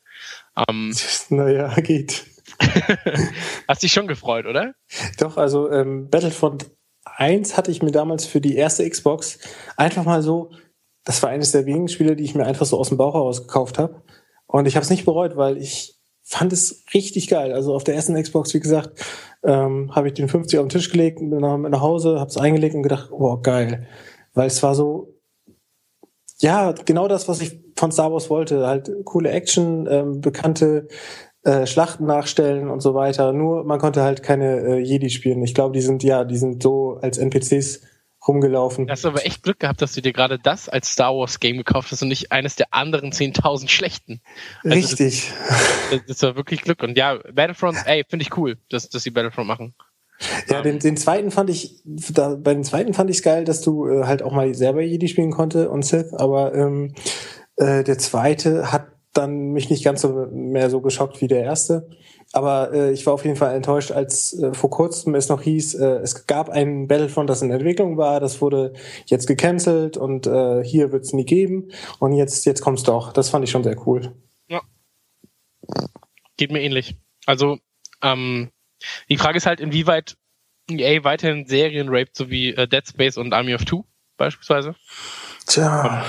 Ähm, 0.69 0.95
naja, 1.29 1.75
geht. 1.81 2.25
hast 3.69 3.83
dich 3.83 3.93
schon 3.93 4.09
gefreut, 4.09 4.47
oder? 4.47 4.75
Doch, 5.19 5.37
also 5.37 5.71
ähm, 5.71 6.09
Battlefront 6.09 6.71
1 7.05 7.57
hatte 7.57 7.71
ich 7.71 7.83
mir 7.83 7.91
damals 7.91 8.27
für 8.27 8.41
die 8.41 8.57
erste 8.57 8.89
Xbox 8.89 9.39
einfach 9.77 10.05
mal 10.05 10.23
so, 10.23 10.51
das 11.05 11.23
war 11.23 11.31
eines 11.31 11.53
der 11.53 11.67
wenigen 11.67 11.89
Spiele, 11.89 12.17
die 12.17 12.25
ich 12.25 12.35
mir 12.35 12.47
einfach 12.47 12.67
so 12.67 12.79
aus 12.79 12.89
dem 12.89 12.99
Bauch 12.99 13.15
heraus 13.15 13.43
gekauft 13.43 13.79
habe. 13.79 14.03
Und 14.47 14.67
ich 14.67 14.77
habe 14.77 14.85
es 14.85 14.91
nicht 14.91 15.05
bereut, 15.05 15.37
weil 15.37 15.59
ich 15.59 15.99
fand 16.23 16.53
es 16.53 16.85
richtig 16.93 17.29
geil. 17.29 17.53
Also 17.53 17.75
auf 17.75 17.85
der 17.85 17.95
ersten 17.95 18.21
Xbox, 18.21 18.53
wie 18.53 18.61
gesagt, 18.61 19.03
ähm, 19.43 19.95
habe 19.95 20.09
ich 20.09 20.15
den 20.15 20.29
50 20.29 20.59
auf 20.59 20.67
den 20.67 20.71
Tisch 20.71 20.91
gelegt, 20.91 21.19
bin 21.19 21.31
nach, 21.31 21.57
nach 21.57 21.81
Hause, 21.81 22.19
habe 22.19 22.29
es 22.29 22.37
eingelegt 22.37 22.75
und 22.75 22.83
gedacht, 22.83 23.11
oh 23.11 23.39
geil. 23.39 23.87
Weil 24.35 24.47
es 24.47 24.63
war 24.63 24.75
so, 24.75 25.15
ja, 26.41 26.73
genau 26.73 27.09
das, 27.09 27.29
was 27.29 27.41
ich 27.41 27.59
von 27.77 27.93
Star 27.93 28.13
Wars 28.13 28.31
wollte. 28.31 28.67
Halt 28.67 28.91
coole 29.05 29.31
Action, 29.31 29.87
ähm, 29.91 30.21
bekannte 30.21 30.89
äh, 31.43 31.67
Schlachten 31.67 32.07
nachstellen 32.07 32.69
und 32.69 32.81
so 32.81 32.95
weiter. 32.95 33.33
Nur 33.33 33.65
man 33.65 33.79
konnte 33.79 34.03
halt 34.03 34.23
keine 34.23 34.61
äh, 34.61 34.79
Jedi 34.79 35.11
spielen. 35.11 35.43
Ich 35.43 35.55
glaube, 35.55 35.73
die 35.73 35.81
sind 35.81 36.03
ja, 36.03 36.25
die 36.25 36.37
sind 36.37 36.63
so 36.63 36.99
als 37.01 37.19
NPCs 37.19 37.83
rumgelaufen. 38.27 38.87
Du 38.87 38.93
hast 38.93 39.07
aber 39.07 39.25
echt 39.25 39.43
Glück 39.43 39.61
gehabt, 39.61 39.81
dass 39.81 39.95
du 39.95 40.03
dir 40.03 40.13
gerade 40.13 40.39
das 40.39 40.69
als 40.69 40.93
Star 40.93 41.15
Wars 41.17 41.41
Game 41.41 41.57
gekauft 41.57 41.91
hast 41.91 42.03
und 42.03 42.09
nicht 42.09 42.31
eines 42.31 42.57
der 42.57 42.75
anderen 42.75 43.11
10.000 43.13 43.69
schlechten. 43.69 44.21
Also 44.63 44.77
Richtig. 44.77 45.33
Das, 45.91 46.01
das, 46.07 46.23
war 46.23 46.37
wirklich 46.37 46.61
Glück. 46.61 46.83
Und 46.83 46.99
ja, 46.99 47.19
Battlefront, 47.33 47.79
ey, 47.87 48.05
finde 48.07 48.23
ich 48.23 48.37
cool, 48.37 48.59
dass, 48.69 48.91
dass 48.91 49.03
sie 49.03 49.11
Battlefront 49.11 49.49
machen. 49.49 49.75
Ja, 50.49 50.63
den, 50.63 50.79
den 50.79 50.97
zweiten 50.97 51.31
fand 51.31 51.51
ich, 51.51 51.81
da, 51.85 52.35
bei 52.35 52.55
den 52.55 52.65
zweiten 52.65 52.95
fand 52.95 53.11
ich 53.11 53.19
es 53.19 53.23
geil, 53.23 53.45
dass 53.45 53.61
du 53.61 53.87
äh, 53.87 54.05
halt 54.05 54.23
auch 54.23 54.33
mal 54.33 54.53
selber 54.55 54.83
Jedi 54.83 55.09
spielen 55.09 55.31
konnte 55.31 55.71
und 55.71 55.85
Sith, 55.85 56.13
aber 56.13 56.55
ähm, 56.55 56.95
äh, 57.57 57.85
der 57.85 57.99
zweite 57.99 58.73
hat 58.73 58.89
dann 59.13 59.53
mich 59.53 59.71
nicht 59.71 59.85
ganz 59.85 60.03
so 60.03 60.27
mehr 60.31 60.71
so 60.71 60.81
geschockt 60.81 61.21
wie 61.21 61.29
der 61.29 61.43
erste. 61.43 61.89
Aber 62.33 62.73
äh, 62.73 62.93
ich 62.93 63.07
war 63.07 63.15
auf 63.15 63.25
jeden 63.25 63.37
Fall 63.37 63.55
enttäuscht, 63.55 63.91
als 63.91 64.39
äh, 64.39 64.53
vor 64.53 64.71
kurzem 64.71 65.15
es 65.15 65.29
noch 65.29 65.43
hieß, 65.43 65.75
äh, 65.77 65.99
es 66.03 66.27
gab 66.27 66.51
ein 66.51 66.87
Battlefront, 66.87 67.31
das 67.31 67.41
in 67.41 67.51
Entwicklung 67.51 67.97
war, 67.97 68.21
das 68.21 68.43
wurde 68.43 68.75
jetzt 69.07 69.27
gecancelt 69.27 69.97
und 69.97 70.27
äh, 70.27 70.63
hier 70.63 70.93
wird 70.93 71.05
es 71.05 71.15
nie 71.15 71.25
geben. 71.25 71.71
Und 71.99 72.13
jetzt, 72.13 72.45
jetzt 72.45 72.61
kommt's 72.61 72.83
doch. 72.83 73.13
Das 73.13 73.31
fand 73.31 73.45
ich 73.45 73.51
schon 73.51 73.65
sehr 73.65 73.77
cool. 73.87 74.13
Ja. 74.49 74.61
Geht 76.37 76.53
mir 76.53 76.61
ähnlich. 76.61 76.97
Also, 77.25 77.59
ähm, 78.03 78.51
die 79.09 79.17
Frage 79.17 79.37
ist 79.37 79.47
halt, 79.47 79.61
inwieweit 79.61 80.17
EA 80.71 81.05
weiterhin 81.05 81.47
Serien 81.47 81.89
raped, 81.89 82.17
so 82.17 82.31
wie 82.31 82.55
äh, 82.55 82.69
Dead 82.69 82.87
Space 82.87 83.17
und 83.17 83.33
Army 83.33 83.55
of 83.55 83.65
Two 83.65 83.85
beispielsweise. 84.17 84.75
Tja. 85.47 86.05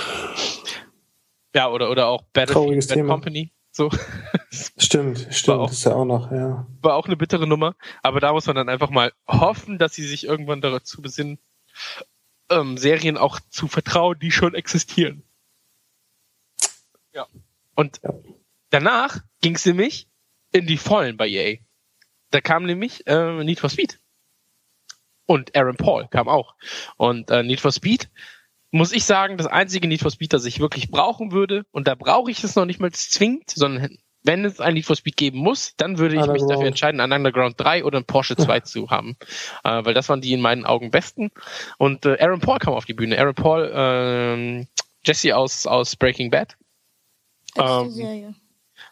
Ja, 1.55 1.69
oder, 1.69 1.89
oder 1.89 2.07
auch 2.07 2.23
Battlefield 2.33 2.87
Bad 2.87 3.07
Company. 3.07 3.51
So. 3.71 3.89
Stimmt, 4.77 5.27
stimmt, 5.29 5.59
auch, 5.59 5.71
ist 5.71 5.85
ja 5.85 5.93
auch 5.93 6.05
noch, 6.05 6.31
ja. 6.31 6.67
War 6.81 6.95
auch 6.95 7.05
eine 7.05 7.15
bittere 7.15 7.45
Nummer, 7.45 7.75
aber 8.01 8.19
da 8.19 8.33
muss 8.33 8.47
man 8.47 8.55
dann 8.55 8.67
einfach 8.67 8.89
mal 8.89 9.13
hoffen, 9.27 9.77
dass 9.77 9.93
sie 9.93 10.05
sich 10.05 10.25
irgendwann 10.25 10.59
dazu 10.59 11.03
besinnen, 11.03 11.37
ähm, 12.49 12.77
Serien 12.77 13.15
auch 13.15 13.39
zu 13.49 13.67
vertrauen, 13.67 14.17
die 14.19 14.31
schon 14.31 14.55
existieren. 14.55 15.23
Ja. 17.13 17.27
Und 17.75 18.01
ja. 18.03 18.13
danach 18.71 19.19
ging 19.41 19.55
es 19.55 19.65
nämlich 19.65 20.09
in 20.51 20.65
die 20.65 20.77
Vollen 20.77 21.15
bei 21.15 21.27
EA. 21.27 21.57
Da 22.31 22.41
kam 22.41 22.65
nämlich 22.65 23.05
äh, 23.07 23.43
Need 23.43 23.59
for 23.59 23.69
Speed. 23.69 23.99
Und 25.25 25.55
Aaron 25.55 25.77
Paul 25.77 26.07
kam 26.09 26.27
auch. 26.27 26.55
Und 26.97 27.29
äh, 27.29 27.43
Need 27.43 27.59
for 27.59 27.71
Speed 27.71 28.09
muss 28.71 28.91
ich 28.91 29.05
sagen, 29.05 29.37
das 29.37 29.47
einzige 29.47 29.87
Need 29.87 30.01
for 30.01 30.11
Speed, 30.11 30.33
das 30.33 30.45
ich 30.45 30.59
wirklich 30.59 30.91
brauchen 30.91 31.31
würde, 31.31 31.65
und 31.71 31.87
da 31.87 31.95
brauche 31.95 32.29
ich 32.29 32.43
es 32.43 32.55
noch 32.55 32.65
nicht 32.65 32.79
mal 32.79 32.91
zwingend, 32.91 33.49
sondern 33.49 33.97
wenn 34.23 34.45
es 34.45 34.59
ein 34.59 34.73
Need 34.73 34.85
for 34.85 34.95
Speed 34.95 35.17
geben 35.17 35.39
muss, 35.39 35.75
dann 35.77 35.97
würde 35.97 36.15
ich 36.15 36.27
mich 36.27 36.43
dafür 36.47 36.67
entscheiden, 36.67 36.99
ein 36.99 37.11
Underground 37.11 37.55
3 37.57 37.85
oder 37.85 37.99
ein 37.99 38.05
Porsche 38.05 38.35
2 38.35 38.59
zu 38.61 38.89
haben. 38.89 39.15
Äh, 39.63 39.85
weil 39.85 39.93
das 39.93 40.09
waren 40.09 40.21
die 40.21 40.33
in 40.33 40.41
meinen 40.41 40.65
Augen 40.65 40.91
besten. 40.91 41.31
Und 41.77 42.05
äh, 42.05 42.17
Aaron 42.19 42.41
Paul 42.41 42.59
kam 42.59 42.73
auf 42.73 42.85
die 42.85 42.93
Bühne. 42.93 43.17
Aaron 43.17 43.35
Paul, 43.35 43.71
äh, 43.73 44.65
Jesse 45.05 45.35
aus, 45.35 45.65
aus 45.65 45.95
Breaking 45.95 46.29
Bad. 46.29 46.57
Ähm, 47.55 48.35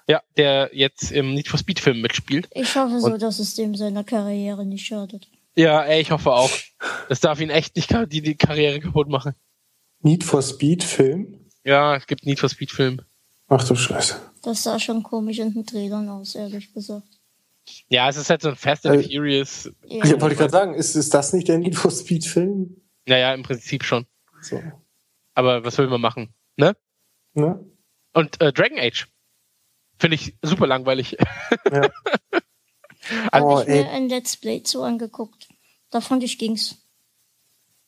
ja, 0.08 0.22
der 0.38 0.70
jetzt 0.74 1.12
im 1.12 1.34
Need 1.34 1.48
for 1.48 1.60
Speed 1.60 1.80
Film 1.80 2.02
mitspielt. 2.02 2.48
Ich 2.54 2.76
hoffe 2.76 3.00
so, 3.00 3.08
und, 3.08 3.22
dass 3.22 3.40
es 3.40 3.56
dem 3.56 3.76
seiner 3.76 4.04
Karriere 4.04 4.66
nicht 4.66 4.86
schadet. 4.86 5.28
Ja, 5.56 5.84
ey, 5.84 6.02
ich 6.02 6.12
hoffe 6.12 6.32
auch. 6.32 6.52
Das 7.10 7.20
darf 7.20 7.42
ihn 7.42 7.50
echt 7.50 7.76
nicht 7.76 7.92
die, 8.12 8.22
die 8.22 8.36
Karriere 8.36 8.80
kaputt 8.80 9.10
machen. 9.10 9.34
Need 10.02 10.24
for 10.24 10.42
Speed 10.42 10.84
Film? 10.84 11.48
Ja, 11.64 11.96
es 11.96 12.08
gibt 12.08 12.26
Need 12.26 12.40
for 12.40 12.50
Speed 12.50 12.72
Film. 12.72 13.02
Ach 13.48 13.64
du 13.68 13.76
Scheiße. 13.76 14.16
Das 14.44 14.64
sah 14.64 14.80
schon 14.80 15.04
komisch 15.04 15.40
in 15.40 15.54
den 15.54 15.66
Trailern 15.66 16.08
aus, 16.10 16.36
ehrlich 16.36 16.74
gesagt. 16.74 17.08
Ja, 17.90 18.08
es 18.08 18.18
ist 18.18 18.30
halt 18.30 18.42
so 18.42 18.50
ein 18.50 18.56
Fast 18.56 18.86
and 18.86 19.04
äh, 19.04 19.04
Furious. 19.04 19.70
Ja. 19.86 20.06
Ich 20.06 20.22
wollte 20.22 20.36
gerade 20.36 20.52
sagen, 20.52 20.74
ist, 20.74 20.96
ist 20.96 21.14
das 21.14 21.34
nicht 21.34 21.48
der 21.48 21.58
Need 21.58 21.76
for 21.76 21.92
Speed 21.92 22.26
Film? 22.26 22.78
Naja, 23.06 23.34
im 23.34 23.44
Prinzip 23.44 23.84
schon. 23.84 24.06
So. 24.42 24.62
Aber 25.34 25.66
was 25.66 25.78
will 25.78 25.88
man 25.88 26.02
machen? 26.02 26.34
Ne? 26.56 26.76
Ne? 27.34 27.60
Und 28.14 28.40
äh, 28.42 28.54
Dragon 28.54 28.80
Age. 28.80 29.08
Finde 30.00 30.16
ich 30.16 30.36
super 30.42 30.68
langweilig. 30.68 31.18
Ja. 31.72 31.90
also, 33.32 33.48
oh, 33.48 33.62
ich 33.62 33.68
mir 33.68 33.90
ein 33.90 34.10
Let's 34.10 34.38
Play 34.38 34.64
zu 34.64 34.84
angeguckt. 34.84 35.50
Davon 35.90 36.22
ich 36.22 36.38
ging's. 36.38 36.76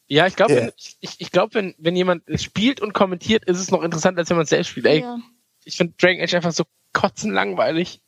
Ja, 0.07 0.28
ich 0.28 0.36
glaube, 0.36 0.53
yeah. 0.53 0.72
ich, 0.99 1.16
ich 1.20 1.32
glaube, 1.32 1.53
wenn, 1.53 1.76
wenn 1.78 1.95
jemand 1.95 2.24
spielt 2.41 2.82
und 2.82 2.93
kommentiert, 2.93 3.45
ist 3.45 3.60
es 3.60 3.72
noch 3.72 3.84
interessanter, 3.84 4.20
als 4.20 4.30
wenn 4.30 4.38
man 4.38 4.43
es 4.43 4.49
selbst 4.49 4.70
spielt. 4.70 4.88
Ey, 4.88 5.01
ja. 5.01 5.20
Ich 5.64 5.78
finde 5.78 5.93
Dragon 5.97 6.22
Age 6.22 6.34
einfach 6.34 6.51
so 6.51 6.64
kotzen 6.93 7.32
langweilig. 7.32 8.01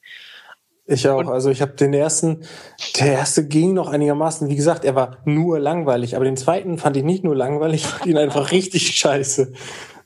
Ich 0.85 1.07
auch. 1.07 1.19
Und 1.19 1.29
also 1.29 1.49
ich 1.49 1.61
habe 1.61 1.73
den 1.73 1.93
ersten, 1.93 2.45
der 2.99 3.13
erste 3.13 3.47
ging 3.47 3.73
noch 3.73 3.87
einigermaßen. 3.87 4.49
Wie 4.49 4.55
gesagt, 4.55 4.83
er 4.83 4.95
war 4.95 5.19
nur 5.25 5.59
langweilig, 5.59 6.15
aber 6.15 6.25
den 6.25 6.37
zweiten 6.37 6.77
fand 6.77 6.97
ich 6.97 7.03
nicht 7.03 7.23
nur 7.23 7.35
langweilig, 7.35 7.83
ich 7.83 7.87
fand 7.87 8.05
ihn 8.07 8.17
einfach 8.17 8.51
richtig 8.51 8.87
scheiße. 8.97 9.53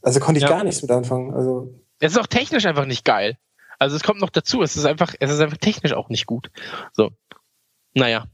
Also 0.02 0.20
konnte 0.20 0.40
ich 0.40 0.44
ja. 0.44 0.50
gar 0.50 0.64
nichts 0.64 0.82
mit 0.82 0.92
anfangen. 0.92 1.34
Also 1.34 1.74
es 2.00 2.12
ist 2.12 2.20
auch 2.20 2.28
technisch 2.28 2.66
einfach 2.66 2.86
nicht 2.86 3.06
geil. 3.06 3.38
Also 3.80 3.96
es 3.96 4.04
kommt 4.04 4.22
noch 4.22 4.30
dazu, 4.30 4.62
es 4.62 4.76
ist 4.76 4.86
einfach, 4.86 5.14
es 5.20 5.32
ist 5.32 5.40
einfach 5.40 5.58
technisch 5.58 5.94
auch 5.94 6.10
nicht 6.10 6.26
gut. 6.26 6.50
So. 6.94 7.12
Naja. 7.94 8.28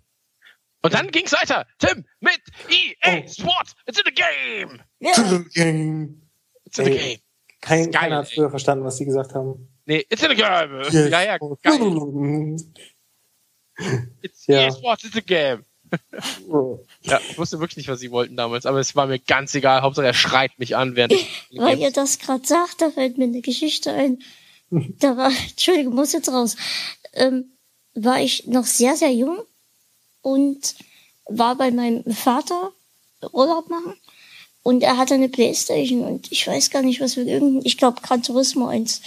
Und 0.81 0.93
dann 0.93 1.11
ging's 1.11 1.31
weiter. 1.31 1.67
Tim 1.79 2.05
mit 2.19 2.41
EA 2.69 3.23
oh. 3.23 3.27
Sport. 3.27 3.73
It's 3.85 3.99
in 3.99 4.05
the 4.05 4.13
game. 4.13 4.81
Yeah. 4.99 5.11
It's 5.11 5.19
in 5.19 5.29
the 5.29 5.49
game. 5.53 6.21
It's 6.65 6.79
in 6.79 6.85
the 6.85 6.91
game. 6.91 7.19
Kein, 7.61 7.91
keiner 7.91 8.17
hat 8.17 8.29
früher 8.29 8.49
verstanden, 8.49 8.83
was 8.83 8.97
sie 8.97 9.05
gesagt 9.05 9.35
haben. 9.35 9.67
Nee, 9.85 10.05
it's 10.09 10.23
in 10.23 10.29
the 10.29 10.35
game. 10.35 10.81
Yes. 10.83 10.93
Ja, 10.93 11.21
ja, 11.21 11.37
geil. 11.37 12.57
It's 14.21 14.47
ja. 14.47 14.61
EA 14.61 14.71
Sports, 14.71 15.03
it's 15.03 15.15
a 15.15 15.21
game. 15.21 15.65
ja, 17.01 17.19
ich 17.29 17.37
wusste 17.37 17.59
wirklich 17.59 17.77
nicht, 17.77 17.89
was 17.89 17.99
sie 17.99 18.11
wollten 18.11 18.37
damals, 18.37 18.65
aber 18.65 18.79
es 18.79 18.95
war 18.95 19.07
mir 19.07 19.19
ganz 19.19 19.53
egal. 19.55 19.81
Hauptsache 19.81 20.05
er 20.05 20.13
schreit 20.13 20.57
mich 20.57 20.75
an, 20.75 20.95
während 20.95 21.13
ich. 21.13 21.47
Weil 21.55 21.79
ihr 21.79 21.91
das 21.91 22.19
gerade 22.19 22.45
sagt, 22.45 22.81
da 22.81 22.89
fällt 22.91 23.17
mir 23.17 23.25
eine 23.25 23.41
Geschichte 23.41 23.91
ein. 23.91 24.19
Da 24.71 25.17
war, 25.17 25.31
Entschuldigung, 25.49 25.95
muss 25.95 26.13
jetzt 26.13 26.29
raus. 26.29 26.55
Ähm, 27.13 27.51
war 27.93 28.21
ich 28.21 28.47
noch 28.47 28.65
sehr, 28.65 28.95
sehr 28.95 29.11
jung 29.11 29.39
und 30.21 30.75
war 31.25 31.55
bei 31.55 31.71
meinem 31.71 32.03
Vater 32.13 32.71
Urlaub 33.33 33.69
machen 33.69 33.95
und 34.63 34.81
er 34.81 34.97
hatte 34.97 35.13
eine 35.13 35.29
Playstation 35.29 36.03
und 36.03 36.31
ich 36.31 36.47
weiß 36.47 36.69
gar 36.69 36.81
nicht, 36.81 37.01
was 37.01 37.17
wir 37.17 37.25
irgendein, 37.25 37.65
ich 37.65 37.77
glaube 37.77 38.01
Gran 38.01 38.23
Turismo 38.23 38.67
1 38.67 39.01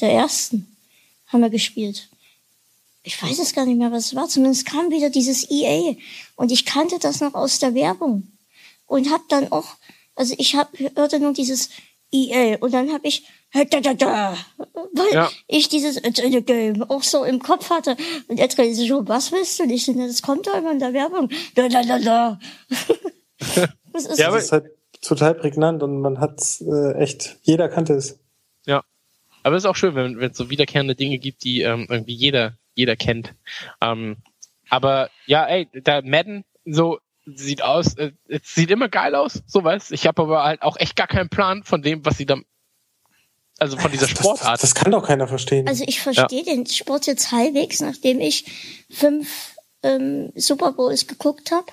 der 0.00 0.12
ersten 0.12 0.76
haben 1.26 1.40
wir 1.40 1.50
gespielt. 1.50 2.08
Ich 3.02 3.20
weiß 3.22 3.38
es 3.38 3.54
gar 3.54 3.64
nicht 3.64 3.78
mehr, 3.78 3.92
was 3.92 4.06
es 4.06 4.14
war. 4.14 4.28
Zumindest 4.28 4.66
kam 4.66 4.90
wieder 4.90 5.10
dieses 5.10 5.50
EA 5.50 5.96
und 6.34 6.52
ich 6.52 6.66
kannte 6.66 6.98
das 6.98 7.20
noch 7.20 7.34
aus 7.34 7.58
der 7.58 7.74
Werbung 7.74 8.30
und 8.86 9.10
hab 9.10 9.28
dann 9.28 9.50
auch, 9.52 9.76
also 10.14 10.34
ich 10.38 10.54
hab, 10.54 10.76
hörte 10.78 11.18
nur 11.20 11.32
dieses 11.32 11.70
EA 12.12 12.58
und 12.58 12.74
dann 12.74 12.92
habe 12.92 13.06
ich 13.06 13.24
weil 13.52 15.12
ja. 15.12 15.30
ich 15.46 15.68
dieses 15.68 16.00
Game 16.02 16.82
auch 16.82 17.02
so 17.02 17.24
im 17.24 17.40
Kopf 17.40 17.70
hatte 17.70 17.96
und 18.28 18.38
jetzt 18.38 18.56
kann 18.56 18.66
ich 18.66 18.76
so, 18.76 19.06
was 19.08 19.32
willst 19.32 19.58
du 19.58 19.66
nicht? 19.66 19.88
Das 19.88 20.22
kommt 20.22 20.46
doch 20.46 20.54
immer 20.54 20.72
in 20.72 20.78
der 20.78 20.92
Werbung. 20.92 21.30
Da, 21.54 21.68
da, 21.68 21.82
da, 21.82 21.98
da. 21.98 22.40
das 23.92 24.06
ist, 24.06 24.18
ja, 24.18 24.28
aber 24.28 24.38
ist 24.38 24.52
halt 24.52 24.66
total 25.00 25.34
prägnant 25.34 25.82
und 25.82 26.00
man 26.00 26.20
hat 26.20 26.42
äh, 26.60 26.92
echt, 26.98 27.38
jeder 27.42 27.68
kannte 27.68 27.94
es. 27.94 28.18
Ja. 28.66 28.82
Aber 29.42 29.56
es 29.56 29.62
ist 29.62 29.68
auch 29.68 29.76
schön, 29.76 29.94
wenn, 29.94 30.20
es 30.20 30.36
so 30.36 30.50
wiederkehrende 30.50 30.94
Dinge 30.94 31.18
gibt, 31.18 31.44
die 31.44 31.62
ähm, 31.62 31.86
irgendwie 31.88 32.14
jeder, 32.14 32.56
jeder 32.74 32.96
kennt. 32.96 33.34
Ähm, 33.80 34.16
aber 34.68 35.10
ja, 35.26 35.46
ey, 35.46 35.68
da 35.72 36.02
Madden, 36.02 36.44
so 36.64 36.98
sieht 37.26 37.62
aus, 37.62 37.94
äh, 37.94 38.12
es 38.28 38.54
sieht 38.54 38.70
immer 38.70 38.88
geil 38.88 39.14
aus, 39.14 39.42
so 39.46 39.62
weißt 39.62 39.92
Ich 39.92 40.06
habe 40.06 40.22
aber 40.22 40.44
halt 40.44 40.62
auch 40.62 40.76
echt 40.76 40.96
gar 40.96 41.06
keinen 41.06 41.28
Plan 41.28 41.62
von 41.62 41.82
dem, 41.82 42.04
was 42.04 42.16
sie 42.18 42.26
da 42.26 42.36
also 43.58 43.76
von 43.76 43.90
dieser 43.90 44.08
Sportart. 44.08 44.62
Das, 44.62 44.72
das, 44.72 44.74
kann 44.74 44.92
doch 44.92 45.06
keiner 45.06 45.28
verstehen. 45.28 45.66
Also 45.66 45.84
ich 45.86 46.00
verstehe 46.00 46.44
ja. 46.44 46.54
den 46.54 46.66
Sport 46.66 47.06
jetzt 47.06 47.32
halbwegs, 47.32 47.80
nachdem 47.80 48.20
ich 48.20 48.44
fünf 48.90 49.56
ähm, 49.82 50.32
Super 50.34 50.72
Bowls 50.72 51.06
geguckt 51.06 51.50
habe 51.52 51.66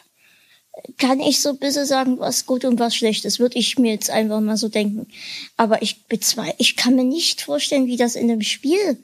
kann 0.97 1.19
ich 1.19 1.41
so 1.41 1.49
ein 1.49 1.59
bisschen 1.59 1.85
sagen, 1.85 2.19
was 2.19 2.45
gut 2.45 2.65
und 2.65 2.79
was 2.79 2.95
schlecht 2.95 3.25
ist, 3.25 3.39
würde 3.39 3.59
ich 3.59 3.77
mir 3.77 3.91
jetzt 3.91 4.09
einfach 4.09 4.41
mal 4.41 4.57
so 4.57 4.69
denken. 4.69 5.07
Aber 5.55 5.81
ich 5.81 6.05
bezweifle, 6.05 6.55
ich 6.57 6.75
kann 6.75 6.95
mir 6.95 7.03
nicht 7.03 7.41
vorstellen, 7.41 7.85
wie 7.85 7.97
das 7.97 8.15
in 8.15 8.29
einem 8.29 8.41
Spiel 8.41 8.97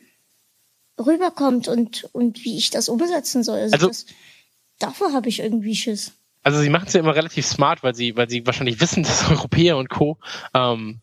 rüberkommt 0.97 1.67
und, 1.67 2.09
und 2.11 2.43
wie 2.43 2.57
ich 2.57 2.71
das 2.71 2.89
umsetzen 2.89 3.43
soll. 3.43 3.59
Also, 3.59 3.73
also 3.75 3.87
das, 3.87 4.05
davor 4.79 5.13
habe 5.13 5.29
ich 5.29 5.39
irgendwie 5.39 5.75
Schiss. 5.75 6.11
Also 6.41 6.59
sie 6.59 6.69
machen 6.69 6.87
es 6.87 6.93
ja 6.93 7.01
immer 7.01 7.15
relativ 7.15 7.45
smart, 7.45 7.83
weil 7.83 7.93
sie, 7.93 8.15
weil 8.17 8.29
sie 8.29 8.45
wahrscheinlich 8.45 8.81
wissen, 8.81 9.03
dass 9.03 9.29
Europäer 9.29 9.77
und 9.77 9.89
Co. 9.89 10.17
Ähm, 10.53 11.01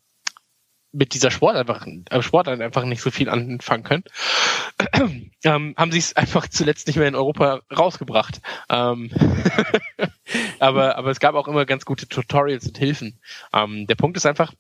mit 0.97 1.13
dieser 1.13 1.31
Sport 1.31 1.57
einfach, 1.57 1.87
äh, 1.87 2.23
Sportart 2.23 2.61
einfach 2.61 2.85
nicht 2.85 3.03
so 3.03 3.11
viel 3.11 3.29
anfangen 3.29 3.85
können, 3.85 4.05
ähm, 5.45 5.75
haben 5.77 5.93
sie 5.93 5.99
es 5.99 6.17
einfach 6.17 6.49
zuletzt 6.49 6.87
nicht 6.87 6.97
mehr 6.97 7.09
in 7.09 7.15
Europa 7.15 7.61
rausgebracht. 7.77 8.41
Ähm 8.71 9.11
aber, 10.59 10.97
aber 10.97 11.11
es 11.11 11.21
gab 11.21 11.35
auch 11.35 11.49
immer 11.49 11.67
ganz 11.67 11.85
gute 11.85 12.09
Tutorials 12.09 12.67
und 12.67 12.79
Hilfen. 12.79 13.19
Ähm, 13.53 13.87
der 13.87 13.95
Punkt 13.95 14.17
ist 14.17 14.27
einfach, 14.27 14.55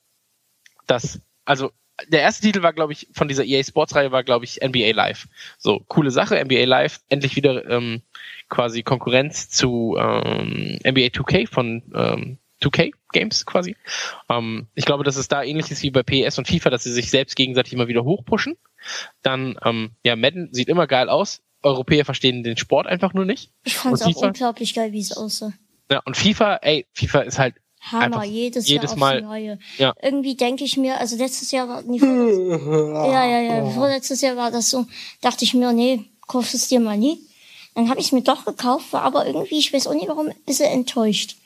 dass, 0.86 1.20
also 1.46 1.72
der 2.08 2.20
erste 2.20 2.42
Titel 2.42 2.62
war, 2.62 2.74
glaube 2.74 2.92
ich, 2.92 3.08
von 3.12 3.28
dieser 3.28 3.44
EA 3.44 3.64
Sports 3.64 3.94
Reihe 3.94 4.12
war, 4.12 4.22
glaube 4.22 4.44
ich, 4.44 4.60
NBA 4.62 4.92
Live. 4.92 5.28
So, 5.56 5.82
coole 5.88 6.10
Sache, 6.10 6.42
NBA 6.44 6.64
Live, 6.64 7.00
endlich 7.08 7.36
wieder 7.36 7.68
ähm, 7.70 8.02
quasi 8.50 8.82
Konkurrenz 8.82 9.48
zu 9.48 9.96
ähm, 9.98 10.78
NBA 10.84 11.08
2K 11.08 11.48
von 11.48 11.82
ähm, 11.94 12.38
2K 12.62 12.92
Games 13.16 13.46
quasi. 13.46 13.76
Ähm, 14.28 14.66
ich 14.74 14.84
glaube, 14.84 15.04
dass 15.04 15.16
es 15.16 15.28
da 15.28 15.42
ähnlich 15.42 15.70
ist 15.70 15.82
wie 15.82 15.90
bei 15.90 16.02
PS 16.02 16.38
und 16.38 16.48
FIFA, 16.48 16.70
dass 16.70 16.84
sie 16.84 16.92
sich 16.92 17.10
selbst 17.10 17.34
gegenseitig 17.34 17.72
immer 17.72 17.88
wieder 17.88 18.04
hochpushen. 18.04 18.56
Dann, 19.22 19.58
ähm, 19.64 19.92
ja, 20.04 20.16
Madden 20.16 20.52
sieht 20.52 20.68
immer 20.68 20.86
geil 20.86 21.08
aus. 21.08 21.40
Europäer 21.62 22.04
verstehen 22.04 22.42
den 22.42 22.56
Sport 22.56 22.86
einfach 22.86 23.14
nur 23.14 23.24
nicht. 23.24 23.50
Ich 23.64 23.76
fand 23.76 23.94
es 23.94 24.02
auch 24.02 24.12
FIFA, 24.12 24.26
unglaublich 24.26 24.74
geil, 24.74 24.92
wie 24.92 25.00
es 25.00 25.16
aussah. 25.16 25.52
Ja, 25.90 26.02
und 26.04 26.16
FIFA, 26.16 26.56
ey, 26.56 26.86
FIFA 26.92 27.20
ist 27.20 27.38
halt 27.38 27.54
Hammer, 27.80 28.24
jedes, 28.24 28.68
jedes 28.68 28.90
Jahr 28.90 28.98
Mal. 28.98 29.22
Neue. 29.22 29.58
Ja. 29.78 29.94
Irgendwie 30.02 30.34
denke 30.34 30.64
ich 30.64 30.76
mir, 30.76 30.98
also 30.98 31.16
letztes 31.16 31.50
Jahr 31.52 31.68
war, 31.68 31.82
nee, 31.82 31.98
ja, 31.98 33.26
ja, 33.26 33.40
ja, 33.40 33.70
vorletztes 33.70 34.20
Jahr 34.20 34.36
war 34.36 34.50
das 34.50 34.70
so, 34.70 34.86
dachte 35.20 35.44
ich 35.44 35.54
mir, 35.54 35.72
nee, 35.72 36.04
kaufst 36.26 36.54
es 36.54 36.68
dir 36.68 36.80
mal 36.80 36.98
nie. 36.98 37.20
Dann 37.74 37.88
habe 37.88 38.00
ich 38.00 38.06
es 38.06 38.12
mir 38.12 38.22
doch 38.22 38.44
gekauft, 38.44 38.92
war 38.92 39.02
aber 39.02 39.26
irgendwie, 39.26 39.58
ich 39.58 39.72
weiß 39.72 39.86
auch 39.86 39.94
nicht 39.94 40.08
warum, 40.08 40.28
ein 40.28 40.34
bisschen 40.46 40.70
enttäuscht. 40.70 41.36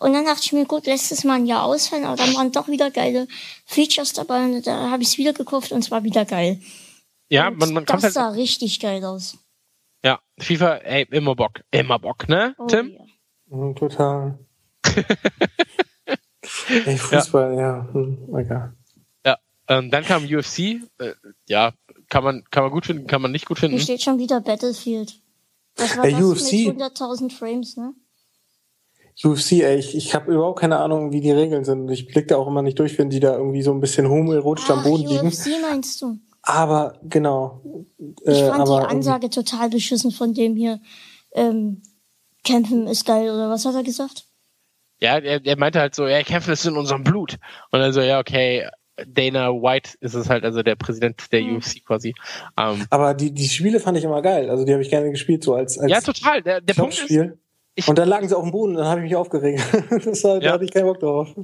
Und 0.00 0.14
dann 0.14 0.24
dachte 0.24 0.40
ich 0.42 0.52
mir, 0.52 0.64
gut, 0.64 0.86
lässt 0.86 1.12
es 1.12 1.24
mal 1.24 1.34
ein 1.34 1.44
Jahr 1.44 1.62
ausfallen, 1.64 2.06
aber 2.06 2.16
dann 2.16 2.34
waren 2.34 2.50
doch 2.50 2.68
wieder 2.68 2.90
geile 2.90 3.28
Features 3.66 4.14
dabei 4.14 4.44
und 4.44 4.66
da 4.66 4.88
habe 4.90 5.02
ich 5.02 5.10
es 5.10 5.18
wieder 5.18 5.34
gekauft 5.34 5.72
und 5.72 5.80
es 5.80 5.90
war 5.90 6.02
wieder 6.02 6.24
geil. 6.24 6.58
Ja, 7.28 7.48
und 7.48 7.58
man, 7.58 7.74
man 7.74 7.84
das 7.84 8.02
halt 8.02 8.14
sah 8.14 8.30
richtig 8.30 8.80
geil 8.80 9.04
aus. 9.04 9.36
Ja, 10.02 10.18
FIFA, 10.38 10.76
ey, 10.76 11.06
immer 11.10 11.36
Bock, 11.36 11.60
immer 11.70 11.98
Bock, 11.98 12.30
ne, 12.30 12.54
oh, 12.56 12.66
Tim? 12.66 12.92
Ja. 12.92 13.04
Mhm, 13.54 13.76
total. 13.76 14.38
ey, 16.86 16.96
Fußball, 16.96 17.54
ja, 17.54 17.60
ja. 17.60 17.88
Hm, 17.92 18.28
okay. 18.32 18.68
Ja, 19.26 19.36
ähm, 19.68 19.90
dann 19.90 20.04
kam 20.04 20.24
UFC, 20.24 20.80
äh, 20.98 21.12
ja, 21.46 21.74
kann 22.08 22.24
man, 22.24 22.42
kann 22.50 22.62
man 22.62 22.72
gut 22.72 22.86
finden, 22.86 23.06
kann 23.06 23.20
man 23.20 23.32
nicht 23.32 23.44
gut 23.44 23.58
finden. 23.58 23.76
Hier 23.76 23.84
steht 23.84 24.02
schon 24.02 24.18
wieder 24.18 24.40
Battlefield. 24.40 25.20
Das 25.74 25.98
war 25.98 26.06
ey, 26.06 26.12
das 26.12 26.22
UFC. 26.22 26.52
mit 26.68 26.80
100.000 26.80 27.30
Frames, 27.30 27.76
ne? 27.76 27.92
UFC, 29.24 29.52
ey, 29.62 29.76
ich, 29.76 29.96
ich 29.96 30.14
habe 30.14 30.32
überhaupt 30.32 30.60
keine 30.60 30.78
Ahnung, 30.78 31.12
wie 31.12 31.20
die 31.20 31.30
Regeln 31.30 31.64
sind. 31.64 31.90
Ich 31.90 32.06
blick 32.06 32.28
da 32.28 32.36
auch 32.36 32.46
immer 32.46 32.62
nicht 32.62 32.78
durch, 32.78 32.98
wenn 32.98 33.10
die 33.10 33.20
da 33.20 33.36
irgendwie 33.36 33.62
so 33.62 33.72
ein 33.72 33.80
bisschen 33.80 34.08
homoerotisch 34.08 34.66
Ach, 34.68 34.78
am 34.78 34.82
Boden 34.82 35.04
UFC 35.06 35.10
liegen. 35.10 35.26
UFC 35.28 35.48
meinst 35.62 36.02
du? 36.02 36.18
Aber, 36.42 36.98
genau. 37.02 37.62
Ich 38.24 38.38
äh, 38.38 38.48
fand 38.48 38.60
aber, 38.60 38.80
die 38.80 38.86
Ansage 38.86 39.30
total 39.30 39.68
beschissen 39.68 40.10
von 40.10 40.32
dem 40.32 40.56
hier. 40.56 40.80
Ähm, 41.32 41.82
Kämpfen 42.44 42.86
ist 42.86 43.04
geil, 43.04 43.30
oder 43.30 43.50
was 43.50 43.66
hat 43.66 43.74
er 43.74 43.82
gesagt? 43.82 44.24
Ja, 45.00 45.18
er, 45.18 45.44
er 45.44 45.58
meinte 45.58 45.80
halt 45.80 45.94
so, 45.94 46.06
ja, 46.06 46.22
Kämpfen 46.22 46.52
ist 46.52 46.64
in 46.64 46.76
unserem 46.76 47.04
Blut. 47.04 47.36
Und 47.70 47.80
dann 47.80 47.92
so, 47.92 48.00
ja, 48.00 48.18
okay, 48.18 48.66
Dana 49.06 49.50
White 49.50 49.96
ist 50.00 50.14
es 50.14 50.28
halt, 50.28 50.44
also 50.44 50.62
der 50.62 50.76
Präsident 50.76 51.32
der 51.32 51.42
mhm. 51.42 51.56
UFC 51.56 51.84
quasi. 51.84 52.14
Ähm, 52.56 52.86
aber 52.90 53.14
die, 53.14 53.32
die 53.32 53.48
Spiele 53.48 53.80
fand 53.80 53.98
ich 53.98 54.04
immer 54.04 54.22
geil. 54.22 54.50
Also 54.50 54.64
die 54.64 54.72
habe 54.72 54.82
ich 54.82 54.90
gerne 54.90 55.10
gespielt, 55.10 55.42
so 55.44 55.54
als, 55.54 55.78
als 55.78 55.90
Ja, 55.90 56.00
total. 56.00 56.42
Der, 56.42 56.60
der 56.60 56.74
Punkt 56.74 56.98
ist, 56.98 57.10
ich, 57.74 57.88
und 57.88 57.98
dann 57.98 58.08
lagen 58.08 58.28
sie 58.28 58.36
auf 58.36 58.42
dem 58.42 58.52
Boden 58.52 58.72
und 58.72 58.78
dann 58.78 58.88
habe 58.88 59.00
ich 59.00 59.04
mich 59.04 59.16
aufgeregt. 59.16 59.62
das 60.04 60.24
war, 60.24 60.34
ja. 60.34 60.40
Da 60.40 60.52
hatte 60.52 60.64
ich 60.64 60.72
keinen 60.72 60.84
Bock 60.84 61.00
drauf. 61.00 61.34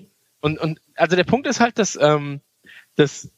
Und, 0.41 0.59
und 0.59 0.81
also 0.95 1.17
der 1.17 1.25
Punkt 1.25 1.47
ist 1.47 1.61
halt, 1.61 1.79
dass 1.79 1.97
ähm, 2.01 2.41
das, 2.97 3.31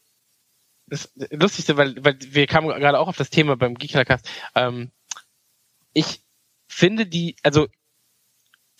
das 0.86 1.12
Lustigste, 1.30 1.76
weil, 1.76 2.02
weil 2.04 2.18
wir 2.20 2.46
kamen 2.46 2.68
gerade 2.68 2.98
auch 2.98 3.08
auf 3.08 3.16
das 3.16 3.30
Thema 3.30 3.56
beim 3.56 3.74
Geeklercast. 3.74 4.28
Ähm, 4.54 4.90
ich 5.92 6.22
finde 6.66 7.06
die, 7.06 7.36
also 7.42 7.66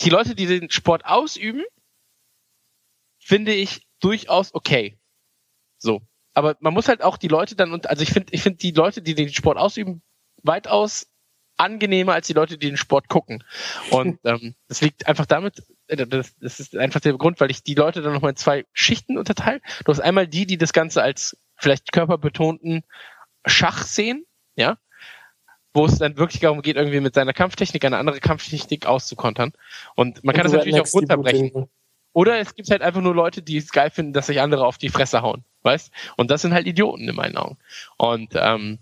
die 0.01 0.11
Leute, 0.11 0.35
die 0.35 0.47
den 0.47 0.71
Sport 0.71 1.05
ausüben, 1.05 1.65
finde 3.19 3.53
ich 3.53 3.87
durchaus 4.01 4.55
okay. 4.55 4.99
So. 5.79 6.01
Aber 6.35 6.57
man 6.61 6.73
muss 6.73 6.89
halt 6.89 7.03
auch 7.03 7.17
die 7.17 7.29
Leute 7.29 7.57
dann, 7.57 7.73
und 7.73 7.89
also 7.89 8.03
ich 8.03 8.11
finde, 8.11 8.33
ich 8.33 8.43
finde 8.43 8.59
die 8.59 8.71
Leute, 8.71 9.03
die 9.03 9.15
den 9.15 9.33
Sport 9.33 9.59
ausüben, 9.59 10.03
weitaus 10.43 11.08
angenehmer 11.59 12.15
als 12.15 12.27
die 12.27 12.33
Leute, 12.33 12.57
die 12.57 12.69
den 12.69 12.77
Sport 12.77 13.09
gucken. 13.09 13.45
Und 13.91 14.19
ähm, 14.25 14.55
das 14.69 14.81
liegt 14.81 15.07
einfach 15.07 15.27
damit, 15.27 15.63
äh, 15.89 16.07
das, 16.07 16.37
das 16.39 16.61
ist 16.61 16.77
einfach 16.77 17.01
der 17.01 17.15
Grund, 17.15 17.41
weil 17.41 17.51
ich 17.51 17.63
die 17.63 17.75
Leute 17.75 18.03
dann 18.03 18.13
nochmal 18.13 18.31
in 18.31 18.37
zwei 18.37 18.65
Schichten 18.73 19.19
unterteile. 19.19 19.61
Du 19.85 19.93
hast 19.93 20.01
einmal 20.01 20.27
die, 20.27 20.47
die 20.47 20.59
das 20.59 20.73
Ganze 20.73 21.03
als 21.03 21.37
vielleicht 21.57 21.93
körperbetonten 21.93 22.85
Schachszenen, 23.45 24.25
ja, 24.57 24.79
wo 25.75 25.85
es 25.85 25.99
dann 25.99 26.17
wirklich 26.17 26.41
darum 26.41 26.63
geht, 26.63 26.77
irgendwie 26.77 27.01
mit 27.01 27.15
seiner 27.15 27.33
Kampftechnik 27.33 27.85
eine 27.85 27.99
andere 27.99 28.21
Kampftechnik 28.21 28.87
auszukontern. 28.87 29.53
Und 29.95 30.25
man 30.25 30.35
kann 30.35 30.47
und 30.47 30.53
das 30.53 30.59
natürlich 30.59 30.81
auch 30.81 30.93
runterbrechen. 30.93 31.69
Oder 32.13 32.39
es 32.39 32.55
gibt 32.55 32.71
halt 32.71 32.83
einfach 32.83 33.01
nur 33.01 33.15
Leute, 33.15 33.43
die 33.43 33.59
es 33.59 33.71
geil 33.71 33.91
finden, 33.91 34.13
dass 34.13 34.27
sich 34.27 34.41
andere 34.41 34.67
auf 34.67 34.79
die 34.79 34.89
Fresse 34.89 35.23
hauen, 35.23 35.45
weißt? 35.63 35.93
Und 36.17 36.31
das 36.31 36.43
sind 36.43 36.53
halt 36.53 36.67
Idioten 36.67 37.09
in 37.09 37.15
meinen 37.15 37.37
Augen. 37.37 37.59
Und 37.97 38.33
ähm, 38.35 38.79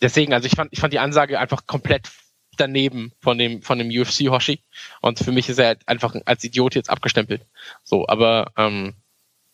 deswegen, 0.00 0.32
also 0.32 0.46
ich 0.46 0.54
fand, 0.54 0.72
ich 0.72 0.80
fand 0.80 0.92
die 0.92 0.98
Ansage 0.98 1.38
einfach 1.38 1.66
komplett 1.66 2.10
daneben 2.56 3.12
von 3.20 3.38
dem 3.38 3.62
von 3.62 3.78
dem 3.78 3.88
UFC 3.88 4.28
Hoshi 4.30 4.64
und 5.00 5.18
für 5.18 5.32
mich 5.32 5.48
ist 5.48 5.58
er 5.58 5.66
halt 5.66 5.86
einfach 5.86 6.14
als 6.24 6.42
Idiot 6.44 6.74
jetzt 6.74 6.90
abgestempelt. 6.90 7.46
So, 7.84 8.06
aber 8.08 8.52
ähm, 8.56 8.94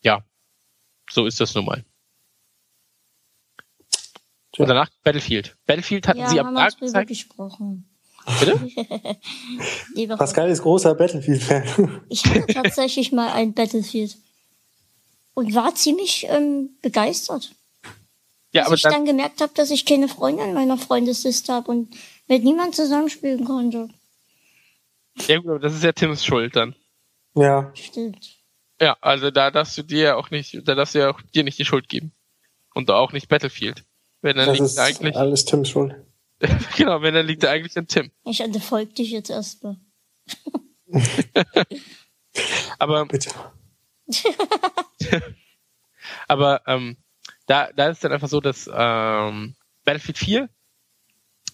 ja, 0.02 0.24
so 1.10 1.26
ist 1.26 1.40
das 1.40 1.54
nun 1.54 1.66
mal. 1.66 1.84
Und 4.56 4.68
danach 4.68 4.88
Battlefield. 5.02 5.56
Battlefield 5.66 6.06
hatten 6.06 6.20
ja, 6.20 6.28
sie 6.28 6.40
am 6.40 6.54
Tag 6.54 6.78
gezeigt. 6.78 7.08
gesprochen. 7.08 7.88
Bitte? 8.40 10.16
Pascal 10.16 10.48
ist 10.48 10.62
großer 10.62 10.94
Battlefield-Fan. 10.94 12.02
ich 12.08 12.24
hatte 12.24 12.46
tatsächlich 12.46 13.12
mal 13.12 13.32
ein 13.32 13.52
Battlefield 13.52 14.16
und 15.34 15.54
war 15.54 15.74
ziemlich 15.74 16.26
ähm, 16.30 16.70
begeistert. 16.80 17.50
Ja, 18.54 18.62
Bis 18.62 18.66
aber 18.66 18.74
ich 18.76 18.82
dann, 18.82 18.92
dann 18.92 19.04
gemerkt 19.04 19.40
habe, 19.40 19.52
dass 19.54 19.70
ich 19.70 19.84
keine 19.84 20.06
Freunde 20.06 20.44
in 20.44 20.54
meiner 20.54 20.78
Freundesliste 20.78 21.52
habe 21.52 21.72
und 21.72 21.92
mit 22.28 22.44
niemand 22.44 22.76
zusammenspielen 22.76 23.44
konnte. 23.44 23.88
Ja 25.26 25.38
gut, 25.38 25.50
aber 25.50 25.58
das 25.58 25.74
ist 25.74 25.82
ja 25.82 25.90
Tims 25.90 26.24
Schuld 26.24 26.54
dann. 26.54 26.76
Ja. 27.34 27.72
Stimmt. 27.74 28.38
Ja, 28.80 28.96
also 29.00 29.32
da 29.32 29.50
darfst 29.50 29.76
du 29.76 29.82
dir 29.82 30.16
auch 30.16 30.30
nicht, 30.30 30.66
da 30.68 30.76
darfst 30.76 30.94
du 30.94 31.00
ja 31.00 31.10
auch 31.10 31.20
dir 31.34 31.42
nicht 31.42 31.58
die 31.58 31.64
Schuld 31.64 31.88
geben. 31.88 32.12
Und 32.74 32.88
auch 32.90 33.12
nicht 33.12 33.28
Battlefield. 33.28 33.84
Wenn 34.22 34.36
dann 34.36 34.46
das 34.46 34.58
liegt 34.58 34.70
ist 34.70 34.78
eigentlich. 34.78 35.16
Alles 35.16 35.44
Tims 35.44 35.68
Schuld. 35.68 35.96
genau, 36.76 37.02
wenn 37.02 37.14
dann 37.14 37.26
liegt 37.26 37.42
er 37.42 37.50
eigentlich 37.50 37.76
an 37.76 37.88
Tim. 37.88 38.12
Ich 38.24 38.40
entfolge 38.40 38.92
dich 38.92 39.10
jetzt 39.10 39.30
erstmal. 39.30 39.76
aber. 42.78 43.06
Bitte. 43.06 43.30
aber 46.28 46.62
ähm, 46.66 46.96
da, 47.46 47.70
da 47.74 47.88
ist 47.88 48.04
dann 48.04 48.12
einfach 48.12 48.28
so, 48.28 48.40
dass 48.40 48.70
ähm, 48.72 49.54
Battlefield 49.84 50.18
4, 50.18 50.48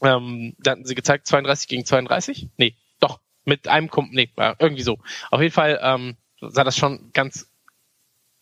ähm, 0.03 0.55
da 0.59 0.73
hatten 0.73 0.87
sie 0.87 0.95
gezeigt, 0.95 1.27
32 1.27 1.69
gegen 1.69 1.85
32. 1.85 2.49
Nee, 2.57 2.77
doch, 3.01 3.21
mit 3.45 3.69
einem 3.69 3.91
Kumpel, 3.91 4.15
nee, 4.15 4.31
war 4.37 4.57
irgendwie 4.59 4.83
so. 4.83 4.99
Auf 5.31 5.41
jeden 5.41 5.53
Fall 5.53 5.79
ähm, 5.83 6.17
sah 6.41 6.65
das 6.65 6.77
schon 6.77 7.11
ganz 7.13 7.51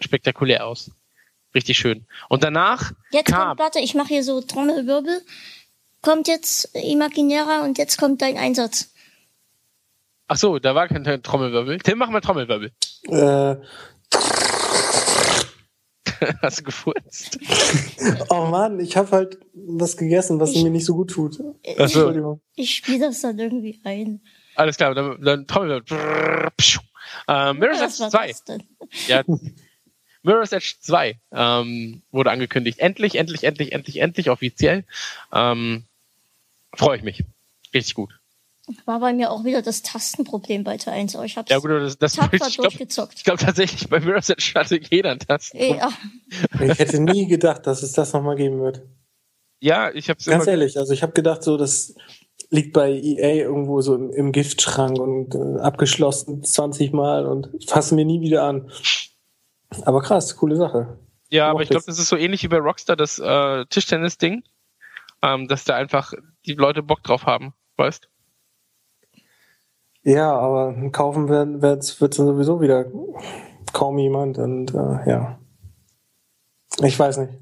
spektakulär 0.01 0.67
aus 0.67 0.91
richtig 1.55 1.79
schön. 1.79 2.07
Und 2.29 2.43
danach 2.45 2.93
jetzt 3.11 3.27
kam, 3.27 3.49
kommt, 3.49 3.61
warte, 3.61 3.81
ich 3.81 3.95
mache 3.95 4.09
hier 4.09 4.25
so 4.25 4.41
Trommelwirbel. 4.41 5.23
Kommt 6.01 6.29
jetzt 6.29 6.75
Imaginärer 6.75 7.65
und 7.65 7.79
jetzt 7.79 7.99
kommt 7.99 8.23
dein 8.23 8.37
Einsatz. 8.37 8.93
Ach 10.29 10.37
so, 10.37 10.59
da 10.59 10.75
war 10.75 10.89
kein 10.89 11.23
Trommelwirbel. 11.23 11.79
Tim, 11.79 11.99
mach 11.99 12.11
mal 12.11 12.21
Trommelwirbel. 12.21 12.73
Äh. 13.09 13.57
Hast 16.43 16.61
du 16.61 16.65
gefurzt? 16.65 17.39
oh 18.29 18.47
Mann, 18.47 18.81
ich 18.81 18.97
habe 18.97 19.11
halt 19.11 19.39
was 19.55 19.97
gegessen, 19.97 20.41
was 20.41 20.53
ich, 20.53 20.63
mir 20.63 20.71
nicht 20.71 20.85
so 20.85 20.95
gut 20.95 21.11
tut. 21.11 21.39
Entschuldigung. 21.63 22.41
Ich 22.55 22.75
spiele 22.75 23.07
das 23.07 23.21
dann 23.21 23.39
irgendwie 23.39 23.81
ein. 23.85 24.21
Alles 24.55 24.77
klar, 24.77 24.95
dann, 24.95 25.23
dann 25.23 25.47
Trommelwirbel. 25.47 25.99
Äh, 27.27 27.53
Mirror's 27.55 28.01
Edge 28.01 28.11
2. 28.11 28.35
Ja, 29.07 29.23
Mirror's 30.23 30.53
Edge 30.53 30.75
2 30.81 31.19
ähm, 31.33 32.03
wurde 32.11 32.31
angekündigt. 32.31 32.79
Endlich, 32.81 33.15
endlich, 33.15 33.45
endlich, 33.45 33.73
endlich, 33.73 34.01
endlich 34.01 34.31
offiziell. 34.31 34.85
Ähm, 35.33 35.85
Freue 36.75 36.97
ich 36.97 37.03
mich. 37.03 37.25
Richtig 37.75 37.95
gut. 37.95 38.18
War 38.85 39.01
bei 39.01 39.13
mir 39.13 39.31
auch 39.31 39.45
wieder 39.45 39.63
das 39.63 39.83
Tastenproblem 39.83 40.65
bei 40.65 40.77
Teil 40.77 40.95
1. 40.95 41.15
ich 41.25 41.37
hab's 41.37 41.51
ja, 41.51 41.59
gut, 41.59 41.71
das, 41.71 41.99
das 41.99 42.15
tapfer 42.15 42.47
ich 42.47 42.57
durchgezockt. 42.57 43.15
Ich 43.17 43.25
glaube 43.25 43.39
tatsächlich, 43.39 43.89
bei 43.89 44.01
Mirror's 44.01 44.29
Edge 44.29 44.53
hatte 44.55 44.81
jeder 44.91 45.11
ein 45.13 45.19
Tastenproblem. 45.19 45.79
Ja. 45.79 45.93
Ich 46.73 46.79
hätte 46.79 47.01
nie 47.01 47.27
gedacht, 47.27 47.67
dass 47.67 47.83
es 47.83 47.93
das 47.93 48.13
nochmal 48.13 48.37
geben 48.37 48.61
wird. 48.61 48.83
Ja, 49.61 49.91
ich 49.93 50.09
habe 50.09 50.23
Ganz 50.25 50.47
ehrlich, 50.47 50.79
also 50.79 50.93
ich 50.93 51.03
habe 51.03 51.13
gedacht, 51.13 51.43
so 51.43 51.57
das 51.57 51.95
liegt 52.51 52.73
bei 52.73 52.91
EA 52.93 53.35
irgendwo 53.35 53.81
so 53.81 53.95
im, 53.95 54.11
im 54.11 54.33
Giftschrank 54.33 54.99
und 54.99 55.35
äh, 55.35 55.61
abgeschlossen 55.61 56.45
20 56.45 56.93
Mal 56.93 57.27
und 57.27 57.51
fassen 57.67 57.99
wir 57.99 58.05
nie 58.05 58.21
wieder 58.21 58.45
an. 58.45 58.71
Aber 59.83 60.01
krass, 60.01 60.37
coole 60.37 60.57
Sache. 60.57 60.99
Ja, 61.31 61.51
aber 61.51 61.63
ich 61.63 61.69
glaube, 61.69 61.85
das 61.87 61.99
ist 61.99 62.09
so 62.09 62.17
ähnlich 62.17 62.43
wie 62.43 62.49
bei 62.49 62.59
Rockstar, 62.59 62.97
das 62.97 63.19
äh, 63.19 63.67
Tischtennis-Ding, 63.67 64.45
ähm, 65.23 65.49
dass 65.49 65.65
da 65.65 65.75
einfach 65.75 66.15
die 66.47 66.55
Leute 66.55 66.83
Bock 66.83 67.03
drauf 67.03 67.27
haben, 67.27 67.53
weißt? 67.77 68.09
Ja, 70.03 70.33
aber 70.33 70.91
kaufen 70.91 71.29
wird 71.29 71.61
wird's, 71.61 72.01
wird's 72.01 72.17
sowieso 72.17 72.61
wieder 72.61 72.87
kaum 73.73 73.99
jemand 73.99 74.39
und 74.39 74.73
äh, 74.75 75.11
ja. 75.11 75.39
Ich 76.83 76.99
weiß 76.99 77.19
nicht. 77.19 77.33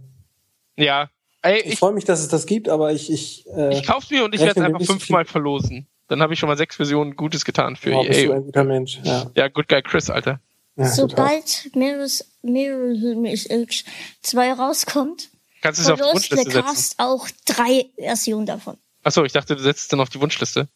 Ja. 0.76 1.10
Ey, 1.42 1.60
ich, 1.60 1.74
ich 1.74 1.78
freue 1.78 1.92
mich, 1.92 2.04
dass 2.04 2.20
es 2.20 2.28
das 2.28 2.46
gibt, 2.46 2.68
aber 2.68 2.92
ich 2.92 3.12
ich 3.12 3.46
äh, 3.54 3.72
ich 3.72 3.86
kauf's 3.86 4.10
mir 4.10 4.24
und 4.24 4.34
ich 4.34 4.40
werde 4.40 4.60
es 4.60 4.66
einfach 4.66 4.82
fünfmal 4.82 5.24
verlosen. 5.24 5.86
Dann 6.08 6.22
habe 6.22 6.32
ich 6.32 6.38
schon 6.38 6.48
mal 6.48 6.56
sechs 6.56 6.76
Versionen 6.76 7.16
Gutes 7.16 7.44
getan 7.44 7.76
für 7.76 7.92
oh, 7.92 8.02
EA. 8.02 8.08
Bist 8.08 8.24
du 8.24 8.32
ein 8.32 8.44
guter 8.44 8.64
Mensch. 8.64 9.00
Ja, 9.02 9.30
ja 9.34 9.48
Good 9.48 9.68
Guy 9.68 9.82
Chris, 9.82 10.08
Alter. 10.10 10.40
Ja, 10.76 10.86
Sobald 10.86 11.70
Mirror's, 11.74 12.24
Mirror's 12.42 13.46
Edge 13.46 13.84
2 14.22 14.52
rauskommt, 14.52 15.30
Kannst 15.62 15.80
du 15.80 15.82
es 15.84 15.90
auf 15.90 15.98
die 15.98 16.04
Wunschliste 16.04 16.50
setzen? 16.50 16.64
Cast 16.64 16.94
auch 16.98 17.26
drei 17.44 17.86
Versionen 17.96 18.46
davon. 18.46 18.76
Achso, 19.02 19.24
ich 19.24 19.32
dachte, 19.32 19.56
du 19.56 19.62
setzt 19.62 19.82
es 19.82 19.88
dann 19.88 20.00
auf 20.00 20.10
die 20.10 20.20
Wunschliste. 20.20 20.68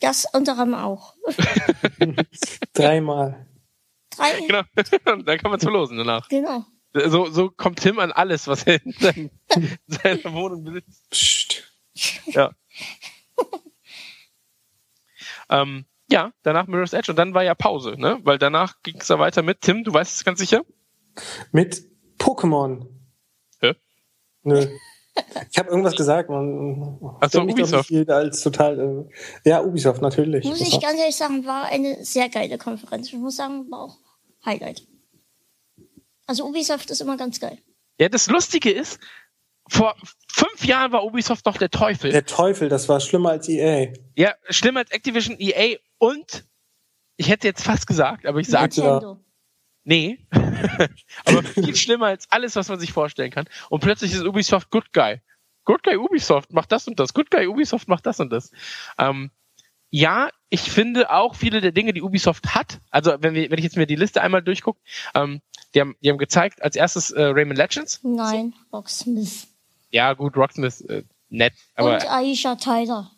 Das 0.00 0.26
unter 0.32 0.52
anderem 0.52 0.74
auch. 0.74 1.14
Dreimal. 2.74 3.46
Drei. 4.10 4.40
Genau. 4.46 4.62
dann 5.22 5.38
kann 5.38 5.50
man 5.50 5.58
es 5.58 5.64
verlosen 5.64 5.98
danach. 5.98 6.28
Genau. 6.28 6.64
So, 6.94 7.30
so 7.30 7.50
kommt 7.50 7.80
Tim 7.80 7.98
an 7.98 8.12
alles, 8.12 8.48
was 8.48 8.64
er 8.64 8.82
in, 8.84 8.92
seinem, 8.92 9.30
seiner 9.86 10.32
Wohnung 10.32 10.64
besitzt. 10.64 11.10
Psst. 11.10 11.64
Ja. 12.26 12.52
ähm, 15.50 15.84
ja, 16.10 16.32
danach 16.42 16.66
Mirror's 16.66 16.92
Edge 16.92 17.12
und 17.12 17.16
dann 17.16 17.34
war 17.34 17.42
ja 17.42 17.54
Pause, 17.54 17.96
ne? 17.98 18.18
Weil 18.22 18.38
danach 18.38 18.82
ging 18.82 18.96
es 19.00 19.08
ja 19.08 19.18
weiter 19.18 19.42
mit 19.42 19.60
Tim, 19.60 19.84
du 19.84 19.92
weißt 19.92 20.16
es 20.16 20.24
ganz 20.24 20.38
sicher? 20.38 20.64
Mit 21.52 21.84
Pokémon. 22.18 22.86
Hä? 23.60 23.74
Nö. 24.42 24.66
Ich 25.50 25.58
habe 25.58 25.70
irgendwas 25.70 25.96
gesagt, 25.96 26.30
man. 26.30 26.98
Achso, 27.20 27.42
Ubisoft. 27.42 27.92
Als 28.08 28.42
total, 28.42 29.08
äh, 29.44 29.48
ja, 29.48 29.62
Ubisoft, 29.62 30.02
natürlich. 30.02 30.44
Muss 30.44 30.60
ich 30.60 30.80
ganz 30.80 30.98
ehrlich 30.98 31.16
sagen, 31.16 31.44
war 31.46 31.64
eine 31.66 32.04
sehr 32.04 32.28
geile 32.28 32.58
Konferenz. 32.58 33.08
Ich 33.08 33.14
muss 33.14 33.36
sagen, 33.36 33.70
war 33.70 33.84
auch 33.84 33.98
Highlight. 34.44 34.86
Also 36.26 36.46
Ubisoft 36.46 36.90
ist 36.90 37.00
immer 37.00 37.16
ganz 37.16 37.40
geil. 37.40 37.58
Ja, 37.98 38.08
das 38.08 38.28
Lustige 38.28 38.70
ist, 38.70 39.00
vor 39.68 39.96
fünf 40.30 40.64
Jahren 40.64 40.92
war 40.92 41.04
Ubisoft 41.04 41.46
noch 41.46 41.56
der 41.56 41.70
Teufel. 41.70 42.10
Der 42.10 42.24
Teufel, 42.24 42.68
das 42.68 42.88
war 42.88 43.00
schlimmer 43.00 43.30
als 43.30 43.48
EA. 43.48 43.92
Ja, 44.16 44.34
schlimmer 44.48 44.80
als 44.80 44.90
Activision, 44.90 45.36
EA 45.38 45.76
und 45.98 46.44
ich 47.16 47.28
hätte 47.28 47.46
jetzt 47.48 47.62
fast 47.62 47.86
gesagt, 47.86 48.26
aber 48.26 48.38
ich 48.38 48.48
sage 48.48 48.80
ja. 48.80 49.18
Nee. 49.88 50.18
aber 51.24 51.42
viel 51.42 51.74
schlimmer 51.74 52.08
als 52.08 52.30
alles, 52.30 52.56
was 52.56 52.68
man 52.68 52.78
sich 52.78 52.92
vorstellen 52.92 53.30
kann. 53.30 53.48
Und 53.70 53.80
plötzlich 53.80 54.12
ist 54.12 54.22
Ubisoft 54.22 54.70
Good 54.70 54.92
Guy. 54.92 55.22
Good 55.64 55.82
Guy 55.82 55.96
Ubisoft 55.96 56.52
macht 56.52 56.70
das 56.72 56.86
und 56.88 57.00
das. 57.00 57.14
Good 57.14 57.30
Guy 57.30 57.46
Ubisoft 57.46 57.88
macht 57.88 58.04
das 58.04 58.20
und 58.20 58.30
das. 58.30 58.52
Ähm, 58.98 59.30
ja, 59.88 60.28
ich 60.50 60.60
finde 60.60 61.10
auch 61.10 61.34
viele 61.34 61.62
der 61.62 61.72
Dinge, 61.72 61.94
die 61.94 62.02
Ubisoft 62.02 62.54
hat, 62.54 62.80
also 62.90 63.16
wenn, 63.20 63.32
wir, 63.32 63.50
wenn 63.50 63.56
ich 63.56 63.64
jetzt 63.64 63.78
mir 63.78 63.86
die 63.86 63.96
Liste 63.96 64.20
einmal 64.20 64.42
durchgucke, 64.42 64.78
ähm, 65.14 65.40
die, 65.74 65.80
haben, 65.80 65.96
die 66.02 66.10
haben 66.10 66.18
gezeigt 66.18 66.60
als 66.60 66.76
erstes 66.76 67.10
äh, 67.10 67.22
Rayman 67.22 67.56
Legends. 67.56 68.00
Nein, 68.02 68.52
Rocksmith. 68.70 69.46
Ja, 69.88 70.12
gut, 70.12 70.36
Rocksmith, 70.36 70.82
äh, 70.82 71.04
nett. 71.30 71.54
Aber 71.76 71.94
und 71.94 72.10
Aisha 72.10 72.56
Tyler. 72.56 73.10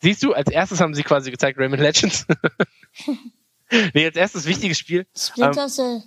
Siehst 0.00 0.22
du, 0.22 0.32
als 0.32 0.50
erstes 0.50 0.80
haben 0.80 0.94
sie 0.94 1.02
quasi 1.02 1.30
gezeigt 1.30 1.58
Rayman 1.58 1.80
Legends. 1.80 2.26
nee, 3.94 4.06
als 4.06 4.16
erstes 4.16 4.46
wichtiges 4.46 4.78
Spiel. 4.78 5.06
Splinter 5.16 5.64
ähm, 5.64 5.68
Cell. 5.68 6.02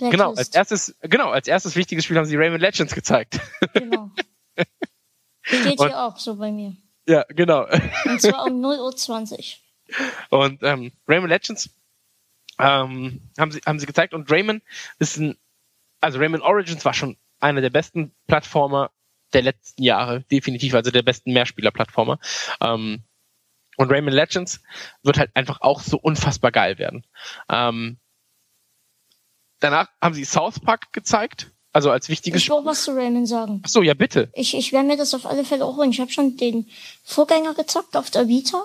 Ähm, 0.00 0.10
genau, 0.10 0.34
als 0.34 0.48
erstes, 0.48 0.94
genau, 1.02 1.30
als 1.30 1.48
erstes 1.48 1.76
wichtiges 1.76 2.04
Spiel 2.04 2.16
haben 2.18 2.26
sie 2.26 2.36
Rayman 2.36 2.60
Legends 2.60 2.94
gezeigt. 2.94 3.40
genau. 3.72 4.10
Steht 5.42 5.80
hier 5.80 6.02
auch 6.02 6.18
so 6.18 6.36
bei 6.36 6.50
mir. 6.50 6.76
Ja, 7.08 7.24
genau. 7.28 7.66
Und 8.04 8.20
zwar 8.20 8.46
um 8.46 8.64
0.20 8.64 9.56
Uhr. 10.30 10.40
Und 10.40 10.62
ähm, 10.62 10.92
Rayman 11.06 11.30
Legends 11.30 11.70
ähm, 12.58 13.20
haben, 13.38 13.52
sie, 13.52 13.60
haben 13.64 13.78
sie 13.78 13.86
gezeigt 13.86 14.12
und 14.12 14.30
Rayman 14.30 14.60
ist 14.98 15.18
ein, 15.18 15.36
also 16.00 16.18
Rayman 16.18 16.42
Origins 16.42 16.84
war 16.84 16.94
schon 16.94 17.16
einer 17.38 17.60
der 17.60 17.70
besten 17.70 18.12
Plattformer 18.26 18.90
der 19.32 19.42
letzten 19.42 19.82
Jahre, 19.82 20.22
definitiv, 20.22 20.74
also 20.74 20.90
der 20.90 21.02
besten 21.02 21.32
Mehrspieler-Plattformer. 21.32 22.18
Ähm, 22.60 23.02
und 23.76 23.90
Rayman 23.90 24.14
Legends 24.14 24.60
wird 25.02 25.18
halt 25.18 25.30
einfach 25.34 25.60
auch 25.60 25.80
so 25.80 25.98
unfassbar 25.98 26.52
geil 26.52 26.78
werden. 26.78 27.04
Ähm, 27.48 27.98
danach 29.60 29.88
haben 30.00 30.14
sie 30.14 30.24
South 30.24 30.60
Park 30.60 30.92
gezeigt, 30.92 31.50
Also 31.72 31.90
als 31.90 32.08
wichtiges 32.08 32.42
Ich 32.42 32.48
will 32.48 32.56
auch 32.56 32.64
was 32.64 32.84
zu 32.84 32.92
Rayman 32.92 33.26
sagen. 33.26 33.60
Ach 33.62 33.68
so, 33.68 33.82
ja 33.82 33.92
bitte. 33.92 34.30
Ich, 34.32 34.56
ich 34.56 34.72
werde 34.72 34.88
mir 34.88 34.96
das 34.96 35.12
auf 35.12 35.26
alle 35.26 35.44
Fälle 35.44 35.64
auch 35.64 35.76
holen. 35.76 35.90
Ich 35.90 36.00
habe 36.00 36.10
schon 36.10 36.36
den 36.38 36.66
Vorgänger 37.04 37.52
gezockt 37.52 37.96
auf 37.96 38.10
der 38.10 38.28
Vita. 38.28 38.64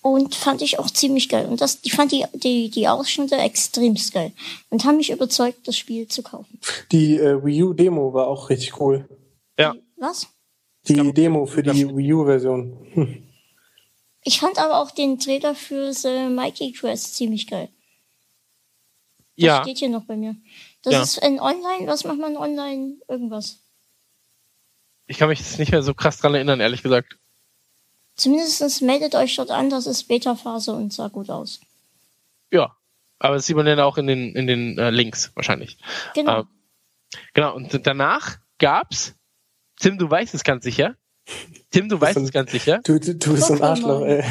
Und 0.00 0.34
fand 0.34 0.60
ich 0.60 0.78
auch 0.78 0.90
ziemlich 0.90 1.30
geil. 1.30 1.46
Und 1.46 1.62
das, 1.62 1.78
ich 1.82 1.94
fand 1.94 2.12
die, 2.12 2.26
die, 2.34 2.70
die 2.70 2.86
Ausschnitte 2.88 3.36
extremst 3.36 4.12
geil. 4.12 4.32
Und 4.68 4.84
haben 4.84 4.98
mich 4.98 5.10
überzeugt, 5.10 5.66
das 5.66 5.78
Spiel 5.78 6.06
zu 6.06 6.22
kaufen. 6.22 6.60
Die 6.92 7.16
äh, 7.16 7.42
Wii 7.42 7.62
U 7.62 7.72
Demo 7.72 8.12
war 8.12 8.28
auch 8.28 8.50
richtig 8.50 8.78
cool. 8.80 9.08
Ja. 9.58 9.74
Was? 9.96 10.28
Die 10.86 11.12
Demo 11.12 11.46
für 11.46 11.62
die 11.62 11.88
Wii 11.96 12.12
U 12.12 12.24
Version. 12.26 12.86
Hm. 12.92 13.22
Ich 14.24 14.40
fand 14.40 14.58
aber 14.58 14.78
auch 14.78 14.90
den 14.90 15.18
Trailer 15.18 15.54
für 15.54 15.92
The 15.92 16.28
Mikey 16.28 16.72
Quest 16.72 17.14
ziemlich 17.14 17.46
geil. 17.46 17.68
Das 19.36 19.44
Ja. 19.44 19.62
steht 19.62 19.78
hier 19.78 19.90
noch 19.90 20.04
bei 20.04 20.16
mir. 20.16 20.34
Das 20.82 20.92
Ja. 20.94 21.02
ist 21.02 21.18
in 21.18 21.38
online, 21.40 21.86
was 21.86 22.04
macht 22.04 22.18
man 22.18 22.36
online? 22.36 22.96
Irgendwas. 23.08 23.58
Ich 25.06 25.18
kann 25.18 25.28
mich 25.28 25.38
jetzt 25.40 25.58
nicht 25.58 25.72
mehr 25.72 25.82
so 25.82 25.92
krass 25.92 26.18
dran 26.18 26.34
erinnern, 26.34 26.60
ehrlich 26.60 26.82
gesagt. 26.82 27.18
Zumindest 28.16 28.80
meldet 28.80 29.14
euch 29.14 29.36
dort 29.36 29.50
an, 29.50 29.70
das 29.70 29.86
ist 29.86 30.04
Beta-Phase 30.04 30.72
und 30.72 30.92
sah 30.92 31.08
gut 31.08 31.30
aus. 31.30 31.60
Ja. 32.50 32.76
Aber 33.18 33.36
das 33.36 33.46
sieht 33.46 33.56
man 33.56 33.66
dann 33.66 33.80
auch 33.80 33.96
in 33.98 34.06
den, 34.06 34.34
in 34.34 34.46
den 34.46 34.78
äh, 34.78 34.90
Links 34.90 35.32
wahrscheinlich. 35.34 35.78
Genau. 36.14 36.40
Ähm, 36.40 36.48
genau, 37.32 37.54
und 37.54 37.86
danach 37.86 38.38
gab's, 38.58 39.14
Tim, 39.80 39.98
du 39.98 40.10
weißt 40.10 40.34
es 40.34 40.44
ganz 40.44 40.64
sicher. 40.64 40.96
Tim, 41.70 41.88
du 41.88 42.00
weißt 42.00 42.18
es 42.18 42.32
ganz 42.32 42.50
sicher. 42.52 42.80
Du, 42.84 42.98
du, 43.00 43.14
du 43.14 43.32
bist 43.32 43.46
so 43.46 43.54
ein. 43.54 43.62
Arschloch, 43.62 44.02
ey. 44.02 44.22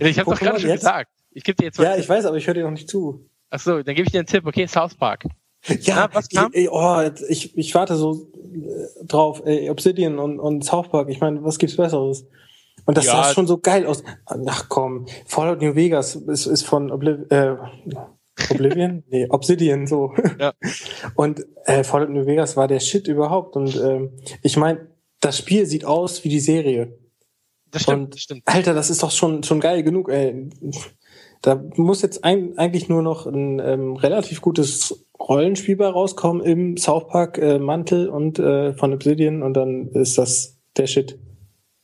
Ich 0.00 0.18
habe 0.18 0.30
doch 0.30 0.40
gerade 0.40 0.58
schon 0.60 0.70
jetzt? 0.70 0.80
gesagt. 0.80 1.10
Ich 1.30 1.44
gebe 1.44 1.56
dir 1.56 1.66
jetzt 1.66 1.78
Ja, 1.78 1.96
ich 1.96 2.08
weiß, 2.08 2.24
aber 2.26 2.36
ich 2.36 2.46
höre 2.46 2.54
dir 2.54 2.64
noch 2.64 2.70
nicht 2.70 2.88
zu. 2.88 3.28
Achso, 3.50 3.82
dann 3.82 3.94
gebe 3.94 4.06
ich 4.06 4.12
dir 4.12 4.18
einen 4.18 4.26
Tipp. 4.26 4.46
Okay, 4.46 4.66
South 4.66 4.94
Park. 4.94 5.24
Ja, 5.80 6.08
Na, 6.12 6.14
was 6.14 6.28
kam? 6.28 6.50
Ich, 6.52 6.62
ey, 6.62 6.68
oh, 6.70 7.02
ich, 7.28 7.56
ich 7.56 7.74
warte 7.74 7.96
so 7.96 8.30
äh, 8.34 9.04
drauf. 9.06 9.42
Ey, 9.44 9.70
Obsidian 9.70 10.18
und, 10.18 10.38
und 10.38 10.64
South 10.64 10.88
Park. 10.90 11.08
Ich 11.08 11.20
meine, 11.20 11.42
was 11.44 11.58
gibt's 11.58 11.76
Besseres? 11.76 12.26
Und 12.86 12.96
das 12.98 13.06
Ja. 13.06 13.12
sah 13.12 13.32
schon 13.32 13.46
so 13.46 13.58
geil 13.58 13.86
aus. 13.86 14.02
Ach 14.26 14.68
komm, 14.68 15.06
Fallout 15.26 15.62
New 15.62 15.74
Vegas 15.74 16.16
ist, 16.16 16.46
ist 16.46 16.62
von 16.64 16.90
Obliv 16.90 17.30
äh, 17.30 17.56
Oblivion? 18.50 19.04
nee, 19.08 19.26
Obsidian 19.30 19.86
so. 19.86 20.12
Ja. 20.38 20.52
Und 21.14 21.46
äh, 21.64 21.82
Fallout 21.84 22.10
New 22.10 22.26
Vegas 22.26 22.56
war 22.56 22.68
der 22.68 22.80
Shit 22.80 23.08
überhaupt. 23.08 23.56
Und 23.56 23.74
ähm, 23.76 24.10
ich 24.42 24.56
meine, 24.56 24.88
das 25.24 25.38
Spiel 25.38 25.66
sieht 25.66 25.84
aus 25.84 26.24
wie 26.24 26.28
die 26.28 26.40
Serie. 26.40 26.98
Das 27.70 27.82
stimmt, 27.82 28.04
Und 28.04 28.14
das 28.14 28.20
stimmt. 28.20 28.42
Alter, 28.46 28.74
das 28.74 28.90
ist 28.90 29.02
doch 29.02 29.10
schon 29.10 29.42
schon 29.42 29.60
geil 29.60 29.82
genug. 29.82 30.08
Ey. 30.08 30.50
Da 31.42 31.62
muss 31.76 32.02
jetzt 32.02 32.24
ein, 32.24 32.56
eigentlich 32.56 32.88
nur 32.88 33.02
noch 33.02 33.26
ein 33.26 33.58
ähm, 33.58 33.96
relativ 33.96 34.40
gutes 34.40 35.06
Rollenspiel 35.18 35.76
bei 35.76 35.88
rauskommen 35.88 36.42
im 36.44 36.76
South 36.76 37.08
Park 37.08 37.38
äh, 37.38 37.58
Mantel 37.58 38.08
und 38.08 38.38
äh, 38.38 38.72
von 38.74 38.92
Obsidian 38.94 39.42
und 39.42 39.54
dann 39.54 39.88
ist 39.88 40.16
das 40.18 40.58
der 40.76 40.86
Shit. 40.86 41.18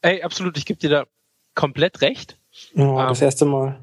Ey, 0.02 0.22
absolut, 0.22 0.56
ich 0.56 0.64
gebe 0.64 0.80
dir 0.80 0.90
da 0.90 1.04
komplett 1.54 2.00
recht. 2.00 2.38
Oh, 2.76 2.96
Ah. 2.98 3.08
Das 3.08 3.20
erste 3.20 3.44
Mal. 3.44 3.82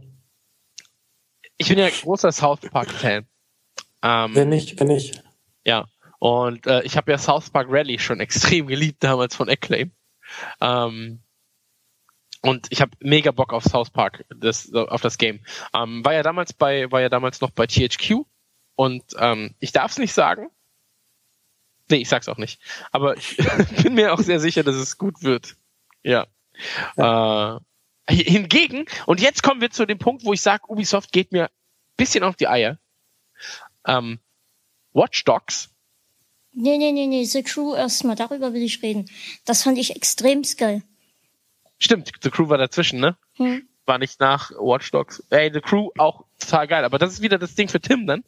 Ich 1.57 1.69
bin 1.69 1.77
ja 1.79 1.89
großer 1.89 2.31
South 2.31 2.61
Park-Fan. 2.61 3.25
Ähm, 4.03 4.31
Wenn 4.35 4.49
nicht, 4.49 4.79
wenn 4.79 4.87
nicht. 4.87 5.23
Ja. 5.65 5.87
Und 6.19 6.65
äh, 6.67 6.81
ich 6.83 6.97
habe 6.97 7.11
ja 7.11 7.17
South 7.17 7.49
Park 7.49 7.67
Rally 7.69 7.99
schon 7.99 8.19
extrem 8.21 8.67
geliebt 8.67 9.03
damals 9.03 9.35
von 9.35 9.49
Acclaim. 9.49 9.91
Ähm, 10.61 11.21
und 12.41 12.67
ich 12.69 12.81
habe 12.81 12.91
mega 12.99 13.31
Bock 13.31 13.53
auf 13.53 13.63
South 13.63 13.89
Park, 13.89 14.25
das, 14.29 14.71
auf 14.73 15.01
das 15.01 15.17
Game. 15.17 15.39
Ähm, 15.73 16.05
war 16.05 16.13
ja 16.13 16.23
damals 16.23 16.53
bei, 16.53 16.91
war 16.91 17.01
ja 17.01 17.09
damals 17.09 17.41
noch 17.41 17.51
bei 17.51 17.65
THQ 17.67 18.25
und 18.75 19.03
ähm, 19.17 19.55
ich 19.59 19.71
darf 19.71 19.91
es 19.91 19.97
nicht 19.97 20.13
sagen. 20.13 20.49
Nee, 21.89 21.97
ich 21.97 22.09
sag's 22.09 22.29
auch 22.29 22.37
nicht. 22.37 22.61
Aber 22.91 23.17
ich 23.17 23.37
bin 23.83 23.95
mir 23.95 24.13
auch 24.13 24.19
sehr 24.19 24.39
sicher, 24.39 24.63
dass 24.63 24.75
es 24.75 24.97
gut 24.97 25.23
wird. 25.23 25.55
Ja. 26.03 26.27
Äh, 26.95 27.59
hingegen, 28.09 28.85
und 29.05 29.19
jetzt 29.19 29.43
kommen 29.43 29.61
wir 29.61 29.71
zu 29.71 29.85
dem 29.85 29.97
Punkt, 29.97 30.23
wo 30.25 30.33
ich 30.33 30.41
sage, 30.41 30.69
Ubisoft 30.69 31.11
geht 31.11 31.31
mir 31.31 31.49
bisschen 31.97 32.23
auf 32.23 32.35
die 32.35 32.47
Eier. 32.47 32.77
Ähm, 33.85 34.19
Watch 34.93 35.23
Dogs 35.23 35.73
Nee, 36.59 36.79
nee, 36.79 36.91
nee, 36.91 37.05
nee, 37.05 37.23
The 37.23 37.43
Crew 37.43 37.75
erstmal, 37.75 38.15
darüber 38.15 38.51
will 38.51 38.63
ich 38.63 38.81
reden. 38.81 39.07
Das 39.45 39.61
fand 39.61 39.77
ich 39.77 39.95
extremst 39.95 40.57
geil. 40.57 40.81
Stimmt, 41.77 42.11
The 42.23 42.31
Crew 42.31 42.49
war 42.49 42.57
dazwischen, 42.57 42.99
ne? 42.99 43.15
Hm. 43.35 43.67
War 43.85 43.99
nicht 43.99 44.19
nach 44.19 44.49
Watch 44.51 44.89
Dogs. 44.89 45.23
Ey, 45.29 45.51
The 45.53 45.61
Crew 45.61 45.91
auch 45.99 46.25
total 46.39 46.67
geil. 46.67 46.83
Aber 46.83 46.97
das 46.97 47.13
ist 47.13 47.21
wieder 47.21 47.37
das 47.37 47.53
Ding 47.53 47.69
für 47.69 47.79
Tim 47.79 48.07
dann, 48.07 48.23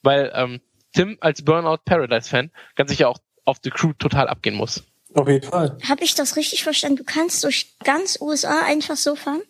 weil 0.00 0.30
ähm, 0.32 0.60
Tim 0.92 1.18
als 1.20 1.44
Burnout 1.44 1.78
Paradise 1.84 2.30
Fan 2.30 2.52
ganz 2.76 2.90
sicher 2.90 3.08
auch 3.08 3.18
auf 3.44 3.58
The 3.64 3.70
Crew 3.70 3.94
total 3.94 4.28
abgehen 4.28 4.54
muss. 4.54 4.84
Auf 5.14 5.28
jeden 5.28 5.50
Fall. 5.50 5.76
Habe 5.88 6.04
ich 6.04 6.14
das 6.14 6.36
richtig 6.36 6.62
verstanden? 6.62 6.98
Du 6.98 7.04
kannst 7.04 7.42
durch 7.42 7.74
ganz 7.80 8.16
USA 8.20 8.60
einfach 8.64 8.96
so 8.96 9.16
fahren? 9.16 9.42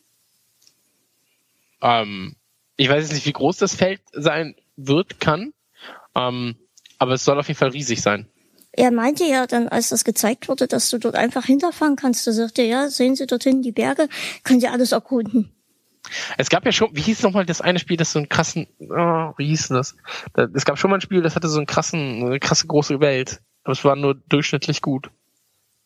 Ähm, 1.83 2.35
ich 2.77 2.89
weiß 2.89 3.03
jetzt 3.03 3.13
nicht, 3.13 3.27
wie 3.27 3.35
groß 3.35 3.59
das 3.59 3.75
Feld 3.75 4.01
sein 4.13 4.57
wird, 4.77 5.21
kann, 5.21 5.53
ähm, 6.15 6.57
aber 7.03 7.13
es 7.15 7.25
soll 7.25 7.39
auf 7.39 7.49
jeden 7.49 7.59
Fall 7.59 7.71
riesig 7.71 8.01
sein. 8.01 8.27
Er 8.73 8.91
meinte 8.91 9.25
ja 9.25 9.47
dann, 9.47 9.69
als 9.69 9.91
das 9.91 10.03
gezeigt 10.05 10.49
wurde, 10.49 10.67
dass 10.67 10.89
du 10.89 10.99
dort 10.99 11.15
einfach 11.15 11.45
hinterfahren 11.45 11.97
kannst. 11.97 12.27
Da 12.27 12.33
sagte 12.33 12.63
er, 12.63 12.69
ja, 12.69 12.89
sehen 12.89 13.17
Sie 13.17 13.27
dorthin 13.27 13.61
die 13.61 13.73
Berge, 13.73 14.09
können 14.45 14.61
Sie 14.61 14.69
alles 14.69 14.93
erkunden. 14.93 15.53
Es 16.39 16.49
gab 16.49 16.65
ja 16.65 16.73
schon, 16.73 16.89
wie 16.97 17.01
hieß 17.03 17.23
nochmal 17.23 17.45
das 17.47 17.61
eine 17.61 17.79
Spiel, 17.79 17.97
das 17.97 18.13
so 18.13 18.19
einen 18.19 18.29
krassen, 18.29 18.67
oh, 18.81 19.33
wie 19.37 19.47
hieß 19.49 19.69
das? 19.69 19.95
Da- 20.35 20.49
Es 20.55 20.65
gab 20.65 20.79
schon 20.79 20.91
mal 20.91 20.97
ein 20.97 21.01
Spiel, 21.03 21.21
das 21.23 21.37
hatte 21.37 21.49
so 21.49 21.59
einen 21.59 21.67
krassen, 21.67 22.25
eine 22.25 22.41
krasse 22.41 22.67
große 22.67 22.99
Welt. 23.01 23.41
Aber 23.65 23.73
es 23.73 23.85
war 23.85 23.95
nur 23.95 24.15
durchschnittlich 24.15 24.81
gut. 24.81 25.11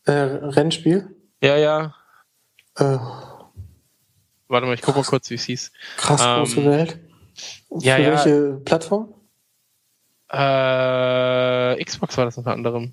Äh, 0.05 0.13
Rennspiel. 0.13 1.15
Ja, 1.43 1.57
ja. 1.57 1.95
Äh, 2.77 2.99
Warte 4.49 4.67
mal, 4.67 4.75
ich 4.75 4.83
guck 4.83 4.95
mal 4.97 5.03
kurz, 5.05 5.29
wie 5.31 5.35
es 5.35 5.45
hieß. 5.45 5.73
krass 5.97 6.23
Ähm, 6.25 6.39
große 6.39 6.65
Welt. 6.65 6.99
ja, 7.81 7.97
Für 7.97 8.03
ja. 8.03 8.11
welche 8.13 8.61
Plattform? 8.65 9.13
Äh, 10.31 11.83
Xbox 11.85 12.17
war 12.17 12.25
das 12.25 12.37
unter 12.39 12.53
anderem. 12.53 12.93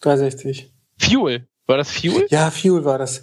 360. 0.00 0.72
Fuel. 1.00 1.46
War 1.66 1.76
das 1.78 1.90
Fuel? 1.90 2.26
Ja, 2.30 2.50
Fuel 2.50 2.84
war 2.84 2.98
das. 2.98 3.22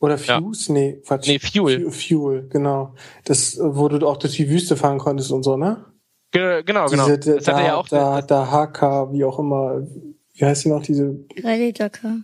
Oder 0.00 0.16
Ja. 0.16 0.38
Fuse? 0.40 0.72
Nee, 0.72 1.00
Quatsch. 1.06 1.26
Nee, 1.28 1.38
Fuel. 1.38 1.90
Fu- 1.90 1.90
Fuel, 1.90 2.48
genau. 2.48 2.94
Das, 3.24 3.58
wo 3.60 3.88
du 3.88 4.06
auch 4.08 4.16
durch 4.16 4.34
die 4.36 4.48
Wüste 4.48 4.76
fahren 4.76 4.98
konntest 4.98 5.30
und 5.32 5.42
so, 5.42 5.56
ne? 5.56 5.84
Ge 6.32 6.62
genau, 6.64 6.86
genau. 6.86 7.06
Diese, 7.06 7.36
Das 7.36 7.44
da, 7.44 7.54
hatte 7.56 7.66
ja 7.66 7.76
auch. 7.76 7.88
da, 7.88 8.22
da 8.22 8.46
HK, 8.50 9.12
wie 9.12 9.24
auch 9.24 9.38
immer. 9.38 9.86
Wie 10.34 10.44
heißt 10.44 10.64
die 10.64 10.70
noch, 10.70 10.82
diese? 10.82 11.18
Rallye 11.42 11.72
Dakar. 11.72 12.16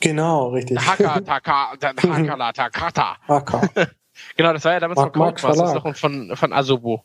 Genau, 0.00 0.48
richtig. 0.50 0.78
Haka, 0.78 1.20
Taka, 1.26 1.76
Takala, 1.76 2.52
Takata. 2.54 3.16
HK. 3.26 3.68
Genau, 4.36 4.52
das 4.52 4.64
war 4.64 4.72
ja 4.72 4.80
damals 4.80 4.96
Mark- 4.98 5.12
von 5.12 5.20
Mark 5.20 5.36
Codemasters 5.40 5.68
Verlag. 5.70 5.84
noch 5.84 5.96
von, 5.96 6.36
von 6.36 6.52
Asobo. 6.52 7.04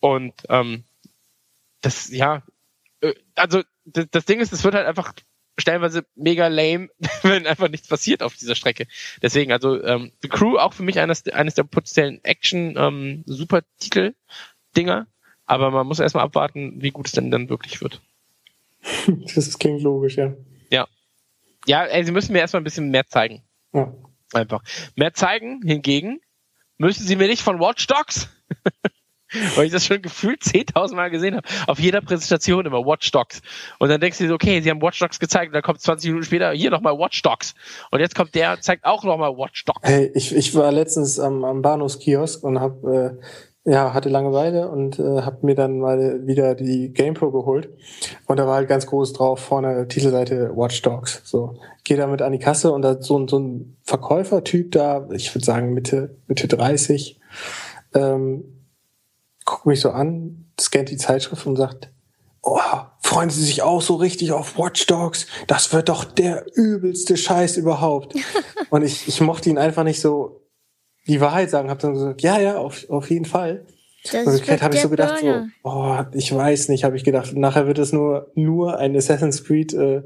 Und 0.00 0.32
ähm, 0.48 0.84
das, 1.80 2.10
ja, 2.10 2.42
äh, 3.00 3.14
also 3.34 3.62
das, 3.84 4.06
das 4.10 4.24
Ding 4.24 4.40
ist, 4.40 4.52
es 4.52 4.64
wird 4.64 4.74
halt 4.74 4.86
einfach 4.86 5.12
stellenweise 5.58 6.06
mega 6.14 6.48
lame, 6.48 6.88
wenn 7.22 7.46
einfach 7.46 7.68
nichts 7.68 7.88
passiert 7.88 8.22
auf 8.22 8.36
dieser 8.36 8.54
Strecke. 8.54 8.86
Deswegen, 9.22 9.52
also 9.52 9.82
ähm, 9.82 10.12
The 10.22 10.28
Crew 10.28 10.56
auch 10.58 10.72
für 10.72 10.82
mich 10.82 10.98
eines, 11.00 11.26
eines 11.28 11.54
der 11.54 11.64
potenziellen 11.64 12.22
Action-Super-Titel-Dinger. 12.24 15.06
Aber 15.46 15.70
man 15.70 15.86
muss 15.86 15.98
erstmal 15.98 16.24
abwarten, 16.24 16.82
wie 16.82 16.90
gut 16.90 17.06
es 17.06 17.12
denn 17.12 17.30
dann 17.30 17.48
wirklich 17.48 17.80
wird. 17.80 18.02
das 19.34 19.58
klingt 19.58 19.82
logisch, 19.82 20.18
ja. 20.18 20.34
Ja, 21.68 21.84
ey, 21.84 22.02
sie 22.02 22.12
müssen 22.12 22.32
mir 22.32 22.38
erstmal 22.38 22.62
ein 22.62 22.64
bisschen 22.64 22.90
mehr 22.90 23.06
zeigen. 23.06 23.42
ja. 23.74 23.92
Einfach. 24.32 24.62
Mehr 24.94 25.14
zeigen 25.14 25.62
hingegen 25.62 26.20
müssen 26.76 27.06
sie 27.06 27.16
mir 27.16 27.28
nicht 27.28 27.42
von 27.42 27.60
Watch 27.60 27.86
Dogs. 27.86 28.28
Weil 29.56 29.66
ich 29.66 29.72
das 29.72 29.84
schon 29.84 30.02
gefühlt 30.02 30.42
10.000 30.42 30.94
Mal 30.94 31.10
gesehen 31.10 31.36
habe. 31.36 31.46
Auf 31.66 31.78
jeder 31.78 32.00
Präsentation 32.00 32.64
immer 32.66 32.84
Watch 32.84 33.10
Dogs. 33.10 33.42
Und 33.78 33.88
dann 33.88 34.00
denkst 34.00 34.18
du 34.18 34.26
dir 34.26 34.34
okay, 34.34 34.60
sie 34.60 34.70
haben 34.70 34.80
Watch 34.80 34.98
Dogs 34.98 35.18
gezeigt 35.18 35.48
und 35.48 35.54
dann 35.54 35.62
kommt 35.62 35.80
20 35.80 36.08
Minuten 36.10 36.24
später 36.24 36.52
hier 36.52 36.70
nochmal 36.70 36.98
Watch 36.98 37.22
Dogs. 37.22 37.54
Und 37.90 38.00
jetzt 38.00 38.14
kommt 38.14 38.34
der, 38.34 38.60
zeigt 38.60 38.84
auch 38.84 39.04
nochmal 39.04 39.36
Watch 39.36 39.64
Dogs. 39.64 39.80
Hey, 39.82 40.10
ich, 40.14 40.34
ich 40.34 40.54
war 40.54 40.72
letztens 40.72 41.18
am, 41.20 41.44
am 41.44 41.62
Bahnhofskiosk 41.62 42.42
und 42.42 42.60
hab, 42.60 42.84
äh, 42.84 43.10
ja, 43.64 43.92
hatte 43.92 44.08
Langeweile 44.08 44.68
und 44.70 44.98
äh, 44.98 45.22
hab 45.22 45.42
mir 45.42 45.54
dann 45.54 45.78
mal 45.78 46.26
wieder 46.26 46.54
die 46.54 46.92
GamePro 46.92 47.30
geholt. 47.30 47.68
Und 48.26 48.38
da 48.38 48.46
war 48.46 48.54
halt 48.54 48.68
ganz 48.68 48.86
groß 48.86 49.12
drauf 49.12 49.40
vorne 49.40 49.86
Titelseite 49.88 50.52
Watch 50.56 50.80
Dogs. 50.80 51.20
So, 51.24 51.58
geh 51.84 51.96
damit 51.96 52.22
an 52.22 52.32
die 52.32 52.38
Kasse 52.38 52.72
und 52.72 52.82
da 52.82 53.02
so, 53.02 53.26
so 53.26 53.38
ein 53.38 53.76
Verkäufertyp 53.82 54.72
da, 54.72 55.06
ich 55.12 55.34
würde 55.34 55.44
sagen 55.44 55.74
Mitte, 55.74 56.16
Mitte 56.26 56.48
30, 56.48 57.20
ähm, 57.94 58.44
guckt 59.48 59.66
mich 59.66 59.80
so 59.80 59.90
an, 59.90 60.44
scannt 60.60 60.90
die 60.90 60.98
Zeitschrift 60.98 61.46
und 61.46 61.56
sagt, 61.56 61.90
oh, 62.42 62.60
freuen 63.00 63.30
Sie 63.30 63.42
sich 63.42 63.62
auch 63.62 63.80
so 63.80 63.94
richtig 63.96 64.32
auf 64.32 64.58
Watch 64.58 64.86
Dogs? 64.86 65.26
Das 65.46 65.72
wird 65.72 65.88
doch 65.88 66.04
der 66.04 66.44
übelste 66.54 67.16
Scheiß 67.16 67.56
überhaupt. 67.56 68.14
und 68.70 68.82
ich, 68.82 69.08
ich 69.08 69.20
mochte 69.22 69.48
ihn 69.48 69.56
einfach 69.56 69.84
nicht 69.84 70.00
so 70.00 70.42
die 71.06 71.22
Wahrheit 71.22 71.48
sagen, 71.48 71.70
habe 71.70 71.80
dann 71.80 71.94
gesagt, 71.94 72.20
ja, 72.20 72.38
ja, 72.38 72.58
auf, 72.58 72.88
auf 72.90 73.08
jeden 73.08 73.24
Fall. 73.24 73.64
Das 74.04 74.26
Wirklichkeit 74.26 74.62
habe 74.62 74.74
ich 74.74 74.82
so 74.82 74.90
gedacht, 74.90 75.20
so, 75.20 75.46
oh, 75.64 75.98
ich 76.12 76.34
weiß 76.34 76.68
nicht, 76.68 76.84
habe 76.84 76.96
ich 76.96 77.04
gedacht, 77.04 77.34
nachher 77.34 77.66
wird 77.66 77.78
es 77.78 77.92
nur, 77.92 78.30
nur 78.34 78.76
ein 78.76 78.94
Assassin's 78.94 79.44
Creed 79.44 79.72
äh, 79.72 80.02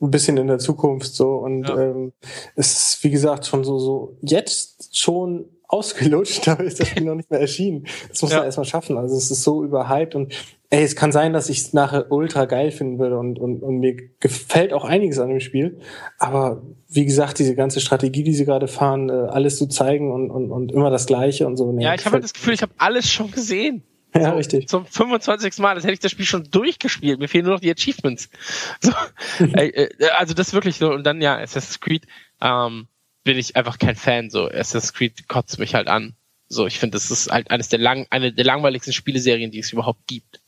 ein 0.00 0.10
bisschen 0.10 0.36
in 0.36 0.46
der 0.46 0.58
Zukunft 0.58 1.14
so. 1.14 1.36
Und 1.36 1.68
ja. 1.68 1.76
ähm, 1.78 2.12
es 2.54 2.72
ist, 2.72 3.04
wie 3.04 3.10
gesagt, 3.10 3.46
schon 3.46 3.64
so, 3.64 3.78
so 3.78 4.18
jetzt 4.20 4.94
schon 4.96 5.46
ausgelutscht, 5.68 6.48
aber 6.48 6.64
ist 6.64 6.80
das 6.80 6.88
Spiel 6.88 7.04
noch 7.04 7.14
nicht 7.14 7.30
mehr 7.30 7.40
erschienen. 7.40 7.86
Das 8.08 8.22
muss 8.22 8.32
ja. 8.32 8.38
man 8.38 8.46
erstmal 8.46 8.66
schaffen. 8.66 8.96
Also 8.98 9.16
es 9.16 9.30
ist 9.30 9.42
so 9.42 9.62
überhyped 9.62 10.14
und 10.14 10.34
ey, 10.70 10.82
es 10.82 10.96
kann 10.96 11.12
sein, 11.12 11.32
dass 11.32 11.48
ich 11.48 11.58
es 11.58 11.72
nachher 11.72 12.10
ultra 12.10 12.46
geil 12.46 12.70
finden 12.70 12.98
würde 12.98 13.18
und, 13.18 13.38
und, 13.38 13.62
und 13.62 13.78
mir 13.78 13.96
gefällt 14.20 14.72
auch 14.72 14.84
einiges 14.84 15.18
an 15.18 15.28
dem 15.28 15.40
Spiel. 15.40 15.80
Aber 16.18 16.62
wie 16.88 17.04
gesagt, 17.04 17.38
diese 17.38 17.54
ganze 17.54 17.80
Strategie, 17.80 18.22
die 18.22 18.34
sie 18.34 18.44
gerade 18.44 18.68
fahren, 18.68 19.08
äh, 19.08 19.12
alles 19.12 19.56
zu 19.56 19.66
zeigen 19.66 20.12
und, 20.12 20.30
und, 20.30 20.50
und 20.50 20.72
immer 20.72 20.90
das 20.90 21.06
Gleiche 21.06 21.46
und 21.46 21.56
so. 21.56 21.70
Nee, 21.72 21.84
ja, 21.84 21.94
ich 21.94 22.04
habe 22.04 22.14
halt 22.14 22.24
das 22.24 22.34
Gefühl, 22.34 22.54
ich 22.54 22.62
habe 22.62 22.72
alles 22.78 23.10
schon 23.10 23.30
gesehen. 23.30 23.82
Ja, 24.14 24.30
so, 24.30 24.36
richtig. 24.36 24.68
Zum 24.68 24.86
25. 24.86 25.58
Mal, 25.58 25.74
das 25.74 25.84
hätte 25.84 25.92
ich 25.92 26.00
das 26.00 26.10
Spiel 26.10 26.24
schon 26.24 26.44
durchgespielt. 26.50 27.18
Mir 27.18 27.28
fehlen 27.28 27.44
nur 27.44 27.54
noch 27.54 27.60
die 27.60 27.70
Achievements. 27.70 28.30
So, 28.80 28.92
äh, 29.54 29.88
also 30.16 30.34
das 30.34 30.52
wirklich 30.52 30.76
so. 30.76 30.92
Und 30.92 31.04
dann 31.04 31.20
ja, 31.20 31.36
Assassin's 31.38 31.80
Creed 31.80 32.06
ähm, 32.40 32.88
bin 33.28 33.36
ich 33.36 33.56
einfach 33.56 33.78
kein 33.78 33.94
Fan. 33.94 34.30
So 34.30 34.46
Assassin's 34.46 34.94
Creed 34.94 35.28
kotzt 35.28 35.58
mich 35.58 35.74
halt 35.74 35.86
an. 35.86 36.16
So, 36.48 36.66
ich 36.66 36.78
finde, 36.78 36.96
das 36.96 37.10
ist 37.10 37.30
halt 37.30 37.50
eines 37.50 37.68
der 37.68 37.78
lang, 37.78 38.06
eine 38.08 38.32
der 38.32 38.46
langweiligsten 38.46 38.94
Spieleserien, 38.94 39.50
die 39.50 39.58
es 39.58 39.70
überhaupt 39.70 40.06
gibt. 40.06 40.40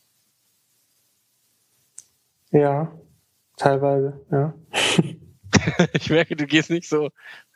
Ja, 2.49 2.91
teilweise, 3.55 4.19
ja. 4.31 4.55
ich 5.93 6.09
merke, 6.09 6.35
du 6.35 6.47
gehst 6.47 6.71
nicht 6.71 6.89
so. 6.89 7.11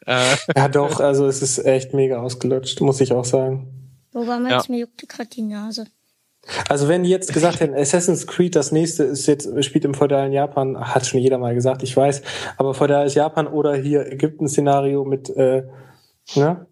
Äh. 0.06 0.36
Ja, 0.56 0.68
doch, 0.68 1.00
also 1.00 1.26
es 1.26 1.42
ist 1.42 1.58
echt 1.66 1.96
mega 1.96 2.22
ausgelutscht, 2.22 2.80
muss 2.82 3.02
ich 3.02 3.12
auch 3.12 3.26
sagen. 3.26 3.98
Wo 4.12 4.28
war 4.28 4.40
ja. 4.48 4.62
mir 4.68 4.82
juckte 4.82 5.08
gerade 5.08 5.30
die 5.32 5.42
Nase. 5.42 5.88
Also 6.70 6.88
wenn 6.88 7.04
die 7.04 7.10
jetzt 7.10 7.34
gesagt 7.34 7.60
hätten, 7.60 7.76
Assassin's 7.76 8.28
Creed, 8.28 8.56
das 8.56 8.72
nächste 8.72 9.04
ist 9.04 9.26
jetzt, 9.28 9.48
spielt 9.64 9.86
im 9.86 9.94
feudalen 9.94 10.32
Japan, 10.32 10.80
hat 10.80 11.06
schon 11.06 11.20
jeder 11.20 11.38
mal 11.38 11.56
gesagt, 11.56 11.84
ich 11.84 11.96
weiß, 11.96 12.22
aber 12.58 12.74
feudales 12.74 13.16
Japan 13.16 13.48
oder 13.48 13.76
hier 13.76 14.12
Ägypten-Szenario 14.12 15.06
mit, 15.06 15.30
äh, 15.30 15.64
ne? 16.36 16.68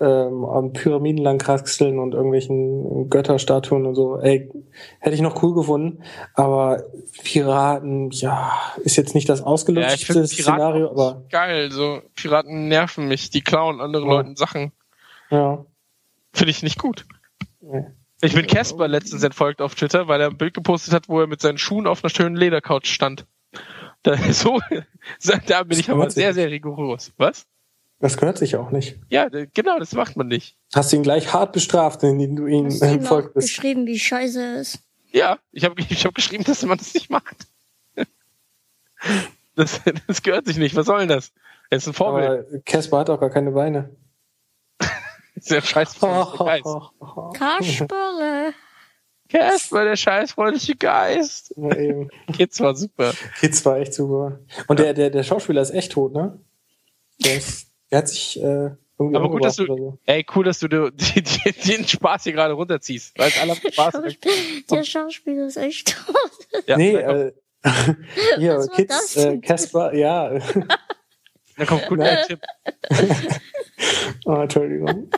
ähm, 0.00 0.44
am 0.44 0.72
Pyramiden 0.72 1.24
lang 1.24 1.38
kraxeln 1.38 1.98
und 1.98 2.14
irgendwelchen 2.14 3.10
Götterstatuen 3.10 3.86
und 3.86 3.94
so. 3.94 4.18
Ey, 4.18 4.50
hätte 5.00 5.14
ich 5.14 5.22
noch 5.22 5.42
cool 5.42 5.54
gefunden. 5.54 6.04
Aber 6.34 6.84
Piraten, 7.24 8.10
ja, 8.10 8.52
ist 8.84 8.96
jetzt 8.96 9.14
nicht 9.14 9.28
das 9.28 9.42
ausgelutschte 9.42 10.20
ja, 10.20 10.26
Szenario, 10.26 10.90
aber. 10.90 11.24
Geil, 11.30 11.72
so 11.72 12.00
Piraten 12.14 12.68
nerven 12.68 13.08
mich, 13.08 13.30
die 13.30 13.42
klauen 13.42 13.80
andere 13.80 14.04
ja. 14.04 14.08
Leuten 14.08 14.36
Sachen. 14.36 14.72
Ja. 15.30 15.64
Finde 16.32 16.50
ich 16.50 16.62
nicht 16.62 16.78
gut. 16.78 17.06
Nee. 17.60 17.86
Ich 18.20 18.34
bin 18.34 18.46
Casper 18.46 18.88
letztens 18.88 19.22
entfolgt 19.22 19.60
auf 19.60 19.74
Twitter, 19.74 20.08
weil 20.08 20.20
er 20.20 20.28
ein 20.28 20.36
Bild 20.36 20.54
gepostet 20.54 20.92
hat, 20.92 21.08
wo 21.08 21.20
er 21.20 21.26
mit 21.26 21.40
seinen 21.40 21.58
Schuhen 21.58 21.86
auf 21.86 22.02
einer 22.02 22.10
schönen 22.10 22.36
Ledercouch 22.36 22.86
stand. 22.86 23.26
Da, 24.04 24.16
so, 24.32 24.60
da 25.48 25.64
bin 25.64 25.80
ich 25.80 25.90
aber 25.90 26.08
sehr, 26.08 26.32
sehr 26.32 26.48
rigoros. 26.52 27.12
Was? 27.16 27.46
Das 27.98 28.16
gehört 28.16 28.38
sich 28.38 28.54
auch 28.54 28.70
nicht. 28.70 28.96
Ja, 29.08 29.28
genau, 29.28 29.80
das 29.80 29.92
macht 29.92 30.16
man 30.16 30.28
nicht. 30.28 30.56
Hast 30.72 30.92
du 30.92 30.96
ihn 30.96 31.02
gleich 31.02 31.32
hart 31.32 31.52
bestraft, 31.52 32.04
indem 32.04 32.36
du 32.36 32.46
ihn 32.46 32.66
Hast 32.66 32.80
entfolgt 32.80 33.34
bist. 33.34 33.48
geschrieben, 33.48 33.86
wie 33.86 33.98
scheiße 33.98 34.40
er 34.40 34.60
ist. 34.60 34.78
Ja, 35.10 35.38
ich 35.50 35.64
habe 35.64 35.74
ich 35.80 36.06
hab 36.06 36.14
geschrieben, 36.14 36.44
dass 36.44 36.64
man 36.64 36.78
das 36.78 36.94
nicht 36.94 37.10
macht. 37.10 37.48
Das, 39.56 39.80
das 40.06 40.22
gehört 40.22 40.46
sich 40.46 40.56
nicht. 40.56 40.76
Was 40.76 40.86
soll 40.86 41.00
denn 41.00 41.08
das? 41.08 41.32
Er 41.68 41.78
ist 41.78 41.88
ein 41.88 41.92
Vorbild. 41.92 42.28
Aber 42.28 42.60
Casper 42.64 42.98
hat 42.98 43.10
auch 43.10 43.18
gar 43.18 43.30
keine 43.30 43.50
Beine. 43.50 43.90
Der 45.46 45.62
scheißfreundliche 45.62 46.44
Geist. 46.44 46.66
Kasperle. 47.34 48.54
Casper, 49.28 49.84
der 49.84 49.96
scheißfreundliche 49.96 50.76
Geist. 50.76 51.54
Ja, 51.56 51.76
eben. 51.76 52.10
Kids 52.32 52.60
war 52.60 52.74
super. 52.74 53.12
Kids 53.40 53.64
war 53.66 53.78
echt 53.78 53.92
super. 53.92 54.40
Und 54.68 54.78
ja. 54.78 54.86
der, 54.86 54.94
der, 54.94 55.10
der 55.10 55.22
Schauspieler 55.22 55.60
ist 55.60 55.70
echt 55.70 55.92
tot, 55.92 56.14
ne? 56.14 56.40
Der 57.24 57.36
ist 57.36 57.68
er 57.90 57.98
hat 57.98 58.08
sich 58.08 58.38
äh, 58.42 58.70
irgendwie 58.98 59.16
Aber 59.16 59.30
gut, 59.30 59.44
dass 59.44 59.56
du, 59.56 59.66
so. 59.66 59.98
ey, 60.04 60.26
cool, 60.34 60.44
dass 60.44 60.58
du 60.58 60.68
die, 60.68 60.90
die, 61.22 61.52
den 61.52 61.86
Spaß 61.86 62.24
hier 62.24 62.32
gerade 62.32 62.54
runterziehst. 62.54 63.18
Weil 63.18 63.32
alle 63.40 63.56
Spaß 63.56 64.02
der 64.70 64.84
Schauspieler 64.84 65.46
ist 65.46 65.56
echt 65.56 65.96
tot. 65.96 66.66
Ja, 66.66 66.76
nee, 66.76 66.94
äh, 66.94 67.32
hier, 68.38 68.66
Kids, 68.74 69.16
äh, 69.16 69.38
Casper, 69.38 69.94
ja. 69.94 70.38
Da 71.56 71.64
kommt 71.64 71.86
gut 71.86 72.00
ein 72.00 72.26
Tipp. 72.26 72.40
oh, 74.24 74.34
Entschuldigung. 74.34 75.10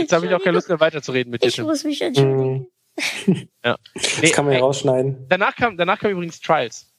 Jetzt 0.00 0.12
habe 0.12 0.26
ich 0.26 0.34
auch 0.34 0.42
keine 0.42 0.54
Lust 0.54 0.68
mehr 0.68 0.80
weiterzureden 0.80 1.30
mit 1.30 1.42
dir. 1.42 1.48
Ich 1.48 1.60
muss 1.60 1.84
mich 1.84 2.00
entschuldigen. 2.02 2.68
ja. 3.64 3.76
Nee, 3.94 4.02
das 4.22 4.32
kann 4.32 4.44
man 4.44 4.54
ja 4.54 4.60
rausschneiden. 4.60 5.26
Danach 5.28 5.56
kam, 5.56 5.76
danach 5.76 5.98
kam 5.98 6.10
übrigens 6.10 6.40
Trials. 6.40 6.92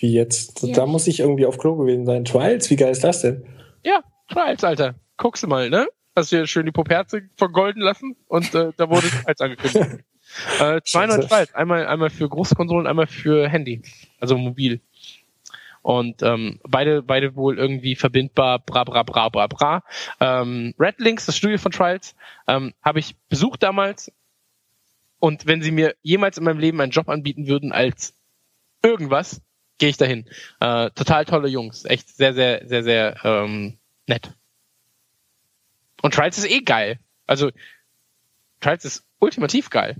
Wie 0.00 0.12
jetzt? 0.12 0.62
Ja. 0.62 0.74
Da 0.74 0.86
muss 0.86 1.06
ich 1.06 1.20
irgendwie 1.20 1.46
auf 1.46 1.58
Klo 1.58 1.76
gewesen 1.76 2.06
sein. 2.06 2.24
Trials, 2.24 2.70
wie 2.70 2.76
geil 2.76 2.92
ist 2.92 3.04
das 3.04 3.22
denn? 3.22 3.46
Ja, 3.84 4.02
Trials, 4.28 4.64
Alter. 4.64 4.94
Guckst 5.16 5.42
du 5.42 5.46
mal, 5.48 5.70
ne? 5.70 5.88
Hast 6.14 6.32
dir 6.32 6.46
schön 6.46 6.66
die 6.66 6.72
Poperze 6.72 7.22
vergolden 7.36 7.80
lassen 7.80 8.16
und 8.26 8.54
äh, 8.54 8.72
da 8.76 8.90
wurde 8.90 9.08
Trials 9.08 9.40
angekündigt. 9.40 10.04
äh, 10.60 10.80
zwei 10.84 11.06
neue 11.06 11.20
Trials. 11.20 11.54
Einmal, 11.54 11.86
einmal 11.86 12.10
für 12.10 12.28
große 12.28 12.54
Konsolen, 12.54 12.86
einmal 12.86 13.06
für 13.06 13.48
Handy. 13.48 13.82
Also 14.20 14.36
mobil. 14.36 14.80
Und 15.82 16.22
ähm, 16.22 16.60
beide, 16.64 17.02
beide 17.02 17.34
wohl 17.36 17.58
irgendwie 17.58 17.96
verbindbar, 17.96 18.58
bra 18.58 18.84
bra 18.84 19.02
bra 19.02 19.28
bra 19.28 19.46
bra. 19.46 19.82
Ähm, 20.20 20.74
Red 20.78 20.98
Links, 20.98 21.26
das 21.26 21.36
Studio 21.36 21.58
von 21.58 21.72
Trials, 21.72 22.14
ähm, 22.46 22.74
habe 22.82 22.98
ich 22.98 23.16
besucht 23.28 23.62
damals. 23.62 24.12
Und 25.20 25.46
wenn 25.46 25.62
sie 25.62 25.70
mir 25.70 25.94
jemals 26.02 26.38
in 26.38 26.44
meinem 26.44 26.60
Leben 26.60 26.80
einen 26.80 26.92
Job 26.92 27.08
anbieten 27.08 27.48
würden 27.48 27.72
als 27.72 28.14
irgendwas, 28.82 29.40
gehe 29.78 29.88
ich 29.88 29.96
dahin. 29.96 30.26
Äh, 30.60 30.90
total 30.90 31.24
tolle 31.24 31.48
Jungs, 31.48 31.84
echt 31.84 32.08
sehr, 32.08 32.34
sehr, 32.34 32.66
sehr, 32.66 32.82
sehr 32.82 33.24
ähm, 33.24 33.78
nett. 34.06 34.32
Und 36.02 36.14
Trials 36.14 36.38
ist 36.38 36.50
eh 36.50 36.60
geil. 36.60 36.98
Also 37.26 37.50
Trials 38.60 38.84
ist 38.84 39.04
ultimativ 39.18 39.70
geil. 39.70 39.96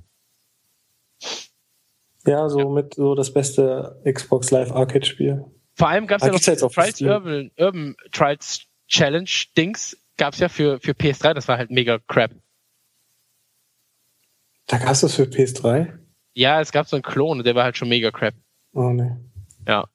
Ja, 2.26 2.48
so 2.48 2.58
ja. 2.60 2.68
mit 2.68 2.94
so 2.94 3.14
das 3.14 3.32
beste 3.32 4.00
Xbox 4.04 4.50
Live 4.50 4.72
Arcade 4.72 5.06
Spiel. 5.06 5.44
Vor 5.78 5.88
allem 5.88 6.08
gab 6.08 6.20
es 6.20 6.26
ja 6.26 6.32
noch 6.32 6.40
jetzt 6.40 6.74
Trials 6.74 7.00
Urban, 7.00 7.52
Urban 7.56 7.96
Trials 8.10 8.62
Challenge 8.88 9.30
Dings 9.56 9.96
gab 10.16 10.34
es 10.34 10.40
ja 10.40 10.48
für, 10.48 10.80
für 10.80 10.90
PS3, 10.90 11.34
das 11.34 11.46
war 11.46 11.56
halt 11.56 11.70
mega 11.70 12.00
crap. 12.08 12.32
Da 14.66 14.78
gab 14.78 14.90
es 14.90 15.00
das 15.00 15.14
für 15.14 15.22
PS3? 15.22 15.96
Ja, 16.34 16.60
es 16.60 16.72
gab 16.72 16.88
so 16.88 16.96
einen 16.96 17.04
Klon, 17.04 17.44
der 17.44 17.54
war 17.54 17.62
halt 17.62 17.76
schon 17.76 17.88
mega 17.88 18.10
crap. 18.10 18.34
Oh 18.72 18.90
ne. 18.90 19.24
Ja. 19.66 19.86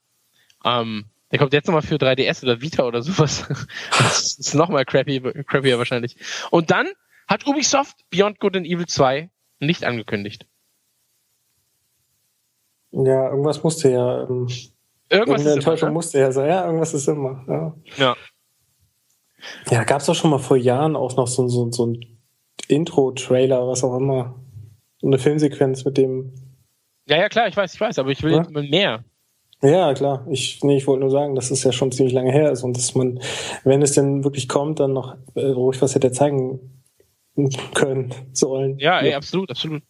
Ähm, 0.64 1.05
der 1.31 1.39
kommt 1.39 1.51
jetzt 1.51 1.68
nochmal 1.68 1.81
für 1.81 1.95
3DS 1.95 2.43
oder 2.43 2.61
Vita 2.61 2.84
oder 2.84 3.01
sowas. 3.01 3.45
das 3.97 4.35
ist 4.39 4.55
nochmal 4.55 4.85
crappy, 4.85 5.19
crappier 5.43 5.77
wahrscheinlich. 5.77 6.15
Und 6.49 6.72
dann 6.72 6.88
hat 7.27 7.45
Ubisoft 7.45 8.10
Beyond 8.10 8.39
Good 8.39 8.55
and 8.55 8.65
Evil 8.65 8.85
2 8.85 9.30
nicht 9.60 9.84
angekündigt. 9.84 10.47
Ja, 12.91 13.30
irgendwas 13.30 13.64
musste 13.64 13.91
ja. 13.91 14.30
Ähm, 14.30 14.47
irgendwas 15.09 15.41
ist 15.41 15.47
Enttäuschung 15.47 15.88
immer, 15.88 15.91
ne? 15.91 15.93
musste 15.93 16.19
ja 16.19 16.31
sein. 16.31 16.49
Ja, 16.49 16.65
irgendwas 16.65 16.93
ist 16.93 17.07
immer. 17.07 17.43
Ja. 17.47 17.75
Ja, 17.97 18.15
ja 19.69 19.84
gab 19.84 20.01
es 20.01 20.07
doch 20.07 20.15
schon 20.15 20.31
mal 20.31 20.39
vor 20.39 20.57
Jahren 20.57 20.95
auch 20.95 21.15
noch 21.15 21.27
so, 21.27 21.47
so, 21.47 21.71
so 21.71 21.88
ein 21.88 22.19
Intro-Trailer, 22.67 23.67
was 23.67 23.84
auch 23.84 23.97
immer. 23.97 24.35
So 24.99 25.07
eine 25.07 25.17
Filmsequenz 25.17 25.85
mit 25.85 25.97
dem. 25.97 26.34
Ja, 27.07 27.17
ja, 27.17 27.30
klar, 27.30 27.47
ich 27.47 27.57
weiß, 27.57 27.73
ich 27.73 27.81
weiß, 27.81 27.99
aber 27.99 28.11
ich 28.11 28.23
will 28.23 28.31
ja? 28.34 28.61
mehr. 28.61 29.03
Ja, 29.61 29.93
klar. 29.93 30.25
Ich, 30.30 30.61
nee, 30.63 30.77
ich 30.77 30.88
wollte 30.88 31.01
nur 31.01 31.09
sagen, 31.09 31.35
dass 31.35 31.49
es 31.49 31.63
ja 31.63 31.71
schon 31.71 31.91
ziemlich 31.91 32.13
lange 32.13 32.31
her 32.31 32.51
ist 32.51 32.63
und 32.63 32.75
dass 32.75 32.95
man, 32.95 33.19
wenn 33.63 33.81
es 33.81 33.93
denn 33.93 34.23
wirklich 34.23 34.49
kommt, 34.49 34.80
dann 34.80 34.91
noch 34.91 35.15
äh, 35.35 35.45
ruhig 35.45 35.81
was 35.81 35.95
hätte 35.95 36.11
zeigen 36.11 36.84
können 37.73 38.13
sollen. 38.34 38.77
Ja, 38.80 39.01
ja. 39.01 39.07
Ey, 39.07 39.13
absolut, 39.13 39.49
absolut. 39.49 39.84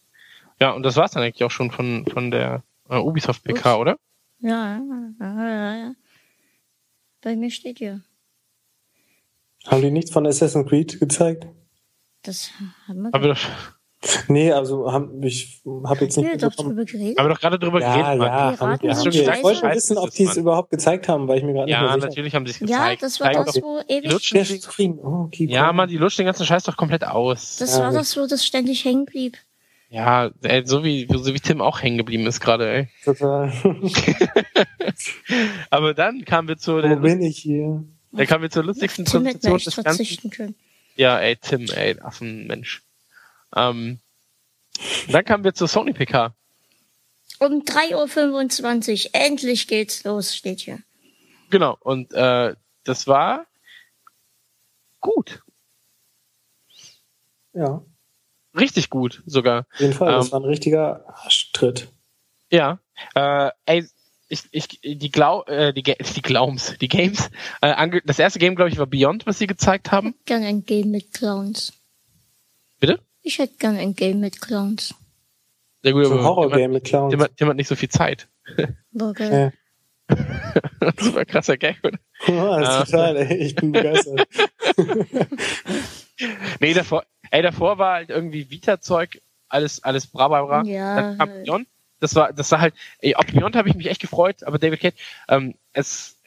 Ja, 0.60 0.72
und 0.72 0.84
das 0.84 0.96
war's 0.96 1.12
dann 1.12 1.24
eigentlich 1.24 1.44
auch 1.44 1.52
schon 1.52 1.72
von, 1.72 2.06
von 2.06 2.30
der 2.30 2.64
äh, 2.90 2.98
Ubisoft 2.98 3.44
PK, 3.44 3.78
oder? 3.78 3.98
Ja, 4.44 4.78
ja, 5.20 5.46
ja, 5.48 5.76
ja. 5.76 5.96
Bei 7.22 7.36
mir 7.38 7.50
steht 7.50 7.78
hier. 7.78 8.02
Haben 9.66 9.82
die 9.82 9.92
nichts 9.92 10.12
von 10.12 10.28
Assassin's 10.28 10.68
Creed 10.68 11.00
gezeigt? 11.00 11.48
Das 12.24 12.52
haben 12.88 13.04
wir. 13.04 13.14
Aber 13.14 13.30
doch. 13.30 13.40
Nee, 14.28 14.52
also 14.52 14.92
haben, 14.92 15.24
ich 15.24 15.62
habe 15.86 16.04
jetzt 16.04 16.18
nicht. 16.18 16.28
Ja, 16.30 16.36
doch 16.36 16.54
drüber 16.54 16.84
geredet. 16.84 17.18
Haben 17.18 17.26
wir 17.26 17.34
doch 17.34 17.40
gerade 17.40 17.58
drüber 17.58 17.80
ja, 17.80 17.96
geredet. 17.96 18.20
Ja, 18.20 18.52
ja, 18.52 18.60
haben, 18.60 18.80
ja, 18.82 18.96
haben 18.98 19.08
ich 19.08 19.44
wollte 19.44 19.72
wissen, 19.72 19.98
ob 19.98 20.10
die 20.12 20.24
es 20.24 20.36
überhaupt 20.36 20.72
gezeigt 20.72 21.08
haben, 21.08 21.30
weil 21.30 21.38
ich 21.38 21.46
mir 21.46 21.54
gerade 21.54 21.72
ja, 21.72 21.82
nicht 21.82 21.90
mehr 21.90 21.94
sicher 21.94 22.04
Ja, 22.04 22.10
natürlich 22.10 22.36
haben 22.36 22.46
sie 22.46 22.52
es 22.52 22.60
gezeigt. 22.60 23.02
Ja, 23.02 23.08
das 23.08 23.20
war 23.22 23.46
das, 23.46 23.62
wo 23.62 23.80
ewig... 23.88 24.12
Lutschen, 24.12 25.00
oh, 25.00 25.24
okay, 25.28 25.48
ja, 25.50 25.72
man, 25.72 25.88
die 25.88 25.96
lutschen 25.96 26.24
den 26.24 26.26
ganzen 26.26 26.46
Scheiß 26.46 26.64
doch 26.64 26.76
komplett 26.76 27.06
aus. 27.06 27.56
Das 27.58 27.80
war 27.80 27.94
das, 27.94 28.18
wo 28.18 28.28
das 28.28 28.46
ständig 28.46 28.84
hängen 28.84 29.06
blieb. 29.06 29.38
Ja, 29.94 30.32
ey, 30.42 30.66
so 30.66 30.84
wie, 30.84 31.08
so 31.08 31.36
wie 31.36 31.40
Tim 31.40 31.62
auch 31.62 31.84
hängen 31.84 32.00
geblieben 32.00 32.26
ist 32.26 32.40
gerade, 32.40 32.68
ey. 32.68 32.88
Total. 33.04 33.54
Aber 35.70 35.94
dann 35.94 36.26
kamen 36.26 36.48
wir 36.48 36.58
zu 36.58 36.78
Wo 36.78 36.96
bin 36.96 37.22
ich 37.22 37.38
hier? 37.38 37.84
Dann 38.12 38.26
kamen 38.26 38.42
wir 38.42 38.50
zur 38.50 38.64
lustigsten 38.64 39.06
Präsentation 39.06 39.60
des 39.60 39.76
Ganzen. 39.76 40.32
Können. 40.32 40.56
Ja, 40.96 41.20
ey, 41.20 41.36
Tim, 41.36 41.70
ey, 41.70 42.00
Affenmensch. 42.00 42.82
Ähm, 43.56 44.00
dann 45.12 45.26
kamen 45.26 45.44
wir 45.44 45.54
zur 45.54 45.68
Sony 45.68 45.94
PK. 45.94 46.34
Um 47.38 47.62
3.25 47.62 49.06
Uhr, 49.06 49.12
endlich 49.14 49.68
geht's 49.68 50.04
los, 50.06 50.36
steht 50.36 50.62
hier. 50.62 50.80
Genau, 51.52 51.78
und 51.80 52.12
äh, 52.14 52.56
das 52.84 53.06
war 53.06 53.46
gut. 55.02 55.44
Ja. 57.54 57.84
Richtig 58.58 58.90
gut 58.90 59.24
sogar. 59.26 59.66
Auf 59.74 59.80
jeden 59.80 59.94
Fall, 59.94 60.10
ähm, 60.10 60.16
das 60.16 60.32
war 60.32 60.40
ein 60.40 60.46
richtiger 60.46 61.06
Arschtritt. 61.08 61.88
Ja. 62.52 62.80
Äh, 63.16 63.50
ey, 63.66 63.86
ich, 64.30 64.44
ich, 64.52 64.68
die 64.82 65.12
Glau, 65.12 65.44
äh, 65.44 65.74
die, 65.74 65.84
die 65.84 66.22
Glaums, 66.22 66.78
die 66.80 66.88
Games, 66.88 67.30
äh, 67.62 68.02
das 68.06 68.20
erste 68.20 68.40
Game, 68.40 68.56
glaube 68.56 68.70
ich, 68.70 68.78
war 68.78 68.88
Beyond, 68.88 69.26
was 69.26 69.40
sie 69.40 69.48
gezeigt 69.48 69.92
haben. 69.92 70.08
Ich 70.08 70.14
hätte 70.14 70.26
gerne 70.26 70.46
ein 70.48 70.66
Game 70.66 70.92
mit 70.92 71.14
Clowns. 71.14 71.74
Bitte? 72.80 73.00
Ich 73.22 73.40
hätte 73.40 73.56
gerne 73.58 73.80
ein 73.80 73.96
Game 73.96 74.20
mit 74.20 74.42
Clowns. 74.42 74.96
Ja 75.84 75.92
gut, 75.92 76.06
aber 76.06 76.16
ein 76.16 76.24
Horror-Game 76.24 76.72
mit 76.72 76.86
Clowns. 76.86 77.16
Tim 77.36 77.48
hat 77.48 77.56
nicht 77.56 77.68
so 77.68 77.76
viel 77.76 77.90
Zeit. 77.90 78.28
Okay. 79.00 79.52
das 80.08 81.14
war 81.14 81.22
ein 81.22 81.28
krasser 81.28 81.58
Gag, 81.58 81.78
oder? 81.84 81.98
Ja, 82.28 82.60
das 82.60 82.80
ist 82.80 82.92
total, 82.92 83.18
ey. 83.18 83.38
Ich 83.38 83.56
bin 83.56 83.72
begeistert. 83.72 84.28
nee, 86.60 86.74
davor, 86.74 87.06
ey, 87.34 87.42
davor 87.42 87.80
war 87.80 87.96
halt 87.96 88.10
irgendwie 88.10 88.50
Vita-Zeug, 88.52 89.22
alles, 89.50 89.84
alles 89.84 90.06
bra, 90.08 90.28
bra, 90.28 90.44
bra. 90.44 90.64
Ja. 90.66 90.96
Dann 90.96 91.18
kam 91.18 91.30
Beyond. 91.44 91.68
Das 92.00 92.16
war, 92.16 92.32
das 92.32 92.52
war 92.52 92.62
halt, 92.62 92.76
ey, 93.00 93.16
auf 93.16 93.26
Beyond 93.26 93.56
habe 93.56 93.70
ich 93.70 93.76
mich 93.76 93.88
echt 93.88 94.02
gefreut, 94.02 94.44
aber 94.44 94.60
David 94.60 94.82
Cage, 94.82 94.94
ähm, 95.30 95.56
es 95.72 96.18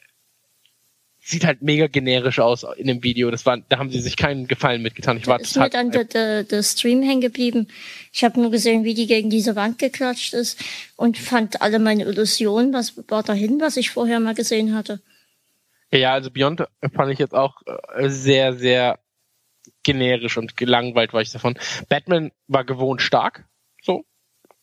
sieht 1.19 1.45
halt 1.45 1.61
mega 1.61 1.87
generisch 1.87 2.39
aus 2.39 2.65
in 2.75 2.87
dem 2.87 3.03
Video. 3.03 3.31
Das 3.31 3.45
war, 3.45 3.57
da 3.57 3.77
haben 3.77 3.89
sie 3.89 4.01
sich 4.01 4.17
keinen 4.17 4.47
Gefallen 4.47 4.81
mitgetan. 4.81 5.17
Ich 5.17 5.27
war 5.27 5.39
ist 5.39 5.55
mir 5.55 5.69
dann 5.69 5.91
der, 5.91 6.05
der, 6.05 6.43
der 6.43 6.63
Stream 6.63 7.01
hängen 7.03 7.21
geblieben. 7.21 7.67
Ich 8.11 8.23
habe 8.23 8.39
nur 8.39 8.51
gesehen, 8.51 8.83
wie 8.83 8.93
die 8.93 9.07
gegen 9.07 9.29
diese 9.29 9.55
Wand 9.55 9.77
geklatscht 9.77 10.33
ist 10.33 10.61
und 10.95 11.17
fand 11.17 11.61
alle 11.61 11.79
meine 11.79 12.03
Illusionen, 12.03 12.73
was 12.73 12.95
war 13.09 13.23
dahin, 13.23 13.61
was 13.61 13.77
ich 13.77 13.91
vorher 13.91 14.19
mal 14.19 14.35
gesehen 14.35 14.73
hatte. 14.73 15.01
Ja, 15.91 16.13
also 16.13 16.31
Beyond 16.31 16.65
fand 16.93 17.11
ich 17.13 17.19
jetzt 17.19 17.33
auch 17.33 17.61
äh, 17.95 18.09
sehr, 18.09 18.53
sehr 18.53 18.99
generisch 19.87 20.37
und 20.37 20.57
gelangweilt 20.57 21.13
war 21.13 21.21
ich 21.21 21.31
davon. 21.31 21.57
Batman 21.87 22.31
war 22.47 22.65
gewohnt 22.65 23.01
stark, 23.01 23.45
so. 23.81 24.05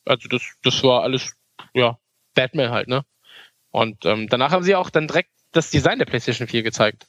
Also 0.05 0.29
das, 0.29 0.43
das 0.61 0.83
war 0.83 1.01
alles, 1.01 1.35
ja, 1.73 1.97
Batman 2.35 2.69
halt, 2.69 2.87
ne? 2.87 3.03
Und 3.71 4.05
ähm, 4.05 4.29
danach 4.29 4.51
haben 4.51 4.63
sie 4.63 4.75
auch 4.75 4.91
dann 4.91 5.07
direkt 5.07 5.31
das 5.51 5.71
Design 5.71 5.97
der 5.97 6.05
PlayStation 6.05 6.47
4 6.47 6.61
gezeigt. 6.61 7.07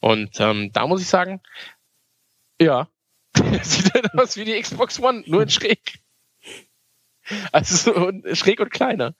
Und 0.00 0.40
ähm, 0.40 0.72
da 0.72 0.88
muss 0.88 1.00
ich 1.00 1.06
sagen, 1.06 1.40
ja, 2.60 2.88
sieht 3.62 3.94
halt 3.94 4.12
aus 4.18 4.36
wie 4.36 4.44
die 4.44 4.60
Xbox 4.60 4.98
One, 4.98 5.22
nur 5.26 5.42
in 5.42 5.48
schräg. 5.48 6.00
Also 7.52 7.92
so 7.92 8.34
schräg 8.34 8.58
und 8.58 8.72
kleiner. 8.72 9.14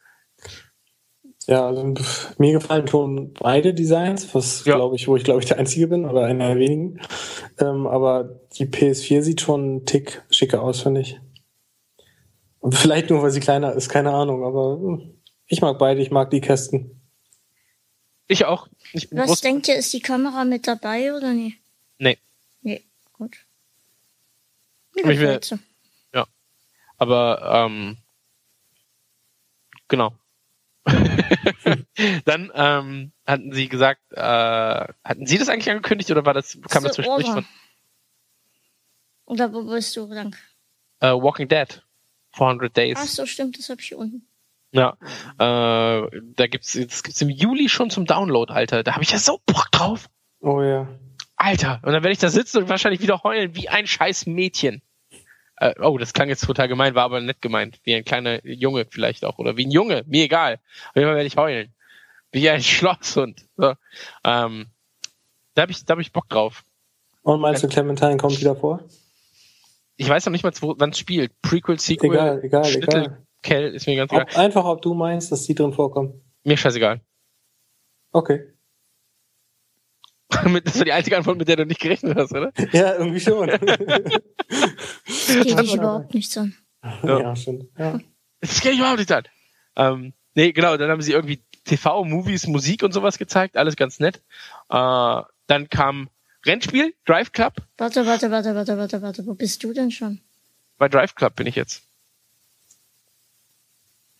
Ja, 1.46 1.66
also, 1.66 1.94
mir 2.38 2.52
gefallen 2.52 2.86
schon 2.86 3.32
beide 3.34 3.74
Designs, 3.74 4.34
was 4.34 4.64
ja. 4.64 4.76
glaube 4.76 4.96
ich, 4.96 5.08
wo 5.08 5.16
ich 5.16 5.24
glaube 5.24 5.40
ich 5.40 5.46
der 5.46 5.58
Einzige 5.58 5.88
bin 5.88 6.04
oder 6.04 6.24
einer 6.24 6.48
der 6.48 6.58
wenigen. 6.58 7.00
Ähm, 7.58 7.86
aber 7.86 8.40
die 8.56 8.66
PS4 8.66 9.22
sieht 9.22 9.40
schon 9.40 9.62
einen 9.62 9.86
Tick 9.86 10.22
schicker 10.30 10.62
aus, 10.62 10.80
finde 10.80 11.00
ich. 11.00 11.20
Und 12.60 12.74
vielleicht 12.74 13.10
nur, 13.10 13.22
weil 13.22 13.30
sie 13.30 13.40
kleiner 13.40 13.72
ist, 13.72 13.88
keine 13.88 14.12
Ahnung, 14.12 14.44
aber 14.44 14.76
hm, 14.76 15.14
ich 15.46 15.60
mag 15.60 15.78
beide, 15.78 16.00
ich 16.00 16.10
mag 16.10 16.30
die 16.30 16.40
Kästen. 16.40 17.02
Ich 18.28 18.44
auch. 18.44 18.68
Ich 18.92 19.08
Was 19.10 19.26
groß... 19.26 19.40
denkt 19.40 19.68
ihr, 19.68 19.76
ist 19.76 19.92
die 19.92 20.00
Kamera 20.00 20.44
mit 20.44 20.66
dabei 20.66 21.14
oder 21.14 21.32
nicht? 21.32 21.58
Nee. 21.98 22.18
Nee, 22.62 22.82
gut. 23.12 23.36
Mir 24.94 25.18
will, 25.18 25.40
ja. 26.14 26.26
Aber, 26.98 27.66
ähm, 27.66 27.96
genau. 29.88 30.12
Dann 32.24 32.50
ähm, 32.54 33.12
hatten 33.26 33.52
sie 33.52 33.68
gesagt, 33.68 34.00
äh, 34.12 34.20
hatten 34.20 35.26
sie 35.26 35.38
das 35.38 35.48
eigentlich 35.48 35.70
angekündigt 35.70 36.10
oder 36.10 36.26
war 36.26 36.34
das 36.34 36.58
kam 36.68 36.82
das 36.84 36.94
zwischendurch 36.94 37.26
von? 37.26 37.46
Oder 39.26 39.52
wo 39.52 39.62
bist 39.64 39.96
du 39.96 40.06
lang? 40.06 40.34
Uh, 41.02 41.22
Walking 41.22 41.48
Dead, 41.48 41.82
400 42.32 42.76
Days. 42.76 42.98
Ach 43.00 43.06
so, 43.06 43.26
stimmt, 43.26 43.58
das 43.58 43.68
habe 43.68 43.80
ich 43.80 43.88
hier 43.88 43.98
unten. 43.98 44.26
Ja, 44.72 44.96
äh, 45.38 46.08
da 46.36 46.46
gibt's, 46.46 46.72
das 46.72 47.02
gibt's 47.02 47.20
im 47.20 47.28
Juli 47.28 47.68
schon 47.68 47.90
zum 47.90 48.06
Download, 48.06 48.52
Alter. 48.52 48.82
Da 48.82 48.94
habe 48.94 49.04
ich 49.04 49.10
ja 49.10 49.18
so 49.18 49.40
Bock 49.46 49.70
drauf. 49.70 50.08
Oh 50.40 50.62
ja. 50.62 50.88
Alter, 51.36 51.80
und 51.82 51.92
dann 51.92 52.02
werde 52.02 52.12
ich 52.12 52.18
da 52.18 52.28
sitzen 52.28 52.58
und 52.58 52.68
wahrscheinlich 52.68 53.00
wieder 53.00 53.22
heulen 53.22 53.54
wie 53.54 53.68
ein 53.68 53.86
scheiß 53.86 54.26
Mädchen. 54.26 54.82
Äh, 55.62 55.74
oh, 55.80 55.96
das 55.96 56.12
klang 56.12 56.28
jetzt 56.28 56.44
total 56.44 56.66
gemein, 56.66 56.96
war 56.96 57.04
aber 57.04 57.20
nett 57.20 57.40
gemeint. 57.40 57.78
Wie 57.84 57.94
ein 57.94 58.04
kleiner 58.04 58.44
Junge 58.44 58.84
vielleicht 58.90 59.24
auch. 59.24 59.38
Oder 59.38 59.56
wie 59.56 59.64
ein 59.64 59.70
Junge, 59.70 60.02
mir 60.08 60.24
egal. 60.24 60.54
Auf 60.88 60.96
jeden 60.96 61.06
Fall 61.06 61.14
werde 61.14 61.26
ich 61.28 61.36
heulen. 61.36 61.72
Wie 62.32 62.50
ein 62.50 62.62
Schlosshund. 62.62 63.46
So. 63.56 63.74
Ähm, 64.24 64.66
da 65.54 65.62
habe 65.62 65.70
ich, 65.70 65.84
da 65.84 65.92
hab 65.92 66.00
ich 66.00 66.12
Bock 66.12 66.28
drauf. 66.28 66.64
Und 67.22 67.40
meinst 67.40 67.62
du, 67.62 67.68
Clementine 67.68 68.16
kommt 68.16 68.40
wieder 68.40 68.56
vor? 68.56 68.80
Ich 69.96 70.08
weiß 70.08 70.26
noch 70.26 70.32
nicht 70.32 70.42
mal, 70.42 70.52
wann 70.60 70.90
es 70.90 70.98
spielt. 70.98 71.30
Prequel, 71.42 71.78
Sequel, 71.78 72.10
egal, 72.10 72.40
egal, 72.42 72.64
Schnitte, 72.64 72.98
egal. 72.98 73.26
Kell, 73.42 73.74
ist 73.74 73.86
mir 73.86 73.94
ganz 73.94 74.10
ob, 74.10 74.22
egal. 74.22 74.44
Einfach, 74.44 74.64
ob 74.64 74.82
du 74.82 74.94
meinst, 74.94 75.30
dass 75.30 75.44
die 75.44 75.54
drin 75.54 75.72
vorkommen. 75.72 76.20
Mir 76.42 76.56
scheißegal. 76.56 77.00
Okay. 78.10 78.48
das 80.64 80.78
war 80.78 80.84
die 80.84 80.92
einzige 80.92 81.16
Antwort, 81.16 81.38
mit 81.38 81.48
der 81.48 81.56
du 81.56 81.66
nicht 81.66 81.80
gerechnet 81.80 82.16
hast, 82.16 82.32
oder? 82.32 82.52
Ja, 82.72 82.94
irgendwie 82.94 83.20
schon. 83.20 83.48
das 83.48 83.60
geht 85.26 85.58
dich 85.58 85.74
überhaupt 85.74 86.14
nichts 86.14 86.36
an. 86.36 86.54
Ja, 87.02 87.20
ja 87.20 87.36
stimmt. 87.36 87.66
Ja. 87.78 88.00
Das 88.40 88.60
geht 88.60 88.74
überhaupt 88.74 88.98
nicht 88.98 89.12
an. 89.12 89.24
Ähm, 89.76 90.12
nee, 90.34 90.52
genau, 90.52 90.76
dann 90.76 90.90
haben 90.90 91.02
sie 91.02 91.12
irgendwie 91.12 91.42
TV, 91.64 92.04
Movies, 92.04 92.46
Musik 92.46 92.82
und 92.82 92.92
sowas 92.92 93.18
gezeigt, 93.18 93.56
alles 93.56 93.76
ganz 93.76 94.00
nett. 94.00 94.20
Äh, 94.68 95.22
dann 95.46 95.68
kam 95.70 96.08
Rennspiel, 96.44 96.94
Drive 97.04 97.32
Club. 97.32 97.54
Warte, 97.76 98.04
warte, 98.06 98.30
warte, 98.30 98.54
warte, 98.54 98.76
warte, 98.76 99.02
warte, 99.02 99.26
wo 99.26 99.34
bist 99.34 99.62
du 99.62 99.72
denn 99.72 99.90
schon? 99.90 100.20
Bei 100.78 100.88
Drive 100.88 101.14
Club 101.14 101.36
bin 101.36 101.46
ich 101.46 101.54
jetzt. 101.54 101.82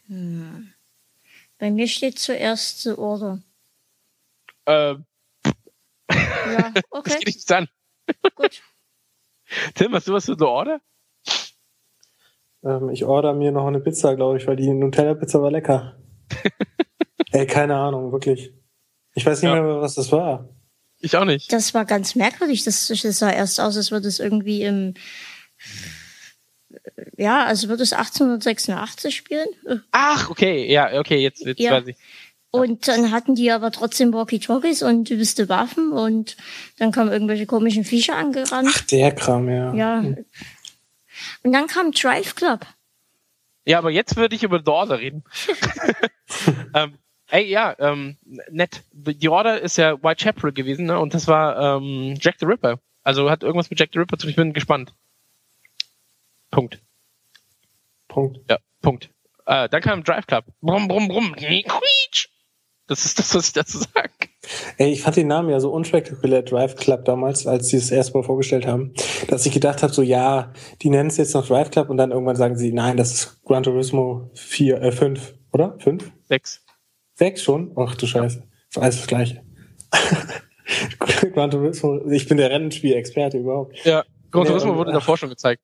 Hm. 0.07 0.73
Bei 1.59 1.71
mir 1.71 1.89
steht 1.89 2.19
zuerst 2.19 2.83
The 2.83 2.91
Order. 2.91 3.41
Äh, 4.67 4.97
ja, 6.53 6.73
okay. 6.91 7.11
Das 7.11 7.19
geht 7.19 7.27
nichts 7.27 7.51
an. 7.51 7.69
Gut. 8.35 8.63
Tim, 9.75 9.93
hast 9.95 10.09
du 10.09 10.13
was 10.13 10.27
für 10.27 10.37
The 10.39 10.45
Order? 10.45 10.81
Ähm, 12.65 12.91
ich 12.91 13.05
order 13.05 13.35
mir 13.35 13.53
noch 13.53 13.67
eine 13.67 13.81
Pizza, 13.81 14.15
glaube 14.15 14.39
ich, 14.39 14.47
weil 14.47 14.57
die 14.57 14.69
Nutella-Pizza 14.69 15.43
war 15.43 15.51
lecker. 15.51 15.97
Ey, 17.33 17.47
keine 17.47 17.77
Ahnung, 17.77 18.13
wirklich. 18.13 18.53
Ich 19.15 19.27
weiß 19.27 19.43
nicht 19.43 19.53
ja. 19.53 19.61
mehr, 19.61 19.81
was 19.81 19.95
das 19.95 20.13
war. 20.13 20.49
Ich 21.01 21.17
auch 21.17 21.25
nicht. 21.25 21.53
Das 21.53 21.75
war 21.75 21.85
ganz 21.85 22.15
merkwürdig. 22.15 22.65
Das, 22.65 22.87
das 22.87 23.19
sah 23.19 23.31
erst 23.31 23.61
aus, 23.61 23.77
als 23.77 23.91
würde 23.91 24.09
es 24.09 24.21
irgendwie 24.21 24.63
im 24.63 24.95
ja, 27.17 27.45
also 27.45 27.69
wird 27.69 27.81
es 27.81 27.93
1886 27.93 29.15
spielen. 29.15 29.49
Ach, 29.91 30.31
okay, 30.31 30.71
ja, 30.71 30.99
okay, 30.99 31.19
jetzt, 31.19 31.45
jetzt 31.45 31.61
ja. 31.61 31.73
weiß 31.73 31.87
ich. 31.89 31.97
Und 32.55 32.87
dann 32.87 33.11
hatten 33.11 33.35
die 33.35 33.51
aber 33.51 33.73
trotzdem 33.73 34.13
Walkie-Talkies 34.13 34.83
und 34.83 35.11
übelste 35.11 35.49
Waffen 35.49 35.91
und 35.91 36.37
dann 36.77 36.93
kamen 36.93 37.11
irgendwelche 37.11 37.47
komischen 37.47 37.83
Viecher 37.83 38.15
angerannt. 38.15 38.69
Ach, 38.71 38.81
der 38.83 39.13
Kram, 39.13 39.49
ja. 39.49 39.73
Ja. 39.75 39.99
Und 40.01 41.53
dann 41.53 41.67
kam 41.67 41.93
Drive 41.93 42.35
Club. 42.35 42.67
Ja, 43.65 43.79
aber 43.79 43.91
jetzt 43.91 44.17
würde 44.17 44.37
ich 44.37 44.43
über 44.43 44.59
The 44.59 44.71
Order 44.71 44.99
reden. 44.99 45.25
ähm, 46.75 46.99
ey, 47.31 47.49
ja, 47.49 47.75
ähm, 47.79 48.19
nett. 48.51 48.83
Die 48.93 49.31
Order 49.31 49.59
ist 49.63 49.79
ja 49.79 50.03
Whitechapel 50.03 50.53
gewesen, 50.53 50.85
ne? 50.85 50.99
Und 50.99 51.15
das 51.15 51.29
war 51.29 51.79
ähm, 51.79 52.17
Jack 52.21 52.37
the 52.39 52.45
Ripper. 52.45 52.79
Also 53.03 53.31
hat 53.31 53.43
irgendwas 53.43 53.71
mit 53.71 53.81
Jack 53.81 53.91
the 53.95 53.99
Ripper 53.99 54.19
zu 54.19 54.27
tun. 54.27 54.31
Ich 54.31 54.37
bin 54.37 54.53
gespannt. 54.53 54.93
Punkt. 56.51 56.83
Punkt. 58.09 58.41
Ja, 58.51 58.59
Punkt. 58.83 59.09
Äh, 59.47 59.71
dann 59.71 59.81
kam 59.81 60.05
Drive 60.05 60.27
Club. 60.27 60.45
Brumm, 60.61 60.87
brumm, 60.87 61.09
brumm. 61.09 61.35
Quietsch. 61.35 62.29
Das 62.87 63.05
ist 63.05 63.19
das, 63.19 63.35
was 63.35 63.49
ich 63.49 63.53
dazu 63.53 63.79
sage. 63.79 64.11
Ey, 64.77 64.93
ich 64.93 65.03
fand 65.03 65.17
den 65.17 65.29
Namen 65.29 65.51
ja 65.51 65.61
so 65.61 65.71
unspektakulär, 65.71 66.43
Drive 66.43 66.75
Club 66.77 67.05
damals, 67.05 67.47
als 67.47 67.69
sie 67.69 67.77
es 67.77 67.91
erst 67.91 68.15
mal 68.15 68.25
vorgestellt 68.25 68.67
haben, 68.67 68.93
dass 69.29 69.47
ich 69.47 69.53
gedacht 69.53 69.83
habe, 69.83 69.93
so 69.93 70.03
ja, 70.03 70.53
die 70.83 70.91
nennen 70.91 71.09
es 71.09 71.17
jetzt 71.17 71.35
noch 71.35 71.47
Drive 71.47 71.71
Club 71.71 71.91
und 71.91 71.97
dann 71.97 72.11
irgendwann 72.11 72.37
sagen 72.37 72.57
sie, 72.57 72.73
nein, 72.73 72.97
das 72.97 73.13
ist 73.13 73.43
Gran 73.45 73.63
Turismo 73.63 74.31
4, 74.35 74.83
äh, 74.83 74.93
5, 74.93 75.35
oder? 75.53 75.77
5? 75.79 76.11
6. 76.29 76.65
6 77.15 77.43
schon? 77.43 77.73
Ach 77.77 77.95
du 77.95 78.07
Scheiße. 78.07 78.43
Ist 78.69 78.79
alles 78.79 78.97
das 78.97 79.07
Gleiche. 79.07 79.43
Gran 81.35 81.51
Turismo, 81.51 82.01
ich 82.11 82.27
bin 82.27 82.39
der 82.39 82.51
Rennspiel-Experte 82.51 83.39
überhaupt. 83.39 83.85
Ja, 83.85 84.05
Gran 84.33 84.47
Turismo 84.47 84.77
wurde 84.77 84.93
davor 84.93 85.17
schon 85.17 85.29
gezeigt. 85.29 85.63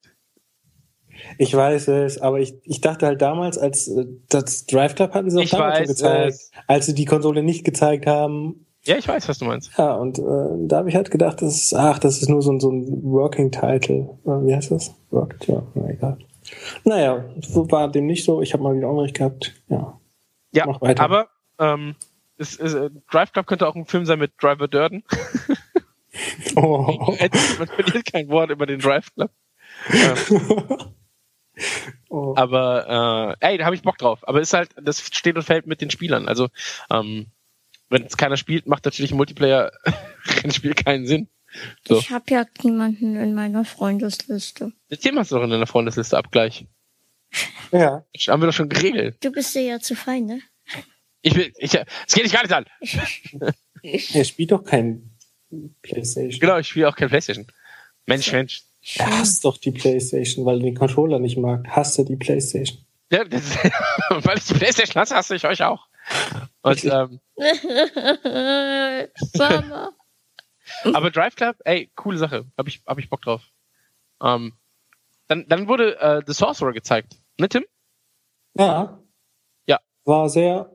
Ich 1.36 1.54
weiß 1.54 1.88
es, 1.88 2.20
aber 2.20 2.40
ich, 2.40 2.54
ich 2.64 2.80
dachte 2.80 3.06
halt 3.06 3.20
damals, 3.20 3.58
als 3.58 3.88
äh, 3.88 4.06
das 4.28 4.66
Drive 4.66 4.94
Club 4.94 5.14
hatten 5.14 5.30
sie 5.30 5.38
auch 5.38 5.42
ich 5.42 5.50
damals 5.50 5.80
weiß 5.80 5.88
gezeigt, 5.88 6.32
es. 6.32 6.50
als 6.66 6.86
sie 6.86 6.94
die 6.94 7.04
Konsole 7.04 7.42
nicht 7.42 7.64
gezeigt 7.64 8.06
haben. 8.06 8.66
Ja, 8.84 8.96
ich 8.96 9.06
weiß, 9.06 9.28
was 9.28 9.38
du 9.38 9.44
meinst. 9.44 9.70
Ja, 9.76 9.94
und 9.94 10.18
äh, 10.18 10.22
da 10.66 10.78
habe 10.78 10.88
ich 10.88 10.96
halt 10.96 11.10
gedacht, 11.10 11.42
das 11.42 11.54
ist, 11.56 11.74
ach, 11.74 11.98
das 11.98 12.22
ist 12.22 12.28
nur 12.28 12.40
so, 12.40 12.58
so 12.58 12.70
ein 12.70 13.02
Working 13.02 13.50
Title. 13.50 14.18
Wie 14.24 14.54
heißt 14.54 14.70
das? 14.70 14.94
Worked, 15.10 15.46
ja, 15.46 15.62
na 15.74 15.90
egal. 15.90 16.18
Naja, 16.84 17.24
so 17.42 17.70
war 17.70 17.90
dem 17.90 18.06
nicht 18.06 18.24
so. 18.24 18.40
Ich 18.40 18.52
habe 18.54 18.62
mal 18.62 18.74
wieder 18.74 18.88
Unrecht 18.88 19.16
gehabt. 19.16 19.54
Ja. 19.68 20.00
Ja, 20.52 20.66
aber 20.96 21.28
ähm, 21.58 21.94
es, 22.38 22.58
es, 22.58 22.72
äh, 22.74 22.90
Drive 23.10 23.32
Club 23.32 23.46
könnte 23.46 23.66
auch 23.66 23.74
ein 23.74 23.84
Film 23.84 24.06
sein 24.06 24.18
mit 24.18 24.32
Driver 24.40 24.68
Durden. 24.68 25.04
oh. 26.56 27.14
Man 27.58 27.68
verliert 27.68 28.12
kein 28.12 28.28
Wort 28.28 28.50
über 28.50 28.66
den 28.66 28.80
Drive 28.80 29.12
Club. 29.14 29.30
Ähm, 29.92 30.16
oh. 32.08 32.34
Aber 32.36 33.36
äh, 33.40 33.46
ey, 33.46 33.58
da 33.58 33.64
habe 33.64 33.76
ich 33.76 33.82
Bock 33.82 33.98
drauf. 33.98 34.26
Aber 34.26 34.40
ist 34.40 34.52
halt, 34.52 34.70
das 34.80 35.00
steht 35.00 35.36
und 35.36 35.42
fällt 35.42 35.66
mit 35.66 35.80
den 35.80 35.90
Spielern. 35.90 36.28
Also 36.28 36.48
ähm, 36.90 37.26
wenn 37.88 38.04
es 38.04 38.16
keiner 38.16 38.36
spielt, 38.36 38.66
macht 38.66 38.84
natürlich 38.84 39.12
ein 39.12 39.16
Multiplayer-Rennspiel 39.16 40.74
keinen 40.74 41.06
Sinn. 41.06 41.28
So. 41.86 41.98
Ich 41.98 42.10
habe 42.10 42.24
ja 42.28 42.44
niemanden 42.62 43.16
in 43.16 43.34
meiner 43.34 43.64
Freundesliste. 43.64 44.72
Jetzt 44.88 45.02
Thema 45.02 45.22
ist 45.22 45.32
doch 45.32 45.42
in 45.42 45.50
deiner 45.50 45.66
Freundesliste 45.66 46.18
ab 46.18 46.30
gleich. 46.30 46.66
Ja. 47.72 48.04
Das 48.12 48.28
haben 48.28 48.42
wir 48.42 48.46
doch 48.46 48.54
schon 48.54 48.68
geregelt. 48.68 49.16
Du 49.20 49.30
bist 49.32 49.54
dir 49.54 49.62
ja 49.62 49.80
zu 49.80 49.94
fein, 49.94 50.26
ne? 50.26 50.42
Ich 51.22 51.34
will, 51.34 51.52
ich, 51.58 51.74
es 51.74 52.14
geht 52.14 52.24
dich 52.24 52.32
gar 52.32 52.42
nicht 52.42 52.52
an. 52.52 52.66
er 53.82 54.24
spielt 54.24 54.52
doch 54.52 54.64
kein 54.64 55.10
Playstation. 55.82 56.40
Genau, 56.40 56.58
ich 56.58 56.68
spiele 56.68 56.88
auch 56.88 56.96
kein 56.96 57.08
Playstation. 57.08 57.46
Mensch, 58.06 58.30
Mensch. 58.32 58.62
Er 58.96 59.18
hasst 59.18 59.44
doch 59.44 59.58
die 59.58 59.70
Playstation, 59.70 60.46
weil 60.46 60.58
du 60.58 60.64
den 60.64 60.74
Controller 60.74 61.18
nicht 61.18 61.36
mag. 61.36 61.66
Hasst 61.68 61.98
er 61.98 62.04
die 62.04 62.16
Playstation. 62.16 62.78
Ja, 63.10 63.24
das, 63.24 63.56
weil 64.10 64.38
ich 64.38 64.44
die 64.44 64.54
Playstation 64.54 65.00
hasse, 65.00 65.14
hasse 65.14 65.36
ich 65.36 65.46
euch 65.46 65.62
auch. 65.62 65.86
Und, 66.62 66.84
ähm, 66.84 67.20
aber 70.94 71.10
Drive 71.10 71.36
Club, 71.36 71.56
ey, 71.64 71.90
coole 71.94 72.18
Sache. 72.18 72.46
Hab 72.56 72.68
ich, 72.68 72.82
hab 72.86 72.98
ich 72.98 73.10
Bock 73.10 73.22
drauf. 73.22 73.42
Ähm, 74.22 74.54
dann, 75.26 75.46
dann 75.48 75.68
wurde 75.68 75.98
äh, 76.00 76.22
The 76.26 76.32
Sorcerer 76.32 76.72
gezeigt. 76.72 77.16
Ne, 77.38 77.48
Tim? 77.48 77.64
Ja. 78.54 78.98
Ja. 79.66 79.80
War 80.04 80.28
sehr 80.28 80.70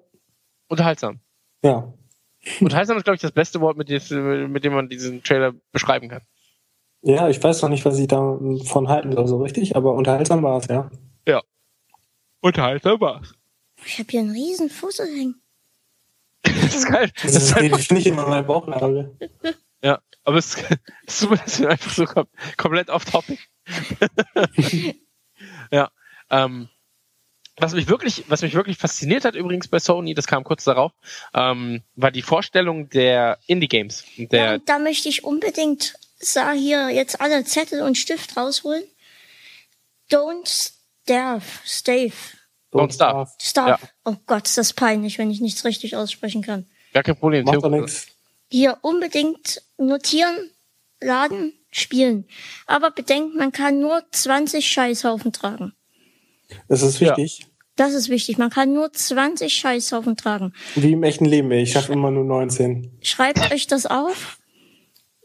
unterhaltsam. 0.68 1.20
Ja. 1.64 1.94
Unterhaltsam 2.60 2.98
ist, 2.98 3.04
glaube 3.04 3.16
ich, 3.16 3.22
das 3.22 3.32
beste 3.32 3.62
Wort, 3.62 3.78
mit 3.78 3.90
dem, 3.90 4.52
mit 4.52 4.64
dem 4.64 4.74
man 4.74 4.90
diesen 4.90 5.24
Trailer 5.24 5.54
beschreiben 5.72 6.10
kann. 6.10 6.22
Ja, 7.04 7.28
ich 7.28 7.44
weiß 7.44 7.62
noch 7.62 7.70
nicht, 7.70 7.84
was 7.84 8.00
ich 8.00 8.08
davon 8.08 8.88
halten 8.88 9.12
soll, 9.12 9.28
so 9.28 9.42
richtig, 9.42 9.76
aber 9.76 9.94
unterhaltsam 9.94 10.42
war 10.42 10.58
es, 10.58 10.68
ja. 10.68 10.90
Ja. 11.28 11.42
Unterhaltsam 12.40 13.00
war 13.02 13.22
es. 13.22 13.34
Ich 13.86 14.00
habe 14.00 14.10
hier 14.10 14.22
einen 14.22 14.32
riesen 14.32 14.70
Fussel 14.70 15.08
hängen. 15.08 15.42
das 16.44 16.76
ist 16.76 16.88
geil. 16.88 17.12
Das, 17.22 17.34
das 17.34 17.44
ist 17.44 17.56
geht 17.56 17.92
nicht 17.92 18.08
immer 18.08 18.28
mein 18.28 18.48
Bauchnabel. 18.48 19.18
Ja, 19.84 20.00
aber 20.24 20.38
es 20.38 20.56
ist 20.56 21.20
super, 21.20 21.36
dass 21.36 21.60
wir 21.60 21.70
einfach 21.70 21.92
so 21.92 22.06
kom 22.06 22.26
komplett 22.56 22.90
off 22.90 23.04
topic. 23.04 23.40
ja. 25.72 25.92
Ähm, 26.30 26.70
was 27.58 27.74
mich 27.74 27.88
wirklich, 27.88 28.24
was 28.30 28.42
mich 28.42 28.56
wirklich 28.56 28.78
fasziniert 28.78 29.26
hat 29.26 29.36
übrigens 29.36 29.68
bei 29.68 29.80
Sony, 29.80 30.14
das 30.14 30.26
kam 30.26 30.44
kurz 30.44 30.64
darauf, 30.64 30.92
ähm, 31.36 31.84
war 31.96 32.12
die 32.12 32.24
Vorstellung 32.24 32.90
der 32.90 33.38
Indie-Games. 33.46 34.06
Ja, 34.16 34.58
da 34.58 34.80
möchte 34.80 35.10
ich 35.10 35.24
unbedingt 35.24 35.94
sagen, 36.32 36.58
hier 36.58 36.90
jetzt 36.90 37.20
alle 37.22 37.44
Zettel 37.44 37.82
und 37.82 37.98
Stift 37.98 38.38
rausholen. 38.38 38.84
Don't 40.10 40.72
starve, 41.04 41.46
stave. 41.66 42.14
Don't 42.72 42.94
starve. 42.94 43.32
Starve. 43.42 43.82
Ja. 43.82 43.90
Oh 44.06 44.16
Gott, 44.26 44.48
ist 44.48 44.58
das 44.58 44.74
peinlich, 44.74 45.18
wenn 45.18 45.32
ich 45.32 45.42
nichts 45.42 45.66
richtig 45.66 45.96
aussprechen 45.96 46.42
kann. 46.42 46.66
Gar 46.94 47.04
kein 47.04 47.16
Problem. 47.16 47.46
Macht 47.46 47.64
nichts. 47.66 48.08
Hier 48.50 48.78
unbedingt 48.82 49.62
notieren, 49.78 50.52
laden, 51.02 51.54
spielen. 51.72 52.28
Aber 52.68 52.92
bedenkt, 52.92 53.36
man 53.36 53.52
kann 53.52 53.80
nur 53.80 54.04
20 54.12 54.66
Scheißhaufen 54.68 55.34
tragen. 55.34 55.74
Das 56.68 56.82
ist 56.82 57.02
wichtig. 57.02 57.40
Ja. 57.40 57.46
Das 57.76 57.94
ist 57.94 58.10
wichtig. 58.10 58.38
Man 58.38 58.52
kann 58.52 58.74
nur 58.74 58.94
20 58.94 59.52
Scheißhaufen 59.54 60.16
tragen. 60.16 60.54
Wie 60.76 60.92
im 60.92 61.02
echten 61.02 61.26
Leben. 61.26 61.52
Ich 61.52 61.72
schaffe 61.72 61.94
immer 61.94 62.12
nur 62.12 62.24
19. 62.24 63.00
Schreibt 63.02 63.52
euch 63.52 63.66
das 63.66 63.88
auf. 63.88 64.38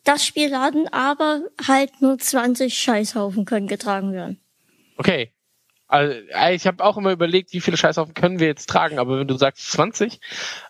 Das 0.05 0.25
Spiel 0.25 0.49
laden, 0.49 0.89
aber 0.89 1.43
halt 1.67 2.01
nur 2.01 2.19
20 2.19 2.77
Scheißhaufen 2.77 3.45
können 3.45 3.67
getragen 3.67 4.13
werden. 4.13 4.41
Okay. 4.97 5.33
Also, 5.91 6.15
ich 6.53 6.67
habe 6.67 6.85
auch 6.85 6.99
immer 6.99 7.13
überlegt, 7.13 7.55
wie 7.55 7.63
viele 7.63 7.79
Scheißhaufen 7.79 8.13
können 8.13 8.41
wir 8.41 8.47
jetzt 8.47 8.69
tragen, 8.69 8.99
aber 8.99 9.19
wenn 9.19 9.29
du 9.29 9.39
sagst 9.39 9.71
20, 9.73 10.21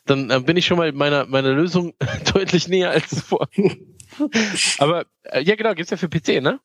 dann 0.06 0.30
äh, 0.30 0.38
bin 0.38 0.56
ich 0.56 0.66
schon 0.66 0.78
mal 0.78 0.92
meiner 0.92 1.26
meiner 1.26 1.50
Lösung 1.50 1.94
deutlich 2.32 2.68
näher 2.68 2.90
als 2.90 3.10
zuvor. 3.10 3.48
aber 4.78 5.06
äh, 5.24 5.42
ja 5.42 5.56
genau, 5.56 5.74
gibt's 5.74 5.90
ja 5.90 5.96
für 5.96 6.08
PC, 6.08 6.40
ne? 6.40 6.60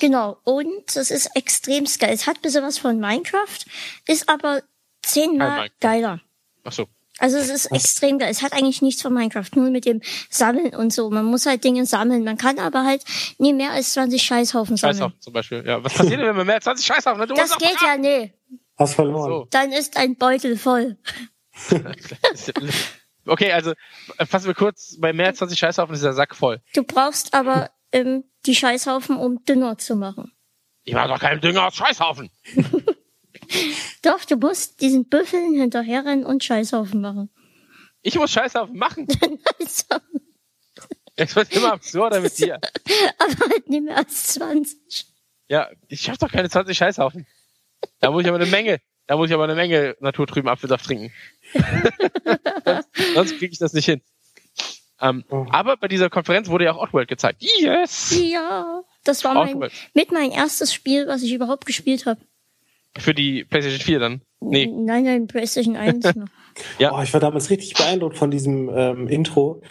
Genau, 0.00 0.38
und 0.44 0.94
es 0.94 1.10
ist 1.10 1.34
extrem 1.34 1.84
geil. 1.98 2.10
Es 2.12 2.28
hat 2.28 2.36
ein 2.36 2.42
bisschen 2.42 2.62
was 2.62 2.78
von 2.78 3.00
Minecraft, 3.00 3.58
ist 4.06 4.28
aber 4.28 4.62
zehnmal 5.02 5.70
geiler. 5.80 6.20
Ach 6.62 6.72
so. 6.72 6.86
Also 7.18 7.38
es 7.38 7.48
ist 7.48 7.66
extrem 7.66 8.18
geil. 8.18 8.28
Es 8.30 8.42
hat 8.42 8.52
eigentlich 8.52 8.82
nichts 8.82 9.00
von 9.00 9.12
Minecraft, 9.12 9.48
nur 9.54 9.70
mit 9.70 9.86
dem 9.86 10.02
Sammeln 10.28 10.74
und 10.74 10.92
so. 10.92 11.10
Man 11.10 11.24
muss 11.24 11.46
halt 11.46 11.64
Dinge 11.64 11.86
sammeln. 11.86 12.24
Man 12.24 12.36
kann 12.36 12.58
aber 12.58 12.84
halt 12.84 13.02
nie 13.38 13.54
mehr 13.54 13.70
als 13.70 13.92
20 13.94 14.22
Scheißhaufen 14.22 14.76
sammeln. 14.76 14.96
Scheißhaufen 14.96 15.20
zum 15.20 15.32
Beispiel. 15.32 15.64
Ja, 15.66 15.82
was 15.82 15.94
passiert 15.94 16.20
denn, 16.20 16.26
wenn 16.26 16.36
man 16.36 16.46
mehr 16.46 16.56
als 16.56 16.64
20 16.64 16.86
Scheißhaufen 16.86 17.22
hat? 17.22 17.30
das 17.30 17.56
geht 17.58 17.80
ja 17.82 17.96
nee. 17.96 18.34
Hast 18.76 18.94
verloren. 18.94 19.30
So. 19.30 19.48
Dann 19.50 19.72
ist 19.72 19.96
ein 19.96 20.16
Beutel 20.16 20.58
voll. 20.58 20.98
okay, 23.26 23.52
also 23.52 23.72
fassen 24.26 24.46
wir 24.48 24.54
kurz, 24.54 24.96
bei 25.00 25.14
mehr 25.14 25.28
als 25.28 25.38
20 25.38 25.58
Scheißhaufen 25.58 25.94
ist 25.94 26.04
der 26.04 26.12
Sack 26.12 26.36
voll. 26.36 26.60
Du 26.74 26.82
brauchst 26.82 27.32
aber 27.32 27.70
ähm, 27.92 28.24
die 28.44 28.54
Scheißhaufen, 28.54 29.16
um 29.16 29.42
Dünger 29.44 29.78
zu 29.78 29.96
machen. 29.96 30.32
Ich 30.84 30.94
mache 30.94 31.08
doch 31.08 31.18
keinen 31.18 31.40
Dünger 31.40 31.66
aus 31.66 31.76
Scheißhaufen. 31.76 32.30
doch, 34.02 34.24
du 34.24 34.36
musst 34.36 34.80
diesen 34.80 35.08
Büffeln 35.08 35.54
hinterherrennen 35.54 36.24
und 36.24 36.44
Scheißhaufen 36.44 37.00
machen. 37.00 37.30
Ich 38.02 38.16
muss 38.16 38.30
Scheißhaufen 38.30 38.76
machen? 38.76 39.06
Es 41.18 41.34
wird 41.34 41.50
immer 41.56 41.72
absurder 41.72 42.20
mit 42.20 42.38
dir. 42.38 42.60
Aber 43.18 43.50
halt 43.50 43.70
nicht 43.70 43.84
mehr 43.84 43.96
als 43.96 44.34
20. 44.34 45.06
Ja, 45.48 45.70
ich 45.88 46.02
schaff 46.02 46.18
doch 46.18 46.30
keine 46.30 46.50
20 46.50 46.76
Scheißhaufen. 46.76 47.26
Da 48.00 48.10
muss 48.10 48.22
ich 48.22 48.28
aber 48.28 48.36
eine 48.36 48.50
Menge, 48.50 48.80
da 49.06 49.16
muss 49.16 49.28
ich 49.28 49.34
aber 49.34 49.44
eine 49.44 49.54
Menge 49.54 49.96
naturtrüben 50.00 50.48
Apfelsaft 50.48 50.84
trinken. 50.84 51.12
sonst 52.64 52.88
sonst 53.14 53.38
kriege 53.38 53.52
ich 53.52 53.58
das 53.58 53.72
nicht 53.72 53.86
hin. 53.86 54.02
Ähm, 55.00 55.24
oh. 55.30 55.46
Aber 55.50 55.76
bei 55.76 55.88
dieser 55.88 56.10
Konferenz 56.10 56.48
wurde 56.48 56.64
ja 56.64 56.72
auch 56.72 56.82
Oddworld 56.82 57.08
gezeigt. 57.08 57.42
Yes! 57.42 58.14
Ja, 58.18 58.82
das 59.04 59.24
war 59.24 59.34
mein, 59.34 59.70
mit 59.94 60.12
mein 60.12 60.30
erstes 60.30 60.72
Spiel, 60.72 61.06
was 61.06 61.22
ich 61.22 61.32
überhaupt 61.32 61.66
gespielt 61.66 62.06
habe. 62.06 62.20
Für 62.98 63.14
die 63.14 63.44
PlayStation 63.44 63.80
4 63.80 63.98
dann? 63.98 64.20
Nee. 64.40 64.66
Nein, 64.66 65.04
nein, 65.04 65.26
PlayStation 65.26 65.76
1 65.76 66.04
noch. 66.14 66.26
ja. 66.78 66.96
Oh, 66.96 67.02
ich 67.02 67.12
war 67.12 67.20
damals 67.20 67.50
richtig 67.50 67.74
beeindruckt 67.74 68.16
von 68.16 68.30
diesem 68.30 68.70
ähm, 68.74 69.08
Intro 69.08 69.62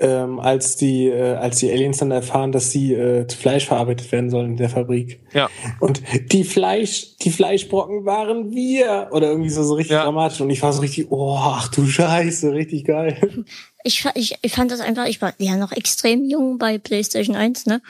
ähm, 0.00 0.40
als 0.40 0.76
die 0.76 1.08
äh, 1.08 1.34
als 1.34 1.58
die 1.58 1.70
Aliens 1.70 1.98
dann 1.98 2.10
erfahren, 2.10 2.52
dass 2.52 2.70
sie 2.70 2.94
äh, 2.94 3.26
zu 3.26 3.36
Fleisch 3.36 3.66
verarbeitet 3.66 4.10
werden 4.10 4.30
sollen 4.30 4.52
in 4.52 4.56
der 4.56 4.70
Fabrik. 4.70 5.20
Ja. 5.32 5.50
Und 5.78 6.02
die 6.32 6.44
Fleisch 6.44 7.16
die 7.18 7.30
Fleischbrocken 7.30 8.06
waren 8.06 8.50
wir 8.50 9.08
oder 9.12 9.28
irgendwie 9.28 9.50
so 9.50 9.62
so 9.62 9.74
richtig 9.74 9.92
ja. 9.92 10.04
dramatisch 10.04 10.40
und 10.40 10.48
ich 10.48 10.62
war 10.62 10.72
so 10.72 10.80
richtig 10.80 11.10
oh 11.10 11.36
ach 11.38 11.68
du 11.68 11.86
Scheiße 11.86 12.52
richtig 12.52 12.86
geil. 12.86 13.44
Ich, 13.84 14.04
ich 14.14 14.36
ich 14.40 14.52
fand 14.52 14.70
das 14.70 14.80
einfach 14.80 15.06
ich 15.06 15.20
war 15.20 15.34
ja 15.38 15.56
noch 15.56 15.72
extrem 15.72 16.24
jung 16.24 16.58
bei 16.58 16.78
PlayStation 16.78 17.36
1 17.36 17.66
ne 17.66 17.82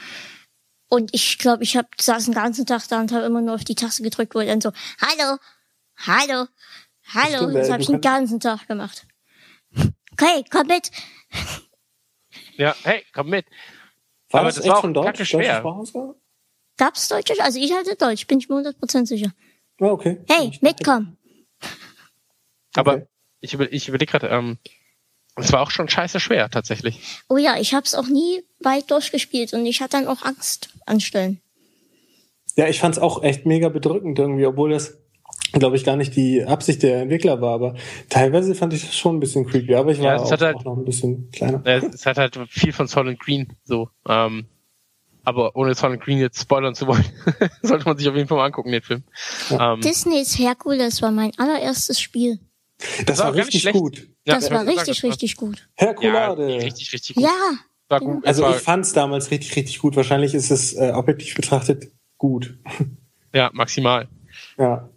und 0.90 1.14
ich 1.14 1.38
glaube 1.38 1.62
ich 1.62 1.76
hab 1.76 1.86
saß 1.98 2.26
den 2.26 2.34
ganzen 2.34 2.66
Tag 2.66 2.86
da 2.88 3.00
und 3.00 3.12
habe 3.12 3.24
immer 3.24 3.40
nur 3.40 3.54
auf 3.54 3.64
die 3.64 3.74
Taste 3.74 4.02
gedrückt 4.02 4.34
wo 4.34 4.40
dann 4.40 4.60
so 4.60 4.72
hallo 5.00 5.38
hallo 5.96 6.46
hallo 7.14 7.36
Stimmt, 7.38 7.54
das 7.54 7.70
habe 7.70 7.80
ich 7.80 7.88
den 7.88 8.00
ganzen 8.02 8.40
Tag 8.40 8.68
gemacht. 8.68 9.06
Okay, 10.12 10.44
komm 10.50 10.66
mit. 10.66 10.90
Ja, 12.56 12.74
hey, 12.82 13.04
komm 13.14 13.30
mit. 13.30 13.46
War 14.30 14.40
Aber 14.40 14.48
das, 14.48 14.56
das 14.56 14.64
echt 14.64 14.74
war 14.74 14.80
schon 14.82 14.92
Deutsch? 14.92 15.24
Schwer. 15.24 15.62
Gab's 16.76 17.08
Deutsch? 17.08 17.32
Also 17.40 17.58
ich 17.58 17.72
hatte 17.72 17.96
Deutsch, 17.96 18.26
bin 18.26 18.38
ich 18.38 18.48
mir 18.48 18.56
100% 18.56 19.06
sicher. 19.06 19.32
Ah, 19.80 19.86
okay. 19.86 20.22
Hey, 20.28 20.58
mitkommen. 20.60 21.16
Aber 22.74 22.94
okay. 22.94 23.06
ich, 23.40 23.54
über, 23.54 23.72
ich 23.72 23.88
überlege 23.88 24.10
gerade, 24.10 24.28
ähm, 24.28 24.58
es 25.36 25.52
war 25.52 25.62
auch 25.62 25.70
schon 25.70 25.88
scheiße 25.88 26.20
schwer, 26.20 26.50
tatsächlich. 26.50 27.00
Oh 27.28 27.36
ja, 27.36 27.56
ich 27.58 27.74
hab's 27.74 27.94
auch 27.94 28.08
nie 28.08 28.42
weit 28.60 28.90
durchgespielt 28.90 29.52
und 29.52 29.64
ich 29.66 29.80
hatte 29.80 29.96
dann 29.98 30.08
auch 30.08 30.22
Angst 30.22 30.70
anstellen. 30.86 31.40
Ja, 32.56 32.68
ich 32.68 32.80
fand's 32.80 32.98
auch 32.98 33.22
echt 33.22 33.46
mega 33.46 33.68
bedrückend 33.68 34.18
irgendwie, 34.18 34.46
obwohl 34.46 34.70
das 34.70 34.98
glaube 35.52 35.76
ich, 35.76 35.84
gar 35.84 35.96
nicht 35.96 36.14
die 36.14 36.44
Absicht 36.44 36.82
der 36.82 37.02
Entwickler 37.02 37.40
war, 37.40 37.54
aber 37.54 37.74
teilweise 38.08 38.54
fand 38.54 38.72
ich 38.72 38.82
das 38.82 38.96
schon 38.96 39.16
ein 39.16 39.20
bisschen 39.20 39.46
creepy, 39.46 39.74
aber 39.74 39.90
ich 39.90 39.98
war 39.98 40.14
ja, 40.14 40.20
auch, 40.20 40.30
halt, 40.30 40.56
auch, 40.56 40.64
noch 40.64 40.76
ein 40.76 40.84
bisschen 40.84 41.30
kleiner. 41.32 41.62
Es 41.64 42.06
hat 42.06 42.18
halt 42.18 42.38
viel 42.48 42.72
von 42.72 42.86
Solid 42.86 43.18
Green 43.18 43.48
so. 43.64 43.88
Ähm, 44.08 44.46
aber 45.24 45.56
ohne 45.56 45.74
Solid 45.74 46.00
Green 46.00 46.18
jetzt 46.18 46.40
spoilern 46.40 46.74
zu 46.74 46.86
wollen, 46.86 47.04
sollte 47.62 47.84
man 47.84 47.98
sich 47.98 48.08
auf 48.08 48.14
jeden 48.14 48.28
Fall 48.28 48.38
mal 48.38 48.46
angucken, 48.46 48.70
den 48.70 48.82
Film. 48.82 49.02
Ja. 49.50 49.74
Ähm, 49.74 49.80
Disneys 49.80 50.38
Herkules 50.38 51.02
war 51.02 51.10
mein 51.10 51.32
allererstes 51.36 52.00
Spiel. 52.00 52.38
Das, 52.80 53.04
das 53.06 53.18
war, 53.18 53.26
war 53.26 53.34
richtig 53.34 53.72
gut. 53.72 54.08
Ja, 54.26 54.34
das 54.34 54.50
war 54.50 54.66
richtig, 54.66 54.98
sagen, 54.98 55.10
richtig 55.10 55.36
gut. 55.36 55.68
Herkulade. 55.74 56.50
Ja, 56.50 56.58
richtig, 56.62 56.92
richtig 56.92 57.16
gut. 57.16 57.24
Ja. 57.24 57.58
War 57.88 58.00
gut. 58.00 58.26
Also 58.26 58.48
ich 58.48 58.56
fand 58.56 58.84
es 58.84 58.92
damals 58.92 59.30
richtig, 59.30 59.56
richtig 59.56 59.80
gut. 59.80 59.96
Wahrscheinlich 59.96 60.32
ist 60.32 60.50
es 60.50 60.74
äh, 60.74 60.92
objektiv 60.94 61.34
betrachtet 61.34 61.90
gut. 62.18 62.58
Ja, 63.32 63.48
maximal. 63.52 64.08
Ja. 64.58 64.88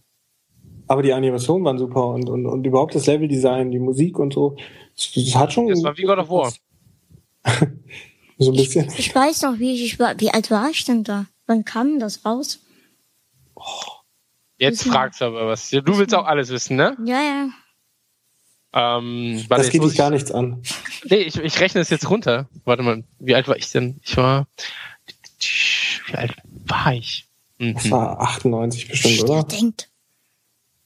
Aber 0.88 1.04
die 1.04 1.14
Animationen 1.14 1.64
waren 1.64 1.78
super 1.78 2.08
und, 2.08 2.30
und, 2.30 2.48
und 2.48 2.66
überhaupt 2.66 2.96
das 2.96 3.06
Leveldesign, 3.06 3.70
die 3.70 3.78
Musik 3.78 4.18
und 4.18 4.34
so. 4.34 4.58
Das, 4.96 5.36
hat 5.36 5.54
schon. 5.54 5.68
Das 5.68 5.84
war 5.84 5.96
wie 5.98 6.02
God 6.02 6.18
of 6.18 6.30
War. 6.30 6.52
so 8.40 8.52
ein 8.52 8.58
bisschen. 8.58 8.88
Ich, 8.88 9.00
ich, 9.00 9.16
weiß 9.16 9.44
noch, 9.44 9.60
wie 9.60 9.86
ich, 9.86 10.00
war. 10.00 10.20
Wie 10.20 10.32
alt 10.32 10.50
war 10.50 10.70
ich 10.72 10.84
denn 10.84 11.04
da? 11.04 11.28
Wann 11.46 11.64
kam 11.64 12.00
das 12.00 12.26
raus? 12.26 12.60
Oh, 13.54 13.62
jetzt 14.58 14.84
fragst 14.84 15.22
du 15.22 15.26
aber 15.26 15.48
was. 15.48 15.70
Du 15.70 15.98
willst 15.98 16.16
auch 16.16 16.26
alles 16.26 16.50
wissen, 16.50 16.76
ne? 16.76 16.98
Ja, 17.06 17.22
ja. 17.22 17.50
Ähm, 18.74 19.46
das 19.50 19.70
geht 19.70 19.84
dich 19.84 19.96
gar 19.96 20.10
nichts 20.10 20.32
an. 20.32 20.64
Nee, 21.06 21.18
ich, 21.18 21.38
ich 21.38 21.60
rechne 21.60 21.82
es 21.82 21.90
jetzt 21.90 22.10
runter. 22.10 22.50
Warte 22.66 22.82
mal, 22.82 23.04
wie 23.20 23.36
alt 23.36 23.48
war 23.48 23.56
ich 23.56 23.72
denn? 23.72 24.00
Ich 24.04 24.18
war. 24.18 24.48
Wie 26.08 26.16
alt 26.16 26.36
war 26.46 26.94
ich? 26.94 27.28
Mhm. 27.60 27.76
Das 27.76 27.92
war 27.92 28.20
98 28.20 28.88
bestimmt, 28.88 29.24
oder? 29.24 29.36
Er 29.36 29.44
denkt. 29.44 29.90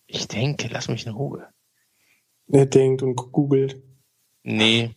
Ich 0.08 0.28
denke, 0.28 0.70
lass 0.72 0.90
mich 0.90 1.06
in 1.06 1.14
Ruhe. 1.14 1.48
Er 2.50 2.66
denkt 2.66 3.04
und 3.04 3.16
googelt. 3.16 3.82
Nee. 4.44 4.96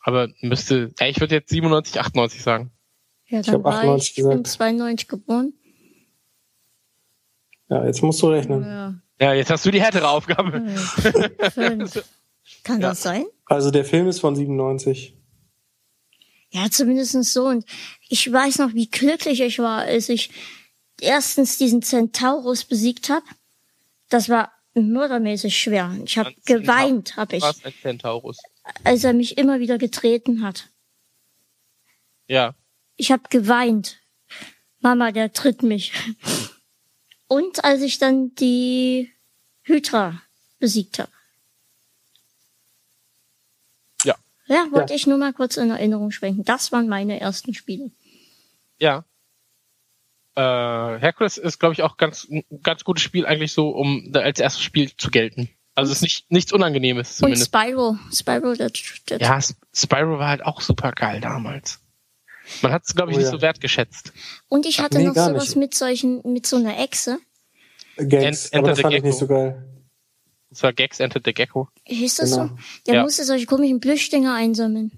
Aber 0.00 0.28
müsste, 0.42 0.92
ja, 0.98 1.06
ich 1.06 1.20
würde 1.20 1.36
jetzt 1.36 1.50
97, 1.50 2.00
98 2.00 2.42
sagen. 2.42 2.70
Ja, 3.26 3.42
dann 3.42 3.60
ich, 3.60 3.64
war 3.64 3.74
98 3.74 4.10
ich, 4.10 4.18
ich 4.18 4.28
bin 4.28 4.44
92 4.44 5.08
geboren. 5.08 5.52
Ja, 7.68 7.84
jetzt 7.84 8.02
musst 8.02 8.20
du 8.20 8.28
rechnen. 8.28 8.62
Ja, 8.62 8.94
ja 9.20 9.34
jetzt 9.34 9.50
hast 9.50 9.64
du 9.64 9.70
die 9.70 9.80
härtere 9.80 10.08
Aufgabe. 10.08 10.66
Fünf. 11.54 12.04
Kann 12.62 12.80
ja. 12.80 12.90
das 12.90 13.02
sein? 13.02 13.24
Also 13.46 13.70
der 13.70 13.84
Film 13.84 14.08
ist 14.08 14.20
von 14.20 14.36
97. 14.36 15.16
Ja, 16.50 16.70
zumindest 16.70 17.12
so. 17.24 17.46
Und 17.46 17.64
ich 18.08 18.30
weiß 18.30 18.58
noch, 18.58 18.74
wie 18.74 18.88
glücklich 18.88 19.40
ich 19.40 19.58
war, 19.58 19.82
als 19.82 20.08
ich 20.08 20.30
erstens 21.00 21.58
diesen 21.58 21.82
Centaurus 21.82 22.64
besiegt 22.64 23.10
habe. 23.10 23.24
Das 24.08 24.28
war 24.28 24.52
mördermäßig 24.74 25.58
schwer. 25.58 25.96
Ich 26.04 26.18
habe 26.18 26.32
geweint, 26.44 27.16
habe 27.16 27.36
ich. 27.36 27.42
Was 27.42 27.64
ein 27.64 27.74
Centaurus? 27.82 28.38
Als 28.84 29.04
er 29.04 29.12
mich 29.12 29.36
immer 29.38 29.60
wieder 29.60 29.78
getreten 29.78 30.42
hat. 30.42 30.68
Ja. 32.26 32.54
Ich 32.96 33.10
habe 33.12 33.24
geweint. 33.30 33.98
Mama, 34.80 35.12
der 35.12 35.32
tritt 35.32 35.62
mich. 35.62 35.92
Und 37.34 37.64
als 37.64 37.82
ich 37.82 37.98
dann 37.98 38.32
die 38.36 39.10
Hydra 39.62 40.22
besiegt 40.60 41.00
habe. 41.00 41.10
Ja, 44.46 44.66
wollte 44.70 44.92
ja. 44.92 44.96
ich 44.96 45.06
nur 45.06 45.18
mal 45.18 45.32
kurz 45.32 45.56
in 45.56 45.70
Erinnerung 45.70 46.12
schwenken. 46.12 46.44
Das 46.44 46.70
waren 46.70 46.88
meine 46.88 47.18
ersten 47.18 47.54
Spiele. 47.54 47.90
Ja. 48.78 49.04
Äh, 50.36 50.40
Hercules 51.00 51.38
ist, 51.38 51.58
glaube 51.58 51.72
ich, 51.72 51.82
auch 51.82 51.96
ganz, 51.96 52.28
ein 52.30 52.44
ganz 52.62 52.84
gutes 52.84 53.02
Spiel 53.02 53.26
eigentlich 53.26 53.52
so, 53.52 53.70
um 53.70 54.12
als 54.14 54.38
erstes 54.38 54.62
Spiel 54.62 54.94
zu 54.96 55.10
gelten. 55.10 55.48
Also 55.74 55.90
es 55.90 55.98
ist 55.98 56.02
nicht, 56.02 56.30
nichts 56.30 56.52
Unangenehmes 56.52 57.16
zumindest. 57.16 57.52
Und 57.52 57.60
Spyro. 57.60 57.98
Spyro, 58.12 58.54
das, 58.54 58.72
das 59.06 59.20
Ja, 59.20 59.40
Spyro 59.74 60.20
war 60.20 60.28
halt 60.28 60.44
auch 60.44 60.60
super 60.60 60.92
geil 60.92 61.20
damals. 61.20 61.80
Man 62.62 62.72
hat 62.72 62.82
es, 62.84 62.94
glaube 62.94 63.10
ich, 63.10 63.16
oh, 63.16 63.20
nicht 63.20 63.26
ja. 63.26 63.32
so 63.32 63.40
wertgeschätzt. 63.40 64.12
Und 64.48 64.66
ich 64.66 64.80
hatte 64.80 64.98
nee, 64.98 65.04
noch 65.04 65.14
sowas 65.14 65.56
mit 65.56 65.74
solchen, 65.74 66.20
mit 66.24 66.46
so 66.46 66.56
einer 66.56 66.78
Echse. 66.78 67.18
Gags, 67.96 68.46
Ent 68.46 68.54
aber 68.54 68.68
das 68.68 68.80
fand 68.80 68.94
ich 68.94 69.02
nicht 69.02 69.18
so 69.18 69.26
geil. 69.26 69.74
Das 70.50 70.62
war 70.62 70.72
Gags 70.72 71.00
Enter 71.00 71.20
the 71.24 71.32
Gecko. 71.32 71.68
Hieß 71.84 72.16
das 72.16 72.30
genau. 72.30 72.46
so? 72.46 72.58
Der 72.86 72.94
ja. 72.94 73.02
musste 73.02 73.24
solche 73.24 73.46
komischen 73.46 73.80
Plüschdinger 73.80 74.34
einsammeln. 74.34 74.92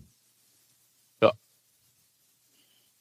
Ja. 1.23 1.33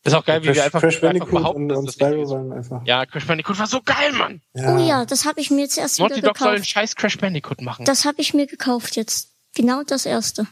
Ist 0.03 0.13
auch 0.13 0.23
geil, 0.23 0.41
wie 0.41 0.47
Crash, 0.47 0.55
wir 0.55 0.63
einfach, 0.63 0.79
Crash 0.79 1.03
einfach 1.03 1.29
behaupten, 1.29 1.71
und, 1.71 1.77
und 1.77 1.91
Spyro 1.91 2.29
waren 2.29 2.53
einfach. 2.53 2.85
Ja, 2.85 3.05
Crash 3.05 3.27
Bandicoot 3.27 3.59
war 3.59 3.67
so 3.67 3.81
geil, 3.81 4.13
Mann! 4.13 4.41
Ja. 4.53 4.73
Oh 4.73 4.79
ja, 4.79 5.05
das 5.05 5.25
habe 5.25 5.41
ich 5.41 5.51
mir 5.51 5.63
jetzt 5.63 5.77
erst 5.77 5.99
Naughty 5.99 6.15
wieder 6.15 6.29
Dog 6.29 6.37
soll 6.37 6.55
einen 6.55 6.63
scheiß 6.63 6.95
Crash 6.95 7.17
Bandicoot 7.17 7.61
machen. 7.61 7.83
Das 7.83 8.05
habe 8.05 8.21
ich 8.21 8.33
mir 8.33 8.47
gekauft 8.47 8.95
jetzt. 8.95 9.31
Genau 9.53 9.83
das 9.83 10.05
erste. 10.05 10.47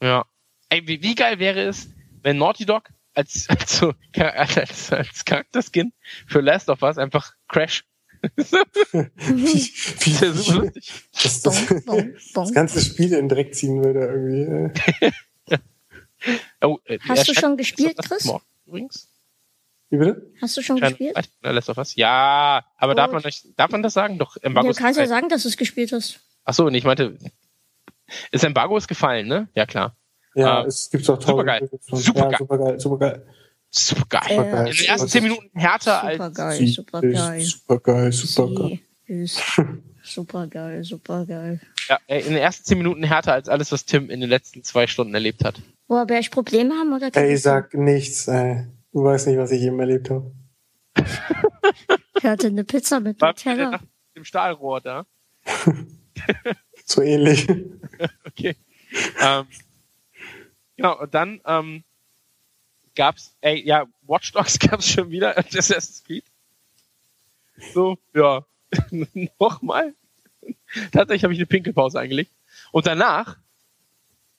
Ja. 0.00 0.24
Ey, 0.70 0.86
wie, 0.86 1.02
wie 1.02 1.14
geil 1.14 1.38
wäre 1.38 1.60
es, 1.60 1.88
wenn 2.22 2.38
Naughty 2.38 2.66
Dog 2.66 2.90
als, 3.14 3.46
als, 3.48 3.78
so, 3.78 3.94
als, 4.16 4.92
als 4.92 5.24
Charakterskin 5.24 5.92
für 6.26 6.40
Last 6.40 6.68
of 6.68 6.82
Us 6.82 6.98
einfach 6.98 7.34
Crash 7.48 7.84
ja. 8.22 9.04
Das, 11.22 11.42
das, 11.42 11.66
das 12.34 12.52
ganze 12.52 12.80
Spiel 12.80 13.12
in 13.14 13.28
Dreck 13.28 13.54
ziehen 13.54 13.82
würde 13.82 14.00
irgendwie. 14.06 15.60
oh, 16.62 16.78
äh, 16.84 16.98
Hast 17.08 17.28
du 17.28 17.34
schon 17.34 17.56
gespielt, 17.56 17.98
Chris? 17.98 18.30
Übrigens. 18.66 19.08
Wie 19.90 19.98
bitte? 19.98 20.32
Hast 20.40 20.56
du 20.56 20.62
schon 20.62 20.78
Schein, 20.78 20.90
gespielt? 20.90 21.30
Last 21.42 21.68
of 21.68 21.78
Us? 21.78 21.96
Ja, 21.96 22.64
aber 22.76 22.94
darf 22.94 23.12
man, 23.12 23.22
nicht, 23.24 23.46
darf 23.56 23.70
man 23.70 23.82
das 23.82 23.92
sagen? 23.92 24.18
Doch, 24.18 24.36
Embargo 24.40 24.68
Du 24.68 24.74
kannst 24.74 24.98
ja 24.98 25.06
sagen, 25.06 25.28
dass 25.28 25.42
du 25.42 25.48
es 25.48 25.56
gespielt 25.56 25.92
hast. 25.92 26.20
Ach 26.44 26.54
so, 26.54 26.66
und 26.66 26.74
ich 26.74 26.84
meinte, 26.84 27.18
ist 28.30 28.44
Embargo 28.44 28.76
ist 28.76 28.88
gefallen, 28.88 29.26
ne? 29.26 29.48
Ja, 29.54 29.66
klar. 29.66 29.96
Ja, 30.34 30.62
uh, 30.62 30.66
es 30.66 30.90
gibt 30.90 31.08
auch 31.10 31.18
tolle 31.18 31.38
Super 31.38 31.44
geil. 31.44 31.70
Super 31.80 32.28
geil. 32.28 32.36
Super 32.38 32.58
geil. 32.58 32.80
Super 32.80 32.98
geil. 32.98 33.22
Super 33.70 34.06
geil. 34.08 34.22
Super 34.24 34.44
geil. 34.44 34.68
In 34.68 34.76
den 34.76 34.86
ersten 34.86 35.08
zehn 35.08 35.22
Minuten 35.22 35.58
härter 35.58 36.00
super 36.00 36.24
als. 36.24 36.36
Geil, 36.36 36.66
super 36.66 37.00
geil. 37.00 37.40
Super 37.40 37.78
geil, 37.80 38.12
super 38.12 38.54
geil. 38.54 38.80
Super 40.02 40.46
geil, 40.46 40.84
super 40.84 41.26
geil. 41.26 41.60
Ja, 41.88 41.98
in 42.06 42.24
den 42.24 42.36
ersten 42.36 42.64
zehn 42.64 42.78
Minuten 42.78 43.02
härter 43.02 43.32
als 43.32 43.48
alles, 43.48 43.72
was 43.72 43.84
Tim 43.84 44.10
in 44.10 44.20
den 44.20 44.28
letzten 44.28 44.62
zwei 44.62 44.86
Stunden 44.86 45.14
erlebt 45.14 45.44
hat. 45.44 45.60
Boah, 45.88 46.08
werde 46.08 46.20
ich 46.20 46.30
Probleme 46.30 46.74
haben 46.74 46.92
oder 46.92 47.10
Ey, 47.14 47.34
ich 47.34 47.42
sag 47.42 47.74
nichts, 47.74 48.28
ey. 48.28 48.66
Du 48.92 49.04
weißt 49.04 49.26
nicht, 49.26 49.38
was 49.38 49.50
ich 49.50 49.62
eben 49.62 49.80
erlebt 49.80 50.10
habe. 50.10 50.32
ich 52.16 52.24
hatte 52.24 52.48
eine 52.48 52.64
Pizza 52.64 53.00
mit 53.00 53.20
War 53.20 53.30
Nutella. 53.30 53.70
Nach 53.70 53.82
dem 54.14 54.24
Stahlrohr 54.24 54.80
da. 54.80 55.06
so 56.84 57.02
ähnlich. 57.02 57.48
okay. 58.26 58.56
Ähm, 59.20 59.46
genau, 60.82 61.00
und 61.00 61.14
dann 61.14 61.40
ähm, 61.46 61.84
gab's, 62.94 63.36
ey, 63.40 63.64
ja, 63.64 63.86
Watch 64.02 64.32
Dogs 64.32 64.58
gab's 64.58 64.88
schon 64.88 65.10
wieder, 65.10 65.38
Assassin's 65.38 66.02
Creed. 66.04 66.24
So, 67.72 67.98
ja, 68.14 68.44
nochmal. 69.38 69.94
Tatsächlich 70.90 71.22
habe 71.22 71.32
ich 71.32 71.38
eine 71.38 71.46
Pinkelpause 71.46 72.00
eingelegt. 72.00 72.32
Und 72.72 72.86
danach, 72.86 73.36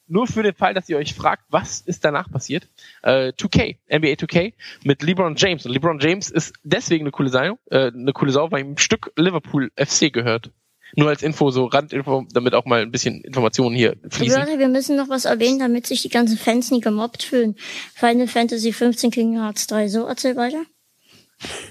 nur 0.07 0.27
für 0.27 0.43
den 0.43 0.53
Fall, 0.53 0.73
dass 0.73 0.89
ihr 0.89 0.97
euch 0.97 1.13
fragt, 1.13 1.45
was 1.49 1.79
ist 1.79 2.03
danach 2.03 2.29
passiert, 2.29 2.67
äh, 3.03 3.31
2K, 3.31 3.77
NBA 3.87 4.15
2K 4.15 4.53
mit 4.83 5.01
LeBron 5.01 5.35
James. 5.37 5.65
Und 5.65 5.71
LeBron 5.71 5.99
James 5.99 6.29
ist 6.29 6.53
deswegen 6.63 7.05
eine 7.05 7.11
coole 7.11 7.29
Sau, 7.29 7.57
äh, 7.69 7.87
eine 7.87 8.11
coole 8.11 8.31
Sau, 8.31 8.51
weil 8.51 8.61
ihm 8.61 8.73
ein 8.73 8.77
Stück 8.77 9.13
Liverpool 9.15 9.71
FC 9.77 10.11
gehört. 10.11 10.51
Nur 10.95 11.09
als 11.09 11.23
Info, 11.23 11.49
so 11.49 11.65
Randinfo, 11.65 12.25
damit 12.31 12.53
auch 12.53 12.65
mal 12.65 12.81
ein 12.81 12.91
bisschen 12.91 13.21
Informationen 13.21 13.75
hier 13.75 13.95
fließen. 14.09 14.39
Leute, 14.39 14.59
wir 14.59 14.67
müssen 14.67 14.95
noch 14.95 15.09
was 15.09 15.25
erwähnen, 15.25 15.59
damit 15.59 15.87
sich 15.87 16.01
die 16.01 16.09
ganzen 16.09 16.37
Fans 16.37 16.71
nie 16.71 16.81
gemobbt 16.81 17.23
fühlen. 17.23 17.55
Final 17.95 18.27
Fantasy 18.27 18.73
15 18.73 19.11
King 19.11 19.39
Hearts 19.39 19.67
3. 19.67 19.87
So, 19.87 20.05
erzähl 20.05 20.35
weiter. 20.35 20.63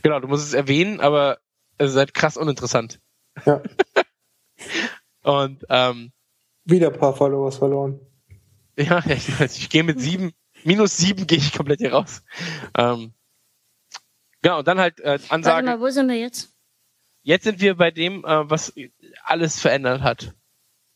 Genau, 0.03 0.21
du 0.21 0.29
musst 0.29 0.47
es 0.47 0.55
erwähnen, 0.55 1.01
aber 1.01 1.39
es 1.79 1.93
ist 1.93 1.97
halt 1.97 2.15
krass 2.15 2.37
uninteressant. 2.37 3.01
Ja. 3.47 3.63
Und 5.23 5.65
ähm, 5.69 6.13
wieder 6.65 6.93
ein 6.93 6.99
paar 6.99 7.15
Followers 7.15 7.57
verloren. 7.57 8.01
Ja, 8.77 9.03
ich, 9.09 9.29
ich 9.41 9.69
gehe 9.69 9.85
mit 9.85 10.01
sieben, 10.01 10.33
minus 10.65 10.97
sieben 10.97 11.27
gehe 11.27 11.39
ich 11.39 11.53
komplett 11.53 11.81
hier 11.81 11.93
raus. 11.93 12.23
Ähm, 12.77 13.13
genau, 14.43 14.61
und 14.61 14.69
dann 14.69 14.81
halt 14.81 15.01
äh, 15.01 15.19
Ansage. 15.29 15.67
Warte 15.67 15.79
mal, 15.79 15.81
wo 15.81 15.91
sind 15.91 16.09
wir 16.09 16.19
jetzt? 16.19 16.51
Jetzt 17.23 17.45
sind 17.45 17.61
wir 17.61 17.77
bei 17.77 17.91
dem, 17.91 18.25
äh, 18.25 18.51
was 18.51 18.73
alles 19.25 19.61
verändert 19.61 20.03
hat. 20.03 20.35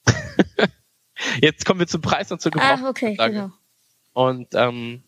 Jetzt 1.40 1.64
kommen 1.64 1.80
wir 1.80 1.86
zum 1.86 2.00
Preis 2.00 2.30
und 2.32 2.40
zur 2.40 2.52
Gebrauchsage. 2.52 2.84
Ah, 2.84 2.90
okay, 2.90 3.16
genau. 3.16 3.52
Und 4.12 4.48
ähm, 4.54 5.02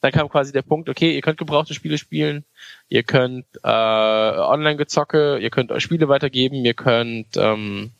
dann 0.00 0.12
kam 0.12 0.28
quasi 0.28 0.52
der 0.52 0.62
Punkt, 0.62 0.88
okay, 0.88 1.14
ihr 1.14 1.20
könnt 1.20 1.38
gebrauchte 1.38 1.74
Spiele 1.74 1.98
spielen, 1.98 2.44
ihr 2.88 3.02
könnt 3.02 3.46
äh, 3.62 3.68
Online-Gezocke, 3.68 5.38
ihr 5.38 5.50
könnt 5.50 5.72
euch 5.72 5.82
Spiele 5.82 6.08
weitergeben, 6.08 6.64
ihr 6.64 6.74
könnt, 6.74 7.36
ähm, 7.36 7.92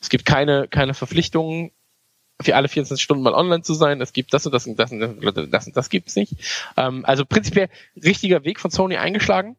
es 0.00 0.08
gibt 0.08 0.24
keine, 0.24 0.68
keine 0.68 0.94
Verpflichtungen, 0.94 1.72
für 2.40 2.56
alle 2.56 2.68
24 2.68 3.02
Stunden 3.02 3.22
mal 3.22 3.34
online 3.34 3.62
zu 3.62 3.74
sein. 3.74 4.00
Es 4.00 4.12
gibt 4.12 4.34
das 4.34 4.46
und 4.46 4.52
das 4.52 4.66
und 4.66 4.76
das 4.76 4.90
und 4.90 5.00
das, 5.00 5.50
das, 5.50 5.66
und 5.66 5.76
das 5.76 5.90
gibt's 5.90 6.16
nicht. 6.16 6.34
Ähm, 6.76 7.04
also 7.04 7.24
prinzipiell 7.24 7.68
richtiger 8.02 8.44
Weg 8.44 8.60
von 8.60 8.70
Sony 8.70 8.96
eingeschlagen. 8.96 9.56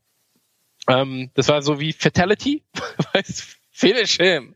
Ähm, 0.87 1.31
das 1.33 1.47
war 1.47 1.61
so 1.61 1.79
wie 1.79 1.93
Fatality, 1.93 2.63
Finish 3.73 4.17
him. 4.17 4.55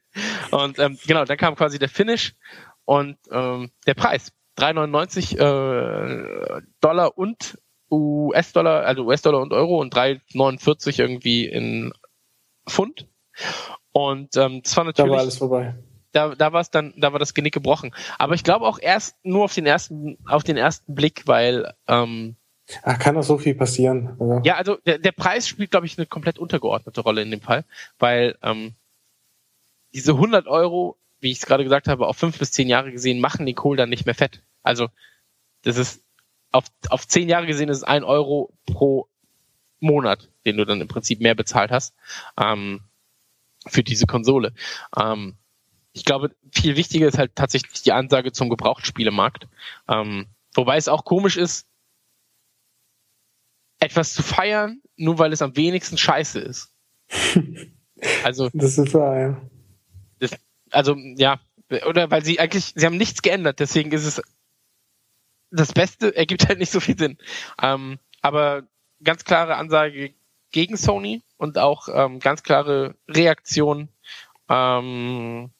Und 0.52 0.80
ähm, 0.80 0.98
genau, 1.06 1.26
dann 1.26 1.38
kam 1.38 1.56
quasi 1.56 1.80
der 1.80 1.90
Finish 1.90 2.36
und 2.86 3.18
ähm, 3.32 3.72
der 3.86 3.96
Preis. 3.96 4.32
3,99 4.58 5.38
äh, 5.38 6.62
Dollar 6.82 7.18
und 7.18 7.60
US-Dollar, 7.92 8.86
also 8.86 9.04
US-Dollar 9.06 9.42
und 9.42 9.54
Euro 9.54 9.80
und 9.80 9.94
3,49 9.94 11.00
irgendwie 11.00 11.46
in 11.46 11.94
Pfund. 12.68 13.08
Und 13.92 14.36
ähm, 14.36 14.62
das 14.64 14.76
war 14.78 14.84
natürlich. 14.84 15.10
Da 15.10 15.16
war 15.16 15.22
alles 15.22 15.38
vorbei. 15.38 15.76
da, 16.12 16.34
da 16.36 16.54
war 16.54 16.62
es 16.62 16.72
dann, 16.72 16.94
da 16.98 17.12
war 17.12 17.20
das 17.20 17.34
Genick 17.34 17.54
gebrochen. 17.54 17.94
Aber 18.18 18.34
ich 18.34 18.44
glaube 18.44 18.66
auch 18.66 18.80
erst 18.80 19.16
nur 19.24 19.44
auf 19.44 19.54
den 19.54 19.66
ersten, 19.66 20.18
auf 20.26 20.44
den 20.44 20.58
ersten 20.58 20.96
Blick, 20.96 21.24
weil 21.28 21.74
ähm, 21.88 22.36
Ach, 22.84 23.00
kann 23.00 23.16
doch 23.16 23.24
so 23.24 23.38
viel 23.38 23.56
passieren. 23.56 24.18
Also. 24.20 24.42
Ja, 24.44 24.56
also 24.56 24.76
der, 24.86 24.98
der 24.98 25.12
Preis 25.12 25.48
spielt, 25.48 25.72
glaube 25.72 25.86
ich, 25.86 25.98
eine 25.98 26.06
komplett 26.06 26.38
untergeordnete 26.38 27.02
Rolle 27.02 27.22
in 27.22 27.32
dem 27.32 27.42
Fall, 27.42 27.64
weil 28.00 28.38
ähm, 28.42 28.74
diese 29.98 30.12
100 30.12 30.46
Euro, 30.46 30.96
wie 31.20 31.32
ich 31.32 31.40
es 31.40 31.48
gerade 31.48 31.64
gesagt 31.64 31.88
habe, 31.88 32.06
auf 32.06 32.18
fünf 32.18 32.38
bis 32.38 32.52
zehn 32.52 32.70
Jahre 32.70 32.92
gesehen, 32.92 33.20
machen 33.20 33.48
den 33.48 33.56
Kohl 33.56 33.78
dann 33.78 33.90
nicht 33.90 34.06
mehr 34.06 34.14
fett. 34.14 34.44
Also 34.62 34.90
das 35.64 35.78
ist 35.78 36.04
auf, 36.52 36.66
auf 36.90 37.08
zehn 37.08 37.28
Jahre 37.28 37.48
gesehen 37.48 37.70
ist 37.70 37.78
es 37.78 37.84
ein 37.84 38.04
Euro 38.04 38.54
pro 38.68 39.08
Monat, 39.80 40.30
den 40.46 40.56
du 40.58 40.66
dann 40.66 40.82
im 40.82 40.88
Prinzip 40.88 41.20
mehr 41.20 41.34
bezahlt 41.34 41.72
hast 41.72 41.96
ähm, 42.40 42.82
für 43.66 43.84
diese 43.84 44.06
Konsole. 44.06 44.54
Ähm, 44.96 45.36
ich 45.94 46.06
glaube, 46.06 46.36
viel 46.52 46.76
wichtiger 46.76 47.08
ist 47.08 47.18
halt 47.18 47.36
tatsächlich 47.36 47.82
die 47.82 47.92
Ansage 47.92 48.32
zum 48.32 48.50
Gebrauchtspielemarkt. 48.50 49.48
Ähm, 49.90 50.28
wobei 50.54 50.78
es 50.78 50.90
auch 50.90 51.06
komisch 51.06 51.38
ist, 51.38 51.66
etwas 53.80 54.14
zu 54.14 54.22
feiern, 54.22 54.80
nur 54.96 55.18
weil 55.18 55.34
es 55.34 55.42
am 55.42 55.56
wenigsten 55.56 55.98
scheiße 55.98 56.40
ist. 56.40 56.72
Also. 58.24 58.52
das 58.54 58.78
ist 58.78 58.94
wahr, 58.94 59.20
ja. 59.20 59.42
Also, 60.72 60.96
ja. 60.96 61.40
Oder 61.86 62.10
weil 62.12 62.24
sie 62.24 62.40
eigentlich, 62.40 62.74
sie 62.76 62.86
haben 62.86 62.98
nichts 62.98 63.22
geändert, 63.22 63.60
deswegen 63.60 63.92
ist 63.92 64.06
es 64.06 64.22
das 65.52 65.74
Beste, 65.74 66.16
ergibt 66.16 66.48
halt 66.48 66.60
nicht 66.60 66.72
so 66.72 66.80
viel 66.80 66.98
Sinn. 66.98 67.18
Ähm, 67.62 68.00
aber 68.22 68.64
ganz 69.04 69.24
klare 69.24 69.56
Ansage 69.56 70.14
gegen 70.52 70.78
Sony 70.78 71.24
und 71.38 71.58
auch 71.58 71.88
ähm, 71.92 72.20
ganz 72.20 72.44
klare 72.44 72.96
Reaktion 73.08 73.90
ähm, 74.50 75.52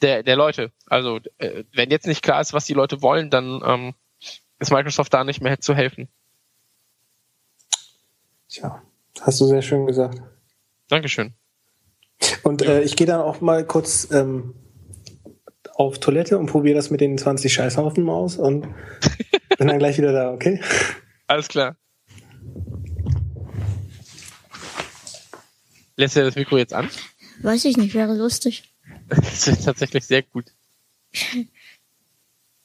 der, 0.00 0.22
der 0.22 0.36
Leute. 0.36 0.72
Also 0.86 1.20
äh, 1.38 1.64
wenn 1.72 1.90
jetzt 1.90 2.06
nicht 2.06 2.22
klar 2.22 2.40
ist, 2.40 2.52
was 2.52 2.64
die 2.64 2.74
Leute 2.74 3.02
wollen, 3.02 3.30
dann 3.30 3.62
ähm, 3.64 3.94
ist 4.58 4.72
Microsoft 4.72 5.12
da 5.14 5.24
nicht 5.24 5.40
mehr 5.40 5.60
zu 5.60 5.74
helfen. 5.74 6.08
Tja, 8.48 8.82
hast 9.20 9.40
du 9.40 9.46
sehr 9.46 9.62
schön 9.62 9.86
gesagt. 9.86 10.20
Dankeschön. 10.88 11.34
Und 12.42 12.62
äh, 12.62 12.82
ich 12.82 12.96
gehe 12.96 13.06
dann 13.06 13.20
auch 13.20 13.40
mal 13.40 13.64
kurz 13.66 14.08
ähm, 14.10 14.54
auf 15.74 15.98
Toilette 15.98 16.38
und 16.38 16.46
probiere 16.46 16.76
das 16.76 16.90
mit 16.90 17.00
den 17.00 17.18
20 17.18 17.52
Scheißhaufen 17.52 18.08
aus 18.08 18.36
und 18.36 18.62
bin 19.58 19.68
dann 19.68 19.78
gleich 19.78 19.98
wieder 19.98 20.12
da, 20.12 20.32
okay? 20.32 20.60
Alles 21.26 21.48
klar. 21.48 21.76
Lässt 25.96 26.16
er 26.16 26.24
das 26.24 26.36
Mikro 26.36 26.56
jetzt 26.56 26.74
an? 26.74 26.88
Weiß 27.42 27.64
ich 27.64 27.76
nicht, 27.76 27.94
wäre 27.94 28.14
lustig. 28.14 28.64
Das 29.08 29.46
ist 29.46 29.64
tatsächlich 29.64 30.06
sehr 30.06 30.22
gut. 30.22 30.46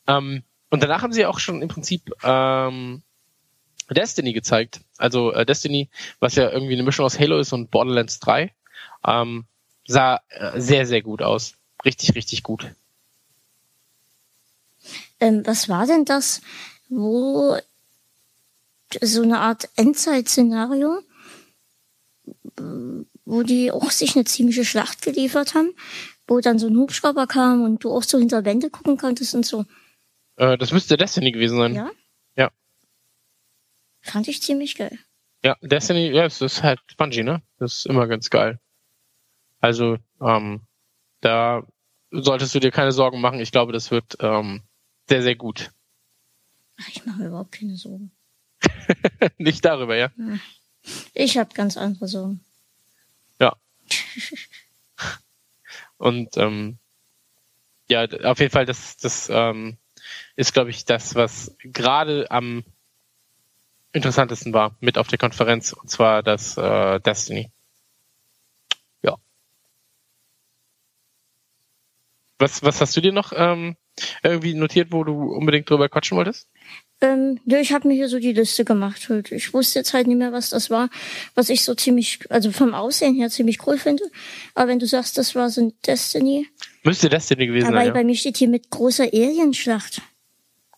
ähm, 0.08 0.44
und 0.70 0.84
danach 0.84 1.02
haben 1.02 1.12
sie 1.12 1.26
auch 1.26 1.40
schon 1.40 1.62
im 1.62 1.68
Prinzip 1.68 2.12
ähm, 2.24 3.02
Destiny 3.90 4.34
gezeigt. 4.34 4.82
Also 4.98 5.34
äh, 5.34 5.46
Destiny, 5.46 5.90
was 6.20 6.36
ja 6.36 6.50
irgendwie 6.50 6.74
eine 6.74 6.84
Mischung 6.84 7.06
aus 7.06 7.20
Halo 7.20 7.40
ist 7.40 7.54
und 7.54 7.72
Borderlands 7.72 8.20
3, 8.20 8.54
ähm, 9.06 9.46
sah 9.86 10.22
äh, 10.30 10.60
sehr, 10.60 10.86
sehr 10.86 11.02
gut 11.02 11.22
aus. 11.22 11.54
Richtig, 11.86 12.16
richtig 12.16 12.44
gut. 12.44 12.74
Ähm, 15.20 15.46
was 15.46 15.70
war 15.70 15.88
denn 15.88 16.06
das, 16.06 16.42
wo 16.90 17.58
so 19.02 19.22
eine 19.22 19.40
Art 19.40 19.70
Endzeit-Szenario, 19.76 21.02
wo 23.26 23.44
die 23.44 23.72
auch 23.72 23.92
sich 23.92 24.16
eine 24.16 24.26
ziemliche 24.26 24.66
Schlacht 24.66 25.02
geliefert 25.02 25.54
haben, 25.54 25.74
wo 26.28 26.40
dann 26.40 26.60
so 26.60 26.68
ein 26.68 26.78
Hubschrauber 26.78 27.28
kam 27.28 27.64
und 27.64 27.84
du 27.84 27.92
auch 27.92 28.04
so 28.04 28.18
hinter 28.18 28.46
Wände 28.46 28.70
gucken 28.70 28.98
konntest 28.98 29.36
und 29.36 29.46
so. 29.46 29.66
Äh, 30.38 30.58
das 30.58 30.72
müsste 30.72 30.98
Destiny 30.98 31.32
gewesen 31.32 31.58
sein. 31.58 31.76
Ja? 31.76 31.92
Ja. 32.36 32.52
Fand 34.02 34.28
ich 34.28 34.42
ziemlich 34.42 34.76
geil. 34.76 34.98
Ja, 35.44 35.56
Destiny, 35.62 36.10
ja, 36.12 36.26
es 36.26 36.42
ist 36.42 36.64
halt 36.64 36.80
Bungie, 36.98 37.24
ne? 37.24 37.42
Das 37.60 37.80
ist 37.80 37.86
immer 37.86 38.08
ganz 38.08 38.30
geil. 38.30 38.60
Also, 39.60 39.98
ähm, 40.22 40.62
da 41.22 41.64
solltest 42.12 42.56
du 42.56 42.60
dir 42.60 42.72
keine 42.72 42.92
Sorgen 42.92 43.22
machen. 43.22 43.40
Ich 43.40 43.52
glaube, 43.52 43.74
das 43.74 43.92
wird 43.92 44.18
ähm, 44.20 44.62
sehr, 45.08 45.22
sehr 45.22 45.36
gut. 45.36 45.72
Ich 46.90 47.06
mache 47.06 47.20
mir 47.20 47.28
überhaupt 47.28 47.52
keine 47.52 47.76
Sorgen. 47.76 48.12
Nicht 49.38 49.66
darüber, 49.66 49.96
ja? 49.96 50.12
Ich 51.14 51.38
habe 51.38 51.54
ganz 51.54 51.78
andere 51.78 52.08
Sorgen. 52.08 52.44
Ja. 53.40 53.56
Und 55.98 56.38
ähm, 56.38 56.78
ja, 57.90 58.06
auf 58.24 58.40
jeden 58.40 58.52
Fall, 58.52 58.66
das, 58.66 58.98
das 58.98 59.30
ähm, 59.32 59.78
ist, 60.36 60.54
glaube 60.54 60.70
ich, 60.70 60.86
das, 60.86 61.16
was 61.16 61.56
gerade 61.64 62.30
am 62.30 62.64
interessantesten 63.94 64.54
war 64.54 64.76
mit 64.80 64.98
auf 64.98 65.08
der 65.08 65.18
Konferenz, 65.18 65.74
und 65.74 65.90
zwar 65.90 66.22
das 66.22 66.58
äh, 66.58 67.00
Destiny. 67.00 67.52
Was, 72.40 72.64
was 72.64 72.82
hast 72.82 72.96
du 72.96 73.02
dir 73.02 73.12
noch 73.12 73.34
ähm, 73.36 73.76
irgendwie 74.24 74.54
notiert, 74.54 74.92
wo 74.92 75.04
du 75.04 75.14
unbedingt 75.14 75.70
drüber 75.70 75.90
quatschen 75.90 76.18
wolltest? 76.18 76.48
Ähm, 77.00 77.40
ja, 77.46 77.60
ich 77.60 77.74
habe 77.74 77.88
mir 77.88 77.94
hier 77.94 78.10
so 78.10 78.20
die 78.20 78.34
Liste 78.34 78.66
gemacht. 78.66 79.10
Halt. 79.10 79.32
Ich 79.32 79.54
wusste 79.54 79.80
jetzt 79.80 79.94
halt 79.94 80.08
nicht 80.08 80.18
mehr, 80.18 80.32
was 80.32 80.50
das 80.50 80.70
war, 80.70 80.90
was 81.36 81.50
ich 81.50 81.64
so 81.64 81.76
ziemlich, 81.76 82.20
also 82.30 82.52
vom 82.52 82.74
Aussehen 82.74 83.16
her 83.16 83.30
ziemlich 83.30 83.66
cool 83.68 83.78
finde. 83.78 84.04
Aber 84.56 84.68
wenn 84.68 84.80
du 84.80 84.88
sagst, 84.88 85.18
das 85.18 85.36
war 85.36 85.50
so 85.50 85.62
ein 85.62 85.74
Destiny. 85.86 86.48
Müsste 86.84 87.10
Destiny 87.10 87.48
gewesen 87.48 87.68
aber 87.68 87.78
sein. 87.78 87.90
Aber 87.90 88.00
bei 88.00 88.04
mir 88.04 88.16
steht 88.16 88.38
hier 88.38 88.50
mit 88.50 88.70
großer 88.70 89.06
Alienschlacht. 89.06 90.02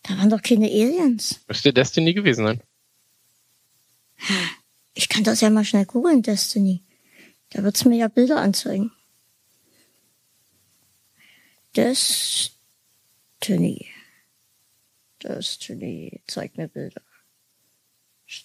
Da 0.02 0.16
waren 0.18 0.30
doch 0.30 0.42
keine 0.42 0.66
Aliens. 0.66 1.40
Müsste 1.48 1.72
Destiny 1.72 2.14
gewesen 2.14 2.46
sein. 2.46 2.62
Ich 4.94 5.08
kann 5.08 5.24
das 5.24 5.40
ja 5.40 5.50
mal 5.50 5.64
schnell 5.64 5.86
googeln, 5.86 6.22
Destiny. 6.22 6.82
Da 7.50 7.62
wird's 7.62 7.84
mir 7.84 7.96
ja 7.96 8.08
Bilder 8.08 8.36
anzeigen. 8.36 8.92
Destiny. 11.76 12.56
Destiny. 15.22 16.22
Zeig 16.26 16.56
mir 16.56 16.68
Bilder. 16.68 17.02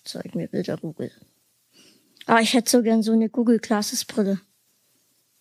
Zeig 0.03 0.35
mir 0.35 0.47
Bilder, 0.47 0.77
Google. 0.77 1.11
Ah, 2.26 2.39
ich 2.39 2.53
hätte 2.53 2.69
so 2.69 2.81
gern 2.81 3.03
so 3.03 3.11
eine 3.14 3.30
Google 3.30 3.60
Glasses 3.60 4.06
Brille. 4.06 4.41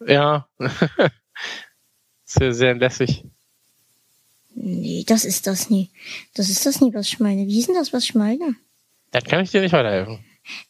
Ja. 0.06 0.48
sehr, 2.24 2.52
sehr 2.52 2.74
lässig. 2.74 3.24
Nee, 4.54 5.04
das 5.06 5.24
ist 5.24 5.46
das 5.46 5.70
nie. 5.70 5.90
Das 6.34 6.48
ist 6.48 6.64
das 6.64 6.80
nie, 6.80 6.92
was 6.94 7.08
ich 7.08 7.20
meine. 7.20 7.46
Wie 7.46 7.58
ist 7.58 7.68
denn 7.68 7.74
das, 7.74 7.92
was 7.92 8.04
ich 8.04 8.14
meine? 8.14 8.54
Dann 9.10 9.24
kann 9.24 9.42
ich 9.42 9.50
dir 9.50 9.60
nicht 9.60 9.72
weiterhelfen. 9.72 10.24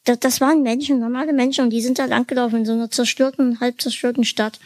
Das, 0.05 0.21
das 0.21 0.41
waren 0.41 0.63
Menschen, 0.63 1.01
normale 1.01 1.33
Menschen, 1.33 1.65
und 1.65 1.71
die 1.71 1.83
sind 1.83 1.99
da 1.99 2.05
langgelaufen 2.05 2.61
in 2.61 2.67
so 2.67 2.73
einer 2.73 2.91
zerstörten, 2.91 3.61
halb 3.61 3.81
zerstörten 3.81 4.25
Stadt. 4.25 4.61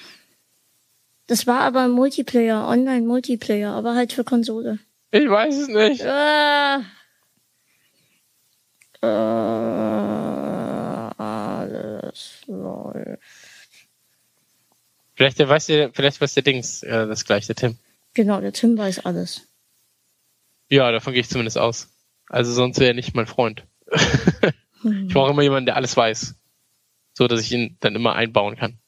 Das 1.29 1.47
war 1.47 1.61
aber 1.61 1.87
Multiplayer, 1.89 2.67
Online-Multiplayer, 2.67 3.73
aber 3.73 3.95
halt 3.95 4.15
für 4.15 4.25
Konsole. 4.25 4.79
Ich 5.11 5.29
weiß 5.29 5.57
es 5.57 5.69
nicht. 5.69 6.01
Äh, 6.01 6.79
äh, 9.03 9.07
alles 11.17 12.43
läuft. 12.47 13.23
Vielleicht 15.15 15.39
weiß 15.39 15.67
der, 15.67 15.93
vielleicht 15.93 16.21
weiß 16.21 16.33
der 16.33 16.43
Dings 16.43 16.83
äh, 16.83 17.07
das 17.07 17.27
gleich, 17.27 17.47
der 17.47 17.57
Tim. 17.57 17.77
Genau, 18.15 18.41
der 18.41 18.55
Tim 18.55 18.79
weiß 18.79 19.05
alles. 19.05 19.47
Ja, 20.71 20.91
davon 20.91 21.13
gehe 21.13 21.21
ich 21.21 21.29
zumindest 21.29 21.59
aus. 21.59 21.89
Also 22.29 22.53
sonst 22.53 22.81
wäre 22.81 22.93
er 22.93 22.95
nicht 22.95 23.15
mein 23.15 23.27
Freund. 23.27 23.65
hm. 23.91 24.53
Ich 25.09 25.13
brauche 25.13 25.33
immer 25.33 25.43
jemanden, 25.43 25.67
der 25.67 25.77
alles 25.77 25.95
weiß. 25.97 26.37
So, 27.13 27.29
dass 27.29 27.41
ich 27.41 27.53
ihn 27.53 27.77
dann 27.81 27.97
immer 27.97 28.15
einbauen 28.15 28.57
kann. 28.57 28.79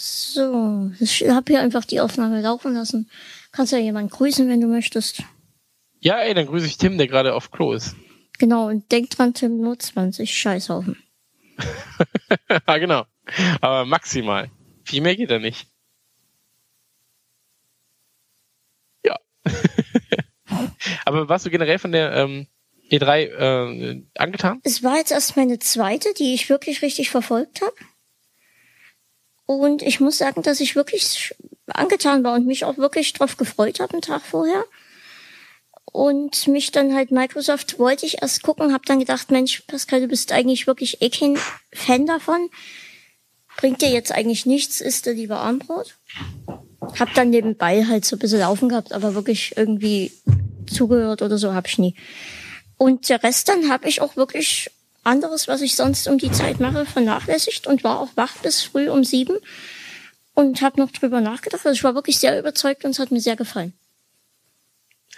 So, 0.00 0.92
ich 1.00 1.28
habe 1.28 1.52
hier 1.52 1.60
einfach 1.60 1.84
die 1.84 2.00
Aufnahme 2.00 2.40
laufen 2.40 2.72
lassen. 2.74 3.10
Kannst 3.50 3.72
ja 3.72 3.78
jemanden 3.78 4.10
grüßen, 4.10 4.48
wenn 4.48 4.60
du 4.60 4.68
möchtest. 4.68 5.24
Ja, 5.98 6.20
ey, 6.20 6.34
dann 6.34 6.46
grüße 6.46 6.66
ich 6.66 6.78
Tim, 6.78 6.98
der 6.98 7.08
gerade 7.08 7.34
auf 7.34 7.50
Klo 7.50 7.72
ist. 7.72 7.96
Genau, 8.38 8.68
und 8.68 8.92
denk 8.92 9.10
dran, 9.10 9.34
Tim, 9.34 9.60
nur 9.60 9.76
20 9.76 10.38
Scheißhaufen. 10.38 11.02
ja, 12.68 12.78
genau. 12.78 13.06
Aber 13.60 13.86
maximal. 13.86 14.52
Viel 14.84 15.00
mehr 15.00 15.16
geht 15.16 15.32
er 15.32 15.40
nicht. 15.40 15.66
Ja. 19.04 19.18
Aber 21.06 21.28
warst 21.28 21.44
du 21.44 21.50
generell 21.50 21.80
von 21.80 21.90
der 21.90 22.12
ähm, 22.12 22.46
E3 22.88 23.16
äh, 23.16 24.02
angetan? 24.16 24.60
Es 24.62 24.84
war 24.84 24.98
jetzt 24.98 25.10
erst 25.10 25.36
meine 25.36 25.58
zweite, 25.58 26.14
die 26.14 26.34
ich 26.34 26.48
wirklich 26.48 26.82
richtig 26.82 27.10
verfolgt 27.10 27.62
habe. 27.62 27.74
Und 29.48 29.80
ich 29.80 29.98
muss 29.98 30.18
sagen, 30.18 30.42
dass 30.42 30.60
ich 30.60 30.76
wirklich 30.76 31.34
angetan 31.68 32.22
war 32.22 32.34
und 32.34 32.46
mich 32.46 32.66
auch 32.66 32.76
wirklich 32.76 33.14
drauf 33.14 33.38
gefreut 33.38 33.80
habe, 33.80 33.94
einen 33.94 34.02
Tag 34.02 34.20
vorher. 34.20 34.62
Und 35.90 36.46
mich 36.48 36.70
dann 36.70 36.94
halt 36.94 37.10
Microsoft 37.12 37.78
wollte 37.78 38.04
ich 38.04 38.20
erst 38.20 38.42
gucken, 38.42 38.74
habe 38.74 38.84
dann 38.84 38.98
gedacht, 38.98 39.30
Mensch, 39.30 39.62
Pascal, 39.66 40.02
du 40.02 40.08
bist 40.08 40.32
eigentlich 40.32 40.66
wirklich 40.66 41.00
eh 41.00 41.08
kein 41.08 41.38
Fan 41.72 42.04
davon. 42.04 42.50
bringt 43.56 43.80
dir 43.80 43.88
jetzt 43.88 44.12
eigentlich 44.12 44.44
nichts, 44.44 44.82
isst 44.82 45.06
du 45.06 45.12
lieber 45.12 45.38
Armbrot. 45.38 45.96
Hab 47.00 47.14
dann 47.14 47.30
nebenbei 47.30 47.86
halt 47.86 48.04
so 48.04 48.16
ein 48.16 48.18
bisschen 48.18 48.40
laufen 48.40 48.68
gehabt, 48.68 48.92
aber 48.92 49.14
wirklich 49.14 49.56
irgendwie 49.56 50.12
zugehört 50.70 51.22
oder 51.22 51.38
so 51.38 51.54
hab 51.54 51.66
ich 51.68 51.78
nie. 51.78 51.94
Und 52.76 53.08
der 53.08 53.22
Rest 53.22 53.48
dann 53.48 53.70
habe 53.70 53.88
ich 53.88 54.02
auch 54.02 54.14
wirklich 54.14 54.70
anderes, 55.08 55.48
was 55.48 55.60
ich 55.60 55.74
sonst 55.74 56.08
um 56.08 56.18
die 56.18 56.30
Zeit 56.30 56.60
mache, 56.60 56.86
vernachlässigt 56.86 57.66
und 57.66 57.84
war 57.84 58.00
auch 58.00 58.10
wach 58.14 58.36
bis 58.42 58.62
früh 58.62 58.88
um 58.88 59.04
sieben 59.04 59.36
und 60.34 60.62
habe 60.62 60.80
noch 60.80 60.92
drüber 60.92 61.20
nachgedacht. 61.20 61.66
Also 61.66 61.74
ich 61.74 61.84
war 61.84 61.94
wirklich 61.94 62.18
sehr 62.18 62.38
überzeugt 62.38 62.84
und 62.84 62.92
es 62.92 62.98
hat 62.98 63.10
mir 63.10 63.20
sehr 63.20 63.36
gefallen. 63.36 63.72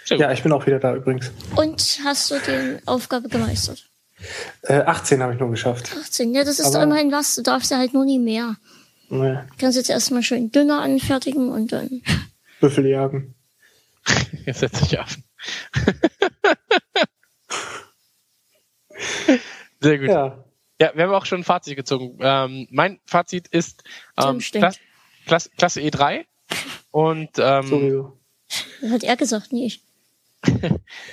Ja, 0.07 0.31
ich 0.31 0.41
bin 0.41 0.51
auch 0.51 0.65
wieder 0.65 0.79
da 0.79 0.95
übrigens. 0.95 1.31
Und 1.55 1.99
hast 2.03 2.31
du 2.31 2.35
die 2.39 2.79
Aufgabe 2.87 3.29
gemeistert? 3.29 3.85
Äh, 4.63 4.81
18 4.81 5.21
habe 5.21 5.33
ich 5.33 5.39
nur 5.39 5.51
geschafft. 5.51 5.91
18, 5.99 6.33
ja, 6.33 6.43
das 6.43 6.59
ist 6.59 6.65
Aber 6.65 6.77
doch 6.77 6.83
immerhin 6.83 7.11
was. 7.11 7.35
Du 7.35 7.43
darfst 7.43 7.71
ja 7.71 7.77
halt 7.77 7.93
nur 7.93 8.05
nie 8.05 8.19
mehr. 8.19 8.55
Nee. 9.09 9.33
Du 9.33 9.57
kannst 9.59 9.77
jetzt 9.77 9.89
erstmal 9.89 10.23
schön 10.23 10.51
dünner 10.51 10.81
anfertigen 10.81 11.49
und 11.49 11.71
dann. 11.71 12.01
Büffel 12.59 12.87
jagen. 12.87 13.35
Jetzt 14.45 14.61
setz 14.61 14.79
dich 14.79 14.99
auf. 14.99 15.17
Sehr 19.81 19.99
gut. 19.99 20.09
Ja. 20.09 20.43
ja, 20.79 20.91
wir 20.95 21.03
haben 21.03 21.13
auch 21.13 21.25
schon 21.25 21.41
ein 21.41 21.43
Fazit 21.43 21.75
gezogen. 21.75 22.17
Ähm, 22.21 22.67
mein 22.71 22.99
Fazit 23.05 23.47
ist 23.49 23.83
ähm, 24.17 24.39
Klasse, 24.39 24.79
Klasse, 25.25 25.49
Klasse 25.57 25.81
E3 25.81 26.25
und 26.91 27.29
ähm, 27.37 27.67
Sowieso. 27.67 28.17
Hat 28.89 29.03
er 29.03 29.17
gesagt, 29.17 29.51
nie 29.51 29.65
ich. 29.65 29.81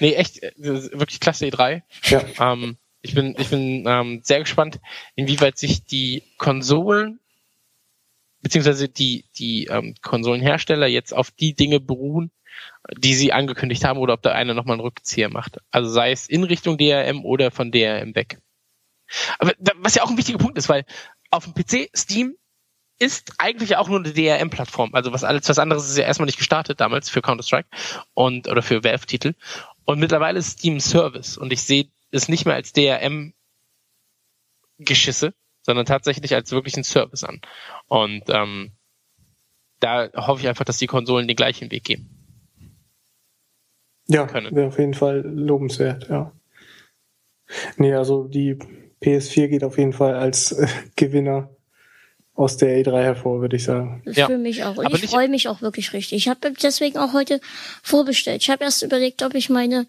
nee, 0.00 0.14
echt, 0.14 0.42
äh, 0.42 0.52
wirklich 0.56 1.20
Klasse 1.20 1.46
E3. 1.46 1.82
Ja. 2.04 2.24
Ähm, 2.40 2.76
ich 3.02 3.14
bin, 3.14 3.34
ich 3.38 3.48
bin 3.48 3.84
ähm, 3.86 4.20
sehr 4.22 4.40
gespannt, 4.40 4.80
inwieweit 5.14 5.58
sich 5.58 5.84
die 5.84 6.22
Konsolen 6.36 7.20
beziehungsweise 8.42 8.88
die, 8.88 9.24
die 9.36 9.66
ähm, 9.66 9.94
Konsolenhersteller 10.02 10.86
jetzt 10.86 11.12
auf 11.12 11.30
die 11.30 11.54
Dinge 11.54 11.80
beruhen, 11.80 12.30
die 12.96 13.14
sie 13.14 13.32
angekündigt 13.32 13.84
haben, 13.84 13.98
oder 13.98 14.14
ob 14.14 14.22
da 14.22 14.32
einer 14.32 14.54
nochmal 14.54 14.74
einen 14.74 14.82
Rückzieher 14.82 15.28
macht. 15.28 15.58
Also 15.70 15.90
sei 15.90 16.12
es 16.12 16.28
in 16.28 16.44
Richtung 16.44 16.78
DRM 16.78 17.24
oder 17.24 17.50
von 17.50 17.70
DRM 17.70 18.14
weg. 18.14 18.38
Aber 19.38 19.52
was 19.76 19.94
ja 19.94 20.02
auch 20.02 20.10
ein 20.10 20.16
wichtiger 20.16 20.38
Punkt 20.38 20.58
ist, 20.58 20.68
weil 20.68 20.84
auf 21.30 21.44
dem 21.44 21.54
PC 21.54 21.90
Steam 21.96 22.36
ist 22.98 23.34
eigentlich 23.38 23.76
auch 23.76 23.88
nur 23.88 24.00
eine 24.00 24.12
DRM-Plattform. 24.12 24.92
Also 24.94 25.12
was 25.12 25.24
alles, 25.24 25.48
was 25.48 25.58
anderes 25.58 25.88
ist 25.88 25.96
ja 25.96 26.04
erstmal 26.04 26.26
nicht 26.26 26.38
gestartet 26.38 26.80
damals 26.80 27.08
für 27.10 27.22
Counter-Strike 27.22 27.68
und 28.14 28.48
oder 28.48 28.62
für 28.62 28.82
Valve-Titel. 28.82 29.34
Und 29.84 30.00
mittlerweile 30.00 30.38
ist 30.40 30.58
Steam 30.58 30.80
Service 30.80 31.36
und 31.38 31.52
ich 31.52 31.62
sehe 31.62 31.90
es 32.10 32.28
nicht 32.28 32.44
mehr 32.44 32.56
als 32.56 32.72
DRM-Geschisse, 32.72 33.32
sondern 35.62 35.86
tatsächlich 35.86 36.34
als 36.34 36.50
wirklich 36.50 36.76
ein 36.76 36.84
Service 36.84 37.22
an. 37.24 37.40
Und 37.86 38.24
ähm, 38.28 38.72
da 39.80 40.10
hoffe 40.14 40.42
ich 40.42 40.48
einfach, 40.48 40.64
dass 40.64 40.78
die 40.78 40.88
Konsolen 40.88 41.28
den 41.28 41.36
gleichen 41.36 41.70
Weg 41.70 41.84
gehen. 41.84 42.10
Ja, 44.08 44.32
wäre 44.32 44.66
auf 44.68 44.78
jeden 44.78 44.94
Fall 44.94 45.20
lobenswert, 45.20 46.08
ja. 46.08 46.32
Nee, 47.76 47.94
also 47.94 48.24
die 48.26 48.58
PS4 49.02 49.48
geht 49.48 49.64
auf 49.64 49.78
jeden 49.78 49.92
Fall 49.92 50.14
als 50.14 50.52
äh, 50.52 50.66
Gewinner 50.96 51.50
aus 52.34 52.56
der 52.56 52.80
E3 52.80 53.02
hervor, 53.02 53.40
würde 53.40 53.56
ich 53.56 53.64
sagen. 53.64 54.00
Ja. 54.06 54.26
Für 54.26 54.38
mich 54.38 54.62
auch. 54.62 54.76
Und 54.76 54.86
Aber 54.86 54.94
ich 54.94 55.10
freue 55.10 55.28
mich 55.28 55.48
auch 55.48 55.60
wirklich 55.60 55.92
richtig. 55.92 56.18
Ich 56.18 56.28
habe 56.28 56.52
deswegen 56.62 56.96
auch 56.96 57.12
heute 57.12 57.40
vorbestellt. 57.82 58.42
Ich 58.42 58.50
habe 58.50 58.62
erst 58.62 58.82
überlegt, 58.82 59.22
ob 59.22 59.34
ich 59.34 59.50
meine 59.50 59.88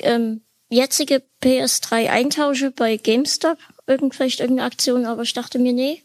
ähm, 0.00 0.40
jetzige 0.68 1.22
PS3 1.42 2.10
eintausche 2.10 2.72
bei 2.72 2.96
GameStop, 2.96 3.58
irgend, 3.86 4.14
vielleicht 4.14 4.40
irgendeine 4.40 4.66
Aktion, 4.66 5.06
aber 5.06 5.22
ich 5.22 5.34
dachte 5.34 5.60
mir, 5.60 5.72
nee, 5.72 6.02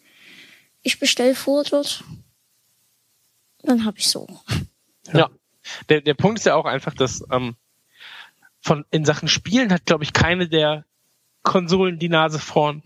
ich 0.83 0.99
bestell 0.99 1.33
vor 1.33 1.63
dort. 1.63 2.03
Dann 3.63 3.83
habe 3.83 3.97
ich 3.97 4.07
so. 4.07 4.27
Ja. 5.07 5.19
ja. 5.19 5.29
Der, 5.89 6.01
der 6.01 6.13
Punkt 6.13 6.37
ist 6.39 6.45
ja 6.45 6.55
auch 6.55 6.65
einfach, 6.65 6.93
dass 6.93 7.23
ähm, 7.31 7.55
von 8.61 8.85
in 8.91 9.05
Sachen 9.05 9.27
Spielen 9.27 9.73
hat, 9.73 9.85
glaube 9.85 10.03
ich, 10.03 10.13
keine 10.13 10.47
der 10.47 10.85
Konsolen 11.43 11.99
die 11.99 12.09
Nase 12.09 12.39
vorn. 12.39 12.83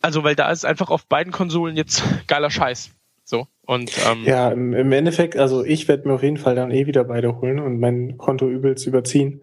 Also, 0.00 0.24
weil 0.24 0.34
da 0.34 0.50
ist 0.50 0.64
einfach 0.64 0.90
auf 0.90 1.06
beiden 1.06 1.32
Konsolen 1.32 1.76
jetzt 1.76 2.02
geiler 2.26 2.50
Scheiß. 2.50 2.90
So. 3.24 3.46
Und, 3.62 3.90
ähm, 4.06 4.24
ja, 4.24 4.50
im, 4.50 4.74
im 4.74 4.92
Endeffekt, 4.92 5.38
also 5.38 5.64
ich 5.64 5.88
werde 5.88 6.06
mir 6.06 6.14
auf 6.14 6.22
jeden 6.22 6.36
Fall 6.36 6.54
dann 6.54 6.70
eh 6.70 6.86
wieder 6.86 7.04
beide 7.04 7.40
holen 7.40 7.58
und 7.58 7.80
mein 7.80 8.18
Konto 8.18 8.46
übelst 8.46 8.86
überziehen. 8.86 9.42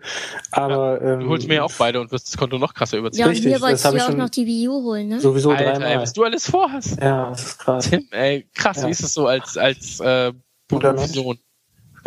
Aber 0.51 1.03
ja, 1.03 1.15
du 1.15 1.27
holst 1.27 1.47
mir 1.47 1.55
ja 1.55 1.63
auch 1.63 1.73
beide 1.79 1.99
und 1.99 2.11
wirst 2.11 2.27
das 2.27 2.37
Konto 2.37 2.59
noch 2.59 2.75
krasser 2.75 2.99
überziehen. 2.99 3.21
Ja, 3.21 3.25
und 3.25 3.31
Richtig, 3.31 3.51
hier 3.51 3.61
wolltest 3.61 3.85
du 3.85 3.97
ja 3.97 4.07
auch 4.07 4.13
noch 4.13 4.29
die 4.29 4.45
Wii 4.45 4.67
U 4.67 4.83
holen, 4.83 5.07
ne? 5.07 5.19
Sowieso 5.19 5.49
Alter, 5.49 5.71
dreimal. 5.71 5.91
Ey, 5.93 5.97
was 5.97 6.13
du 6.13 6.23
alles 6.23 6.47
vorhast. 6.47 7.01
Ja, 7.01 7.31
das 7.31 7.43
ist 7.43 7.57
krass. 7.57 7.89
Tim, 7.89 8.07
ey, 8.11 8.47
krass, 8.53 8.77
ja. 8.77 8.87
wie 8.87 8.91
ist 8.91 9.01
es 9.03 9.15
so 9.15 9.25
als 9.25 9.57
als 9.57 9.99
äh, 9.99 10.31
Sohn? 10.69 11.39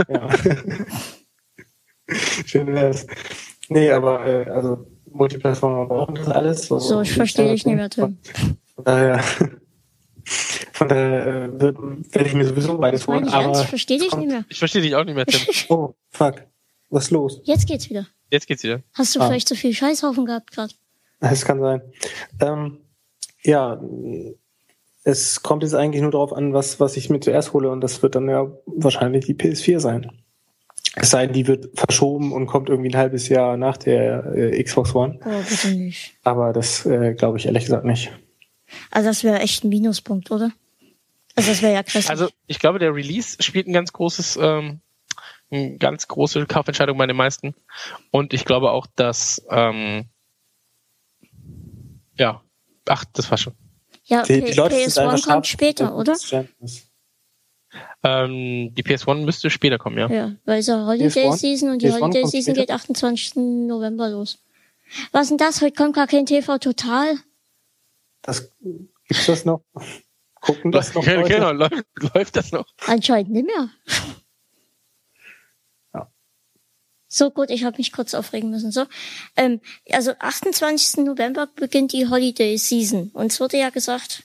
Ja. 0.09 0.29
Schön 2.47 2.69
wär's. 2.69 3.09
Nee, 3.69 3.91
aber 3.91 4.25
äh, 4.25 4.49
also 4.51 4.87
Multiplattform 5.15 5.89
brauchen 5.89 6.15
das 6.16 6.28
alles. 6.28 6.66
So, 6.66 6.78
so 6.78 7.01
ich 7.01 7.12
verstehe 7.12 7.51
dich 7.53 7.65
nicht 7.65 7.77
mehr, 7.77 7.89
Tim. 7.89 8.19
Von 8.74 8.85
daher, 8.85 9.24
von 10.73 10.89
daher 10.89 11.27
äh, 11.27 11.61
werde 11.61 12.27
ich 12.27 12.35
mir 12.35 12.47
sowieso 12.47 12.78
beides 12.78 13.07
holen. 13.07 13.28
Aber 13.28 13.61
ich 13.61 13.69
verstehe 13.69 13.99
dich 13.99 14.15
nicht 14.15 14.28
mehr. 14.28 14.45
Ich 14.49 14.59
verstehe 14.59 14.82
dich 14.82 14.95
auch 14.95 15.05
nicht 15.05 15.15
mehr, 15.15 15.27
Tim. 15.27 15.41
oh, 15.69 15.95
fuck. 16.11 16.43
Was 16.91 17.05
ist 17.05 17.11
los? 17.11 17.41
Jetzt 17.45 17.66
geht's 17.66 17.89
wieder. 17.89 18.07
Jetzt 18.31 18.47
geht's 18.47 18.62
wieder. 18.62 18.82
Hast 18.93 19.15
du 19.15 19.20
ah. 19.20 19.27
vielleicht 19.27 19.49
zu 19.49 19.55
viel 19.55 19.73
Scheißhaufen 19.73 20.27
gehabt 20.27 20.51
gerade? 20.53 20.74
Das 21.20 21.45
kann 21.45 21.61
sein. 21.61 21.81
Ähm, 22.41 22.78
ja, 23.43 23.81
es 25.05 25.43
kommt 25.43 25.62
jetzt 25.62 25.74
eigentlich 25.74 26.03
nur 26.03 26.11
darauf 26.11 26.32
an, 26.32 26.53
was, 26.53 26.81
was 26.81 26.97
ich 26.97 27.11
mir 27.11 27.20
zuerst 27.20 27.53
hole 27.53 27.70
und 27.70 27.81
das 27.81 28.03
wird 28.03 28.15
dann 28.15 28.28
ja 28.28 28.51
wahrscheinlich 28.66 29.27
die 29.27 29.35
PS4 29.35 29.78
sein. 29.78 30.11
Es 30.97 31.11
sei 31.11 31.27
denn, 31.27 31.35
die 31.35 31.47
wird 31.47 31.77
verschoben 31.79 32.33
und 32.33 32.47
kommt 32.47 32.69
irgendwie 32.69 32.91
ein 32.91 32.97
halbes 32.97 33.29
Jahr 33.29 33.57
nach 33.57 33.77
der 33.77 34.27
äh, 34.35 34.62
Xbox 34.62 34.95
One. 34.95 35.19
Oh, 35.25 35.43
bitte 35.49 35.69
nicht. 35.69 36.15
Aber 36.23 36.53
das 36.53 36.87
äh, 36.87 37.15
glaube 37.15 37.39
ich 37.39 37.47
ehrlich 37.47 37.65
gesagt 37.65 37.85
nicht. 37.85 38.12
Also 38.91 39.09
das 39.09 39.25
wäre 39.25 39.41
echt 39.41 39.65
ein 39.65 39.69
Minuspunkt, 39.69 40.31
oder? 40.31 40.53
Also 41.35 41.51
das 41.51 41.62
wäre 41.62 41.75
ja 41.75 41.83
krass. 41.83 42.09
Also 42.11 42.29
ich 42.47 42.59
glaube, 42.61 42.79
der 42.79 42.95
Release 42.95 43.37
spielt 43.41 43.66
ein 43.66 43.73
ganz 43.73 43.93
großes, 43.93 44.39
ähm, 44.41 44.81
eine 45.51 45.77
ganz 45.79 46.07
große 46.07 46.47
Kaufentscheidung 46.47 46.97
bei 46.97 47.07
den 47.07 47.16
meisten. 47.16 47.55
Und 48.11 48.33
ich 48.33 48.45
glaube 48.45 48.71
auch, 48.71 48.87
dass 48.95 49.45
ähm, 49.51 50.07
ja, 52.19 52.43
ach, 52.89 53.05
das 53.12 53.31
war 53.31 53.39
schon. 53.39 53.55
Ja, 54.05 54.23
die, 54.23 54.43
die 54.43 54.53
Leute 54.53 54.77
PS1 54.77 55.27
kommt 55.27 55.47
später, 55.47 55.97
oder? 55.97 56.16
Ähm, 58.02 58.74
die 58.74 58.82
PS1 58.82 59.24
müsste 59.24 59.51
später 59.51 59.78
kommen, 59.78 59.98
ja. 59.98 60.09
Ja, 60.09 60.32
weil 60.44 60.60
es 60.60 60.66
ja 60.66 60.86
Holiday 60.86 61.09
PS1? 61.09 61.36
Season 61.38 61.70
und 61.70 61.82
die 61.82 61.88
PS1 61.88 62.01
Holiday 62.01 62.26
Season 62.26 62.55
geht 62.55 62.70
28. 62.70 63.36
November 63.36 64.10
los. 64.10 64.38
Was 65.12 65.28
denn 65.28 65.38
das? 65.38 65.60
Heute 65.62 65.74
kommt 65.74 65.94
gar 65.94 66.06
kein 66.06 66.26
TV 66.26 66.59
Total. 66.59 67.16
Das, 68.22 68.51
gibt's 69.09 69.26
das 69.26 69.44
noch? 69.44 69.62
Gucken 70.40 70.72
das 70.72 70.94
noch 70.94 71.06
Leute? 71.06 71.28
Genau, 71.28 71.52
läuft, 71.52 71.84
läuft 72.14 72.36
das 72.36 72.52
noch? 72.52 72.66
Anscheinend 72.86 73.30
nicht 73.30 73.46
mehr. 73.46 73.70
Ja. 75.94 76.10
So 77.09 77.30
gut, 77.30 77.51
ich 77.51 77.64
habe 77.64 77.78
mich 77.78 77.92
kurz 77.92 78.12
aufregen 78.14 78.51
müssen. 78.51 78.70
So, 78.70 78.84
ähm, 79.36 79.60
also 79.90 80.12
28. 80.18 81.05
November 81.05 81.48
beginnt 81.55 81.92
die 81.92 82.09
Holiday 82.09 82.59
Season. 82.59 83.10
und 83.14 83.32
es 83.32 83.40
wurde 83.40 83.59
ja 83.59 83.70
gesagt, 83.70 84.24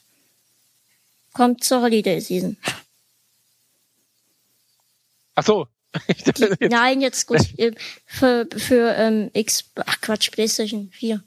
kommt 1.34 1.63
zur 1.63 1.81
Holiday 1.81 2.19
Season. 2.19 2.57
Ach 5.40 5.45
so. 5.45 5.68
Nein, 6.60 6.99
jetzt 6.99 7.26
gut. 7.26 7.40
Für, 8.06 8.45
für 8.57 8.94
ähm, 8.95 9.32
X, 9.34 9.72
ach 9.76 10.02
Quatsch, 10.02 10.32
PlayStation 10.32 10.90
4. 10.91 11.24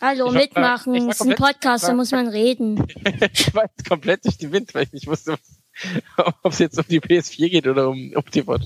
Hallo, 0.00 0.28
ich 0.28 0.32
mitmachen. 0.32 0.94
War, 0.94 1.10
ist 1.10 1.20
ein 1.20 1.34
Podcast, 1.34 1.84
da 1.84 1.92
muss 1.92 2.10
man 2.12 2.28
reden. 2.28 2.86
ich 3.32 3.54
war 3.54 3.64
jetzt 3.64 3.86
komplett 3.86 4.24
durch 4.24 4.38
den 4.38 4.52
Wind, 4.52 4.74
weil 4.74 4.84
ich 4.84 4.92
nicht 4.92 5.06
wusste, 5.06 5.36
ob 6.16 6.52
es 6.52 6.58
jetzt 6.60 6.78
um 6.78 6.84
die 6.88 7.00
PS4 7.00 7.50
geht 7.50 7.66
oder 7.66 7.88
um, 7.90 8.12
um 8.14 8.24
die 8.32 8.46
Watch. 8.46 8.64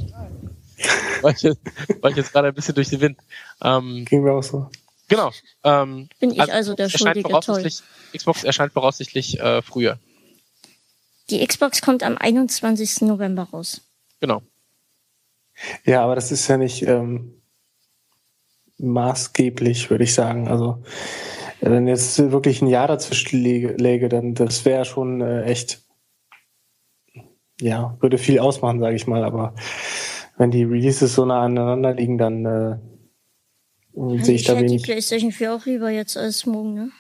war, 1.23 1.33
ich 1.33 1.43
jetzt, 1.43 1.61
war 2.01 2.11
ich 2.11 2.17
jetzt 2.17 2.33
gerade 2.33 2.49
ein 2.49 2.55
bisschen 2.55 2.77
durch 2.77 2.91
den 2.91 3.01
Wind. 3.01 3.19
Ähm, 3.61 4.05
Ging 4.05 4.23
mir 4.23 4.33
auch 4.35 4.43
so. 4.43 4.71
Genau. 5.09 5.33
Ähm, 5.65 6.09
Bin 6.21 6.31
ich 6.31 6.41
also, 6.41 6.53
also 6.53 6.75
der 6.75 6.89
Schuldige, 6.91 7.29
toll. 7.41 7.69
Xbox 8.17 8.45
erscheint 8.45 8.73
voraussichtlich 8.73 9.41
äh, 9.41 9.63
früher. 9.63 9.99
Die 11.31 11.47
Xbox 11.47 11.81
kommt 11.81 12.03
am 12.03 12.17
21. 12.19 13.03
November 13.03 13.45
raus. 13.53 13.83
Genau. 14.21 14.43
Ja, 15.85 16.03
aber 16.03 16.15
das 16.15 16.33
ist 16.33 16.49
ja 16.49 16.57
nicht 16.57 16.83
ähm, 16.83 17.43
maßgeblich, 18.79 19.91
würde 19.91 20.05
ich 20.05 20.15
sagen. 20.15 20.49
Also 20.49 20.83
wenn 21.61 21.87
jetzt 21.87 22.19
wirklich 22.33 22.61
ein 22.61 22.69
Jahr 22.69 22.89
dazwischen 22.89 23.41
läge, 23.43 24.09
dann 24.09 24.35
das 24.35 24.65
wäre 24.65 24.85
schon 24.85 25.21
äh, 25.21 25.45
echt, 25.45 25.83
ja, 27.61 27.97
würde 28.01 28.19
viel 28.19 28.41
ausmachen, 28.41 28.81
sage 28.81 28.97
ich 28.97 29.07
mal. 29.07 29.25
Aber 29.25 29.55
wenn 30.37 30.51
die 30.51 30.65
Releases 30.65 31.15
so 31.15 31.25
nah 31.25 31.43
aneinander 31.43 31.95
liegen, 31.95 32.19
dann 32.19 32.45
äh, 32.45 32.79
sehe 34.23 34.35
ich, 34.35 34.45
da 34.45 34.57
wenig. 34.57 34.65
Ich 34.65 34.73
hätte 34.73 34.77
die 34.77 34.79
PlayStation 34.79 35.33
4 35.33 35.55
auch 35.55 35.67
lieber 35.67 35.91
jetzt 35.91 36.17
als 36.17 36.47
morgen, 36.47 36.75
ne? 36.75 36.91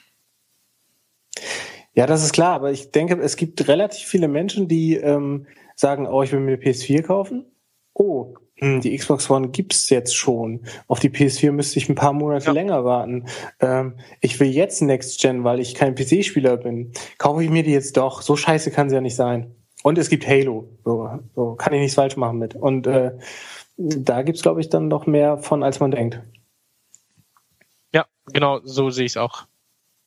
Ja, 1.94 2.06
das 2.06 2.24
ist 2.24 2.32
klar, 2.32 2.54
aber 2.54 2.72
ich 2.72 2.90
denke, 2.90 3.18
es 3.20 3.36
gibt 3.36 3.68
relativ 3.68 4.06
viele 4.06 4.28
Menschen, 4.28 4.66
die 4.66 4.96
ähm, 4.96 5.46
sagen, 5.76 6.06
oh, 6.06 6.22
ich 6.22 6.32
will 6.32 6.40
mir 6.40 6.54
eine 6.54 6.62
PS4 6.62 7.02
kaufen. 7.02 7.44
Oh, 7.92 8.34
hm, 8.62 8.80
die 8.80 8.96
Xbox 8.96 9.28
One 9.28 9.48
gibt's 9.48 9.90
jetzt 9.90 10.16
schon. 10.16 10.64
Auf 10.86 11.00
die 11.00 11.10
PS4 11.10 11.52
müsste 11.52 11.78
ich 11.78 11.88
ein 11.88 11.94
paar 11.94 12.12
Monate 12.12 12.46
ja. 12.46 12.52
länger 12.52 12.84
warten. 12.84 13.26
Ähm, 13.60 13.98
ich 14.20 14.38
will 14.40 14.48
jetzt 14.48 14.80
Next 14.80 15.20
Gen, 15.20 15.44
weil 15.44 15.60
ich 15.60 15.74
kein 15.74 15.94
PC-Spieler 15.94 16.56
bin. 16.56 16.92
Kaufe 17.18 17.42
ich 17.42 17.50
mir 17.50 17.62
die 17.62 17.72
jetzt 17.72 17.96
doch? 17.96 18.22
So 18.22 18.36
scheiße 18.36 18.70
kann 18.70 18.88
sie 18.88 18.94
ja 18.94 19.00
nicht 19.00 19.16
sein. 19.16 19.54
Und 19.82 19.98
es 19.98 20.08
gibt 20.08 20.26
Halo. 20.26 20.68
So, 20.84 21.10
so 21.34 21.54
kann 21.56 21.74
ich 21.74 21.80
nichts 21.80 21.96
falsch 21.96 22.16
machen 22.16 22.38
mit. 22.38 22.54
Und 22.54 22.86
äh, 22.86 23.18
da 23.76 24.22
gibt's, 24.22 24.42
glaube 24.42 24.60
ich, 24.60 24.68
dann 24.68 24.88
noch 24.88 25.06
mehr 25.06 25.38
von, 25.38 25.62
als 25.62 25.80
man 25.80 25.90
denkt. 25.90 26.20
Ja, 27.92 28.06
genau, 28.32 28.60
so 28.62 28.90
sehe 28.90 29.06
ich 29.06 29.12
es 29.12 29.16
auch. 29.16 29.46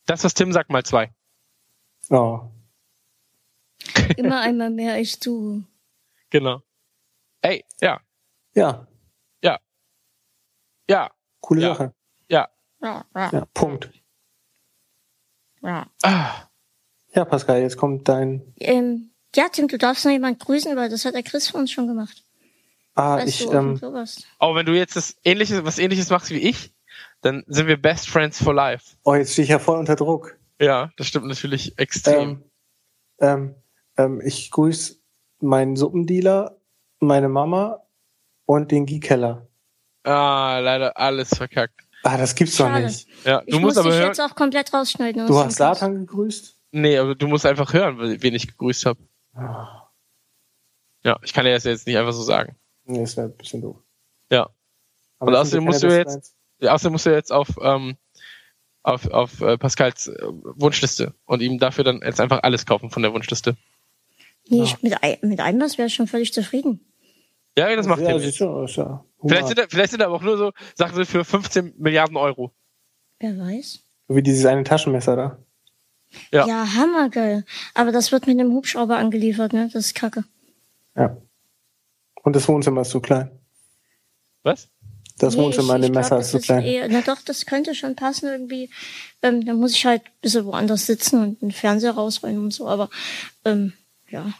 Das, 0.05 0.23
was 0.23 0.33
Tim 0.33 0.53
sagt, 0.53 0.69
mal 0.69 0.83
zwei. 0.83 1.11
Oh. 2.09 2.39
Immer 4.17 4.41
einmal 4.41 4.69
mehr 4.69 4.93
als 4.93 5.19
du. 5.19 5.63
Genau. 6.29 6.61
Ey, 7.41 7.63
ja. 7.81 7.99
Ja. 8.53 8.87
Ja. 9.41 9.59
Ja. 10.89 11.11
Coole 11.41 11.61
ja. 11.61 11.67
Sache. 11.69 11.93
Ja. 12.29 12.49
Ja, 12.81 13.05
ja. 13.15 13.29
Ja, 13.31 13.45
Punkt. 13.53 13.89
ja. 15.61 15.87
Ah. 16.03 16.49
Ja, 17.13 17.23
Pascal, 17.25 17.61
jetzt 17.61 17.77
kommt 17.77 18.07
dein. 18.09 18.53
Ähm, 18.59 19.11
ja, 19.35 19.47
Tim, 19.49 19.67
du 19.67 19.77
darfst 19.77 20.03
noch 20.05 20.11
jemand 20.11 20.39
grüßen, 20.39 20.75
weil 20.75 20.89
das 20.89 21.05
hat 21.05 21.13
der 21.13 21.23
Chris 21.23 21.47
für 21.49 21.57
uns 21.57 21.71
schon 21.71 21.87
gemacht. 21.87 22.23
Ah, 22.93 23.17
Weißt 23.17 23.27
ich, 23.27 23.45
du, 23.45 23.51
ähm, 23.53 23.75
sowas. 23.77 24.23
Aber 24.37 24.55
wenn 24.55 24.65
du 24.65 24.73
jetzt 24.73 24.95
das 24.95 25.17
ähnliches, 25.23 25.63
was 25.63 25.79
ähnliches 25.79 26.09
machst 26.09 26.29
wie 26.31 26.39
ich, 26.39 26.73
dann 27.21 27.43
sind 27.47 27.67
wir 27.67 27.81
Best 27.81 28.09
Friends 28.09 28.41
for 28.41 28.53
Life. 28.53 28.95
oh, 29.03 29.15
jetzt 29.15 29.33
stehe 29.33 29.43
ich 29.43 29.49
ja 29.49 29.59
voll 29.59 29.77
unter 29.77 29.95
Druck. 29.95 30.37
Ja, 30.59 30.91
das 30.97 31.07
stimmt 31.07 31.27
natürlich 31.27 31.77
extrem. 31.77 32.43
Ähm, 33.19 33.19
ähm, 33.19 33.55
ähm, 33.97 34.21
ich 34.25 34.51
grüße 34.51 34.97
meinen 35.39 35.75
Suppendealer, 35.75 36.57
meine 36.99 37.29
Mama 37.29 37.85
und 38.45 38.71
den 38.71 38.85
Giekeller. 38.85 39.47
ah, 40.03 40.59
leider 40.59 40.97
alles 40.97 41.29
verkackt. 41.35 41.81
Ah, 42.03 42.17
das 42.17 42.35
gibt's 42.35 42.55
doch 42.57 42.67
Schade. 42.67 42.85
nicht. 42.85 43.07
Ja, 43.25 43.41
Ich 43.45 43.53
du 43.53 43.59
muss 43.59 43.75
musst 43.75 43.77
aber 43.79 43.89
dich 43.89 43.97
hören. 43.99 44.07
jetzt 44.09 44.19
auch 44.21 44.35
komplett 44.35 44.71
rausschneiden. 44.73 45.21
aus 45.23 45.27
Du 45.27 45.39
hast. 45.39 45.55
Satan 45.55 45.95
gegrüßt? 46.05 46.55
Nee, 46.71 46.97
aber 46.97 47.15
du 47.15 47.27
musst 47.27 47.45
einfach 47.45 47.73
hören, 47.73 47.97
wen 48.21 48.35
ich 48.35 48.47
gegrüßt 48.47 48.85
habe. 48.85 48.99
Ah, 49.33 49.89
Ja, 51.03 51.19
ich 51.23 51.33
kann 51.33 51.45
dir 51.45 51.53
das 51.53 51.63
jetzt 51.63 51.87
nicht 51.87 51.97
einfach 51.97 52.13
so 52.13 52.21
sagen. 52.21 52.55
nee, 52.83 52.99
das 52.99 53.17
wäre 53.17 53.27
ein 53.27 53.35
bisschen 53.37 53.61
doof. 53.61 53.77
Ja. 54.31 54.49
Aber 55.19 55.27
Und 55.27 55.33
das 55.33 55.41
außerdem 55.47 55.63
musst 55.63 55.81
du 55.83 55.87
jetzt-. 55.87 56.35
Ja, 56.59 56.73
außerdem 56.73 56.91
musst 56.93 57.05
du 57.07 57.11
jetzt 57.11 57.31
auf, 57.31 57.49
ähm, 57.61 57.97
auf, 58.85 59.07
auf 59.07 59.41
äh, 59.41 59.57
Pascals 59.57 60.07
äh, 60.07 60.15
Wunschliste 60.21 61.13
und 61.25 61.41
ihm 61.41 61.57
dafür 61.57 61.83
dann 61.83 62.01
jetzt 62.03 62.21
einfach 62.21 62.43
alles 62.43 62.65
kaufen 62.65 62.91
von 62.91 63.01
der 63.01 63.13
Wunschliste. 63.13 63.57
Nee, 64.47 64.63
ich, 64.63 64.81
mit, 64.83 64.95
mit 65.23 65.39
einem 65.39 65.59
was 65.59 65.77
wäre 65.77 65.87
ich 65.87 65.95
schon 65.95 66.07
völlig 66.07 66.31
zufrieden. 66.31 66.79
Ja, 67.57 67.73
das 67.75 67.87
macht 67.87 68.01
ja, 68.01 68.09
er. 68.09 68.19
ja 68.19 69.05
Vielleicht 69.25 69.47
sind, 69.47 69.57
da, 69.57 69.63
vielleicht 69.67 69.91
sind 69.91 70.01
da 70.01 70.05
aber 70.05 70.15
auch 70.15 70.21
nur 70.21 70.37
so 70.37 70.51
Sachen 70.75 71.03
für 71.05 71.25
15 71.25 71.73
Milliarden 71.77 72.15
Euro. 72.15 72.51
Wer 73.19 73.37
weiß. 73.39 73.83
Wie 74.07 74.21
dieses 74.21 74.45
eine 74.45 74.63
Taschenmesser 74.63 75.15
da. 75.15 75.37
Ja. 76.31 76.45
Ja, 76.47 76.73
hammergeil. 76.75 77.43
Aber 77.73 77.91
das 77.91 78.11
wird 78.11 78.27
mit 78.27 78.39
einem 78.39 78.53
Hubschrauber 78.53 78.97
angeliefert, 78.97 79.53
ne? 79.53 79.69
Das 79.73 79.87
ist 79.87 79.95
kacke. 79.95 80.25
Ja. 80.95 81.17
Und 82.21 82.35
das 82.35 82.47
Wohnzimmer 82.47 82.81
ist 82.81 82.91
zu 82.91 82.99
klein. 82.99 83.31
Was? 84.43 84.69
Das 85.17 85.35
Nee, 85.35 85.43
Wohnzimmer 85.43 85.73
ich- 85.73 85.75
in 85.75 85.81
dem 85.81 85.85
ich 85.85 85.91
glaub, 85.93 86.03
Messer 86.03 86.19
ist 86.19 86.31
zu 86.31 86.39
klein. 86.39 86.63
Eher, 86.65 86.87
na 86.89 87.01
doch, 87.01 87.21
das 87.23 87.45
könnte 87.45 87.73
schon 87.73 87.95
passen 87.95 88.27
irgendwie. 88.27 88.69
Ähm, 89.21 89.45
dann 89.45 89.57
muss 89.57 89.73
ich 89.73 89.85
halt 89.85 90.03
ein 90.05 90.11
bisschen 90.21 90.45
woanders 90.45 90.85
sitzen 90.85 91.21
und 91.21 91.41
einen 91.41 91.51
Fernseher 91.51 91.91
rausräumen 91.91 92.43
und 92.43 92.51
so. 92.51 92.67
Aber 92.67 92.89
ähm, 93.45 93.73
ja, 94.09 94.33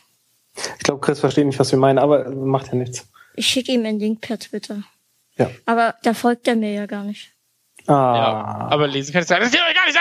Ich 0.77 0.83
glaube, 0.83 0.99
Chris 1.01 1.19
versteht 1.21 1.45
nicht, 1.45 1.59
was 1.59 1.71
wir 1.71 1.79
meinen, 1.79 1.97
aber 1.99 2.29
macht 2.29 2.67
ja 2.67 2.75
nichts. 2.75 3.07
ich 3.35 3.47
schicke 3.47 3.71
ihm 3.71 3.85
einen 3.85 3.99
Link 3.99 4.19
per 4.21 4.37
Twitter. 4.37 4.83
Ja. 5.37 5.49
Aber 5.65 5.95
da 6.03 6.13
folgt 6.13 6.47
er 6.47 6.55
mir 6.55 6.71
ja 6.73 6.85
gar 6.85 7.03
nicht. 7.03 7.31
Ja, 7.87 7.93
Ah. 7.93 8.67
aber 8.69 8.87
lesen 8.87 9.13
kann 9.13 9.21
ich 9.21 9.27
sagen, 9.27 9.43
das 9.43 9.51
geht 9.51 9.61
euch 9.61 9.75
gar 9.75 9.85
nicht 9.85 9.99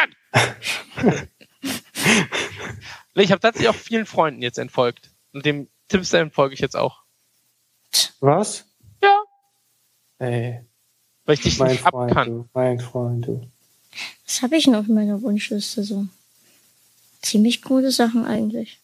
an! 1.12 1.28
ich 3.14 3.30
habe 3.30 3.40
tatsächlich 3.40 3.68
auch 3.68 3.74
vielen 3.74 4.06
Freunden 4.06 4.42
jetzt 4.42 4.58
entfolgt. 4.58 5.10
Und 5.32 5.44
dem 5.46 5.68
Tipster 5.88 6.28
folge 6.30 6.54
ich 6.54 6.60
jetzt 6.60 6.76
auch. 6.76 7.02
was? 8.20 8.64
Ey, 10.18 10.60
Weil 11.24 11.34
ich 11.34 11.40
dich 11.40 11.58
mein 11.58 11.72
nicht 11.72 11.82
Freund, 11.82 12.12
kann. 12.12 12.28
du, 12.28 12.48
mein 12.54 12.80
Freund, 12.80 13.26
du. 13.26 13.50
Was 14.26 14.42
habe 14.42 14.56
ich 14.56 14.66
noch 14.66 14.80
auf 14.80 14.88
meiner 14.88 15.20
Wunschliste 15.22 15.84
so? 15.84 16.06
Ziemlich 17.22 17.62
coole 17.62 17.90
Sachen 17.90 18.24
eigentlich. 18.24 18.80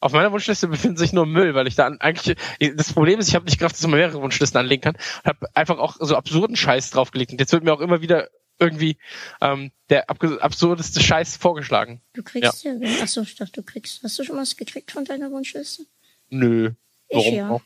Auf 0.00 0.12
meiner 0.12 0.32
Wunschliste 0.32 0.66
befindet 0.66 0.98
sich 0.98 1.12
nur 1.12 1.26
Müll, 1.26 1.54
weil 1.54 1.68
ich 1.68 1.76
da 1.76 1.86
eigentlich 1.86 2.36
das 2.74 2.92
Problem 2.92 3.20
ist, 3.20 3.28
ich 3.28 3.34
habe 3.36 3.44
nicht 3.44 3.58
gedacht, 3.58 3.74
dass 3.74 3.82
man 3.82 4.00
mehrere 4.00 4.20
Wunschlisten 4.20 4.58
anlegen 4.58 4.82
kann. 4.82 4.96
Habe 5.24 5.48
einfach 5.54 5.78
auch 5.78 5.96
so 6.00 6.16
absurden 6.16 6.56
Scheiß 6.56 6.90
draufgelegt 6.90 7.30
und 7.32 7.38
jetzt 7.38 7.52
wird 7.52 7.62
mir 7.62 7.72
auch 7.72 7.80
immer 7.80 8.00
wieder 8.00 8.28
irgendwie 8.58 8.96
ähm, 9.40 9.70
der 9.90 10.08
absurdeste 10.10 11.00
Scheiß 11.00 11.36
vorgeschlagen. 11.36 12.00
Du 12.14 12.22
kriegst 12.22 12.64
ja, 12.64 12.72
ja 12.72 13.02
achso, 13.02 13.22
ich 13.22 13.34
dachte, 13.36 13.52
du 13.52 13.62
kriegst. 13.62 14.02
Hast 14.02 14.18
du 14.18 14.24
schon 14.24 14.36
was 14.36 14.56
gekriegt 14.56 14.90
von 14.90 15.04
deiner 15.04 15.30
Wunschliste? 15.30 15.84
Nö. 16.30 16.72
Ich 17.08 17.16
Warum 17.16 17.34
ja. 17.34 17.50
auch? 17.50 17.62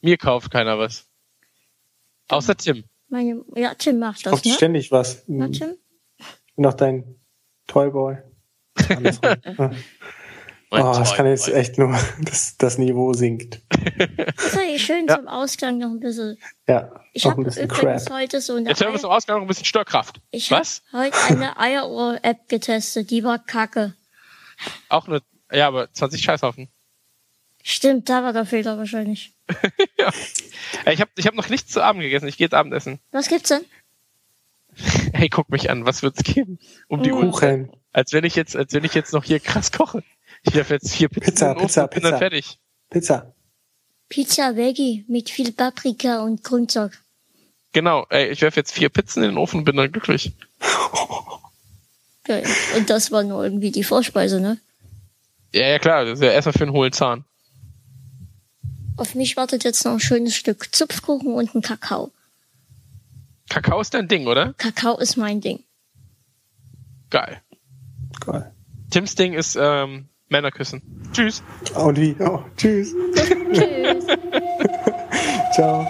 Mir 0.00 0.18
kauft 0.18 0.50
keiner 0.50 0.78
was. 0.78 1.06
Außer 2.28 2.56
Tim. 2.56 2.84
Meine, 3.08 3.44
ja, 3.54 3.74
Tim 3.74 3.98
macht 3.98 4.24
das, 4.26 4.30
Kauft 4.32 4.46
ne? 4.46 4.52
ständig 4.52 4.90
was. 4.90 5.24
Na, 5.26 5.46
Ich 5.48 5.58
Tim? 5.58 5.76
bin 6.56 6.62
doch 6.62 6.74
dein 6.74 7.20
Toyboy. 7.66 8.16
Oh, 10.76 10.92
das 10.98 11.14
kann 11.14 11.26
jetzt 11.26 11.46
echt 11.48 11.78
nur, 11.78 11.96
dass 12.20 12.56
das 12.56 12.78
Niveau 12.78 13.12
sinkt. 13.12 13.60
Das 13.70 14.46
ist 14.46 14.56
ja 14.56 14.76
schön 14.78 15.06
Ja. 15.08 15.18
zum 15.18 15.28
Ausgang 15.28 15.78
noch 15.78 15.90
ein 15.90 16.00
bisschen. 16.00 16.36
Ja, 16.66 17.00
Ich 17.12 17.24
habe 17.26 17.42
übrigens 17.42 17.68
Crap. 17.68 18.10
heute 18.10 18.40
so 18.40 18.54
eine, 18.56 18.70
Jetzt 18.70 18.82
hören 18.82 18.92
wir 18.92 18.98
zum 18.98 19.10
Ausgang 19.10 19.36
noch 19.36 19.42
ein 19.42 19.46
bisschen 19.46 19.66
Störkraft. 19.66 20.20
ich 20.32 20.50
hab 20.50 20.60
Was? 20.62 20.82
heute 20.92 21.16
eine 21.28 21.56
Eierohr-App 21.60 22.48
getestet, 22.48 23.10
die 23.12 23.22
war 23.22 23.38
kacke. 23.38 23.94
Auch 24.88 25.06
nur, 25.06 25.20
ja, 25.52 25.68
aber 25.68 25.92
20 25.92 26.20
Scheißhaufen. 26.20 26.68
Stimmt, 27.66 28.10
da 28.10 28.22
war 28.22 28.34
der 28.34 28.44
Fehler 28.44 28.76
wahrscheinlich. 28.76 29.32
ja. 29.98 30.12
Ey, 30.84 30.92
Ich 30.92 31.00
habe 31.00 31.10
ich 31.16 31.26
hab 31.26 31.34
noch 31.34 31.48
nichts 31.48 31.72
zu 31.72 31.82
Abend 31.82 32.02
gegessen. 32.02 32.28
Ich 32.28 32.36
gehe 32.36 32.44
jetzt 32.44 32.52
Abendessen. 32.52 33.00
Was 33.10 33.28
gibt's 33.28 33.48
denn? 33.48 33.64
Hey, 35.14 35.28
guck 35.28 35.48
mich 35.50 35.70
an. 35.70 35.86
Was 35.86 36.02
wird's 36.02 36.24
geben? 36.24 36.58
Um 36.88 37.02
die. 37.02 37.12
Uhr. 37.12 37.20
Kuchen. 37.22 37.70
Als 37.92 38.12
wenn 38.12 38.24
ich 38.24 38.34
jetzt, 38.34 38.56
als 38.56 38.72
wenn 38.74 38.82
ich 38.84 38.92
jetzt 38.92 39.12
noch 39.12 39.22
hier 39.24 39.38
krass 39.40 39.70
koche. 39.72 40.02
Ich 40.42 40.54
werfe 40.54 40.74
jetzt 40.74 40.92
vier 40.94 41.08
Pizzen 41.08 41.30
Pizza, 41.32 41.46
in 41.52 41.52
den 41.52 41.64
Ofen 41.64 41.66
Pizza, 41.68 41.82
und 41.84 41.90
bin 41.90 42.02
dann 42.02 42.10
Pizza. 42.12 42.18
fertig. 42.18 42.58
Pizza. 42.90 43.34
Pizza 44.08 44.56
Veggie 44.56 45.04
mit 45.08 45.30
viel 45.30 45.52
Paprika 45.52 46.22
und 46.22 46.42
Grünzeug. 46.44 47.00
Genau. 47.72 48.04
Ey, 48.10 48.28
ich 48.30 48.42
werfe 48.42 48.60
jetzt 48.60 48.72
vier 48.72 48.88
Pizzen 48.90 49.22
in 49.22 49.30
den 49.30 49.38
Ofen 49.38 49.58
und 49.60 49.64
bin 49.64 49.76
dann 49.76 49.90
glücklich. 49.92 50.32
Ja. 52.26 52.38
Und 52.76 52.90
das 52.90 53.10
war 53.12 53.22
nur 53.22 53.44
irgendwie 53.44 53.70
die 53.70 53.84
Vorspeise, 53.84 54.40
ne? 54.40 54.58
Ja, 55.54 55.68
ja 55.68 55.78
klar. 55.78 56.04
Das 56.04 56.18
ist 56.18 56.24
ja 56.24 56.32
erstmal 56.32 56.52
für 56.54 56.64
einen 56.64 56.72
hohlen 56.72 56.92
Zahn. 56.92 57.24
Auf 58.96 59.14
mich 59.14 59.36
wartet 59.36 59.64
jetzt 59.64 59.84
noch 59.84 59.92
ein 59.92 60.00
schönes 60.00 60.34
Stück 60.34 60.74
Zupfkuchen 60.74 61.34
und 61.34 61.54
ein 61.54 61.62
Kakao. 61.62 62.12
Kakao 63.48 63.80
ist 63.80 63.94
dein 63.94 64.08
Ding, 64.08 64.26
oder? 64.26 64.54
Kakao 64.54 64.98
ist 64.98 65.16
mein 65.16 65.40
Ding. 65.40 65.64
Geil. 67.10 67.42
Geil. 68.24 68.52
Tims 68.90 69.14
Ding 69.14 69.34
ist 69.34 69.56
ähm, 69.60 70.08
Männer 70.28 70.50
küssen. 70.50 70.82
Tschüss. 71.12 71.42
Und 71.74 71.98
wie? 71.98 72.16
Oh, 72.20 72.42
tschüss. 72.56 72.94
Tschüss. 73.52 74.06
Ciao. 75.54 75.86